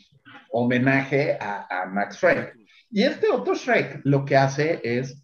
homenaje 0.51 1.38
a, 1.39 1.67
a 1.69 1.85
Max 1.85 2.17
Shrek. 2.19 2.55
Y 2.89 3.03
este 3.03 3.30
otro 3.30 3.53
Shrek 3.53 4.01
lo 4.03 4.26
que 4.26 4.35
hace 4.35 4.81
es 4.84 5.23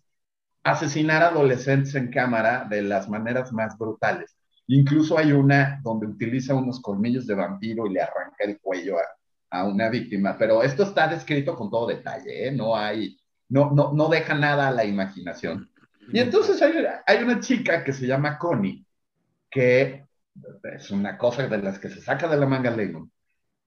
asesinar 0.65 1.21
adolescentes 1.21 1.93
en 1.93 2.09
cámara 2.11 2.65
de 2.67 2.81
las 2.81 3.07
maneras 3.07 3.53
más 3.53 3.77
brutales. 3.77 4.35
Incluso 4.65 5.17
hay 5.17 5.31
una 5.31 5.79
donde 5.83 6.07
utiliza 6.07 6.55
unos 6.55 6.81
colmillos 6.81 7.27
de 7.27 7.35
vampiro 7.35 7.85
y 7.85 7.93
le 7.93 8.01
arranca 8.01 8.43
el 8.43 8.59
cuello 8.59 8.97
a, 8.97 9.59
a 9.59 9.63
una 9.65 9.89
víctima, 9.89 10.35
pero 10.39 10.63
esto 10.63 10.81
está 10.81 11.07
descrito 11.07 11.55
con 11.55 11.69
todo 11.69 11.85
detalle, 11.85 12.47
¿eh? 12.47 12.51
no 12.51 12.75
hay, 12.75 13.15
no, 13.47 13.71
no, 13.71 13.93
no 13.93 14.09
deja 14.09 14.33
nada 14.33 14.67
a 14.67 14.71
la 14.71 14.83
imaginación. 14.83 15.69
Y 16.11 16.17
entonces 16.17 16.59
hay, 16.63 16.73
hay 17.05 17.23
una 17.23 17.39
chica 17.39 17.83
que 17.83 17.93
se 17.93 18.07
llama 18.07 18.39
Connie, 18.39 18.83
que 19.51 20.03
es 20.63 20.89
una 20.89 21.15
cosa 21.15 21.47
de 21.47 21.59
las 21.59 21.77
que 21.77 21.89
se 21.89 22.01
saca 22.01 22.27
de 22.27 22.37
la 22.37 22.47
manga 22.47 22.71
Lemon, 22.71 23.11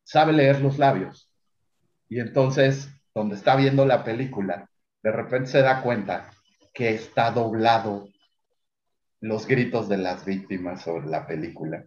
sabe 0.03 0.33
leer 0.33 0.61
los 0.61 0.79
labios. 0.79 1.31
Y 2.09 2.19
entonces, 2.19 2.89
donde 3.15 3.37
está 3.37 3.55
viendo 3.55 3.87
la 3.87 4.03
película, 4.03 4.69
de 5.01 5.13
repente 5.13 5.49
se 5.49 5.63
da 5.63 5.81
cuenta 5.81 6.31
que 6.79 6.91
está 6.91 7.33
doblado 7.33 8.09
los 9.21 9.49
gritos 9.49 9.89
de 9.89 9.97
las 9.97 10.25
víctimas 10.25 10.83
sobre 10.83 11.09
la 11.09 11.27
película 11.27 11.85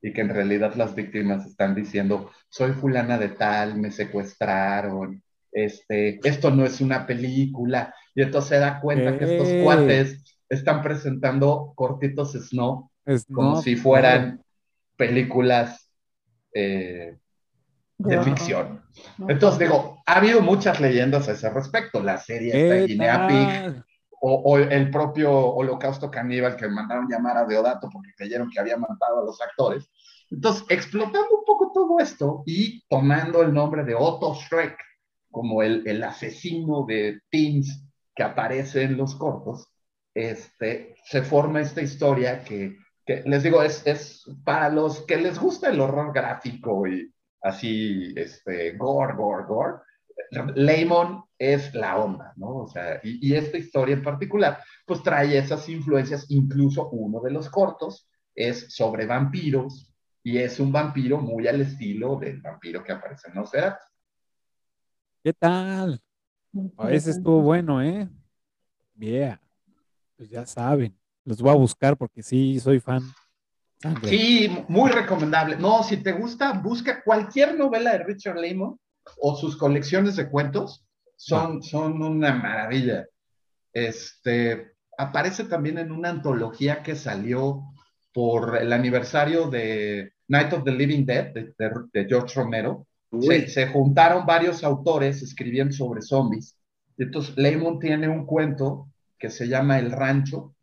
y 0.00 0.12
que 0.12 0.20
en 0.20 0.28
realidad 0.28 0.76
las 0.76 0.94
víctimas 0.94 1.44
están 1.44 1.74
diciendo, 1.74 2.30
soy 2.48 2.70
fulana 2.70 3.18
de 3.18 3.30
tal, 3.30 3.76
me 3.76 3.90
secuestraron, 3.90 5.20
este, 5.50 6.20
esto 6.22 6.52
no 6.52 6.64
es 6.64 6.80
una 6.80 7.04
película, 7.04 7.92
y 8.14 8.22
entonces 8.22 8.50
se 8.50 8.58
da 8.60 8.80
cuenta 8.80 9.18
que 9.18 9.24
estos 9.24 9.64
cuates 9.64 10.38
están 10.48 10.84
presentando 10.84 11.72
cortitos 11.74 12.34
snow, 12.34 12.92
snow 13.08 13.34
como 13.34 13.60
si 13.60 13.74
fueran 13.74 14.40
películas 14.96 15.90
eh, 16.54 17.18
de 17.98 18.22
ficción. 18.22 18.84
Entonces 19.26 19.58
digo, 19.58 20.00
ha 20.06 20.18
habido 20.18 20.42
muchas 20.42 20.78
leyendas 20.78 21.28
a 21.28 21.32
ese 21.32 21.50
respecto, 21.50 22.00
la 22.00 22.18
serie 22.18 22.52
de 22.54 22.86
Guinea 22.86 23.26
Pig, 23.26 23.84
o, 24.20 24.58
el 24.58 24.90
propio 24.90 25.32
Holocausto 25.32 26.10
Caníbal 26.10 26.56
que 26.56 26.68
mandaron 26.68 27.08
llamar 27.08 27.36
a 27.38 27.44
Deodato 27.44 27.88
porque 27.92 28.12
creyeron 28.16 28.50
que 28.50 28.60
había 28.60 28.76
matado 28.76 29.20
a 29.20 29.24
los 29.24 29.40
actores. 29.40 29.90
Entonces, 30.30 30.64
explotando 30.68 31.38
un 31.38 31.44
poco 31.44 31.70
todo 31.72 31.98
esto 32.00 32.42
y 32.44 32.82
tomando 32.88 33.42
el 33.42 33.52
nombre 33.52 33.84
de 33.84 33.94
Otto 33.94 34.34
Schreck 34.34 34.78
como 35.30 35.62
el, 35.62 35.86
el 35.86 36.02
asesino 36.02 36.84
de 36.86 37.20
teens 37.30 37.84
que 38.14 38.22
aparece 38.22 38.82
en 38.82 38.96
los 38.96 39.14
cortos, 39.14 39.68
este, 40.14 40.96
se 41.04 41.22
forma 41.22 41.60
esta 41.60 41.80
historia 41.80 42.42
que 42.42 42.76
que 43.08 43.22
les 43.24 43.42
digo, 43.42 43.62
es, 43.62 43.86
es 43.86 44.22
para 44.44 44.68
los 44.68 45.00
que 45.06 45.16
les 45.16 45.38
gusta 45.38 45.70
el 45.70 45.80
horror 45.80 46.12
gráfico 46.12 46.86
y 46.86 47.10
así, 47.40 48.12
este, 48.14 48.76
gore, 48.76 49.14
gore, 49.14 49.44
gore, 49.46 49.78
Lemon 50.54 51.24
es 51.38 51.74
la 51.74 51.98
onda, 51.98 52.32
¿no? 52.36 52.56
O 52.56 52.68
sea, 52.68 53.00
y, 53.02 53.28
y, 53.28 53.34
esta 53.34 53.58
historia 53.58 53.94
en 53.94 54.02
particular, 54.02 54.58
pues 54.86 55.02
trae 55.02 55.38
esas 55.38 55.68
influencias, 55.68 56.26
incluso 56.30 56.88
uno 56.90 57.20
de 57.20 57.30
los 57.30 57.48
cortos 57.48 58.08
es 58.34 58.74
sobre 58.74 59.06
vampiros, 59.06 59.88
y 60.28 60.36
es 60.36 60.60
un 60.60 60.70
vampiro 60.70 61.18
muy 61.18 61.46
al 61.48 61.62
estilo 61.62 62.16
del 62.16 62.42
vampiro 62.42 62.84
que 62.84 62.92
aparece 62.92 63.28
en 63.28 63.34
Nosferatu. 63.34 63.82
¿Qué 65.24 65.32
tal? 65.32 66.02
A 66.76 66.86
veces 66.86 67.16
estuvo 67.16 67.40
bueno, 67.40 67.82
¿eh? 67.82 68.08
Bien. 68.92 69.40
Pues 70.16 70.28
ya 70.28 70.44
saben. 70.44 70.94
Los 71.24 71.40
voy 71.40 71.50
a 71.50 71.56
buscar 71.56 71.96
porque 71.96 72.22
sí, 72.22 72.60
soy 72.60 72.78
fan. 72.78 73.02
Sí, 74.04 74.64
muy 74.68 74.90
recomendable. 74.90 75.56
No, 75.56 75.82
si 75.82 75.98
te 75.98 76.12
gusta, 76.12 76.52
busca 76.52 77.02
cualquier 77.02 77.56
novela 77.56 77.92
de 77.92 78.04
Richard 78.04 78.36
Lemon 78.36 78.78
o 79.20 79.36
sus 79.36 79.56
colecciones 79.56 80.16
de 80.16 80.28
cuentos. 80.28 80.84
Son, 81.16 81.62
son 81.62 82.00
una 82.02 82.32
maravilla. 82.32 83.06
Este, 83.72 84.72
aparece 84.96 85.44
también 85.44 85.78
en 85.78 85.92
una 85.92 86.10
antología 86.10 86.82
que 86.82 86.94
salió 86.94 87.62
por 88.12 88.56
el 88.56 88.72
aniversario 88.72 89.48
de 89.48 90.12
Night 90.28 90.52
of 90.52 90.64
the 90.64 90.72
Living 90.72 91.04
Dead 91.04 91.32
de, 91.32 92.06
George 92.08 92.34
Romero. 92.34 92.86
Se, 93.46 93.68
juntaron 93.68 94.26
varios 94.26 94.62
autores 94.64 95.22
escribiendo 95.22 95.72
sobre 95.72 96.02
zombies. 96.02 96.56
Entonces, 96.98 97.36
Lemon 97.36 97.78
tiene 97.78 98.08
un 98.08 98.26
cuento 98.26 98.88
que 99.18 99.30
se 99.30 99.48
llama 99.48 99.78
El 99.78 99.92
Rancho, 99.92 100.54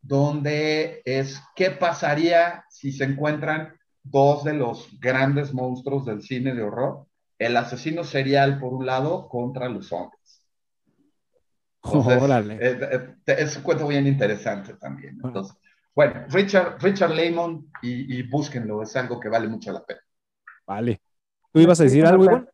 donde 0.00 1.02
es 1.04 1.40
qué 1.54 1.70
pasaría 1.70 2.64
si 2.70 2.90
se 2.92 3.04
encuentran 3.04 3.74
dos 4.02 4.44
de 4.44 4.54
los 4.54 4.98
grandes 4.98 5.52
monstruos 5.52 6.06
del 6.06 6.22
cine 6.22 6.54
de 6.54 6.62
horror, 6.62 7.06
el 7.38 7.56
asesino 7.56 8.04
serial 8.04 8.58
por 8.58 8.72
un 8.74 8.86
lado 8.86 9.28
contra 9.28 9.68
los 9.68 9.88
zombies. 9.88 10.44
Órale. 11.82 12.58
Es, 13.26 13.56
un 13.56 13.62
cuento 13.62 13.86
bien 13.86 14.06
interesante 14.06 14.74
también. 14.74 15.18
Entonces, 15.22 15.56
bueno, 15.94 16.24
Richard, 16.28 16.78
Richard 16.80 17.12
Lemon 17.12 17.70
y, 17.82 18.22
búsquenlo, 18.22 18.82
es 18.82 18.94
algo 18.96 19.18
que 19.20 19.28
vale 19.28 19.48
mucho 19.48 19.72
la 19.72 19.84
pena. 19.84 20.00
Vale. 20.66 21.00
¿Tú 21.52 21.60
ibas 21.60 21.80
a 21.80 21.84
decir 21.84 22.04
algo, 22.04 22.24
igual? 22.24 22.50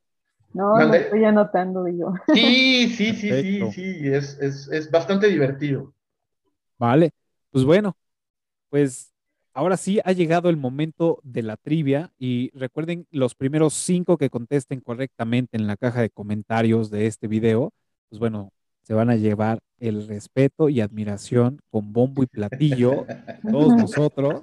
No, 0.53 0.79
no 0.79 0.95
estoy 0.95 1.25
anotando, 1.25 1.85
digo. 1.85 2.15
Sí, 2.33 2.89
sí, 2.89 3.13
sí, 3.13 3.43
sí, 3.43 3.73
sí, 3.73 4.09
es, 4.09 4.39
es, 4.39 4.69
es 4.69 4.91
bastante 4.91 5.27
divertido. 5.27 5.93
Vale, 6.79 7.11
pues 7.51 7.65
bueno, 7.65 7.97
pues 8.71 9.14
ahora 9.55 9.77
sí 9.77 10.01
ha 10.05 10.13
llegado 10.13 10.51
el 10.51 10.57
momento 10.57 11.21
de 11.23 11.43
la 11.43 11.57
trivia 11.57 12.13
y 12.19 12.51
recuerden 12.55 13.07
los 13.11 13.35
primeros 13.35 13.73
cinco 13.73 14.19
que 14.19 14.29
contesten 14.29 14.81
correctamente 14.81 15.57
en 15.57 15.67
la 15.67 15.77
caja 15.77 16.03
de 16.03 16.11
comentarios 16.11 16.91
de 16.91 17.07
este 17.07 17.29
video, 17.29 17.73
pues 18.11 18.19
bueno, 18.19 18.51
se 18.83 18.93
van 18.93 19.09
a 19.09 19.17
llevar 19.17 19.61
el 19.79 20.07
respeto 20.07 20.69
y 20.69 20.81
admiración 20.81 21.61
con 21.71 21.93
bombo 21.93 22.23
y 22.23 22.27
platillo, 22.27 23.07
todos 23.51 23.75
nosotros. 23.75 24.43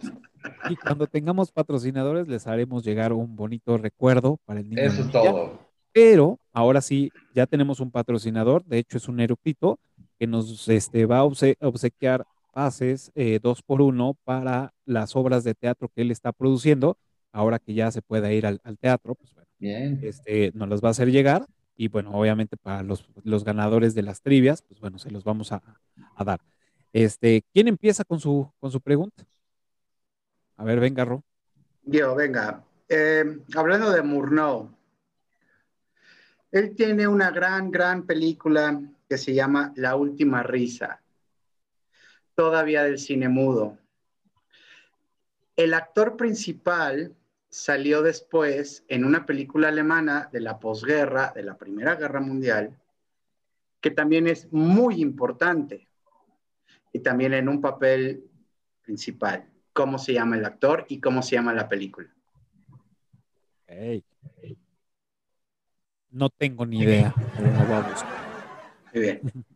Y 0.69 0.75
cuando 0.75 1.05
tengamos 1.05 1.51
patrocinadores, 1.51 2.27
les 2.27 2.47
haremos 2.47 2.83
llegar 2.83 3.13
un 3.13 3.35
bonito 3.35 3.77
recuerdo 3.77 4.39
para 4.45 4.61
el 4.61 4.69
niño. 4.69 4.81
Eso 4.81 5.03
es 5.03 5.11
todo. 5.11 5.59
Pero 5.93 6.39
ahora 6.53 6.81
sí, 6.81 7.11
ya 7.35 7.45
tenemos 7.45 7.79
un 7.79 7.91
patrocinador, 7.91 8.63
de 8.65 8.79
hecho 8.79 8.97
es 8.97 9.07
un 9.07 9.19
erupito 9.19 9.77
que 10.17 10.25
nos 10.25 10.67
este, 10.69 11.05
va 11.05 11.19
a 11.19 11.23
obsequiar 11.23 12.25
pases 12.51 13.11
eh, 13.15 13.39
dos 13.41 13.61
por 13.61 13.81
uno 13.81 14.15
para 14.23 14.73
las 14.85 15.15
obras 15.15 15.43
de 15.43 15.55
teatro 15.55 15.89
que 15.89 16.01
él 16.01 16.11
está 16.11 16.31
produciendo. 16.31 16.97
Ahora 17.31 17.59
que 17.59 17.73
ya 17.73 17.91
se 17.91 18.01
pueda 18.01 18.31
ir 18.33 18.45
al, 18.45 18.59
teatro, 18.79 19.15
pues 19.15 19.33
bueno, 19.33 19.49
Bien. 19.57 19.99
Este, 20.03 20.51
nos 20.53 20.67
las 20.67 20.83
va 20.83 20.89
a 20.89 20.91
hacer 20.91 21.11
llegar 21.11 21.47
y 21.75 21.87
bueno, 21.87 22.11
obviamente 22.11 22.57
para 22.57 22.83
los, 22.83 23.07
los 23.23 23.43
ganadores 23.43 23.95
de 23.95 24.03
las 24.03 24.21
trivias, 24.21 24.61
pues 24.61 24.79
bueno, 24.79 24.99
se 24.99 25.09
los 25.09 25.23
vamos 25.23 25.51
a, 25.51 25.63
dar. 26.23 26.39
Este, 26.93 27.43
¿quién 27.53 27.67
empieza 27.67 28.03
con 28.03 28.19
su, 28.19 28.51
con 28.59 28.71
su 28.71 28.81
pregunta? 28.81 29.23
A 30.57 30.63
ver, 30.63 30.79
venga, 30.79 31.05
Ro. 31.05 31.23
Yo, 31.83 32.13
venga. 32.13 32.63
Eh, 32.87 33.39
hablando 33.55 33.89
de 33.89 34.03
Murnau, 34.03 34.69
él 36.51 36.75
tiene 36.75 37.07
una 37.07 37.31
gran, 37.31 37.71
gran 37.71 38.05
película 38.05 38.79
que 39.09 39.17
se 39.17 39.33
llama 39.33 39.73
La 39.75 39.95
Última 39.95 40.43
Risa, 40.43 41.00
todavía 42.41 42.81
del 42.81 42.97
cine 42.97 43.29
mudo. 43.29 43.77
El 45.55 45.75
actor 45.75 46.17
principal 46.17 47.15
salió 47.49 48.01
después 48.01 48.83
en 48.87 49.05
una 49.05 49.27
película 49.27 49.67
alemana 49.67 50.27
de 50.33 50.39
la 50.39 50.57
posguerra, 50.57 51.33
de 51.35 51.43
la 51.43 51.55
Primera 51.55 51.93
Guerra 51.93 52.19
Mundial, 52.19 52.75
que 53.79 53.91
también 53.91 54.25
es 54.25 54.51
muy 54.51 55.03
importante 55.03 55.87
y 56.91 57.01
también 57.01 57.35
en 57.35 57.47
un 57.47 57.61
papel 57.61 58.23
principal. 58.81 59.47
¿Cómo 59.71 59.99
se 59.99 60.13
llama 60.13 60.35
el 60.35 60.45
actor 60.45 60.87
y 60.89 60.99
cómo 60.99 61.21
se 61.21 61.35
llama 61.35 61.53
la 61.53 61.69
película? 61.69 62.09
No 66.09 66.31
tengo 66.31 66.65
ni 66.65 66.79
idea, 66.79 67.13
Muy 68.91 69.01
bien. 69.03 69.21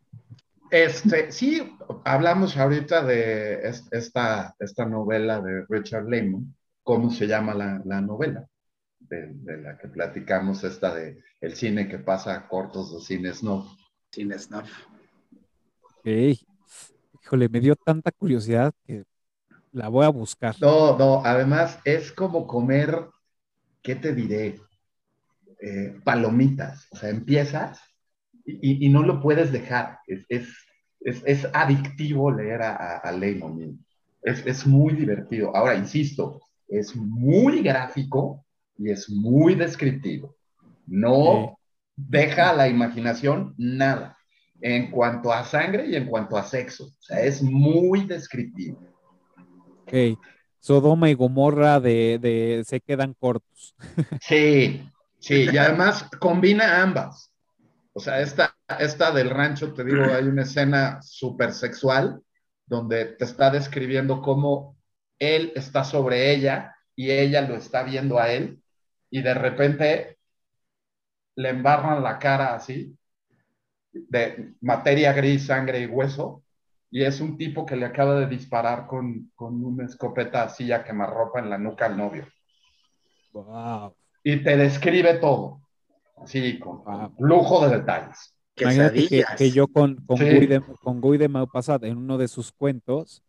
Este, 0.76 1.32
sí, 1.32 1.78
hablamos 2.04 2.58
ahorita 2.58 3.02
de 3.06 3.66
esta, 3.92 4.54
esta 4.60 4.86
novela 4.86 5.40
de 5.40 5.66
Richard 5.70 6.06
Lehman 6.10 6.54
cómo 6.84 7.12
se 7.12 7.28
llama 7.28 7.54
la, 7.54 8.02
novela 8.02 8.46
de, 9.00 9.58
la 9.62 9.78
que 9.78 9.88
platicamos, 9.88 10.66
esta 10.66 10.94
de 10.94 11.24
el 11.40 11.56
cine 11.56 11.88
que 11.88 12.00
pasa 12.00 12.46
cortos 12.50 12.94
de 12.94 13.00
cine 13.00 13.34
snuff. 13.34 13.66
Cine 14.12 14.38
snuff. 14.38 14.70
Híjole, 16.04 17.48
me 17.48 17.62
dio 17.62 17.78
tanta 17.78 18.12
curiosidad 18.12 18.74
que 18.86 19.06
la 19.72 19.88
voy 19.88 20.04
a 20.04 20.10
buscar. 20.10 20.58
No, 20.60 20.98
no, 20.98 21.22
además 21.24 21.80
es 21.86 22.12
como 22.12 22.46
comer, 22.48 23.08
¿qué 23.82 23.96
te 23.96 24.14
diré? 24.14 24.60
Eh, 25.62 26.02
palomitas. 26.04 26.86
O 26.92 26.98
sea, 26.98 27.12
empiezas 27.12 27.80
y, 28.46 28.90
no 28.90 29.04
lo 29.04 29.22
puedes 29.22 29.54
dejar. 29.54 30.00
Es, 30.06 30.26
es, 30.30 30.65
adictivo 31.54 32.32
leer 32.32 32.62
a, 32.62 32.98
a, 32.98 33.12
Es, 34.22 34.46
es 34.46 34.66
muy 34.66 34.94
divertido. 34.94 35.56
Ahora, 35.56 35.76
insisto, 35.76 36.42
es 36.68 36.96
muy 36.96 37.62
gráfico 37.62 38.44
y 38.78 38.90
es 38.90 39.10
muy 39.10 39.56
descriptivo. 39.56 40.36
No 40.88 41.58
deja 41.96 42.50
a 42.50 42.56
la 42.56 42.68
imaginación 42.68 43.54
nada 43.58 44.18
en 44.62 44.92
cuanto 44.92 45.32
a 45.32 45.44
sangre 45.44 45.88
y 45.88 45.96
en 45.96 46.08
cuanto 46.08 46.38
a 46.38 46.44
sexo. 46.44 46.86
O 46.86 47.02
sea, 47.02 47.22
es 47.22 47.42
muy 47.42 48.06
descriptivo. 48.06 48.80
Ok. 49.84 50.18
Sodoma 50.60 51.10
y 51.12 51.14
Gomorra 51.14 51.80
de, 51.80 52.64
se 52.66 52.82
quedan 52.82 53.14
cortos. 53.14 53.76
Sí, 54.20 54.90
sí, 55.20 55.48
y 55.52 55.58
además 55.58 56.10
combina 56.20 56.82
ambas. 56.82 57.32
O 57.94 58.00
sea, 58.00 58.20
esta, 58.20 58.55
esta 58.68 59.12
del 59.12 59.30
rancho, 59.30 59.74
te 59.74 59.84
digo, 59.84 60.04
hay 60.04 60.26
una 60.26 60.44
escena 60.44 61.02
súper 61.02 61.54
sexual 61.54 62.22
donde 62.66 63.06
te 63.06 63.26
está 63.26 63.52
describiendo 63.52 64.22
cómo 64.22 64.78
él 65.20 65.52
está 65.56 65.84
sobre 65.84 66.32
ella 66.34 66.76
y 66.96 67.12
ella 67.12 67.42
lo 67.42 67.56
está 67.56 67.84
viendo 67.84 68.20
a 68.20 68.32
él 68.32 68.62
y 69.10 69.22
de 69.22 69.34
repente 69.34 70.18
le 71.36 71.50
embarran 71.50 72.02
la 72.02 72.18
cara 72.18 72.56
así 72.56 72.98
de 73.92 74.56
materia 74.62 75.14
gris, 75.14 75.46
sangre 75.46 75.80
y 75.80 75.86
hueso 75.86 76.44
y 76.90 77.04
es 77.04 77.20
un 77.20 77.38
tipo 77.38 77.66
que 77.66 77.76
le 77.76 77.86
acaba 77.86 78.16
de 78.20 78.28
disparar 78.28 78.88
con, 78.88 79.32
una 79.38 79.86
escopeta 79.86 80.44
así 80.44 80.72
a 80.72 80.84
quemarropa 80.84 81.40
en 81.40 81.50
la 81.50 81.58
nuca 81.58 81.88
al 81.88 81.98
novio. 81.98 82.28
Y 84.24 84.44
te 84.44 84.56
describe 84.56 85.16
todo, 85.16 85.62
así, 86.18 86.58
con 86.58 86.84
lujo 87.20 87.68
de 87.68 87.80
detalles. 87.80 88.35
Que, 88.56 89.26
que, 89.38 89.52
yo 89.52 89.68
con, 89.68 89.98
con, 90.06 90.18
Guy 90.18 90.48
de, 90.48 90.62
con 90.82 91.02
Guy 91.02 91.18
de 91.18 91.26
en 91.26 91.98
uno 91.98 92.18
de 92.18 92.28
sus 92.28 92.54
cuentos, 92.54 93.22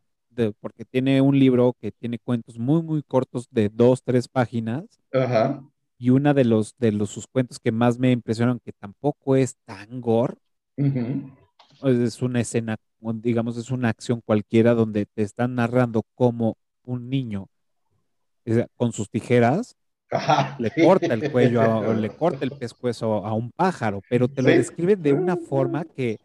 porque 0.60 0.84
tiene 0.84 1.20
un 1.20 1.38
libro 1.38 1.74
que 1.80 1.90
tiene 1.90 2.18
cuentos 2.18 2.58
muy, 2.58 2.82
muy 2.82 3.02
cortos 3.02 3.48
de 3.50 3.68
dos, 3.68 4.02
tres 4.02 4.28
páginas. 4.28 4.84
Y 5.98 6.10
una 6.10 6.34
de 6.34 6.44
los, 6.44 6.76
de 6.78 6.92
los 6.92 7.10
sus 7.10 7.26
cuentos 7.26 7.58
que 7.58 7.72
más 7.72 7.98
me 7.98 8.12
impresionan, 8.12 8.60
que 8.60 8.72
tampoco 8.72 9.34
es 9.34 9.56
tan 9.64 10.00
gore, 10.00 10.36
es 10.76 12.22
una 12.22 12.40
escena, 12.40 12.76
digamos, 13.00 13.56
es 13.56 13.70
una 13.70 13.88
acción 13.88 14.20
cualquiera 14.24 14.74
donde 14.74 15.06
te 15.06 15.22
están 15.22 15.54
narrando 15.54 16.02
cómo 16.14 16.56
un 16.84 17.08
niño 17.08 17.48
con 18.76 18.92
sus 18.92 19.10
tijeras 19.10 19.76
le 20.58 20.70
corta 20.70 21.14
el 21.14 21.30
cuello 21.30 21.78
o 21.78 21.92
le 21.92 22.10
corta 22.16 22.44
el 22.44 22.52
pescuezo 22.52 23.24
a 23.24 23.32
un 23.32 23.50
pájaro, 23.50 24.00
pero 24.08 24.28
te 24.28 24.42
lo 24.42 24.48
describe 24.48 24.96
de 24.96 25.12
una 25.12 25.36
forma 25.36 25.84
que 25.84 26.18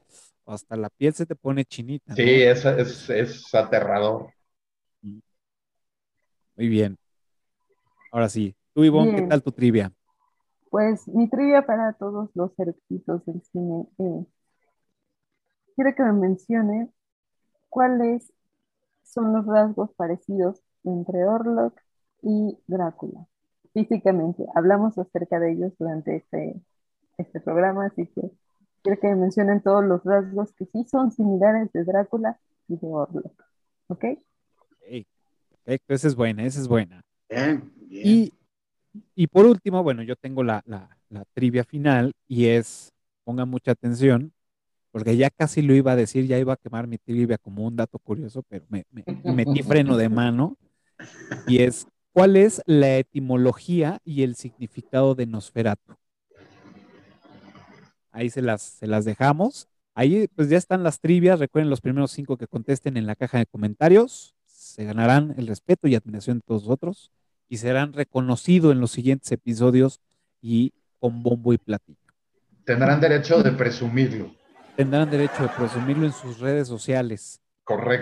hasta 0.46 0.76
la 0.76 0.90
piel 0.90 1.14
se 1.14 1.26
te 1.26 1.36
pone 1.36 1.66
chinita. 1.66 2.16
Sí, 2.16 2.42
es, 2.42 2.66
es, 3.10 3.56
aterrador. 3.56 4.34
Muy 5.02 6.68
bien. 6.68 6.98
Ahora 8.12 8.30
sí, 8.30 8.56
tú 8.74 8.84
Ivonne, 8.84 9.12
¿qué 9.12 9.18
Bien. 9.18 9.30
tal 9.30 9.42
tu 9.42 9.52
trivia? 9.52 9.92
Pues 10.70 11.08
mi 11.08 11.30
trivia 11.30 11.66
para 11.66 11.94
todos 11.94 12.30
los 12.34 12.58
eructitos 12.60 13.26
del 13.26 13.42
cine 13.42 13.86
es, 13.98 14.28
quiero 15.76 15.96
que 15.96 16.04
me 16.04 16.14
mencione 16.14 16.90
cuáles 17.70 18.32
son 19.04 19.34
los 19.34 19.46
rasgos 19.46 19.92
parecidos 19.96 20.62
entre 20.84 21.26
Orlok 21.26 21.80
y 22.22 22.58
Drácula. 22.68 23.28
Físicamente, 23.74 24.46
hablamos 24.54 24.98
acerca 24.98 25.40
de 25.40 25.54
ellos 25.54 25.74
durante 25.80 26.18
este, 26.18 26.62
este 27.18 27.40
programa, 27.40 27.86
así 27.86 28.06
que 28.08 28.32
quiero 28.84 29.00
que 29.00 29.08
me 29.08 29.16
mencionen 29.16 29.62
todos 29.62 29.84
los 29.86 30.04
rasgos 30.04 30.54
que 30.54 30.66
sí 30.66 30.86
son 30.90 31.12
similares 31.12 31.72
de 31.72 31.86
Drácula 31.86 32.38
y 32.68 32.76
de 32.78 32.88
Orlok. 32.88 33.44
¿Ok? 33.88 34.04
Ok, 34.60 35.06
perfecto, 35.50 35.94
esa 35.94 36.08
es 36.08 36.16
buena, 36.16 36.44
esa 36.44 36.60
es 36.60 36.68
buena. 36.68 37.02
Bien, 37.30 37.72
bien. 37.88 38.08
Y, 38.08 38.34
y 39.16 39.28
por 39.28 39.46
último, 39.46 39.84
bueno, 39.84 40.04
yo 40.04 40.16
tengo 40.18 40.44
la, 40.44 40.62
la- 40.66 40.98
la 41.10 41.24
trivia 41.34 41.64
final 41.64 42.14
y 42.28 42.48
es, 42.48 42.92
pongan 43.24 43.50
mucha 43.50 43.72
atención, 43.72 44.34
porque 44.92 45.16
ya 45.18 45.30
casi 45.30 45.62
lo 45.62 45.74
iba 45.74 45.94
a 45.94 45.96
decir, 45.96 46.26
ya 46.28 46.38
iba 46.38 46.54
a 46.54 46.58
quemar 46.58 46.88
mi 46.88 46.98
trivia 46.98 47.38
como 47.38 47.66
un 47.66 47.76
dato 47.78 48.00
curioso, 48.00 48.44
pero 48.50 48.66
me, 48.70 48.86
me- 48.92 49.06
me 49.24 49.34
metí 49.34 49.62
freno 49.64 49.96
de 49.98 50.10
mano. 50.10 50.58
Y 51.46 51.62
es, 51.64 51.88
¿cuál 52.14 52.36
es 52.36 52.62
la 52.66 52.98
etimología 52.98 54.00
y 54.04 54.24
el 54.24 54.36
significado 54.36 55.16
de 55.16 55.26
Nosferatu? 55.26 55.96
Ahí 58.12 58.30
se 58.30 58.42
las, 58.42 58.62
se 58.62 58.88
las 58.88 59.06
dejamos. 59.06 59.68
Ahí 59.94 60.28
pues 60.36 60.50
ya 60.50 60.58
están 60.58 60.84
las 60.84 61.00
trivias. 61.00 61.40
Recuerden 61.40 61.70
los 61.70 61.82
primeros 61.82 62.12
cinco 62.12 62.38
que 62.38 62.48
contesten 62.48 62.98
en 62.98 63.06
la 63.06 63.16
caja 63.16 63.38
de 63.38 63.46
comentarios. 63.46 64.36
Se 64.46 64.84
ganarán 64.84 65.34
el 65.38 65.48
respeto 65.48 65.88
y 65.88 65.96
admiración 65.96 66.38
de 66.38 66.44
todos 66.46 66.64
nosotros 66.64 67.12
y 67.50 67.58
serán 67.58 67.94
reconocidos 67.94 68.72
en 68.72 68.80
los 68.80 68.92
siguientes 68.92 69.32
episodios 69.32 70.00
y 70.42 70.74
con 71.00 71.24
bombo 71.24 71.52
y 71.54 71.58
platillo. 71.58 71.98
Tendrán 72.64 73.02
derecho 73.02 73.44
de 73.44 73.52
presumirlo. 73.52 74.34
Tendrán 74.78 75.10
derecho 75.10 75.44
de 75.44 75.50
presumirlo 75.50 76.06
en 76.06 76.14
sus 76.14 76.40
redes 76.40 76.68
sociales. 76.68 77.41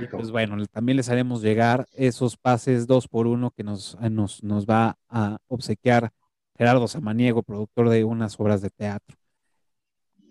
Y 0.01 0.07
Correcto. 0.07 0.17
pues 0.17 0.31
bueno, 0.31 0.57
también 0.67 0.97
les 0.97 1.09
haremos 1.09 1.41
llegar 1.41 1.87
esos 1.93 2.37
pases 2.37 2.87
dos 2.87 3.07
por 3.07 3.27
uno 3.27 3.51
que 3.51 3.63
nos, 3.63 3.97
eh, 4.01 4.09
nos, 4.09 4.43
nos 4.43 4.65
va 4.65 4.97
a 5.09 5.37
obsequiar 5.47 6.11
Gerardo 6.57 6.87
Samaniego, 6.87 7.43
productor 7.43 7.89
de 7.89 8.03
unas 8.03 8.39
obras 8.39 8.61
de 8.61 8.69
teatro. 8.69 9.17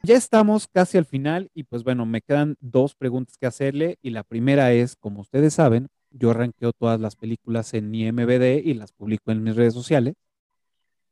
Ya 0.02 0.16
estamos 0.16 0.68
casi 0.68 0.98
al 0.98 1.04
final 1.04 1.50
y 1.54 1.64
pues 1.64 1.84
bueno, 1.84 2.06
me 2.06 2.20
quedan 2.20 2.56
dos 2.60 2.94
preguntas 2.94 3.36
que 3.36 3.46
hacerle 3.46 3.98
y 4.02 4.10
la 4.10 4.22
primera 4.22 4.72
es, 4.72 4.96
como 4.96 5.20
ustedes 5.20 5.54
saben, 5.54 5.88
yo 6.10 6.32
ranqueo 6.32 6.72
todas 6.72 7.00
las 7.00 7.16
películas 7.16 7.74
en 7.74 7.94
IMBD 7.94 8.62
y 8.64 8.74
las 8.74 8.92
publico 8.92 9.30
en 9.32 9.42
mis 9.42 9.56
redes 9.56 9.74
sociales 9.74 10.14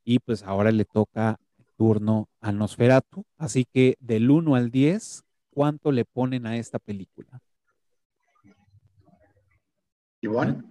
y 0.03 0.19
pues 0.19 0.43
ahora 0.43 0.71
le 0.71 0.85
toca 0.85 1.37
el 1.57 1.65
turno 1.75 2.29
a 2.39 2.51
Nosferatu, 2.51 3.25
así 3.37 3.65
que 3.65 3.95
del 3.99 4.31
1 4.31 4.55
al 4.55 4.71
10, 4.71 5.23
¿cuánto 5.49 5.91
le 5.91 6.05
ponen 6.05 6.45
a 6.45 6.57
esta 6.57 6.79
película? 6.79 7.41
Ivonne. 10.23 10.63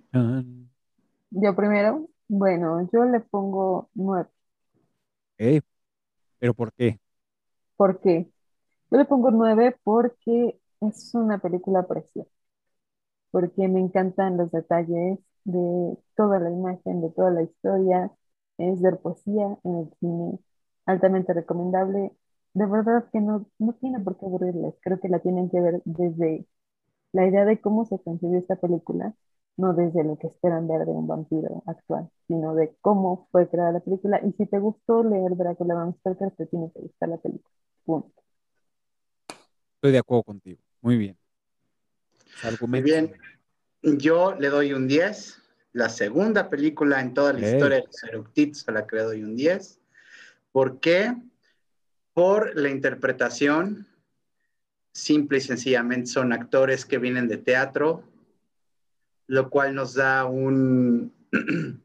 Yo 1.30 1.54
primero, 1.54 2.08
bueno, 2.28 2.88
yo 2.92 3.04
le 3.04 3.20
pongo 3.20 3.90
nueve. 3.94 4.28
Ok, 5.38 5.64
¿Pero 6.38 6.54
por 6.54 6.72
qué? 6.74 7.00
¿Por 7.76 8.00
qué? 8.00 8.30
Yo 8.90 8.98
le 8.98 9.04
pongo 9.06 9.30
nueve 9.32 9.76
porque 9.84 10.60
es 10.82 11.14
una 11.14 11.38
película 11.40 11.86
preciosa, 11.86 12.30
porque 13.30 13.68
me 13.68 13.80
encantan 13.80 14.36
los 14.36 14.50
detalles 14.50 15.18
de 15.44 15.96
toda 16.16 16.38
la 16.40 16.50
imagen, 16.50 17.00
de 17.02 17.10
toda 17.10 17.30
la 17.30 17.42
historia, 17.42 18.10
es 18.58 18.80
ver 18.82 18.98
poesía 19.00 19.58
en 19.64 19.76
el 19.76 19.90
cine, 20.00 20.38
altamente 20.86 21.32
recomendable. 21.34 22.12
De 22.54 22.66
verdad 22.66 23.08
que 23.12 23.20
no, 23.20 23.46
no 23.58 23.74
tiene 23.74 24.00
por 24.00 24.18
qué 24.18 24.26
aburrirles, 24.26 24.74
creo 24.82 24.98
que 25.00 25.08
la 25.08 25.20
tienen 25.20 25.50
que 25.50 25.60
ver 25.60 25.82
desde 25.84 26.46
la 27.12 27.26
idea 27.26 27.44
de 27.46 27.60
cómo 27.60 27.84
se 27.86 28.00
concibió 28.02 28.38
esta 28.38 28.56
película, 28.56 29.14
no 29.56 29.72
desde 29.74 30.04
lo 30.04 30.18
que 30.18 30.26
esperan 30.26 30.68
ver 30.68 30.84
de 30.84 30.92
un 30.92 31.06
vampiro 31.06 31.62
actual, 31.66 32.10
sino 32.26 32.54
de 32.54 32.76
cómo 32.80 33.28
fue 33.32 33.48
creada 33.48 33.72
la 33.72 33.80
película. 33.80 34.20
Y 34.24 34.32
si 34.32 34.46
te 34.46 34.58
gustó 34.58 35.02
leer 35.02 35.36
Drácula 35.36 35.74
Bram 35.74 35.94
Stoker, 36.00 36.30
te 36.32 36.46
tiene 36.46 36.70
que 36.72 36.80
gustar 36.80 37.08
la 37.08 37.16
película. 37.18 37.54
Punto. 37.84 38.12
Estoy 39.76 39.92
de 39.92 39.98
acuerdo 39.98 40.24
contigo. 40.24 40.60
Muy 40.80 40.96
bien. 40.96 41.16
Muy 42.60 42.82
bien. 42.82 43.12
Yo 43.82 44.34
le 44.34 44.48
doy 44.48 44.72
un 44.72 44.88
10. 44.88 45.42
La 45.72 45.88
segunda 45.88 46.48
película 46.50 47.00
en 47.00 47.14
toda 47.14 47.32
la 47.32 47.38
Ok. 47.38 47.44
historia 47.44 47.76
de 47.78 47.86
los 47.86 48.04
eructitos 48.04 48.68
a 48.68 48.72
la 48.72 48.86
que 48.86 48.96
le 48.96 49.02
doy 49.02 49.22
un 49.22 49.36
10. 49.36 49.80
¿Por 50.52 50.80
qué? 50.80 51.14
Por 52.14 52.58
la 52.58 52.68
interpretación. 52.70 53.86
Simple 54.92 55.38
y 55.38 55.42
sencillamente 55.42 56.06
son 56.06 56.32
actores 56.32 56.86
que 56.86 56.96
vienen 56.98 57.28
de 57.28 57.36
teatro, 57.36 58.02
lo 59.26 59.50
cual 59.50 59.74
nos 59.74 59.94
da 59.94 60.24
un 60.24 61.12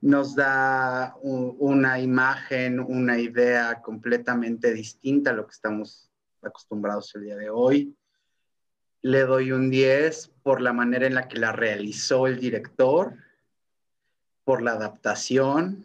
nos 0.00 0.34
da 0.36 1.16
un- 1.22 1.56
una 1.58 1.98
imagen, 2.00 2.80
una 2.80 3.18
idea 3.18 3.80
completamente 3.82 4.72
distinta 4.72 5.30
a 5.30 5.32
lo 5.32 5.46
que 5.46 5.52
estamos 5.52 6.10
acostumbrados 6.42 7.14
el 7.14 7.24
día 7.24 7.36
de 7.36 7.50
hoy. 7.50 7.96
Le 9.02 9.20
doy 9.22 9.52
un 9.52 9.70
10 9.70 10.28
por 10.42 10.60
la 10.60 10.72
manera 10.72 11.06
en 11.06 11.14
la 11.14 11.28
que 11.28 11.38
la 11.38 11.52
realizó 11.52 12.26
el 12.26 12.38
director, 12.38 13.14
por 14.44 14.62
la 14.62 14.72
adaptación, 14.72 15.84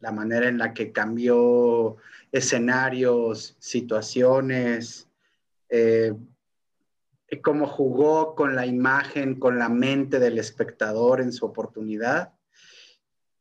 la 0.00 0.12
manera 0.12 0.48
en 0.48 0.58
la 0.58 0.72
que 0.72 0.92
cambió 0.92 1.96
escenarios, 2.32 3.56
situaciones, 3.58 5.08
eh, 5.68 6.14
cómo 7.42 7.66
jugó 7.66 8.34
con 8.34 8.56
la 8.56 8.64
imagen, 8.66 9.38
con 9.38 9.58
la 9.58 9.68
mente 9.68 10.18
del 10.18 10.38
espectador 10.38 11.20
en 11.20 11.32
su 11.32 11.44
oportunidad 11.44 12.34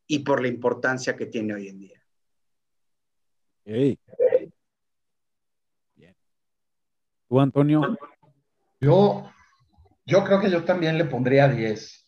y 0.08 0.20
por 0.20 0.42
la 0.42 0.48
importancia 0.50 1.16
que 1.16 1.26
tiene 1.26 1.54
hoy 1.54 1.68
en 1.70 1.80
día. 1.80 2.02
Ok. 3.66 4.52
Bien. 5.96 6.16
¿Tú, 7.30 7.40
Antonio? 7.40 7.98
Yo, 8.80 9.30
yo 10.06 10.24
creo 10.24 10.40
que 10.40 10.50
yo 10.52 10.64
también 10.64 10.98
le 10.98 11.06
pondría 11.06 11.48
10. 11.48 12.06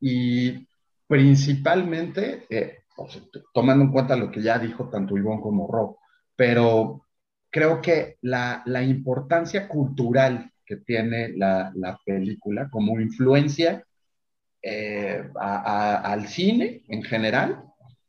Y 0.00 0.66
principalmente, 1.06 2.46
eh, 2.50 2.84
t- 3.32 3.42
tomando 3.52 3.84
en 3.84 3.92
cuenta 3.92 4.16
lo 4.16 4.30
que 4.30 4.42
ya 4.42 4.58
dijo 4.58 4.88
tanto 4.88 5.16
Ivonne 5.16 5.42
como 5.42 5.66
Rob, 5.70 5.96
pero 6.36 7.06
creo 7.50 7.80
que 7.80 8.18
la, 8.22 8.62
la 8.66 8.82
importancia 8.82 9.68
cultural 9.68 10.49
que 10.70 10.78
tiene 10.78 11.30
la, 11.36 11.72
la 11.76 11.98
película 12.06 12.70
como 12.70 13.00
influencia 13.00 13.84
eh, 14.62 15.24
a- 15.40 15.96
a- 15.96 16.12
al 16.12 16.28
cine 16.28 16.82
en 16.88 17.02
general 17.02 17.62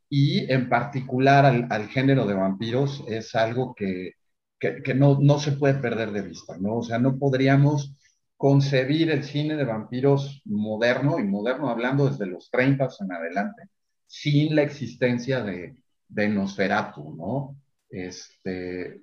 y 0.09 0.51
en 0.51 0.69
particular 0.69 1.45
al, 1.45 1.67
al 1.71 1.88
género 1.89 2.25
de 2.27 2.33
vampiros 2.33 3.03
es 3.07 3.33
algo 3.35 3.73
que, 3.75 4.13
que, 4.59 4.81
que 4.83 4.93
no, 4.93 5.17
no 5.21 5.39
se 5.39 5.53
puede 5.53 5.75
perder 5.75 6.11
de 6.11 6.21
vista, 6.23 6.57
¿no? 6.59 6.77
O 6.77 6.83
sea, 6.83 6.99
no 6.99 7.17
podríamos 7.17 7.95
concebir 8.38 9.11
el 9.11 9.23
cine 9.23 9.55
de 9.55 9.63
vampiros 9.65 10.41
moderno, 10.45 11.19
y 11.19 11.23
moderno 11.23 11.69
hablando 11.69 12.09
desde 12.09 12.25
los 12.25 12.49
30 12.49 12.89
en 12.99 13.11
adelante, 13.13 13.63
sin 14.07 14.55
la 14.55 14.63
existencia 14.63 15.41
de, 15.43 15.77
de 16.07 16.27
Nosferatu, 16.29 17.15
¿no? 17.15 17.57
Este, 17.89 19.01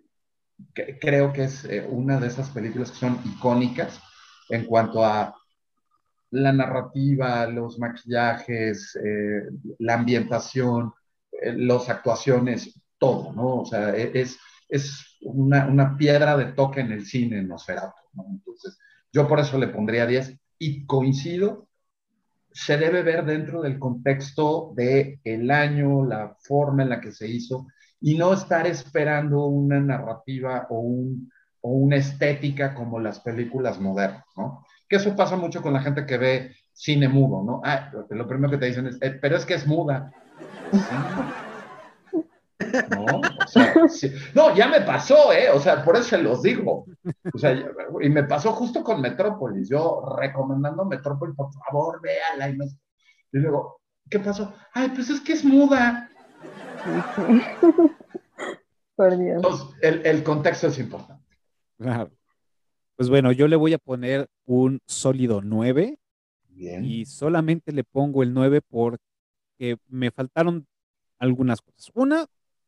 que- 0.75 0.99
creo 0.99 1.33
que 1.33 1.45
es 1.45 1.65
eh, 1.65 1.87
una 1.89 2.19
de 2.21 2.29
esas 2.29 2.51
películas 2.51 2.91
que 2.91 2.99
son 2.99 3.21
icónicas 3.25 4.01
en 4.51 4.65
cuanto 4.67 5.05
a 5.05 5.35
la 6.31 6.53
narrativa, 6.53 7.47
los 7.47 7.79
maquillajes, 7.79 8.97
eh, 8.97 9.43
la 9.79 9.95
ambientación, 9.95 10.93
eh, 11.33 11.55
las 11.57 11.89
actuaciones, 11.89 12.81
todo, 12.99 13.33
¿no? 13.33 13.63
O 13.63 13.67
sea, 13.67 13.97
e- 13.97 14.13
es, 14.21 14.39
es 14.69 15.17
una, 15.23 15.67
una 15.67 15.97
piedra 15.97 16.37
de 16.37 16.47
toque 16.53 16.81
en 16.81 16.93
el 16.93 17.07
cine 17.07 17.39
en 17.39 17.49
Nosferatu, 17.49 17.95
¿no? 18.15 18.27
Entonces, 18.31 18.79
yo 19.13 19.27
por 19.29 19.41
eso 19.41 19.59
le 19.59 19.69
pondría 19.69 20.07
10 20.07 20.37
y 20.59 20.85
coincido, 20.87 21.69
se 22.53 22.77
debe 22.77 23.03
ver 23.03 23.25
dentro 23.25 23.63
del 23.63 23.79
contexto 23.79 24.73
de 24.77 25.21
el 25.25 25.51
año, 25.51 26.05
la 26.07 26.37
forma 26.41 26.83
en 26.83 26.91
la 26.91 27.01
que 27.01 27.13
se 27.13 27.29
hizo 27.29 27.67
y 28.01 28.17
no 28.17 28.33
estar 28.33 28.67
esperando 28.67 29.47
una 29.47 29.81
narrativa 29.81 30.67
o, 30.71 30.81
un, 30.81 31.31
o 31.61 31.71
una 31.73 31.97
estética 31.97 32.75
como 32.75 33.01
las 33.01 33.21
películas 33.21 33.81
modernas, 33.81 34.25
¿no? 34.37 34.65
Que 34.89 34.97
eso 34.97 35.15
pasa 35.17 35.37
mucho 35.37 35.61
con 35.63 35.73
la 35.73 35.81
gente 35.81 36.07
que 36.07 36.17
ve 36.19 36.53
cine 36.73 37.09
mudo, 37.09 37.43
¿no? 37.45 37.61
Ah, 37.65 37.91
lo, 38.11 38.27
primero 38.29 38.51
que 38.51 38.59
te 38.59 38.67
dicen 38.67 38.87
es, 38.87 38.99
"Eh, 39.03 39.19
pero 39.21 39.37
es 39.37 39.45
que 39.45 39.55
es 39.55 39.67
muda. 39.67 40.13
No, 42.91 43.05
o 43.21 43.47
sea, 43.47 43.73
sí. 43.89 44.13
no, 44.35 44.55
ya 44.55 44.69
me 44.69 44.81
pasó, 44.83 45.33
¿eh? 45.33 45.49
O 45.51 45.59
sea, 45.61 45.83
por 45.85 45.95
eso 45.97 46.05
se 46.05 46.19
los 46.19 46.43
digo. 46.43 46.87
O 47.33 47.39
sea, 47.39 47.53
y 48.01 48.09
me 48.11 48.25
pasó 48.25 48.53
justo 48.53 48.83
con 48.83 49.01
Metrópolis. 49.01 49.69
Yo 49.69 50.03
recomendando 50.19 50.85
Metrópolis, 50.85 51.35
por 51.37 51.51
favor, 51.53 52.01
véala. 52.03 52.49
Y 52.51 52.57
no- 52.57 52.65
Y 52.65 53.39
luego, 53.39 53.81
¿qué 54.11 54.19
pasó? 54.19 54.53
Ay, 54.75 54.91
pues 54.95 55.09
es 55.11 55.21
que 55.21 55.33
es 55.33 55.45
muda. 55.45 56.11
Por 58.97 59.17
Dios. 59.17 59.37
Entonces, 59.37 59.67
el, 59.83 60.07
el 60.07 60.23
contexto 60.23 60.69
es 60.69 60.79
importante. 60.79 61.25
Claro. 61.79 62.11
Pues 62.97 63.09
bueno, 63.09 63.31
yo 63.31 63.47
le 63.47 63.57
voy 63.57 63.73
a 63.75 63.79
poner 63.79 64.29
un 64.45 64.81
sólido 64.87 65.41
9 65.41 65.99
Bien. 66.49 66.85
y 66.85 67.07
solamente 67.07 67.73
le 67.73 67.85
pongo 67.85 68.25
el 68.25 68.35
9 68.35 68.61
porque 68.61 68.99
me 69.87 70.11
faltaron 70.11 70.67
algunas 71.19 71.63
cosas. 71.63 71.93
Una, 71.95 72.27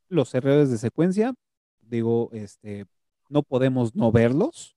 los 0.09 0.33
errores 0.35 0.71
de 0.71 0.79
secuencia. 0.79 1.35
Digo, 1.81 2.31
este, 2.33 2.87
no 3.29 3.43
podemos 3.43 3.97
no 3.97 4.13
verlos. 4.13 4.77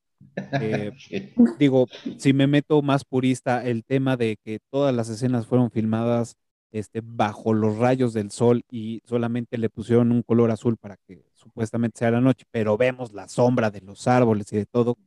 Eh, 0.59 0.91
digo, 1.59 1.87
si 2.17 2.33
me 2.33 2.47
meto 2.47 2.81
más 2.81 3.05
purista, 3.05 3.63
el 3.63 3.83
tema 3.83 4.17
de 4.17 4.37
que 4.43 4.59
todas 4.71 4.95
las 4.95 5.09
escenas 5.09 5.45
fueron 5.45 5.69
filmadas 5.69 6.35
este, 6.73 7.01
bajo 7.01 7.53
los 7.53 7.77
rayos 7.77 8.13
del 8.13 8.31
sol 8.31 8.63
y 8.69 9.01
solamente 9.05 9.57
le 9.57 9.69
pusieron 9.69 10.11
un 10.11 10.23
color 10.23 10.51
azul 10.51 10.75
para 10.75 10.97
que 10.97 11.23
supuestamente 11.33 11.99
sea 11.99 12.11
la 12.11 12.19
noche, 12.19 12.45
pero 12.51 12.75
vemos 12.77 13.13
la 13.13 13.29
sombra 13.29 13.71
de 13.71 13.79
los 13.81 14.07
árboles 14.07 14.51
y 14.51 14.57
de 14.57 14.65
todo 14.65 14.97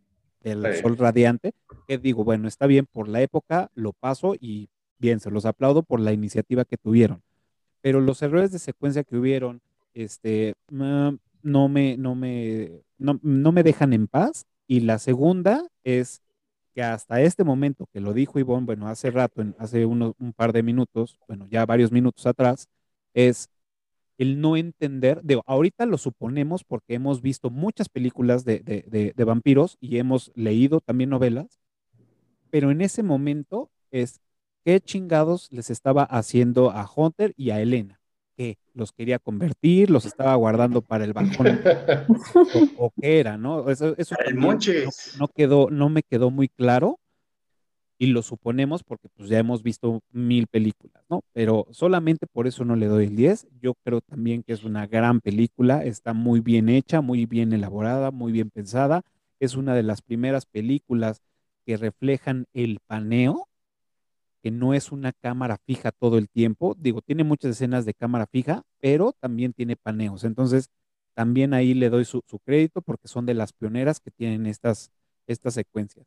del 0.41 0.65
Sí. 0.77 0.81
sol 0.83 0.97
radiante, 0.97 1.53
que 1.89 1.99
digo, 1.99 2.23
bueno, 2.25 2.47
está 2.49 2.67
bien 2.67 2.87
por 2.91 3.09
la 3.09 3.21
época, 3.21 3.69
lo 3.75 3.93
paso 3.93 4.35
y 4.41 4.69
bien, 4.99 5.19
se 5.21 5.31
los 5.31 5.45
aplaudo 5.45 5.83
por 5.83 6.01
la 6.01 6.13
iniciativa 6.13 6.65
que 6.65 6.77
tuvieron. 6.79 7.21
Pero 7.83 8.01
los 8.01 8.23
errores 8.23 8.53
de 8.53 8.59
secuencia 8.61 9.03
que 9.05 9.17
hubieron, 9.17 9.61
este, 9.93 10.55
mm, 10.71 11.11
no 11.43 11.69
me, 11.69 11.97
no 11.97 12.15
me, 12.15 12.83
no, 12.97 13.19
no 13.23 13.53
me 13.53 13.63
dejan 13.63 13.93
en 13.93 14.07
paz. 14.07 14.47
Y 14.69 14.81
la 14.81 14.99
segunda 14.99 15.67
es 15.85 16.23
que 16.77 16.85
hasta 16.85 17.23
este 17.23 17.45
momento 17.45 17.89
que 17.93 18.01
lo 18.03 18.15
dijo 18.15 18.39
Ivonne, 18.41 18.67
bueno, 18.67 18.89
hace 18.89 19.11
rato, 19.13 19.45
hace 19.59 19.87
unos, 19.87 20.15
un 20.21 20.35
par 20.35 20.55
de 20.55 20.63
minutos, 20.65 21.19
bueno, 21.29 21.49
ya 21.51 21.67
varios 21.67 21.93
minutos 21.93 22.27
atrás, 22.27 22.69
es 23.15 23.51
el 24.19 24.41
no 24.41 24.57
entender, 24.57 25.21
digo, 25.25 25.43
ahorita 25.47 25.87
lo 25.87 25.99
suponemos 25.99 26.65
porque 26.65 26.95
hemos 26.95 27.23
visto 27.23 27.51
muchas 27.51 27.89
películas 27.89 28.45
de, 28.45 28.61
de- 28.61 28.85
de- 28.89 29.13
de 29.17 29.25
vampiros 29.25 29.77
y 29.81 29.99
hemos 29.99 30.33
leído 30.37 30.81
también 30.81 31.11
novelas, 31.11 31.61
pero 32.51 32.71
en 32.71 32.81
ese 32.81 33.03
momento 33.03 33.71
es 33.91 34.21
qué 34.65 34.81
chingados 34.81 35.49
les 35.53 35.71
estaba 35.71 36.05
haciendo 36.05 36.71
a 36.71 36.89
Hunter 36.95 37.35
y 37.37 37.51
a 37.51 37.61
Elena, 37.61 38.01
que 38.37 38.59
los 38.75 38.93
quería 38.93 39.19
convertir, 39.19 39.91
los 39.91 40.05
estaba 40.05 40.35
guardando 40.35 40.83
para 40.83 41.05
el 41.05 41.13
bajón 41.13 41.61
o, 42.09 42.09
o 42.87 42.93
qué 43.01 43.21
era, 43.21 43.37
¿no? 43.39 43.71
Eso, 43.71 43.95
eso 43.97 44.15
no, 44.35 44.59
no 45.19 45.29
quedó, 45.29 45.71
no 45.71 45.89
me 45.89 46.03
quedó 46.03 46.31
muy 46.31 46.49
claro 46.49 46.99
y 47.99 48.07
lo 48.07 48.23
suponemos 48.23 48.83
porque 48.85 49.09
pues 49.09 49.29
ya 49.29 49.39
hemos 49.39 49.63
visto 49.63 50.03
mil 50.13 50.47
películas, 50.47 51.03
¿no? 51.09 51.23
Pero 51.33 51.67
solamente 51.71 52.27
por 52.27 52.47
eso 52.47 52.65
no 52.65 52.77
le 52.77 52.87
doy 52.87 53.07
el 53.07 53.17
10. 53.17 53.49
Yo 53.61 53.75
creo 53.85 54.01
también 54.01 54.43
que 54.43 54.53
es 54.53 54.65
una 54.65 54.87
gran 54.87 55.21
película, 55.21 55.85
está 55.85 56.13
muy 56.13 56.41
bien 56.41 56.69
hecha, 56.69 57.01
muy 57.01 57.27
bien 57.27 57.53
elaborada, 57.53 58.11
muy 58.11 58.33
bien 58.33 58.51
pensada. 58.51 59.03
Es 59.41 59.55
una 59.57 59.75
de 59.75 59.83
las 59.83 60.03
primeras 60.03 60.47
películas 60.47 61.23
que 61.65 61.77
reflejan 61.77 62.47
el 62.53 62.79
paneo, 62.87 63.49
no 64.51 64.75
es 64.75 64.93
una 64.93 65.13
cámara 65.13 65.59
fija 65.65 65.93
todo 65.93 66.19
el 66.19 66.29
tiempo. 66.29 66.77
Digo, 66.79 67.03
tiene 67.03 67.25
muchas 67.25 67.53
escenas 67.53 67.85
de 67.85 67.95
cámara 67.95 68.27
fija, 68.27 68.63
pero 68.81 69.13
también 69.13 69.53
tiene 69.53 69.77
paneos. 69.77 70.25
Entonces, 70.25 70.71
también 71.15 71.55
ahí 71.55 71.75
le 71.75 71.89
doy 71.91 72.05
su, 72.05 72.23
crédito 72.45 72.83
porque 72.83 73.09
son 73.09 73.27
de 73.27 73.35
las 73.35 73.53
pioneras 73.53 74.01
que 74.01 74.11
tienen 74.11 74.47
estas, 74.47 74.91
estas 75.27 75.55
secuencias. 75.55 76.07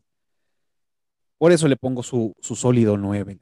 Por 1.37 1.51
eso 1.51 1.67
le 1.67 1.77
pongo 1.77 2.03
su, 2.03 2.35
su 2.39 2.55
sólido 2.55 2.97
9. 2.97 3.39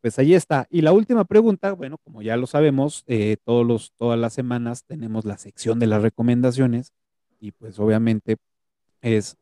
Pues 0.00 0.18
ahí 0.18 0.34
está. 0.34 0.66
Y 0.70 0.82
la 0.82 0.92
última 0.92 1.24
pregunta, 1.24 1.72
bueno, 1.72 1.98
como 1.98 2.22
ya 2.22 2.36
lo 2.36 2.46
sabemos, 2.46 3.04
eh, 3.06 3.36
todos 3.44 3.92
todas 3.96 4.18
las 4.18 4.34
semanas 4.34 4.84
tenemos 4.84 5.24
la 5.24 5.38
sección 5.38 5.78
de 5.78 5.86
las 5.86 6.02
recomendaciones 6.02 6.92
y 7.40 7.52
pues 7.52 7.78
obviamente 7.78 8.36
es 9.00 9.36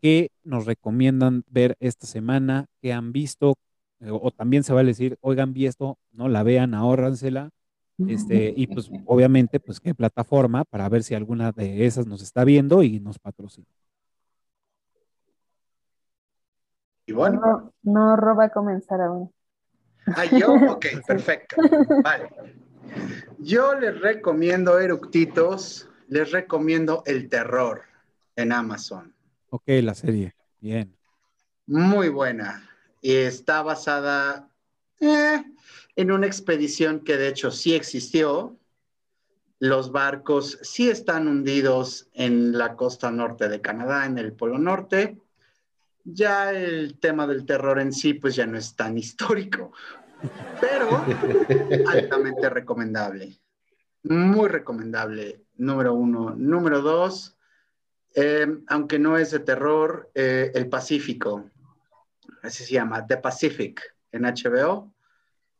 qué 0.00 0.30
nos 0.44 0.66
recomiendan 0.66 1.44
ver 1.48 1.76
esta 1.80 2.06
semana, 2.06 2.66
qué 2.80 2.92
han 2.92 3.12
visto, 3.12 3.54
eh, 4.00 4.10
o 4.10 4.30
también 4.30 4.64
se 4.64 4.72
va 4.72 4.80
a 4.80 4.84
decir, 4.84 5.16
oigan, 5.20 5.52
vi 5.52 5.66
esto, 5.66 5.98
no 6.12 6.28
la 6.28 6.42
vean, 6.42 6.74
ahórransela. 6.74 7.50
Este, 8.08 8.54
y 8.56 8.66
pues 8.66 8.90
obviamente, 9.04 9.60
pues 9.60 9.78
qué 9.78 9.94
plataforma 9.94 10.64
para 10.64 10.88
ver 10.88 11.02
si 11.02 11.14
alguna 11.14 11.52
de 11.52 11.84
esas 11.84 12.06
nos 12.06 12.22
está 12.22 12.44
viendo 12.44 12.82
y 12.82 12.98
nos 12.98 13.18
patrocina. 13.18 13.66
Y 17.06 17.12
bueno, 17.12 17.40
No, 17.40 17.72
no 17.82 18.16
roba 18.16 18.44
a 18.46 18.48
comenzar 18.48 19.00
aún. 19.02 19.30
ah, 20.06 20.24
yo, 20.24 20.54
ok, 20.54 20.86
perfecto. 21.06 21.56
Vale. 22.02 22.30
Yo 23.38 23.74
les 23.78 24.00
recomiendo 24.00 24.78
Eructitos, 24.78 25.88
les 26.08 26.32
recomiendo 26.32 27.02
El 27.04 27.28
Terror 27.28 27.82
en 28.36 28.52
Amazon. 28.52 29.14
Ok, 29.50 29.64
la 29.82 29.94
serie. 29.94 30.34
Bien. 30.60 30.96
Muy 31.66 32.08
buena. 32.08 32.68
Y 33.02 33.14
está 33.14 33.62
basada 33.62 34.48
eh, 35.00 35.42
en 35.96 36.12
una 36.12 36.26
expedición 36.26 37.00
que 37.00 37.16
de 37.16 37.28
hecho 37.28 37.50
sí 37.50 37.74
existió. 37.74 38.56
Los 39.58 39.90
barcos 39.90 40.58
sí 40.62 40.88
están 40.88 41.26
hundidos 41.26 42.08
en 42.14 42.56
la 42.56 42.76
costa 42.76 43.10
norte 43.10 43.48
de 43.48 43.60
Canadá, 43.60 44.06
en 44.06 44.18
el 44.18 44.32
Polo 44.32 44.58
Norte. 44.58 45.18
Ya 46.04 46.52
el 46.52 46.98
tema 46.98 47.26
del 47.26 47.44
terror 47.44 47.80
en 47.80 47.92
sí, 47.92 48.14
pues 48.14 48.36
ya 48.36 48.46
no 48.46 48.56
es 48.56 48.74
tan 48.74 48.96
histórico, 48.96 49.72
pero 50.60 51.04
altamente 51.88 52.48
recomendable. 52.48 53.36
Muy 54.04 54.48
recomendable, 54.48 55.44
número 55.56 55.92
uno. 55.92 56.34
Número 56.36 56.80
dos, 56.80 57.36
eh, 58.14 58.46
aunque 58.68 58.98
no 58.98 59.16
es 59.16 59.30
de 59.30 59.40
terror, 59.40 60.10
eh, 60.14 60.50
El 60.54 60.68
Pacífico, 60.68 61.50
así 62.42 62.64
se 62.64 62.74
llama, 62.74 63.06
The 63.06 63.18
Pacific 63.18 63.80
en 64.12 64.22
HBO. 64.22 64.92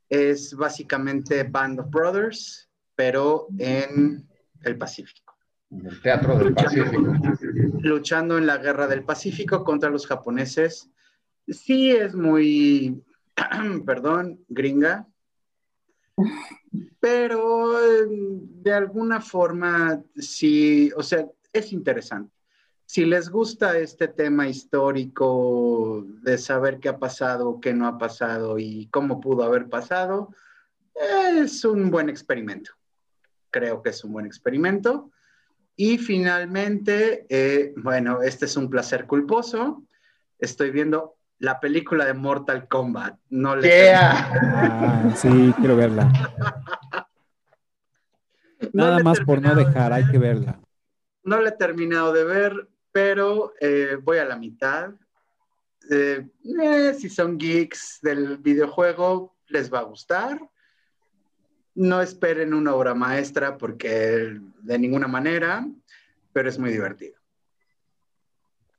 Es 0.09 0.55
básicamente 0.55 1.44
Band 1.44 1.81
of 1.81 1.90
Brothers, 1.90 2.68
pero 2.97 3.47
en 3.59 4.28
el 4.62 4.77
Pacífico. 4.77 5.36
En 5.70 5.86
el 5.86 6.02
Teatro 6.02 6.36
del 6.36 6.52
Pacífico. 6.55 7.14
Luchando 7.81 8.36
en 8.36 8.47
la 8.47 8.59
guerra 8.59 8.89
del 8.89 9.05
Pacífico 9.05 9.62
contra 9.62 9.89
los 9.89 10.06
japoneses. 10.06 10.90
Sí 11.47 11.93
es 11.93 12.14
muy, 12.14 13.05
perdón, 13.86 14.44
gringa, 14.48 15.06
pero 16.98 17.81
eh, 17.82 18.06
de 18.09 18.72
alguna 18.72 19.20
forma 19.20 20.02
sí, 20.16 20.90
o 20.97 21.02
sea, 21.02 21.27
es 21.52 21.72
interesante. 21.72 22.39
Si 22.92 23.04
les 23.04 23.30
gusta 23.30 23.78
este 23.78 24.08
tema 24.08 24.48
histórico 24.48 26.04
de 26.22 26.36
saber 26.36 26.80
qué 26.80 26.88
ha 26.88 26.98
pasado, 26.98 27.60
qué 27.60 27.72
no 27.72 27.86
ha 27.86 27.98
pasado 27.98 28.58
y 28.58 28.88
cómo 28.90 29.20
pudo 29.20 29.44
haber 29.44 29.68
pasado, 29.68 30.34
es 30.92 31.64
un 31.64 31.92
buen 31.92 32.08
experimento. 32.08 32.72
Creo 33.52 33.80
que 33.80 33.90
es 33.90 34.02
un 34.02 34.12
buen 34.12 34.26
experimento. 34.26 35.12
Y 35.76 35.98
finalmente, 35.98 37.26
eh, 37.28 37.72
bueno, 37.76 38.22
este 38.22 38.46
es 38.46 38.56
un 38.56 38.68
placer 38.68 39.06
culposo. 39.06 39.84
Estoy 40.40 40.72
viendo 40.72 41.14
la 41.38 41.60
película 41.60 42.04
de 42.06 42.14
Mortal 42.14 42.66
Kombat. 42.66 43.16
No 43.28 43.54
le 43.54 43.68
Yeah. 43.68 44.32
Ah, 44.42 45.14
sí, 45.14 45.54
quiero 45.58 45.76
verla. 45.76 46.10
Nada 48.72 48.98
más 48.98 49.20
por 49.20 49.40
no 49.40 49.54
de 49.54 49.64
dejar, 49.64 49.92
hay 49.92 50.10
que 50.10 50.18
verla. 50.18 50.58
No 51.22 51.40
la 51.40 51.50
he 51.50 51.52
terminado 51.52 52.12
de 52.12 52.24
ver, 52.24 52.68
pero 52.92 53.52
eh, 53.60 53.96
voy 54.02 54.18
a 54.18 54.24
la 54.24 54.36
mitad. 54.36 54.92
Eh, 55.90 56.28
eh, 56.62 56.94
si 56.94 57.08
son 57.08 57.38
geeks 57.38 58.00
del 58.02 58.38
videojuego, 58.38 59.36
les 59.48 59.72
va 59.72 59.80
a 59.80 59.84
gustar. 59.84 60.40
No 61.74 62.00
esperen 62.00 62.52
una 62.52 62.74
obra 62.74 62.94
maestra 62.94 63.56
porque 63.56 64.38
de 64.62 64.78
ninguna 64.78 65.08
manera, 65.08 65.66
pero 66.32 66.48
es 66.48 66.58
muy 66.58 66.70
divertido. 66.70 67.18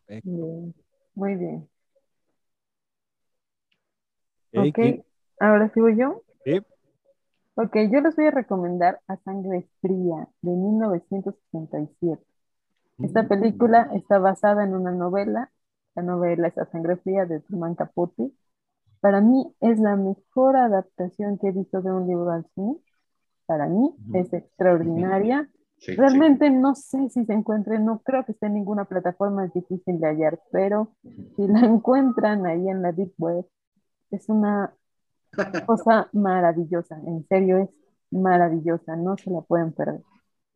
Bien, 0.07 0.73
muy 1.15 1.35
bien. 1.35 1.69
Ok, 4.53 5.05
ahora 5.39 5.71
sigo 5.73 5.89
yo. 5.89 6.23
Ok, 7.55 7.75
yo 7.91 8.01
les 8.01 8.15
voy 8.15 8.25
a 8.25 8.31
recomendar 8.31 9.01
A 9.07 9.17
Sangre 9.17 9.67
Fría 9.81 10.27
de 10.41 10.51
1967. 10.51 12.31
Esta 13.03 13.28
película 13.28 13.90
está 13.94 14.19
basada 14.19 14.64
en 14.64 14.76
una 14.76 14.91
novela. 14.91 15.52
La 15.95 16.03
novela 16.03 16.48
es 16.48 16.57
A 16.57 16.65
Sangre 16.65 16.98
Fría 16.98 17.26
de 17.26 17.40
Truman 17.41 17.76
Capote. 17.76 18.32
Para 18.99 19.22
mí 19.22 19.53
es 19.60 19.80
la 19.80 19.95
mejor 19.95 20.56
adaptación 20.56 21.38
que 21.38 21.48
he 21.49 21.52
visto 21.52 21.82
de 21.82 21.91
un 21.91 22.07
libro 22.07 22.32
al 22.32 22.45
cine. 22.56 22.78
Para 23.45 23.68
mí 23.68 23.95
es 24.14 24.32
extraordinaria. 24.32 25.49
Sí, 25.78 25.95
Realmente 25.95 26.49
no 26.52 26.76
sé 26.76 27.10
si 27.10 27.26
se 27.26 27.34
encuentre, 27.34 27.80
no 27.80 27.99
creo 28.03 28.23
que 28.23 28.34
esté 28.34 28.45
en 28.45 28.53
ninguna 28.53 28.86
plataforma, 28.86 29.45
es 29.45 29.53
difícil 29.53 29.99
de 29.99 30.07
hallar, 30.07 30.40
pero 30.52 30.94
sí. 31.02 31.34
si 31.36 31.48
la 31.48 31.61
encuentran 31.65 32.45
ahí 32.45 32.69
en 32.69 32.84
la 32.84 32.91
Deep 32.91 33.14
Web, 33.18 33.48
es 34.11 34.30
una 34.30 34.76
Cosa 35.65 36.10
maravillosa, 36.11 36.99
en 37.06 37.26
serio 37.28 37.57
es 37.60 37.69
maravillosa, 38.11 38.98
no 38.98 39.15
se 39.18 39.32
la 39.32 39.41
pueden 39.41 39.72
perder. 39.72 40.02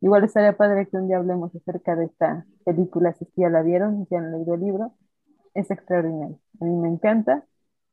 Igual 0.00 0.24
estaría 0.24 0.56
padre 0.56 0.86
que 0.88 0.96
un 0.96 1.08
día 1.08 1.16
hablemos 1.18 1.54
acerca 1.54 1.96
de 1.96 2.06
esta 2.06 2.46
película, 2.64 3.12
si 3.14 3.26
ya 3.36 3.48
la 3.48 3.62
vieron, 3.62 4.06
si 4.08 4.14
han 4.14 4.32
leído 4.32 4.54
el 4.54 4.60
libro, 4.60 4.92
es 5.54 5.70
extraordinario. 5.70 6.38
A 6.60 6.64
mí 6.64 6.76
me 6.76 6.88
encanta 6.88 7.44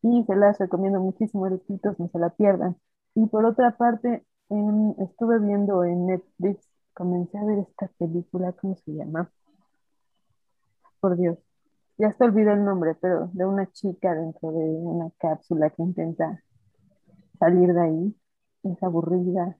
y 0.01 0.23
se 0.25 0.35
las 0.35 0.59
recomiendo 0.59 0.99
muchísimo, 0.99 1.49
chiquitos, 1.49 1.99
no 1.99 2.09
se 2.09 2.19
la 2.19 2.29
pierdan. 2.31 2.77
Y 3.15 3.25
por 3.27 3.45
otra 3.45 3.77
parte, 3.77 4.25
estuve 4.99 5.39
viendo 5.39 5.83
en 5.83 6.07
Netflix, 6.07 6.67
comencé 6.93 7.37
a 7.37 7.45
ver 7.45 7.59
esta 7.59 7.87
película, 7.97 8.51
¿cómo 8.53 8.75
se 8.75 8.91
llama? 8.93 9.31
Por 10.99 11.17
Dios, 11.17 11.37
ya 11.97 12.07
hasta 12.09 12.25
olvidé 12.25 12.53
el 12.53 12.65
nombre, 12.65 12.95
pero 12.95 13.29
de 13.33 13.45
una 13.45 13.71
chica 13.71 14.15
dentro 14.15 14.51
de 14.51 14.65
una 14.65 15.09
cápsula 15.19 15.69
que 15.69 15.83
intenta 15.83 16.43
salir 17.39 17.73
de 17.73 17.81
ahí, 17.81 18.15
es 18.63 18.83
aburrida, 18.83 19.57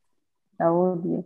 la 0.59 0.73
odio. 0.73 1.25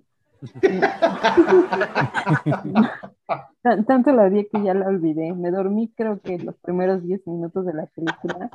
Tanto 3.88 4.11
la 4.11 4.30
vi 4.30 4.47
que 4.47 4.64
ya 4.64 4.73
la 4.73 4.88
olvidé. 4.88 5.34
Me 5.34 5.51
dormí 5.51 5.91
creo 5.95 6.19
que 6.22 6.39
los 6.39 6.55
primeros 6.57 7.03
10 7.03 7.27
minutos 7.27 7.65
de 7.65 7.73
la 7.73 7.85
película. 7.88 8.49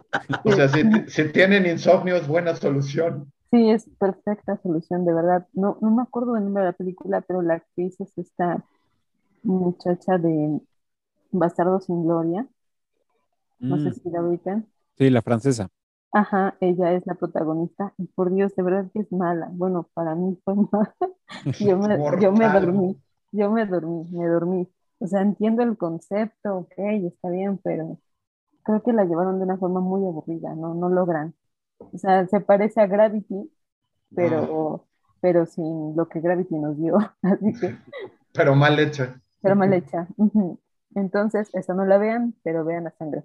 O 0.44 0.52
sea, 0.52 0.68
si, 0.68 0.84
tienen 1.32 1.66
insomnio 1.66 2.16
es 2.16 2.26
buena 2.26 2.54
solución. 2.54 3.32
Sí, 3.50 3.70
es 3.70 3.88
perfecta 3.98 4.56
solución, 4.62 5.04
de 5.04 5.12
verdad. 5.12 5.46
No, 5.52 5.76
no 5.80 5.90
me 5.90 6.02
acuerdo 6.02 6.32
del 6.34 6.44
nombre 6.44 6.62
de 6.62 6.70
la 6.70 6.76
película, 6.76 7.20
pero 7.20 7.42
la 7.42 7.54
actriz 7.54 8.00
es 8.00 8.16
esta 8.16 8.64
muchacha 9.42 10.16
de 10.18 10.60
Bastardo 11.30 11.80
sin 11.80 12.04
Gloria. 12.04 12.46
No 13.58 13.78
sé 13.78 13.90
mm. 13.90 13.94
si 13.94 14.10
la 14.10 14.22
ubican. 14.22 14.66
Sí, 14.96 15.10
la 15.10 15.20
francesa. 15.22 15.68
Ajá, 16.12 16.56
ella 16.60 16.92
es 16.92 17.06
la 17.06 17.14
protagonista 17.14 17.94
y 17.98 18.06
por 18.08 18.32
Dios, 18.34 18.54
de 18.54 18.62
verdad 18.62 18.90
que 18.92 19.00
es 19.00 19.10
mala. 19.12 19.48
Bueno, 19.52 19.88
para 19.94 20.14
mí 20.14 20.38
fue 20.44 20.54
mala. 20.56 20.94
Yo 21.58 21.78
me, 21.78 22.02
yo 22.12 22.32
me 22.32 22.50
dormí, 22.50 23.00
yo 23.32 23.50
me 23.50 23.66
dormí, 23.66 24.04
me 24.10 24.26
dormí. 24.28 24.68
O 24.98 25.06
sea, 25.06 25.22
entiendo 25.22 25.62
el 25.62 25.76
concepto, 25.78 26.56
ok, 26.58 26.72
está 27.06 27.30
bien, 27.30 27.58
pero 27.58 27.98
creo 28.64 28.82
que 28.82 28.92
la 28.94 29.04
llevaron 29.04 29.38
de 29.38 29.44
una 29.46 29.58
forma 29.58 29.80
muy 29.80 30.02
aburrida, 30.06 30.54
no, 30.56 30.74
no 30.74 30.88
logran. 30.90 31.34
O 31.92 31.98
sea, 31.98 32.26
se 32.28 32.40
parece 32.40 32.80
a 32.82 32.86
Gravity, 32.88 33.52
pero, 34.14 34.88
pero 35.20 35.46
sin 35.46 35.96
lo 35.96 36.08
que 36.08 36.20
Gravity 36.20 36.56
nos 36.56 36.78
dio. 36.78 36.98
Así 37.22 37.58
que. 37.60 37.76
Pero 38.32 38.54
mal 38.54 38.78
hecha. 38.78 39.20
Pero 39.40 39.56
mal 39.56 39.72
hecha. 39.72 40.08
Entonces, 40.94 41.50
eso 41.54 41.74
no 41.74 41.84
la 41.84 41.98
vean, 41.98 42.34
pero 42.42 42.64
vean 42.64 42.86
a 42.86 42.90
Sangre 42.92 43.24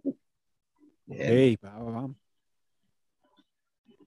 Hey, 1.09 1.57
va, 1.63 1.71
va. 1.79 2.26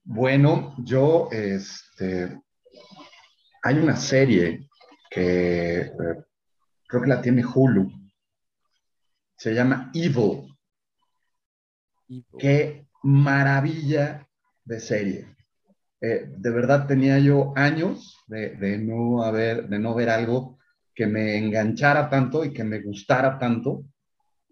Bueno, 0.05 0.75
yo, 0.79 1.29
este, 1.31 2.41
hay 3.63 3.79
una 3.79 3.97
serie 3.97 4.69
que 5.11 5.81
eh, 5.81 5.93
creo 6.87 7.03
que 7.03 7.09
la 7.09 7.21
tiene 7.21 7.45
Hulu. 7.45 7.91
Se 9.37 9.55
llama 9.55 9.91
Evil. 9.95 10.57
Qué 12.39 12.87
maravilla 13.03 14.27
de 14.65 14.81
serie. 14.81 15.37
Eh, 16.01 16.27
de 16.29 16.51
verdad 16.51 16.87
tenía 16.87 17.19
yo 17.19 17.53
años 17.57 18.17
de, 18.27 18.79
no 18.79 19.23
haber, 19.23 19.69
de 19.69 19.79
no 19.79 19.95
ver 19.95 20.09
algo 20.09 20.59
que 20.95 21.07
me 21.07 21.37
enganchara 21.37 22.09
tanto 22.09 22.45
y 22.45 22.53
que 22.53 22.65
me 22.65 22.81
gustara 22.81 23.39
tanto. 23.39 23.85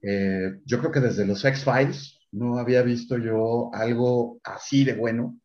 Eh, 0.02 0.60
yo 0.64 0.78
creo 0.78 0.92
que 0.92 1.00
desde 1.00 1.26
los 1.26 1.44
X-Files 1.44 2.17
no 2.32 2.58
había 2.58 2.82
visto 2.82 3.18
yo 3.18 3.70
algo 3.72 4.40
así 4.44 4.84
de 4.84 4.94
bueno. 4.94 5.38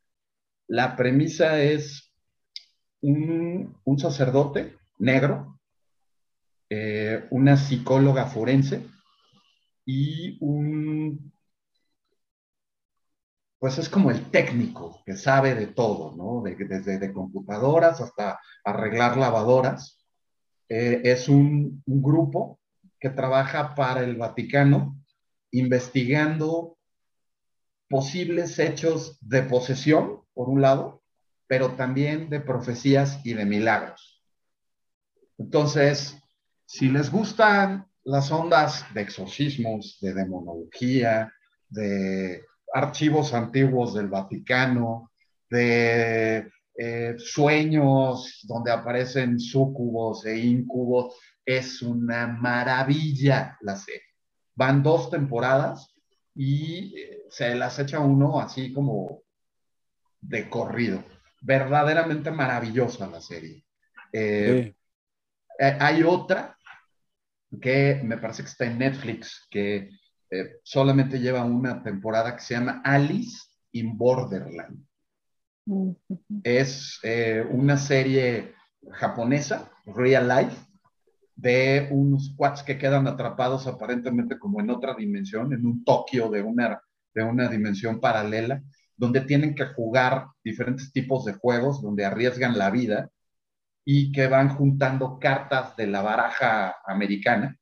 La 0.67 0.95
premisa 0.95 1.61
es 1.61 2.11
un, 3.01 3.77
sacerdote 3.97 4.77
negro, 4.99 5.59
eh, 6.69 7.27
una 7.31 7.57
psicóloga 7.57 8.25
forense 8.25 8.85
y 9.85 10.37
un, 10.39 11.33
pues 13.59 13.77
es 13.77 13.89
como 13.89 14.11
el 14.11 14.29
técnico 14.31 15.01
que 15.05 15.15
sabe 15.15 15.55
de 15.55 15.67
todo, 15.67 16.15
¿no? 16.15 16.43
desde 16.43 16.99
de 16.99 17.13
computadoras 17.13 18.01
hasta 18.01 18.39
arreglar 18.63 19.17
lavadoras. 19.17 19.99
Eh, 20.69 21.01
es 21.03 21.27
un, 21.27 21.83
un 21.85 22.01
grupo 22.01 22.59
que 22.99 23.09
trabaja 23.09 23.75
para 23.75 24.01
el 24.01 24.15
Vaticano 24.15 24.97
investigando 25.51 26.72
posibles 27.93 28.57
hechos 28.57 29.19
de 29.21 29.43
posesión, 29.43 30.23
por 30.33 30.49
un 30.49 30.63
lado, 30.63 31.03
pero 31.45 31.75
también 31.75 32.27
de 32.27 32.39
profecías 32.39 33.23
y 33.23 33.35
de 33.35 33.45
milagros. 33.45 34.19
Entonces, 35.37 36.17
si 36.65 36.89
les 36.89 37.11
gustan 37.11 37.85
las 38.03 38.31
ondas 38.31 38.83
de 38.95 39.01
exorcismos, 39.01 39.99
de 40.01 40.11
demonología, 40.11 41.31
de 41.69 42.43
archivos 42.73 43.31
antiguos 43.35 43.93
del 43.93 44.07
Vaticano, 44.07 45.11
de 45.47 46.49
eh, 46.75 47.13
sueños 47.19 48.39
donde 48.47 48.71
aparecen 48.71 49.39
súcubos 49.39 50.25
e 50.25 50.35
íncubos, 50.35 51.13
es 51.45 51.83
una 51.83 52.25
maravilla 52.25 53.55
la 53.61 53.75
serie. 53.75 54.01
Van 54.55 54.81
dos 54.81 55.11
temporadas 55.11 55.92
y 56.35 56.97
eh, 56.97 57.23
se 57.29 57.55
las 57.55 57.77
echa 57.79 57.99
uno 57.99 58.39
así 58.39 58.73
como 58.73 59.23
de 60.21 60.49
corrido. 60.49 61.03
Verdaderamente 61.41 62.31
maravillosa 62.31 63.07
la 63.07 63.21
serie. 63.21 63.65
Eh, 64.11 64.73
eh, 65.59 65.77
hay 65.79 66.03
otra 66.03 66.57
que 67.61 68.01
me 68.03 68.17
parece 68.17 68.43
que 68.43 68.49
está 68.49 68.65
en 68.65 68.79
Netflix, 68.79 69.47
que 69.49 69.89
solamente 70.63 71.19
lleva 71.19 71.45
una 71.45 71.83
temporada 71.83 72.35
que 72.35 72.41
se 72.41 72.55
llama 72.55 72.81
Alice 72.83 73.37
in 73.73 73.95
Borderland. 73.95 74.83
Es 76.43 76.99
una 77.51 77.77
serie 77.77 78.55
japonesa, 78.93 79.71
real 79.85 80.27
life, 80.27 80.57
de 81.35 81.87
unos 81.91 82.33
quads 82.37 82.63
que 82.63 82.77
quedan 82.77 83.07
atrapados 83.07 83.67
aparentemente 83.67 84.37
como 84.37 84.59
en 84.61 84.69
otra 84.69 84.93
dimensión, 84.93 85.53
en 85.53 85.65
un 85.65 85.83
Tokio 85.83 86.29
de 86.29 86.41
una, 86.41 86.81
de 87.13 87.23
una 87.23 87.47
dimensión 87.47 87.99
paralela, 87.99 88.61
donde 88.95 89.21
tienen 89.21 89.55
que 89.55 89.65
jugar 89.65 90.27
diferentes 90.43 90.91
tipos 90.91 91.25
de 91.25 91.33
juegos, 91.33 91.81
donde 91.81 92.05
arriesgan 92.05 92.57
la 92.57 92.69
vida 92.69 93.09
y 93.85 94.11
que 94.11 94.27
van 94.27 94.49
juntando 94.49 95.19
cartas 95.19 95.75
de 95.75 95.87
la 95.87 96.01
baraja 96.01 96.75
americana 96.85 97.57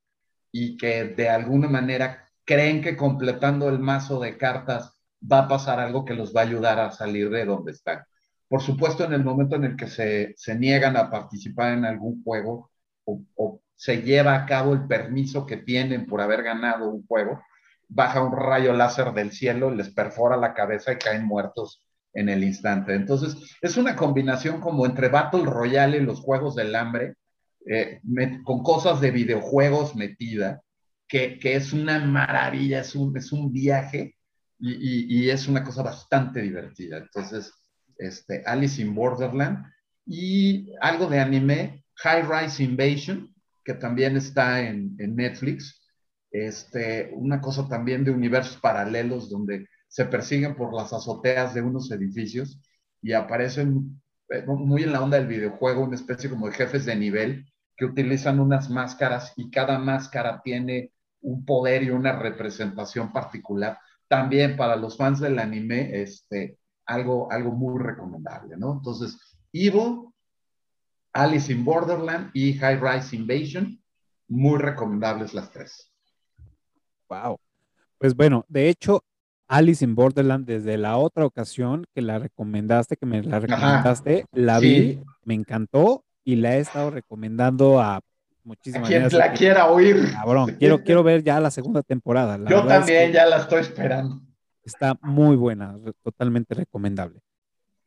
y 0.51 0.77
que 0.77 1.05
de 1.05 1.29
alguna 1.29 1.67
manera 1.67 2.25
creen 2.43 2.81
que 2.81 2.97
completando 2.97 3.69
el 3.69 3.79
mazo 3.79 4.19
de 4.19 4.37
cartas 4.37 4.93
va 5.31 5.39
a 5.39 5.47
pasar 5.47 5.79
algo 5.79 6.03
que 6.03 6.13
los 6.13 6.35
va 6.35 6.41
a 6.41 6.45
ayudar 6.45 6.79
a 6.79 6.91
salir 6.91 7.29
de 7.29 7.45
donde 7.45 7.71
están. 7.71 8.03
Por 8.47 8.61
supuesto, 8.61 9.05
en 9.05 9.13
el 9.13 9.23
momento 9.23 9.55
en 9.55 9.63
el 9.63 9.75
que 9.77 9.87
se, 9.87 10.33
se 10.35 10.55
niegan 10.55 10.97
a 10.97 11.09
participar 11.09 11.73
en 11.73 11.85
algún 11.85 12.21
juego, 12.23 12.70
o, 13.35 13.61
se 13.75 14.03
lleva 14.03 14.35
a 14.35 14.45
cabo 14.45 14.73
el 14.73 14.85
permiso 14.85 15.45
que 15.47 15.57
tienen 15.57 16.05
por 16.05 16.21
haber 16.21 16.43
ganado 16.43 16.87
un 16.87 17.05
juego, 17.07 17.41
baja 17.87 18.21
un 18.21 18.31
rayo 18.31 18.73
láser 18.73 19.11
del 19.13 19.31
cielo, 19.31 19.71
les 19.71 19.89
perfora 19.89 20.37
la 20.37 20.53
cabeza 20.53 20.93
y 20.93 20.97
caen 20.97 21.25
muertos 21.25 21.83
en 22.13 22.29
el 22.29 22.43
instante. 22.43 22.93
Entonces, 22.93 23.57
es 23.59 23.77
una 23.77 23.95
combinación 23.95 24.61
como 24.61 24.85
entre 24.85 25.09
Battle 25.09 25.45
Royale 25.45 25.97
y 25.97 26.01
los 26.01 26.19
Juegos 26.19 26.55
del 26.55 26.75
Hambre, 26.75 27.15
eh, 27.65 28.01
con 28.43 28.61
cosas 28.61 29.01
de 29.01 29.11
videojuegos 29.11 29.95
metida, 29.95 30.61
que, 31.07 31.39
es 31.43 31.73
una 31.73 31.99
maravilla, 31.99 32.81
es 32.81 32.95
un, 32.95 33.15
es 33.17 33.31
un 33.31 33.51
viaje 33.51 34.15
y, 34.59 35.23
y, 35.23 35.29
es 35.29 35.47
una 35.47 35.63
cosa 35.63 35.83
bastante 35.83 36.41
divertida. 36.41 36.97
Entonces, 36.97 37.51
este, 37.97 38.43
Alice 38.45 38.81
in 38.81 38.95
Borderland 38.95 39.65
y 40.05 40.71
algo 40.79 41.07
de 41.07 41.19
anime, 41.19 41.80
High 42.03 42.23
Rise 42.23 42.63
Invasion, 42.63 43.33
que 43.63 43.73
también 43.73 44.17
está 44.17 44.61
en, 44.61 44.95
Netflix. 44.97 45.79
Este, 46.31 47.11
una 47.13 47.41
cosa 47.41 47.67
también 47.67 48.03
de 48.03 48.11
universos 48.11 48.57
paralelos 48.57 49.29
donde 49.29 49.67
se 49.87 50.05
persiguen 50.05 50.55
por 50.55 50.73
las 50.73 50.93
azoteas 50.93 51.53
de 51.53 51.61
unos 51.61 51.91
edificios 51.91 52.61
y 53.01 53.11
aparecen 53.13 54.01
eh, 54.29 54.43
muy 54.45 54.83
en 54.83 54.93
la 54.93 55.01
onda 55.01 55.17
del 55.17 55.27
videojuego, 55.27 55.83
una 55.83 55.95
especie 55.95 56.29
como 56.29 56.47
de 56.47 56.53
jefes 56.53 56.85
de 56.85 56.95
nivel 56.95 57.45
que 57.75 57.85
utilizan 57.85 58.39
unas 58.39 58.69
máscaras 58.69 59.33
y 59.35 59.51
cada 59.51 59.77
máscara 59.77 60.41
tiene 60.43 60.91
un 61.21 61.45
poder 61.45 61.83
y 61.83 61.89
una 61.89 62.17
representación 62.17 63.11
particular. 63.11 63.77
También 64.07 64.55
para 64.55 64.75
los 64.75 64.97
fans 64.97 65.19
del 65.19 65.39
anime, 65.39 66.01
este, 66.01 66.57
algo, 66.85 67.31
algo 67.31 67.51
muy 67.51 67.81
recomendable, 67.81 68.55
¿no? 68.57 68.73
Entonces, 68.73 69.17
Evil 69.53 70.10
Alice 71.13 71.51
in 71.51 71.63
Borderland 71.65 72.31
y 72.33 72.53
High 72.53 72.79
Rise 72.79 73.15
Invasion. 73.15 73.79
Muy 74.27 74.59
recomendables 74.59 75.33
las 75.33 75.51
tres. 75.51 75.91
Wow. 77.09 77.39
Pues 77.97 78.15
bueno, 78.15 78.45
de 78.47 78.69
hecho, 78.69 79.03
Alice 79.47 79.83
in 79.83 79.95
Borderland 79.95 80.45
desde 80.45 80.77
la 80.77 80.97
otra 80.97 81.25
ocasión 81.25 81.85
que 81.93 82.01
la 82.01 82.17
recomendaste, 82.19 82.95
que 82.95 83.05
me 83.05 83.21
la 83.21 83.39
recomendaste, 83.39 84.25
la 84.31 84.59
vi, 84.59 85.01
me 85.25 85.33
encantó 85.33 86.05
y 86.23 86.37
la 86.37 86.55
he 86.55 86.59
estado 86.59 86.89
recomendando 86.91 87.81
a 87.81 87.99
muchísimas 88.43 88.87
Quien 88.87 89.09
la 89.09 89.33
quiera 89.33 89.69
oír. 89.69 90.11
Cabrón, 90.13 90.55
quiero, 90.57 90.81
quiero 90.83 91.03
ver 91.03 91.23
ya 91.23 91.39
la 91.41 91.51
segunda 91.51 91.83
temporada. 91.83 92.39
Yo 92.49 92.65
también 92.65 93.11
ya 93.11 93.25
la 93.25 93.37
estoy 93.37 93.61
esperando. 93.61 94.21
Está 94.63 94.97
muy 95.01 95.35
buena, 95.35 95.75
totalmente 96.01 96.53
recomendable. 96.53 97.19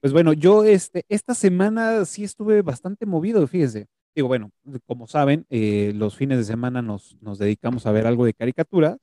Pues 0.05 0.12
bueno, 0.12 0.35
yo 0.35 0.64
este, 0.64 1.06
esta 1.09 1.32
semana 1.32 2.05
sí 2.05 2.24
estuve 2.24 2.60
bastante 2.60 3.06
movido, 3.06 3.47
fíjese. 3.47 3.86
Digo, 4.14 4.28
bueno, 4.28 4.51
como 4.85 5.06
saben, 5.06 5.47
eh, 5.48 5.93
los 5.94 6.14
fines 6.14 6.36
de 6.36 6.44
semana 6.44 6.82
nos, 6.82 7.16
nos 7.22 7.39
dedicamos 7.39 7.86
a 7.86 7.90
ver 7.90 8.06
algo 8.06 8.26
de 8.26 8.35
caricatura 8.35 8.98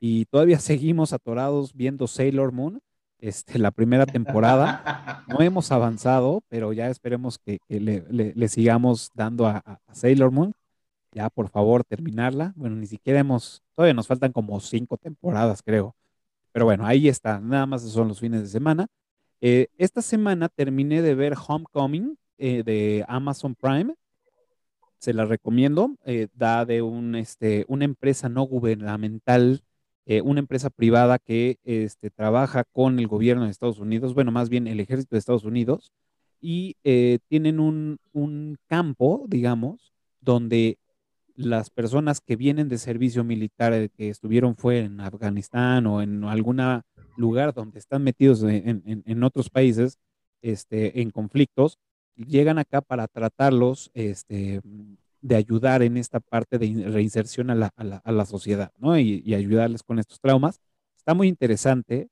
y 0.00 0.24
todavía 0.24 0.58
seguimos 0.58 1.12
atorados 1.12 1.74
viendo 1.74 2.06
Sailor 2.06 2.50
Moon, 2.50 2.80
este, 3.18 3.58
la 3.58 3.72
primera 3.72 4.06
temporada. 4.06 5.22
No 5.28 5.40
hemos 5.42 5.70
avanzado, 5.70 6.40
pero 6.48 6.72
ya 6.72 6.88
esperemos 6.88 7.38
que, 7.38 7.58
le, 7.68 8.48
sigamos 8.48 9.10
dando 9.14 9.46
a, 9.46 9.58
a 9.58 9.94
Sailor 9.94 10.30
Moon 10.30 10.54
ya 11.12 11.28
por 11.28 11.50
favor 11.50 11.84
terminarla. 11.84 12.54
Bueno, 12.56 12.76
ni 12.76 12.86
siquiera 12.86 13.20
hemos, 13.20 13.62
todavía 13.74 13.92
nos 13.92 14.06
faltan 14.06 14.32
como 14.32 14.58
cinco 14.60 14.96
temporadas, 14.96 15.60
creo. 15.62 15.94
Pero 16.52 16.64
bueno, 16.64 16.86
ahí 16.86 17.06
está, 17.06 17.38
nada 17.38 17.66
más 17.66 17.82
son 17.82 18.08
los 18.08 18.18
fines 18.18 18.40
de 18.40 18.48
semana. 18.48 18.88
Eh, 19.44 19.66
esta 19.76 20.02
semana 20.02 20.48
terminé 20.48 21.02
de 21.02 21.16
ver 21.16 21.34
Homecoming 21.34 22.16
eh, 22.38 22.62
de 22.62 23.04
Amazon 23.08 23.56
Prime. 23.56 23.96
Se 24.98 25.12
la 25.12 25.24
recomiendo. 25.24 25.96
Eh, 26.04 26.28
da 26.32 26.64
de 26.64 26.80
este, 27.18 27.64
una 27.66 27.84
empresa 27.84 28.28
no 28.28 28.44
gubernamental, 28.44 29.64
una 30.24 30.40
empresa 30.40 30.68
privada 30.68 31.18
que 31.18 31.58
este, 31.64 32.10
trabaja 32.10 32.64
con 32.64 32.98
el 32.98 33.06
gobierno 33.06 33.44
de 33.44 33.50
Estados 33.50 33.78
Unidos, 33.78 34.14
bueno, 34.14 34.30
más 34.30 34.48
bien 34.48 34.66
el 34.66 34.80
ejército 34.80 35.14
de 35.14 35.20
Estados 35.20 35.44
Unidos, 35.44 35.92
y 36.40 36.76
tienen 37.28 37.60
un, 37.60 38.58
campo, 38.66 39.24
digamos, 39.28 39.92
donde 40.20 40.78
las 41.36 41.70
personas 41.70 42.20
que 42.20 42.36
vienen 42.36 42.68
de 42.68 42.78
servicio 42.78 43.24
militar, 43.24 43.90
que 43.90 44.08
estuvieron 44.10 44.56
fue 44.56 44.80
en 44.80 45.00
Afganistán 45.00 45.86
o 45.86 46.02
en 46.02 46.24
algún 46.24 46.60
lugar 47.22 47.54
donde 47.54 47.78
están 47.78 48.02
metidos 48.02 48.42
en, 48.42 49.24
otros 49.24 49.48
países, 49.48 49.98
este, 50.42 51.00
en 51.00 51.10
conflictos, 51.10 51.78
llegan 52.16 52.58
acá 52.58 52.82
para 52.82 53.08
tratarlos, 53.08 53.90
este, 53.94 54.60
de 55.22 55.36
ayudar 55.36 55.82
en 55.82 55.96
esta 55.96 56.20
parte 56.20 56.58
de 56.58 56.90
reinserción 56.90 57.48
a 57.48 57.54
la, 57.54 58.26
sociedad, 58.26 58.72
¿no? 58.78 58.98
Y, 58.98 59.34
ayudarles 59.34 59.82
con 59.82 59.98
estos 59.98 60.20
traumas. 60.20 60.60
Está 60.96 61.14
muy 61.14 61.28
interesante, 61.28 62.08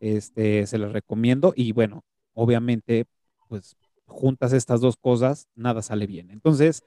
este, 0.00 0.66
se 0.66 0.78
los 0.78 0.92
recomiendo 0.92 1.52
y 1.54 1.72
bueno, 1.72 2.02
obviamente, 2.32 3.04
pues 3.48 3.76
juntas 4.06 4.52
estas 4.52 4.80
dos 4.80 4.96
cosas, 4.96 5.48
nada 5.54 5.82
sale 5.82 6.06
bien. 6.06 6.30
Entonces, 6.30 6.84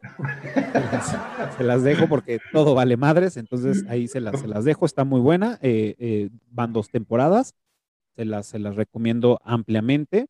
se 1.57 1.63
las, 1.63 1.83
dejo 1.83 2.07
porque 2.07 2.39
todo 2.53 2.75
vale 2.75 2.97
madres, 2.97 3.35
entonces 3.37 3.83
ahí 3.89 4.07
se 4.07 4.21
las, 4.21 4.39
se 4.39 4.47
las 4.47 4.63
dejo, 4.63 4.85
está 4.85 5.03
muy 5.03 5.19
buena, 5.19 5.57
eh, 5.61 5.95
eh, 5.99 6.29
van 6.51 6.71
dos 6.71 6.89
temporadas, 6.89 7.53
se 8.15 8.25
las, 8.25 8.47
se 8.47 8.59
las 8.59 8.75
recomiendo 8.75 9.39
ampliamente. 9.43 10.27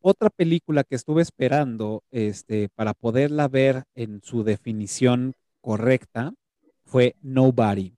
Otra 0.00 0.30
película 0.30 0.84
que 0.84 0.94
estuve 0.94 1.22
esperando 1.22 2.04
este, 2.10 2.68
para 2.68 2.94
poderla 2.94 3.48
ver 3.48 3.84
en 3.94 4.22
su 4.22 4.44
definición 4.44 5.34
correcta 5.60 6.32
fue 6.84 7.16
Nobody. 7.20 7.94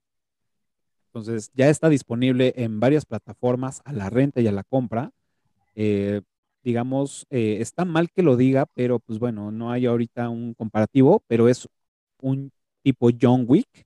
Entonces 1.07 1.51
ya 1.53 1.69
está 1.69 1.89
disponible 1.89 2.53
en 2.55 2.79
varias 2.79 3.05
plataformas 3.05 3.81
a 3.85 3.93
la 3.93 4.09
renta 4.09 4.41
y 4.41 4.47
a 4.47 4.51
la 4.51 4.63
compra. 4.63 5.11
Eh, 5.75 6.21
digamos, 6.63 7.27
eh, 7.29 7.57
está 7.59 7.85
mal 7.85 8.09
que 8.09 8.23
lo 8.23 8.37
diga, 8.37 8.65
pero 8.73 8.99
pues 8.99 9.19
bueno, 9.19 9.51
no 9.51 9.71
hay 9.71 9.85
ahorita 9.85 10.29
un 10.29 10.53
comparativo, 10.53 11.23
pero 11.27 11.49
es 11.49 11.67
un 12.21 12.51
tipo 12.81 13.09
John 13.19 13.45
Wick. 13.47 13.85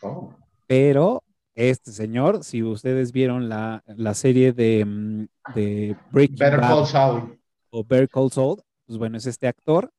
Oh. 0.00 0.34
Pero 0.66 1.22
este 1.54 1.92
señor, 1.92 2.44
si 2.44 2.62
ustedes 2.62 3.12
vieron 3.12 3.48
la, 3.48 3.82
serie 4.14 4.52
de, 4.52 4.84
mm, 4.84 5.26
de 5.54 5.96
Breaking 6.10 6.36
Better 6.38 6.60
Call 6.60 6.86
Saul. 6.86 7.38
o 7.70 7.84
Better 7.84 8.08
Call 8.08 8.30
Saul, 8.30 8.62
pues 8.86 8.98
bueno, 8.98 9.16
es 9.16 9.26
este 9.26 9.46
actor 9.46 9.92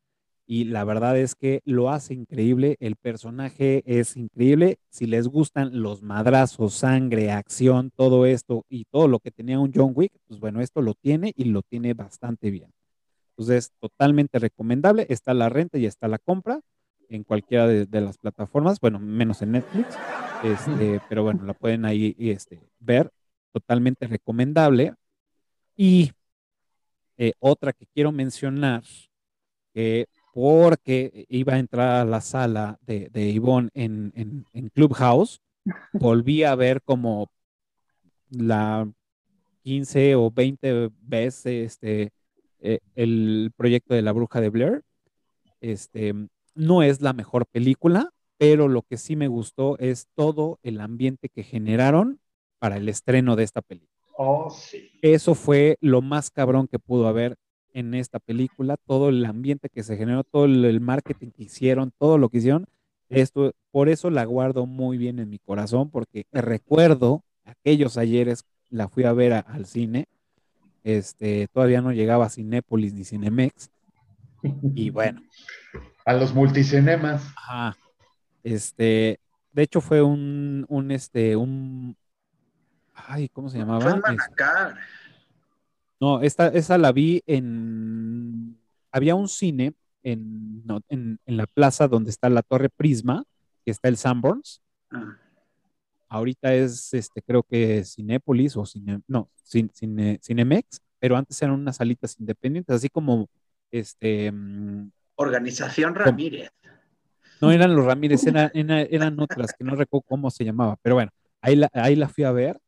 y 0.46 0.66
la 0.66 0.84
verdad 0.84 1.18
es 1.18 1.36
que 1.36 1.62
lo 1.66 1.90
hace 1.90 2.14
increíble, 2.14 2.76
el 2.80 2.96
personaje 2.96 3.82
es 3.86 4.18
increíble, 4.18 4.78
si 4.90 5.06
les 5.06 5.28
gustan 5.28 5.82
los 5.82 6.02
madrazos, 6.02 6.74
sangre, 6.74 7.32
acción, 7.32 7.92
todo 7.96 8.26
esto 8.26 8.66
y 8.68 8.86
todo 8.86 9.08
lo 9.08 9.20
que 9.20 9.32
tenía 9.32 9.60
un 9.60 9.72
John 9.74 9.94
Wick, 9.96 10.12
pues 10.28 10.40
bueno, 10.40 10.62
esto 10.62 10.82
lo 10.82 10.96
tiene 10.96 11.34
y 11.36 11.46
lo 11.46 11.62
tiene 11.62 11.94
bastante 11.94 12.52
bien. 12.52 12.72
Entonces, 13.32 13.72
totalmente 13.80 14.38
recomendable, 14.38 15.08
está 15.10 15.34
la 15.34 15.50
renta 15.50 15.78
y 15.78 15.86
está 15.86 16.08
la 16.08 16.20
compra 16.20 16.62
en 17.16 17.24
cualquiera 17.24 17.68
de, 17.68 18.02
las 18.02 18.18
plataformas, 18.18 18.80
bueno, 18.80 19.00
menos 19.00 19.42
en 19.42 19.52
Netflix, 19.52 19.98
este, 20.44 21.00
pero 21.10 21.24
bueno, 21.24 21.44
la 21.44 21.54
pueden 21.54 21.86
ahí 21.86 22.16
este, 22.18 22.60
ver, 22.80 23.12
totalmente 23.52 24.08
recomendable. 24.08 24.94
Y 25.76 26.12
eh, 27.18 27.34
otra 27.40 27.74
que 27.74 27.86
quiero 27.94 28.12
mencionar, 28.12 28.84
que 29.74 30.08
porque 30.34 31.26
iba 31.30 31.54
a 31.54 31.60
entrar 31.60 32.02
a 32.02 32.06
la 32.06 32.22
sala 32.22 32.80
de, 32.82 33.10
de 33.10 33.30
Ivonne 33.30 33.70
en, 33.76 34.46
en, 34.54 34.70
Clubhouse, 34.70 35.40
volví 35.94 36.44
a 36.44 36.56
ver 36.56 36.82
como 36.82 37.30
la 38.32 38.92
15 39.62 40.16
o 40.16 40.32
20 40.32 40.90
veces 41.02 41.74
este, 41.74 42.12
eh, 42.60 42.80
el 42.96 43.52
proyecto 43.56 43.94
de 43.94 44.02
la 44.02 44.12
bruja 44.12 44.42
de 44.42 44.50
Blair. 44.50 44.82
Este, 45.62 46.14
no 46.56 46.84
es 46.84 47.02
la 47.02 47.14
mejor 47.14 47.46
película, 47.46 48.10
pero 48.38 48.68
lo 48.68 48.82
que 48.82 48.98
sí 48.98 49.16
me 49.16 49.28
gustó 49.28 49.78
es 49.80 50.08
todo 50.16 50.60
el 50.64 50.82
ambiente 50.82 51.30
que 51.30 51.44
generaron 51.44 52.20
para 52.60 52.78
el 52.78 52.90
estreno 52.90 53.36
de 53.36 53.44
esta 53.44 53.62
película. 53.62 53.92
Oh, 54.18 54.50
sí. 54.50 54.92
Eso 55.02 55.36
fue 55.36 55.78
lo 55.82 56.02
más 56.02 56.30
cabrón 56.30 56.68
que 56.68 56.80
pudo 56.80 57.08
haber 57.08 57.38
en 57.74 57.94
esta 57.94 58.20
película, 58.20 58.78
todo 58.86 59.10
el 59.10 59.26
ambiente 59.26 59.70
que 59.70 59.84
se 59.84 59.98
generó, 59.98 60.24
todo 60.24 60.46
el 60.46 60.80
marketing 60.80 61.32
que 61.32 61.44
hicieron, 61.44 61.92
todo 61.98 62.18
lo 62.18 62.30
que 62.30 62.38
hicieron, 62.38 62.68
esto, 63.10 63.54
por 63.72 63.90
eso 63.90 64.10
la 64.10 64.26
guardo 64.26 64.66
muy 64.66 64.98
bien 64.98 65.20
en 65.20 65.30
mi 65.30 65.40
corazón, 65.40 65.90
porque 65.90 66.26
recuerdo 66.32 67.24
aquellos 67.46 67.98
ayeres, 67.98 68.46
la 68.70 68.88
fui 68.88 69.04
a 69.04 69.14
ver 69.14 69.34
al 69.34 69.66
cine, 69.66 70.08
este, 70.84 71.48
todavía 71.48 71.82
no 71.82 71.92
llegaba 71.92 72.26
a 72.26 72.30
Cinépolis 72.30 72.94
ni 72.94 73.04
Cinemex, 73.04 73.70
y 74.76 74.90
bueno. 74.90 75.22
A 76.06 76.14
los 76.14 76.34
multicinemas. 76.34 77.24
Ajá. 77.36 77.78
Este, 78.44 79.20
de 79.52 79.64
hecho 79.64 79.80
fue 79.80 80.02
un, 80.02 80.66
un, 80.68 80.92
este, 80.92 81.36
un, 81.36 81.96
ay, 82.94 83.30
¿cómo 83.30 83.50
se 83.50 83.58
llamaba? 83.58 83.82
Fue 83.82 84.02
no, 86.04 86.22
esta, 86.22 86.48
esa 86.48 86.78
la 86.78 86.92
vi 86.92 87.24
en. 87.28 88.60
Había 88.92 89.16
un 89.16 89.30
cine 89.30 89.74
en, 90.04 90.62
en, 90.90 91.20
la 91.26 91.48
plaza 91.48 91.88
donde 91.88 92.10
está 92.10 92.30
la 92.30 92.42
Torre 92.42 92.68
Prisma, 92.70 93.24
que 93.64 93.72
está 93.72 93.88
el 93.88 93.96
Sanborns. 93.96 94.62
Ah. 94.92 95.18
Ahorita 96.10 96.54
es, 96.54 96.94
este, 96.94 97.22
creo 97.22 97.42
que 97.42 97.86
Cinépolis 97.86 98.58
o 98.58 98.66
Cine, 98.66 99.02
no, 99.08 99.30
Cine, 99.44 100.20
Cinemex, 100.22 100.82
pero 101.00 101.16
antes 101.16 101.42
eran 101.42 101.56
unas 101.56 101.78
salitas 101.78 102.20
independientes, 102.20 102.76
así 102.76 102.90
como 102.90 103.30
este. 103.72 104.34
Organización 105.16 105.96
Ramírez. 105.96 106.50
No 107.42 107.52
eran 107.52 107.76
los 107.76 107.86
Ramírez, 107.86 108.22
eran 108.26 109.20
otras 109.20 109.54
que 109.54 109.64
no 109.64 109.76
recuerdo 109.76 110.06
cómo 110.08 110.32
se 110.32 110.46
llamaba, 110.46 110.78
pero 110.82 110.96
bueno, 110.96 111.12
ahí 111.42 111.56
la, 111.56 111.70
ahí 111.74 111.96
la 111.96 112.08
fui 112.08 112.24
a 112.24 112.32
ver 112.32 112.60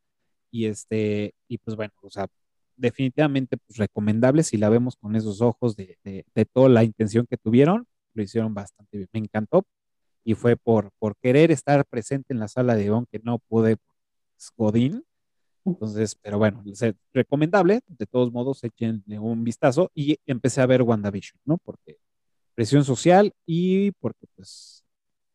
y 0.50 0.66
este, 0.66 1.34
y 1.48 1.58
pues 1.58 1.76
bueno, 1.76 1.92
o 2.02 2.10
sea, 2.10 2.26
definitivamente 2.76 3.56
pues, 3.56 3.78
recomendable 3.78 4.42
si 4.42 4.56
la 4.56 4.68
vemos 4.68 4.96
con 4.96 5.16
esos 5.16 5.40
ojos 5.40 5.76
de, 5.76 6.24
toda 6.52 6.68
la 6.68 6.84
intención 6.84 7.26
que 7.26 7.36
tuvieron, 7.36 7.86
lo 8.14 8.22
hicieron 8.22 8.54
bastante 8.54 8.98
bien. 8.98 9.08
Me 9.12 9.20
encantó 9.20 9.66
y 10.24 10.34
fue 10.34 10.56
por, 10.56 10.90
por 10.98 11.16
querer 11.16 11.50
estar 11.50 11.84
presente 11.86 12.32
en 12.32 12.40
la 12.40 12.48
sala 12.48 12.74
de 12.74 12.84
Ivonne 12.84 13.06
que 13.10 13.20
no 13.22 13.38
pude, 13.38 13.76
pues, 13.76 14.52
Godín. 14.56 15.04
Entonces, 15.64 16.16
pero 16.22 16.38
bueno, 16.38 16.62
recomendable, 17.12 17.80
de 17.88 18.06
todos 18.06 18.32
modos, 18.32 18.62
echen 18.62 19.02
un 19.18 19.42
vistazo 19.42 19.90
y 19.94 20.18
empecé 20.24 20.60
a 20.60 20.66
ver 20.66 20.82
WandaVision, 20.82 21.40
¿no? 21.44 21.58
Porque 21.58 21.98
presión 22.56 22.84
social 22.84 23.32
y 23.44 23.92
porque, 23.92 24.26
pues, 24.34 24.82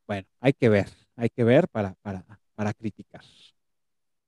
bueno, 0.07 0.27
hay 0.41 0.53
que 0.53 0.67
ver, 0.67 0.87
hay 1.15 1.29
que 1.29 1.43
ver 1.43 1.67
para, 1.69 1.93
para, 2.01 2.25
para 2.55 2.73
criticar. 2.73 3.21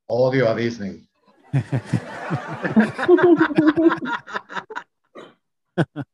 Odio 0.05 0.47
a 0.47 0.55
Disney. 0.55 1.09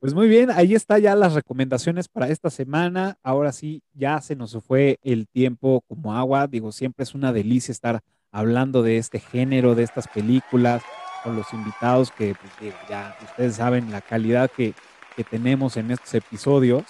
Pues 0.00 0.14
muy 0.14 0.26
bien, 0.26 0.50
ahí 0.50 0.74
está 0.74 0.98
ya 0.98 1.14
las 1.14 1.34
recomendaciones 1.34 2.08
para 2.08 2.26
esta 2.26 2.50
semana. 2.50 3.18
Ahora 3.22 3.52
sí, 3.52 3.84
ya 3.94 4.20
se 4.20 4.34
nos 4.34 4.58
fue 4.64 4.98
el 5.04 5.28
tiempo 5.28 5.84
como 5.86 6.16
agua. 6.16 6.48
Digo, 6.48 6.72
siempre 6.72 7.04
es 7.04 7.14
una 7.14 7.32
delicia 7.32 7.70
estar 7.70 8.00
hablando 8.32 8.82
de 8.82 8.98
este 8.98 9.20
género, 9.20 9.76
de 9.76 9.84
estas 9.84 10.08
películas, 10.08 10.82
con 11.22 11.36
los 11.36 11.52
invitados 11.52 12.10
que 12.10 12.34
pues, 12.34 12.74
ya 12.90 13.16
ustedes 13.22 13.54
saben 13.54 13.92
la 13.92 14.00
calidad 14.00 14.50
que, 14.50 14.74
que, 15.16 15.24
tenemos 15.24 15.76
en 15.76 15.90
estos 15.90 16.14
episodios. 16.14 16.84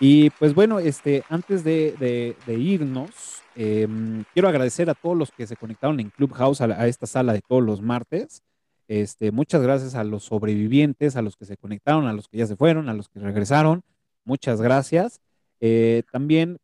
Y 0.00 0.30
pues 0.30 0.54
bueno, 0.54 0.78
este, 0.78 1.22
antes 1.28 1.64
de, 1.64 2.36
irnos, 2.48 3.42
em, 3.54 4.24
quiero 4.32 4.48
agradecer 4.48 4.90
a 4.90 4.94
todos 4.94 5.16
los 5.16 5.30
que 5.30 5.46
se 5.46 5.56
conectaron 5.56 6.00
en 6.00 6.10
Clubhouse 6.10 6.60
a, 6.60 6.86
esta 6.86 7.06
sala 7.06 7.32
de 7.32 7.42
todos 7.42 7.62
los 7.62 7.82
martes. 7.82 8.42
Este, 8.88 9.30
muchas 9.30 9.62
gracias 9.62 9.94
a 9.94 10.04
los 10.04 10.24
sobrevivientes, 10.24 11.16
a 11.16 11.22
los 11.22 11.36
que 11.36 11.44
se 11.44 11.56
conectaron, 11.56 12.06
a 12.06 12.12
los 12.12 12.28
que 12.28 12.38
ya 12.38 12.46
se 12.46 12.56
fueron, 12.56 12.88
a 12.88 12.94
los 12.94 13.08
que 13.08 13.20
regresaron. 13.20 13.82
Muchas 14.24 14.60
gracias. 14.60 15.20
Eh, 15.60 16.02
también 16.10 16.58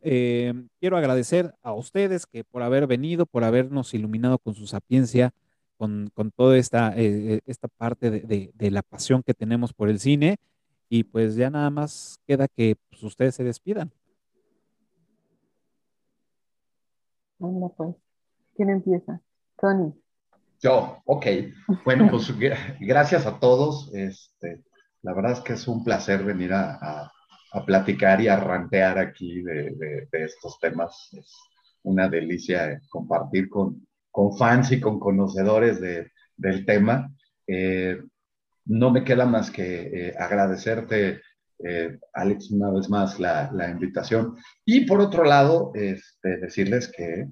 eh, 0.00 0.54
quiero 0.78 0.96
agradecer 0.96 1.54
a 1.62 1.72
ustedes 1.72 2.26
que 2.26 2.44
por 2.44 2.62
haber 2.62 2.86
venido, 2.86 3.26
por 3.26 3.42
habernos 3.42 3.92
iluminado 3.92 4.38
con 4.38 4.54
su 4.54 4.66
sapiencia, 4.68 5.34
con, 5.76 6.10
toda 6.34 6.56
esta, 6.56 6.92
eh, 6.96 7.40
esta 7.46 7.68
parte 7.68 8.10
de, 8.10 8.70
la 8.70 8.82
pasión 8.82 9.22
que 9.22 9.34
tenemos 9.34 9.72
por 9.72 9.88
el 9.88 10.00
cine. 10.00 10.36
Y 10.88 11.04
pues 11.04 11.34
ya 11.34 11.50
nada 11.50 11.70
más 11.70 12.20
queda 12.26 12.46
que 12.48 12.76
pues, 12.90 13.02
ustedes 13.02 13.34
se 13.34 13.44
despidan. 13.44 13.90
Hola, 17.38 17.68
pues. 17.76 17.94
¿Quién 18.54 18.70
empieza? 18.70 19.20
Tony. 19.60 19.92
Yo, 20.60 21.02
ok. 21.04 21.26
Bueno, 21.84 22.08
pues 22.10 22.32
gracias 22.80 23.26
a 23.26 23.38
todos. 23.38 23.90
Este, 23.92 24.62
la 25.02 25.12
verdad 25.12 25.32
es 25.32 25.40
que 25.40 25.52
es 25.54 25.68
un 25.68 25.84
placer 25.84 26.24
venir 26.24 26.52
a 26.52 27.12
a 27.56 27.64
platicar 27.64 28.20
y 28.20 28.28
a 28.28 28.36
rantear 28.36 28.98
aquí 28.98 29.42
de, 29.42 30.08
estos 30.12 30.58
temas. 30.60 31.08
Es 31.12 31.34
una 31.82 32.08
delicia 32.08 32.80
compartir 32.90 33.48
con, 33.48 33.86
con 34.16 34.34
fans 34.34 34.72
y 34.72 34.80
con 34.80 34.98
conocedores 34.98 35.78
del 35.78 36.64
tema. 36.64 37.14
Eh, 37.46 38.00
no 38.64 38.90
me 38.90 39.04
queda 39.04 39.26
más 39.26 39.50
que 39.50 39.66
eh, 39.92 40.14
agradecerte, 40.18 41.20
eh, 41.62 41.98
Alex, 42.14 42.50
una 42.50 42.70
vez 42.70 42.88
más 42.88 43.20
la, 43.20 43.68
invitación. 43.70 44.34
Y 44.64 44.86
por 44.86 45.02
otro 45.02 45.22
lado, 45.22 45.70
este, 45.74 46.38
decirles 46.38 46.90
que 46.90 47.28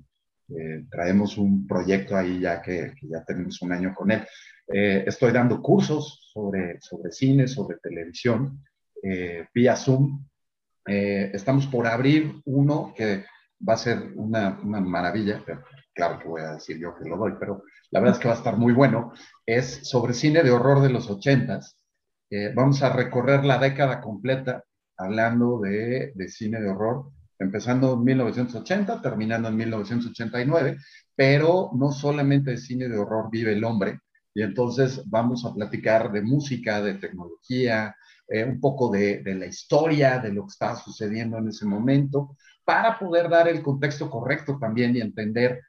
traemos 0.90 1.38
un 1.38 1.66
proyecto 1.66 2.18
ahí 2.18 2.40
ya 2.40 2.60
que, 2.60 2.92
ya 3.00 3.24
tenemos 3.24 3.62
un 3.62 3.72
año 3.72 3.94
con 3.94 4.10
él. 4.10 4.22
estoy 4.66 5.32
dando 5.32 5.62
cursos 5.62 6.30
sobre, 6.34 6.78
sobre 6.82 7.12
cine, 7.12 7.48
sobre 7.48 7.78
televisión 7.78 8.62
vía 9.54 9.74
Zoom. 9.74 10.22
Estamos 10.84 11.66
por 11.66 11.86
abrir 11.86 12.42
uno 12.44 12.92
que 12.94 13.24
va 13.66 13.72
a 13.72 13.78
ser 13.78 14.12
una, 14.16 14.60
una, 14.62 14.80
maravilla, 14.80 15.42
claro 15.94 16.18
que 16.18 16.28
voy 16.28 16.42
a 16.42 16.52
decir 16.52 16.78
yo 16.78 16.94
que 16.94 17.08
lo 17.08 17.16
doy, 17.16 17.34
pero 17.38 17.62
la 17.90 18.00
verdad 18.00 18.16
es 18.16 18.22
que 18.22 18.28
va 18.28 18.34
a 18.34 18.38
estar 18.38 18.56
muy 18.56 18.72
bueno. 18.72 19.12
Es 19.46 19.88
sobre 19.88 20.14
cine 20.14 20.42
de 20.42 20.50
horror 20.50 20.82
de 20.82 20.90
los 20.90 21.08
ochentas. 21.08 21.76
Eh, 22.30 22.52
vamos 22.54 22.82
a 22.82 22.92
recorrer 22.92 23.44
la 23.44 23.58
década 23.58 24.00
completa 24.00 24.64
hablando 24.96 25.60
de, 25.60 26.12
cine 26.28 26.60
de 26.60 26.68
horror, 26.68 27.10
empezando 27.38 27.94
en 27.94 28.04
1980, 28.04 29.00
terminando 29.02 29.48
en 29.48 29.56
1989, 29.56 30.78
pero 31.14 31.70
no 31.74 31.92
solamente 31.92 32.52
de 32.52 32.58
cine 32.58 32.88
de 32.88 32.98
horror 32.98 33.28
vive 33.30 33.52
el 33.52 33.64
hombre, 33.64 34.00
y 34.34 34.42
entonces 34.42 35.02
vamos 35.06 35.44
a 35.44 35.54
platicar 35.54 36.10
de 36.10 36.22
música, 36.22 36.82
de 36.82 36.94
tecnología, 36.94 37.94
eh, 38.28 38.44
un 38.44 38.60
poco 38.60 38.90
de, 38.90 39.22
la 39.24 39.46
historia, 39.46 40.18
de 40.18 40.32
lo 40.32 40.42
que 40.42 40.52
estaba 40.52 40.76
sucediendo 40.76 41.38
en 41.38 41.48
ese 41.48 41.66
momento, 41.66 42.36
para 42.64 42.98
poder 42.98 43.28
dar 43.28 43.46
el 43.48 43.62
contexto 43.62 44.10
correcto 44.10 44.58
también 44.58 44.96
y 44.96 45.00
entender 45.00 45.60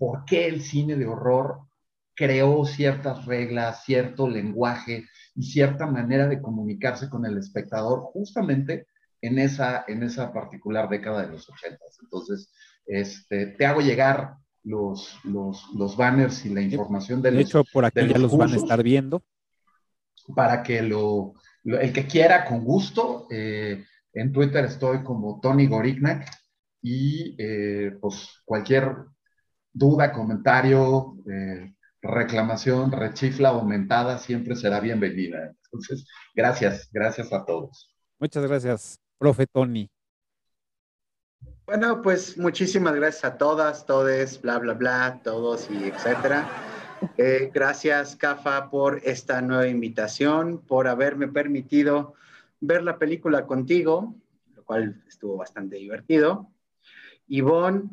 por 0.00 0.24
qué 0.24 0.48
el 0.48 0.62
cine 0.62 0.96
de 0.96 1.04
horror 1.04 1.60
creó 2.14 2.64
ciertas 2.64 3.26
reglas, 3.26 3.84
cierto 3.84 4.26
lenguaje 4.26 5.04
y 5.34 5.42
cierta 5.42 5.86
manera 5.86 6.26
de 6.26 6.40
comunicarse 6.40 7.10
con 7.10 7.26
el 7.26 7.36
espectador 7.36 8.00
justamente 8.00 8.86
en 9.20 9.38
esa, 9.38 9.84
en 9.86 10.02
esa 10.02 10.32
particular 10.32 10.88
década 10.88 11.26
de 11.26 11.32
los 11.32 11.46
ochentas. 11.50 11.98
Entonces, 12.02 12.50
este, 12.86 13.48
te 13.48 13.66
hago 13.66 13.82
llegar 13.82 14.36
los, 14.62 15.20
los, 15.22 15.96
banners 15.98 16.46
y 16.46 16.54
la 16.54 16.62
información 16.62 17.20
de, 17.20 17.32
de 17.32 17.42
hecho, 17.42 17.62
por 17.70 17.84
aquí 17.84 18.08
ya 18.08 18.16
los 18.16 18.34
van 18.34 18.54
a 18.54 18.56
estar 18.56 18.82
viendo. 18.82 19.22
Para 20.34 20.62
que 20.62 20.80
lo, 20.80 21.34
el 21.62 21.92
que 21.92 22.06
quiera, 22.06 22.46
con 22.46 22.64
gusto. 22.64 23.26
Eh, 23.30 23.84
en 24.14 24.32
Twitter 24.32 24.64
estoy 24.64 25.02
como 25.02 25.40
Tony 25.40 25.66
Gorignac 25.66 26.26
y 26.80 27.36
eh, 27.38 27.92
pues 28.00 28.40
cualquier 28.46 28.96
duda, 29.72 30.12
comentario, 30.12 31.16
eh, 31.30 31.74
reclamación, 32.02 32.92
rechifla 32.92 33.50
aumentada 33.50 34.18
siempre 34.18 34.56
será 34.56 34.80
bienvenida. 34.80 35.52
Entonces, 35.64 36.06
gracias, 36.34 36.88
gracias 36.92 37.32
a 37.32 37.44
todos. 37.44 37.94
Muchas 38.18 38.46
gracias, 38.46 39.00
profe 39.18 39.46
Tony. 39.46 39.90
Bueno, 41.66 42.02
pues 42.02 42.36
muchísimas 42.36 42.94
gracias 42.94 43.24
a 43.24 43.38
todas, 43.38 43.86
todes, 43.86 44.40
bla, 44.42 44.58
bla, 44.58 44.74
bla, 44.74 45.20
todos 45.22 45.70
y 45.70 45.84
etcétera. 45.84 46.48
Eh, 47.16 47.50
gracias, 47.54 48.16
Cafa, 48.16 48.68
por 48.70 49.00
esta 49.04 49.40
nueva 49.40 49.68
invitación, 49.68 50.58
por 50.58 50.88
haberme 50.88 51.28
permitido 51.28 52.14
ver 52.60 52.82
la 52.82 52.98
película 52.98 53.46
contigo, 53.46 54.14
lo 54.54 54.64
cual 54.64 55.02
estuvo 55.06 55.36
bastante 55.36 55.76
divertido. 55.76 56.50
Ivonne, 57.28 57.88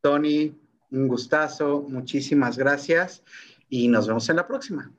Tony, 0.00 0.58
un 0.94 1.08
gustazo, 1.08 1.86
muchísimas 1.88 2.56
gracias 2.56 3.22
y 3.68 3.88
nos 3.88 4.06
vemos 4.06 4.28
en 4.28 4.36
la 4.36 4.46
próxima. 4.46 4.92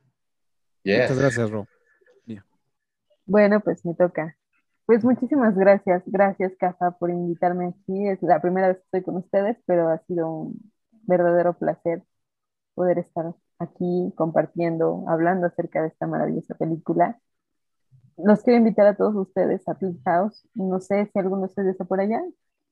Muchas 0.84 1.18
gracias, 1.18 1.50
Ro. 1.50 1.68
Bueno, 3.26 3.60
pues 3.60 3.84
me 3.86 3.96
toca. 3.96 4.38
Pues 4.86 5.04
muchísimas 5.04 5.56
gracias, 5.56 6.04
gracias 6.06 6.54
Cafa 6.60 6.92
por 6.92 7.10
invitarme 7.10 7.70
aquí. 7.70 8.08
Es 8.08 8.22
la 8.22 8.40
primera 8.40 8.68
vez 8.68 8.78
que 8.78 8.84
estoy 8.84 9.04
con 9.04 9.16
ustedes, 9.16 9.58
pero 9.66 9.90
ha 9.90 9.98
sido 10.06 10.30
un 10.30 10.72
verdadero 11.08 11.58
placer 11.58 12.04
poder 12.76 13.00
estar 13.00 13.34
aquí 13.58 14.14
compartiendo, 14.16 15.06
hablando 15.08 15.48
acerca 15.48 15.82
de 15.82 15.88
esta 15.88 16.06
maravillosa 16.06 16.54
película. 16.56 17.20
Los 18.18 18.44
quiero 18.44 18.60
invitar 18.60 18.86
a 18.86 18.96
todos 18.96 19.16
ustedes 19.16 19.68
a 19.68 19.74
Pink 19.74 20.02
House. 20.06 20.48
No 20.54 20.80
sé 20.80 21.10
si 21.12 21.18
alguno 21.18 21.42
de 21.42 21.48
ustedes 21.48 21.72
está 21.72 21.86
por 21.86 22.00
allá, 22.00 22.22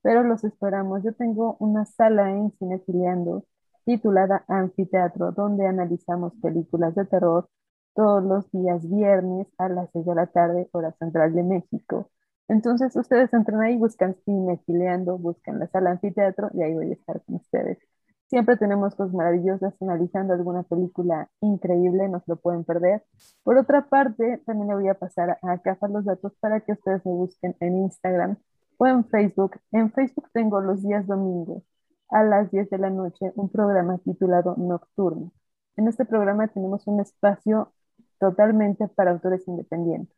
pero 0.04 0.24
los 0.24 0.44
esperamos. 0.44 1.04
Yo 1.04 1.14
tengo 1.14 1.58
una 1.60 1.86
sala 1.86 2.32
en 2.32 2.52
Cinefiliando 2.60 3.46
titulada 3.86 4.46
Anfiteatro, 4.48 5.32
donde 5.32 5.66
analizamos 5.66 6.34
películas 6.42 6.96
de 6.96 7.06
terror 7.06 7.50
todos 7.96 8.24
los 8.24 8.52
días 8.52 8.88
viernes 8.90 9.48
a 9.58 9.70
las 9.70 9.90
6 9.94 10.06
de 10.06 10.16
la 10.16 10.28
tarde, 10.28 10.70
hora 10.74 10.94
central 11.00 11.34
de 11.34 11.44
México. 11.44 12.10
Entonces 12.48 12.96
ustedes 12.96 13.34
entran 13.34 13.62
ahí, 13.62 13.78
buscan 13.78 14.16
Cinefileando, 14.26 15.18
buscan 15.18 15.60
la 15.60 15.68
sala 15.68 15.92
anfiteatro 15.92 16.50
y 16.54 16.64
ahí 16.64 16.74
voy 16.74 16.92
a 16.92 16.94
estar 16.94 17.22
con 17.24 17.36
ustedes. 17.36 17.80
Siempre 18.28 18.58
tenemos 18.58 18.96
cosas 18.96 19.14
maravillosas, 19.14 19.76
analizando 19.82 20.34
alguna 20.34 20.64
película 20.64 21.30
increíble, 21.42 22.10
no 22.10 22.20
se 22.20 22.26
lo 22.32 22.38
pueden 22.38 22.64
perder. 22.64 23.04
Por 23.44 23.58
otra 23.58 23.88
parte, 23.90 24.42
también 24.46 24.70
le 24.70 24.76
voy 24.76 24.88
a 24.88 24.96
pasar 24.96 25.38
a 25.42 25.58
Cafa 25.60 25.88
los 25.88 26.06
datos 26.06 26.34
para 26.40 26.62
que 26.62 26.74
ustedes 26.74 27.06
me 27.06 27.12
busquen 27.12 27.56
en 27.60 27.78
Instagram 27.78 28.38
o 28.84 28.88
en 28.88 29.06
Facebook. 29.06 29.60
En 29.72 29.92
Facebook 29.92 30.30
tengo 30.34 30.60
los 30.60 30.84
días 30.84 31.08
domingos 31.08 31.64
a 32.10 32.24
las 32.24 32.52
10 32.52 32.70
de 32.70 32.78
la 32.78 32.90
noche 32.90 33.32
un 33.36 33.50
programa 33.50 33.98
titulado 34.00 34.56
Nocturno. 34.58 35.32
En 35.78 35.88
este 35.88 36.06
programa 36.06 36.48
tenemos 36.50 36.86
un 36.88 37.00
espacio 37.00 37.72
totalmente 38.20 38.88
para 38.90 39.12
autores 39.12 39.48
independientes. 39.48 40.16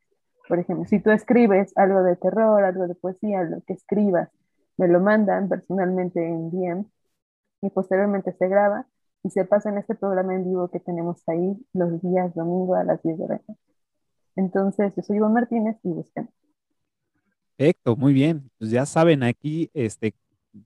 Por 0.47 0.59
ejemplo, 0.59 0.85
si 0.85 0.99
tú 0.99 1.11
escribes 1.11 1.73
algo 1.75 2.03
de 2.03 2.15
terror, 2.15 2.63
algo 2.63 2.87
de 2.87 2.95
poesía, 2.95 3.43
lo 3.43 3.61
que 3.61 3.73
escribas, 3.73 4.29
me 4.77 4.87
lo 4.87 4.99
mandan 4.99 5.47
personalmente 5.47 6.27
en 6.27 6.49
DM 6.49 6.85
y 7.61 7.69
posteriormente 7.69 8.33
se 8.33 8.47
graba 8.47 8.87
y 9.23 9.29
se 9.29 9.45
pasa 9.45 9.69
en 9.69 9.77
este 9.77 9.95
programa 9.95 10.35
en 10.35 10.43
vivo 10.43 10.69
que 10.69 10.79
tenemos 10.79 11.23
ahí 11.27 11.55
los 11.73 12.01
días 12.01 12.33
domingo 12.35 12.75
a 12.75 12.83
las 12.83 13.01
10 13.03 13.17
de 13.19 13.27
la 13.27 13.41
noche. 13.47 13.61
Entonces, 14.35 14.93
yo 14.95 15.03
soy 15.03 15.17
Iván 15.17 15.33
Martínez 15.33 15.77
y 15.83 15.89
busquen. 15.89 16.29
Perfecto, 17.57 17.95
muy 17.95 18.13
bien. 18.13 18.49
Pues 18.57 18.71
ya 18.71 18.85
saben, 18.85 19.23
aquí, 19.23 19.69
este, 19.73 20.13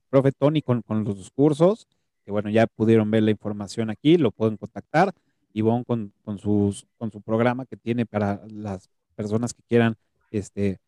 profe 0.08 0.32
Tony 0.32 0.60
con, 0.62 0.82
los 1.04 1.30
cursos, 1.30 1.86
que 2.24 2.32
bueno, 2.32 2.50
ya 2.50 2.66
pudieron 2.66 3.10
ver 3.10 3.22
la 3.22 3.30
información 3.30 3.90
aquí, 3.90 4.16
lo 4.16 4.32
pueden 4.32 4.56
contactar. 4.56 5.12
Ivonne 5.52 5.84
con, 5.84 6.12
con, 6.24 6.38
sus, 6.38 6.86
con 6.98 7.10
su 7.12 7.20
programa 7.20 7.66
que 7.66 7.76
tiene 7.76 8.06
para 8.06 8.40
las 8.48 8.88
personas 9.16 9.52
que 9.52 9.62
quieran 9.68 9.96
este, 10.30 10.78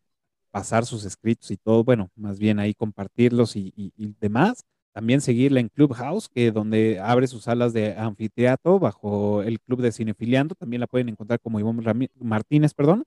pasar 0.51 0.85
sus 0.85 1.05
escritos 1.05 1.51
y 1.51 1.57
todo, 1.57 1.83
bueno, 1.83 2.09
más 2.15 2.39
bien 2.39 2.59
ahí 2.59 2.73
compartirlos 2.73 3.55
y, 3.55 3.73
y 3.75 4.15
demás. 4.19 4.65
También 4.93 5.21
seguirla 5.21 5.59
en 5.59 5.69
Clubhouse, 5.69 6.29
que 6.29 6.51
donde 6.51 6.99
abre 6.99 7.27
sus 7.27 7.45
salas 7.45 7.73
de 7.73 7.95
anfiteatro 7.97 8.77
bajo 8.79 9.41
el 9.41 9.59
Club 9.59 9.81
de 9.81 9.91
Cinefiliando. 9.91 10.53
También 10.55 10.81
la 10.81 10.87
pueden 10.87 11.09
encontrar 11.09 11.39
como 11.39 11.59
Ivonne 11.59 12.09
Martínez, 12.19 12.73
perdón. 12.73 13.03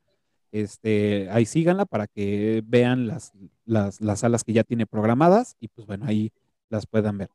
Este, 0.53 1.29
ahí 1.31 1.47
síganla 1.47 1.87
para 1.87 2.07
que 2.07 2.63
vean 2.67 3.07
las, 3.07 3.33
las, 3.65 4.01
las 4.01 4.21
salas 4.21 4.45
que 4.45 4.53
ya 4.53 4.65
tiene 4.65 4.87
programadas 4.87 5.57
y 5.61 5.69
pues 5.69 5.87
bueno, 5.87 6.07
ahí 6.07 6.33
las 6.69 6.87
puedan 6.87 7.19
ver. 7.19 7.31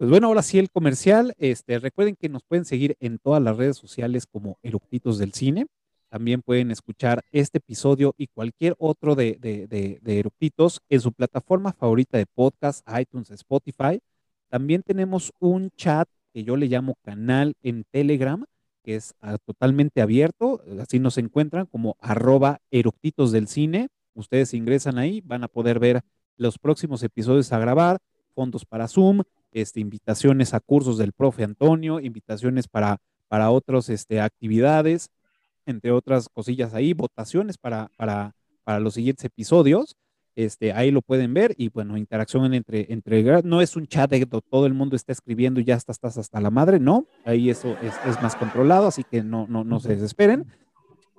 Pues 0.00 0.08
bueno, 0.08 0.28
ahora 0.28 0.40
sí 0.42 0.58
el 0.58 0.70
comercial. 0.70 1.34
Este, 1.36 1.78
recuerden 1.78 2.16
que 2.16 2.30
nos 2.30 2.42
pueden 2.42 2.64
seguir 2.64 2.96
en 3.00 3.18
todas 3.18 3.42
las 3.42 3.58
redes 3.58 3.76
sociales 3.76 4.26
como 4.26 4.58
Eructitos 4.62 5.18
del 5.18 5.34
Cine. 5.34 5.66
También 6.08 6.40
pueden 6.40 6.70
escuchar 6.70 7.22
este 7.30 7.58
episodio 7.58 8.14
y 8.16 8.26
cualquier 8.28 8.74
otro 8.78 9.14
de, 9.14 9.36
de, 9.38 9.66
de, 9.68 10.18
Eructitos 10.18 10.80
en 10.88 11.02
su 11.02 11.12
plataforma 11.12 11.74
favorita 11.74 12.16
de 12.16 12.24
podcast, 12.24 12.82
iTunes, 12.98 13.30
Spotify. 13.30 14.00
También 14.48 14.82
tenemos 14.82 15.32
un 15.38 15.70
chat 15.76 16.08
que 16.32 16.44
yo 16.44 16.56
le 16.56 16.66
llamo 16.66 16.96
canal 17.02 17.54
en 17.62 17.84
Telegram, 17.90 18.42
que 18.82 18.96
es 18.96 19.14
ah, 19.20 19.38
totalmente 19.38 20.00
abierto. 20.02 20.62
Así 20.80 20.98
nos 20.98 21.18
encuentran 21.18 21.66
como 21.66 21.96
arroba 22.00 22.60
Eructitos 22.70 23.32
del 23.32 23.48
Cine. 23.48 23.88
Ustedes 24.14 24.54
ingresan 24.54 24.98
ahí, 24.98 25.20
van 25.20 25.44
a 25.44 25.48
poder 25.48 25.78
ver 25.78 26.02
los 26.36 26.58
próximos 26.58 27.02
episodios 27.02 27.52
a 27.52 27.58
grabar, 27.58 27.98
fondos 28.34 28.64
para 28.64 28.88
Zoom, 28.88 29.22
este, 29.52 29.80
invitaciones 29.80 30.54
a 30.54 30.60
cursos 30.60 30.98
del 30.98 31.12
profe 31.12 31.44
Antonio, 31.44 32.00
invitaciones 32.00 32.66
para, 32.68 32.98
para 33.28 33.50
otras 33.50 33.88
este, 33.88 34.20
actividades 34.20 35.10
entre 35.66 35.92
otras 35.92 36.28
cosillas 36.28 36.74
ahí, 36.74 36.92
votaciones 36.92 37.56
para, 37.56 37.90
para, 37.96 38.34
para 38.64 38.80
los 38.80 38.94
siguientes 38.94 39.24
episodios. 39.24 39.96
Este, 40.36 40.72
ahí 40.72 40.90
lo 40.90 41.02
pueden 41.02 41.34
ver 41.34 41.54
y 41.58 41.68
bueno, 41.68 41.96
interacción 41.96 42.54
entre, 42.54 42.92
entre, 42.92 43.42
no 43.42 43.60
es 43.60 43.76
un 43.76 43.86
chat 43.86 44.10
de 44.10 44.24
todo 44.26 44.66
el 44.66 44.74
mundo 44.74 44.96
está 44.96 45.12
escribiendo 45.12 45.60
y 45.60 45.64
ya 45.64 45.74
estás, 45.74 45.96
estás 45.96 46.18
hasta 46.18 46.40
la 46.40 46.50
madre, 46.50 46.78
no, 46.78 47.06
ahí 47.24 47.50
eso 47.50 47.76
es, 47.82 47.94
es, 48.06 48.22
más 48.22 48.36
controlado, 48.36 48.86
así 48.86 49.02
que 49.04 49.22
no, 49.22 49.46
no, 49.48 49.64
no 49.64 49.80
se 49.80 49.90
desesperen. 49.90 50.46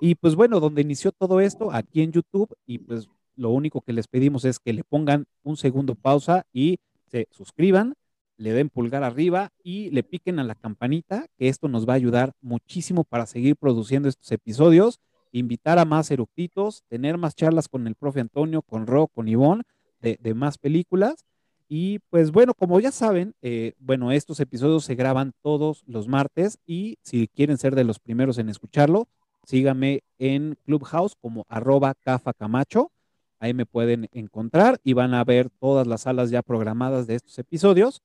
Y 0.00 0.14
pues 0.14 0.34
bueno, 0.34 0.58
donde 0.60 0.82
inició 0.82 1.12
todo 1.12 1.40
esto, 1.40 1.70
aquí 1.72 2.02
en 2.02 2.10
YouTube, 2.10 2.56
y 2.66 2.78
pues 2.78 3.08
lo 3.36 3.50
único 3.50 3.82
que 3.82 3.92
les 3.92 4.08
pedimos 4.08 4.44
es 4.44 4.58
que 4.58 4.72
le 4.72 4.82
pongan 4.82 5.26
un 5.42 5.56
segundo 5.56 5.94
pausa 5.94 6.46
y 6.52 6.78
se 7.06 7.28
suscriban, 7.30 7.94
le 8.36 8.52
den 8.52 8.70
pulgar 8.70 9.04
arriba 9.04 9.50
y 9.62 9.90
le 9.90 10.02
piquen 10.02 10.38
a 10.38 10.44
la 10.44 10.54
campanita, 10.54 11.26
que 11.38 11.48
esto 11.48 11.68
nos 11.68 11.88
va 11.88 11.92
a 11.92 11.96
ayudar 11.96 12.32
muchísimo 12.40 13.04
para 13.04 13.26
seguir 13.26 13.56
produciendo 13.56 14.08
estos 14.08 14.32
episodios, 14.32 14.98
invitar 15.32 15.78
a 15.78 15.84
más 15.84 16.10
eructitos, 16.10 16.84
tener 16.88 17.18
más 17.18 17.34
charlas 17.34 17.68
con 17.68 17.86
el 17.86 17.94
profe 17.94 18.20
Antonio, 18.20 18.62
con 18.62 18.86
Ro, 18.86 19.08
con 19.08 19.28
Ivonne, 19.28 19.64
de, 20.00 20.34
más 20.34 20.58
películas. 20.58 21.24
Y 21.68 22.00
pues 22.10 22.32
bueno, 22.32 22.54
como 22.54 22.78
ya 22.80 22.92
saben, 22.92 23.34
eh, 23.40 23.72
bueno, 23.78 24.12
estos 24.12 24.40
episodios 24.40 24.84
se 24.84 24.94
graban 24.94 25.32
todos 25.42 25.84
los 25.86 26.06
martes 26.06 26.58
y 26.66 26.98
si 27.02 27.28
quieren 27.28 27.56
ser 27.56 27.74
de 27.74 27.84
los 27.84 27.98
primeros 27.98 28.36
en 28.38 28.50
escucharlo, 28.50 29.08
síganme 29.44 30.02
en 30.18 30.58
Clubhouse 30.66 31.14
como 31.20 31.46
arroba 31.48 31.94
cafacamacho. 31.94 32.90
Ahí 33.38 33.54
me 33.54 33.66
pueden 33.66 34.08
encontrar 34.12 34.80
y 34.84 34.92
van 34.92 35.14
a 35.14 35.24
ver 35.24 35.50
todas 35.50 35.86
las 35.86 36.02
salas 36.02 36.30
ya 36.30 36.42
programadas 36.42 37.06
de 37.06 37.14
estos 37.14 37.38
episodios 37.38 38.02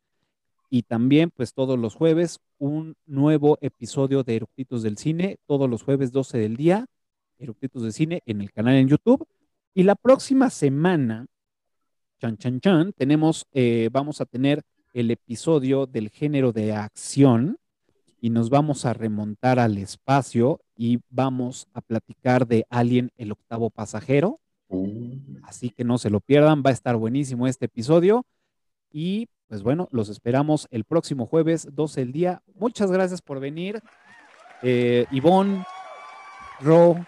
y 0.69 0.83
también 0.83 1.31
pues 1.31 1.53
todos 1.53 1.77
los 1.77 1.95
jueves 1.95 2.39
un 2.57 2.95
nuevo 3.05 3.57
episodio 3.61 4.23
de 4.23 4.35
Eructitos 4.37 4.83
del 4.83 4.97
Cine, 4.97 5.37
todos 5.45 5.69
los 5.69 5.83
jueves 5.83 6.11
12 6.11 6.37
del 6.37 6.57
día, 6.57 6.87
Eructitos 7.39 7.83
del 7.83 7.93
Cine 7.93 8.21
en 8.25 8.41
el 8.41 8.51
canal 8.51 8.75
en 8.75 8.87
YouTube. 8.87 9.27
Y 9.73 9.83
la 9.83 9.95
próxima 9.95 10.49
semana, 10.49 11.27
chan, 12.19 12.37
chan, 12.37 12.59
chan, 12.59 12.93
tenemos, 12.93 13.45
eh, 13.53 13.89
vamos 13.91 14.21
a 14.21 14.25
tener 14.25 14.63
el 14.93 15.11
episodio 15.11 15.85
del 15.85 16.09
género 16.09 16.51
de 16.51 16.73
acción 16.73 17.57
y 18.19 18.29
nos 18.31 18.49
vamos 18.49 18.85
a 18.85 18.93
remontar 18.93 19.59
al 19.59 19.77
espacio 19.77 20.61
y 20.75 20.99
vamos 21.09 21.67
a 21.73 21.81
platicar 21.81 22.47
de 22.47 22.65
Alien, 22.69 23.11
el 23.17 23.31
octavo 23.31 23.69
pasajero. 23.69 24.39
Uh. 24.69 25.15
Así 25.43 25.69
que 25.69 25.83
no 25.83 25.97
se 25.97 26.09
lo 26.09 26.19
pierdan, 26.19 26.63
va 26.65 26.71
a 26.71 26.73
estar 26.73 26.95
buenísimo 26.95 27.47
este 27.47 27.65
episodio. 27.65 28.25
Y 28.91 29.29
pues 29.47 29.63
bueno, 29.63 29.87
los 29.91 30.09
esperamos 30.09 30.67
el 30.71 30.83
próximo 30.83 31.25
jueves, 31.25 31.69
12 31.71 32.01
del 32.01 32.11
día. 32.11 32.41
Muchas 32.55 32.91
gracias 32.91 33.21
por 33.21 33.39
venir. 33.39 33.81
Eh, 34.61 35.05
Ivonne, 35.11 35.63
Ro, 36.59 37.05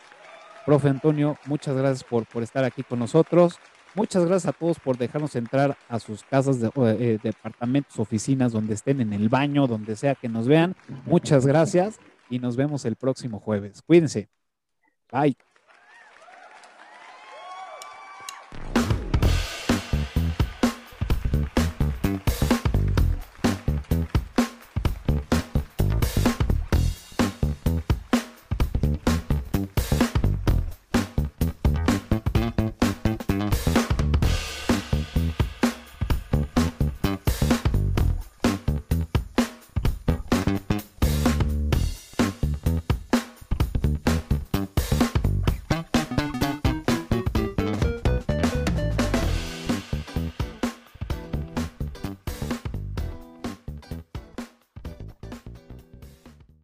profe 0.70 0.88
Antonio, 0.88 1.36
muchas 1.48 1.76
gracias 1.76 2.04
por, 2.04 2.28
por 2.28 2.44
estar 2.44 2.64
aquí 2.64 2.84
con 2.84 3.00
nosotros. 3.00 3.58
Muchas 3.96 4.24
gracias 4.24 4.54
a 4.54 4.56
todos 4.56 4.80
por 4.80 5.00
dejarnos 5.00 5.36
entrar 5.36 5.76
a 5.88 6.00
sus 6.00 6.22
casas, 6.22 6.60
de, 6.60 6.70
eh, 6.78 7.18
departamentos, 7.24 7.98
oficinas, 7.98 8.52
donde 8.52 8.76
estén, 8.76 9.02
en 9.02 9.12
el 9.12 9.30
baño, 9.30 9.66
donde 9.66 9.96
sea 9.96 10.14
que 10.14 10.30
nos 10.30 10.48
vean. 10.48 10.76
Muchas 11.08 11.48
gracias 11.48 12.00
y 12.30 12.38
nos 12.38 12.56
vemos 12.56 12.86
el 12.86 12.98
próximo 12.98 13.40
jueves. 13.40 13.82
Cuídense. 13.82 14.30
Bye. 15.12 15.49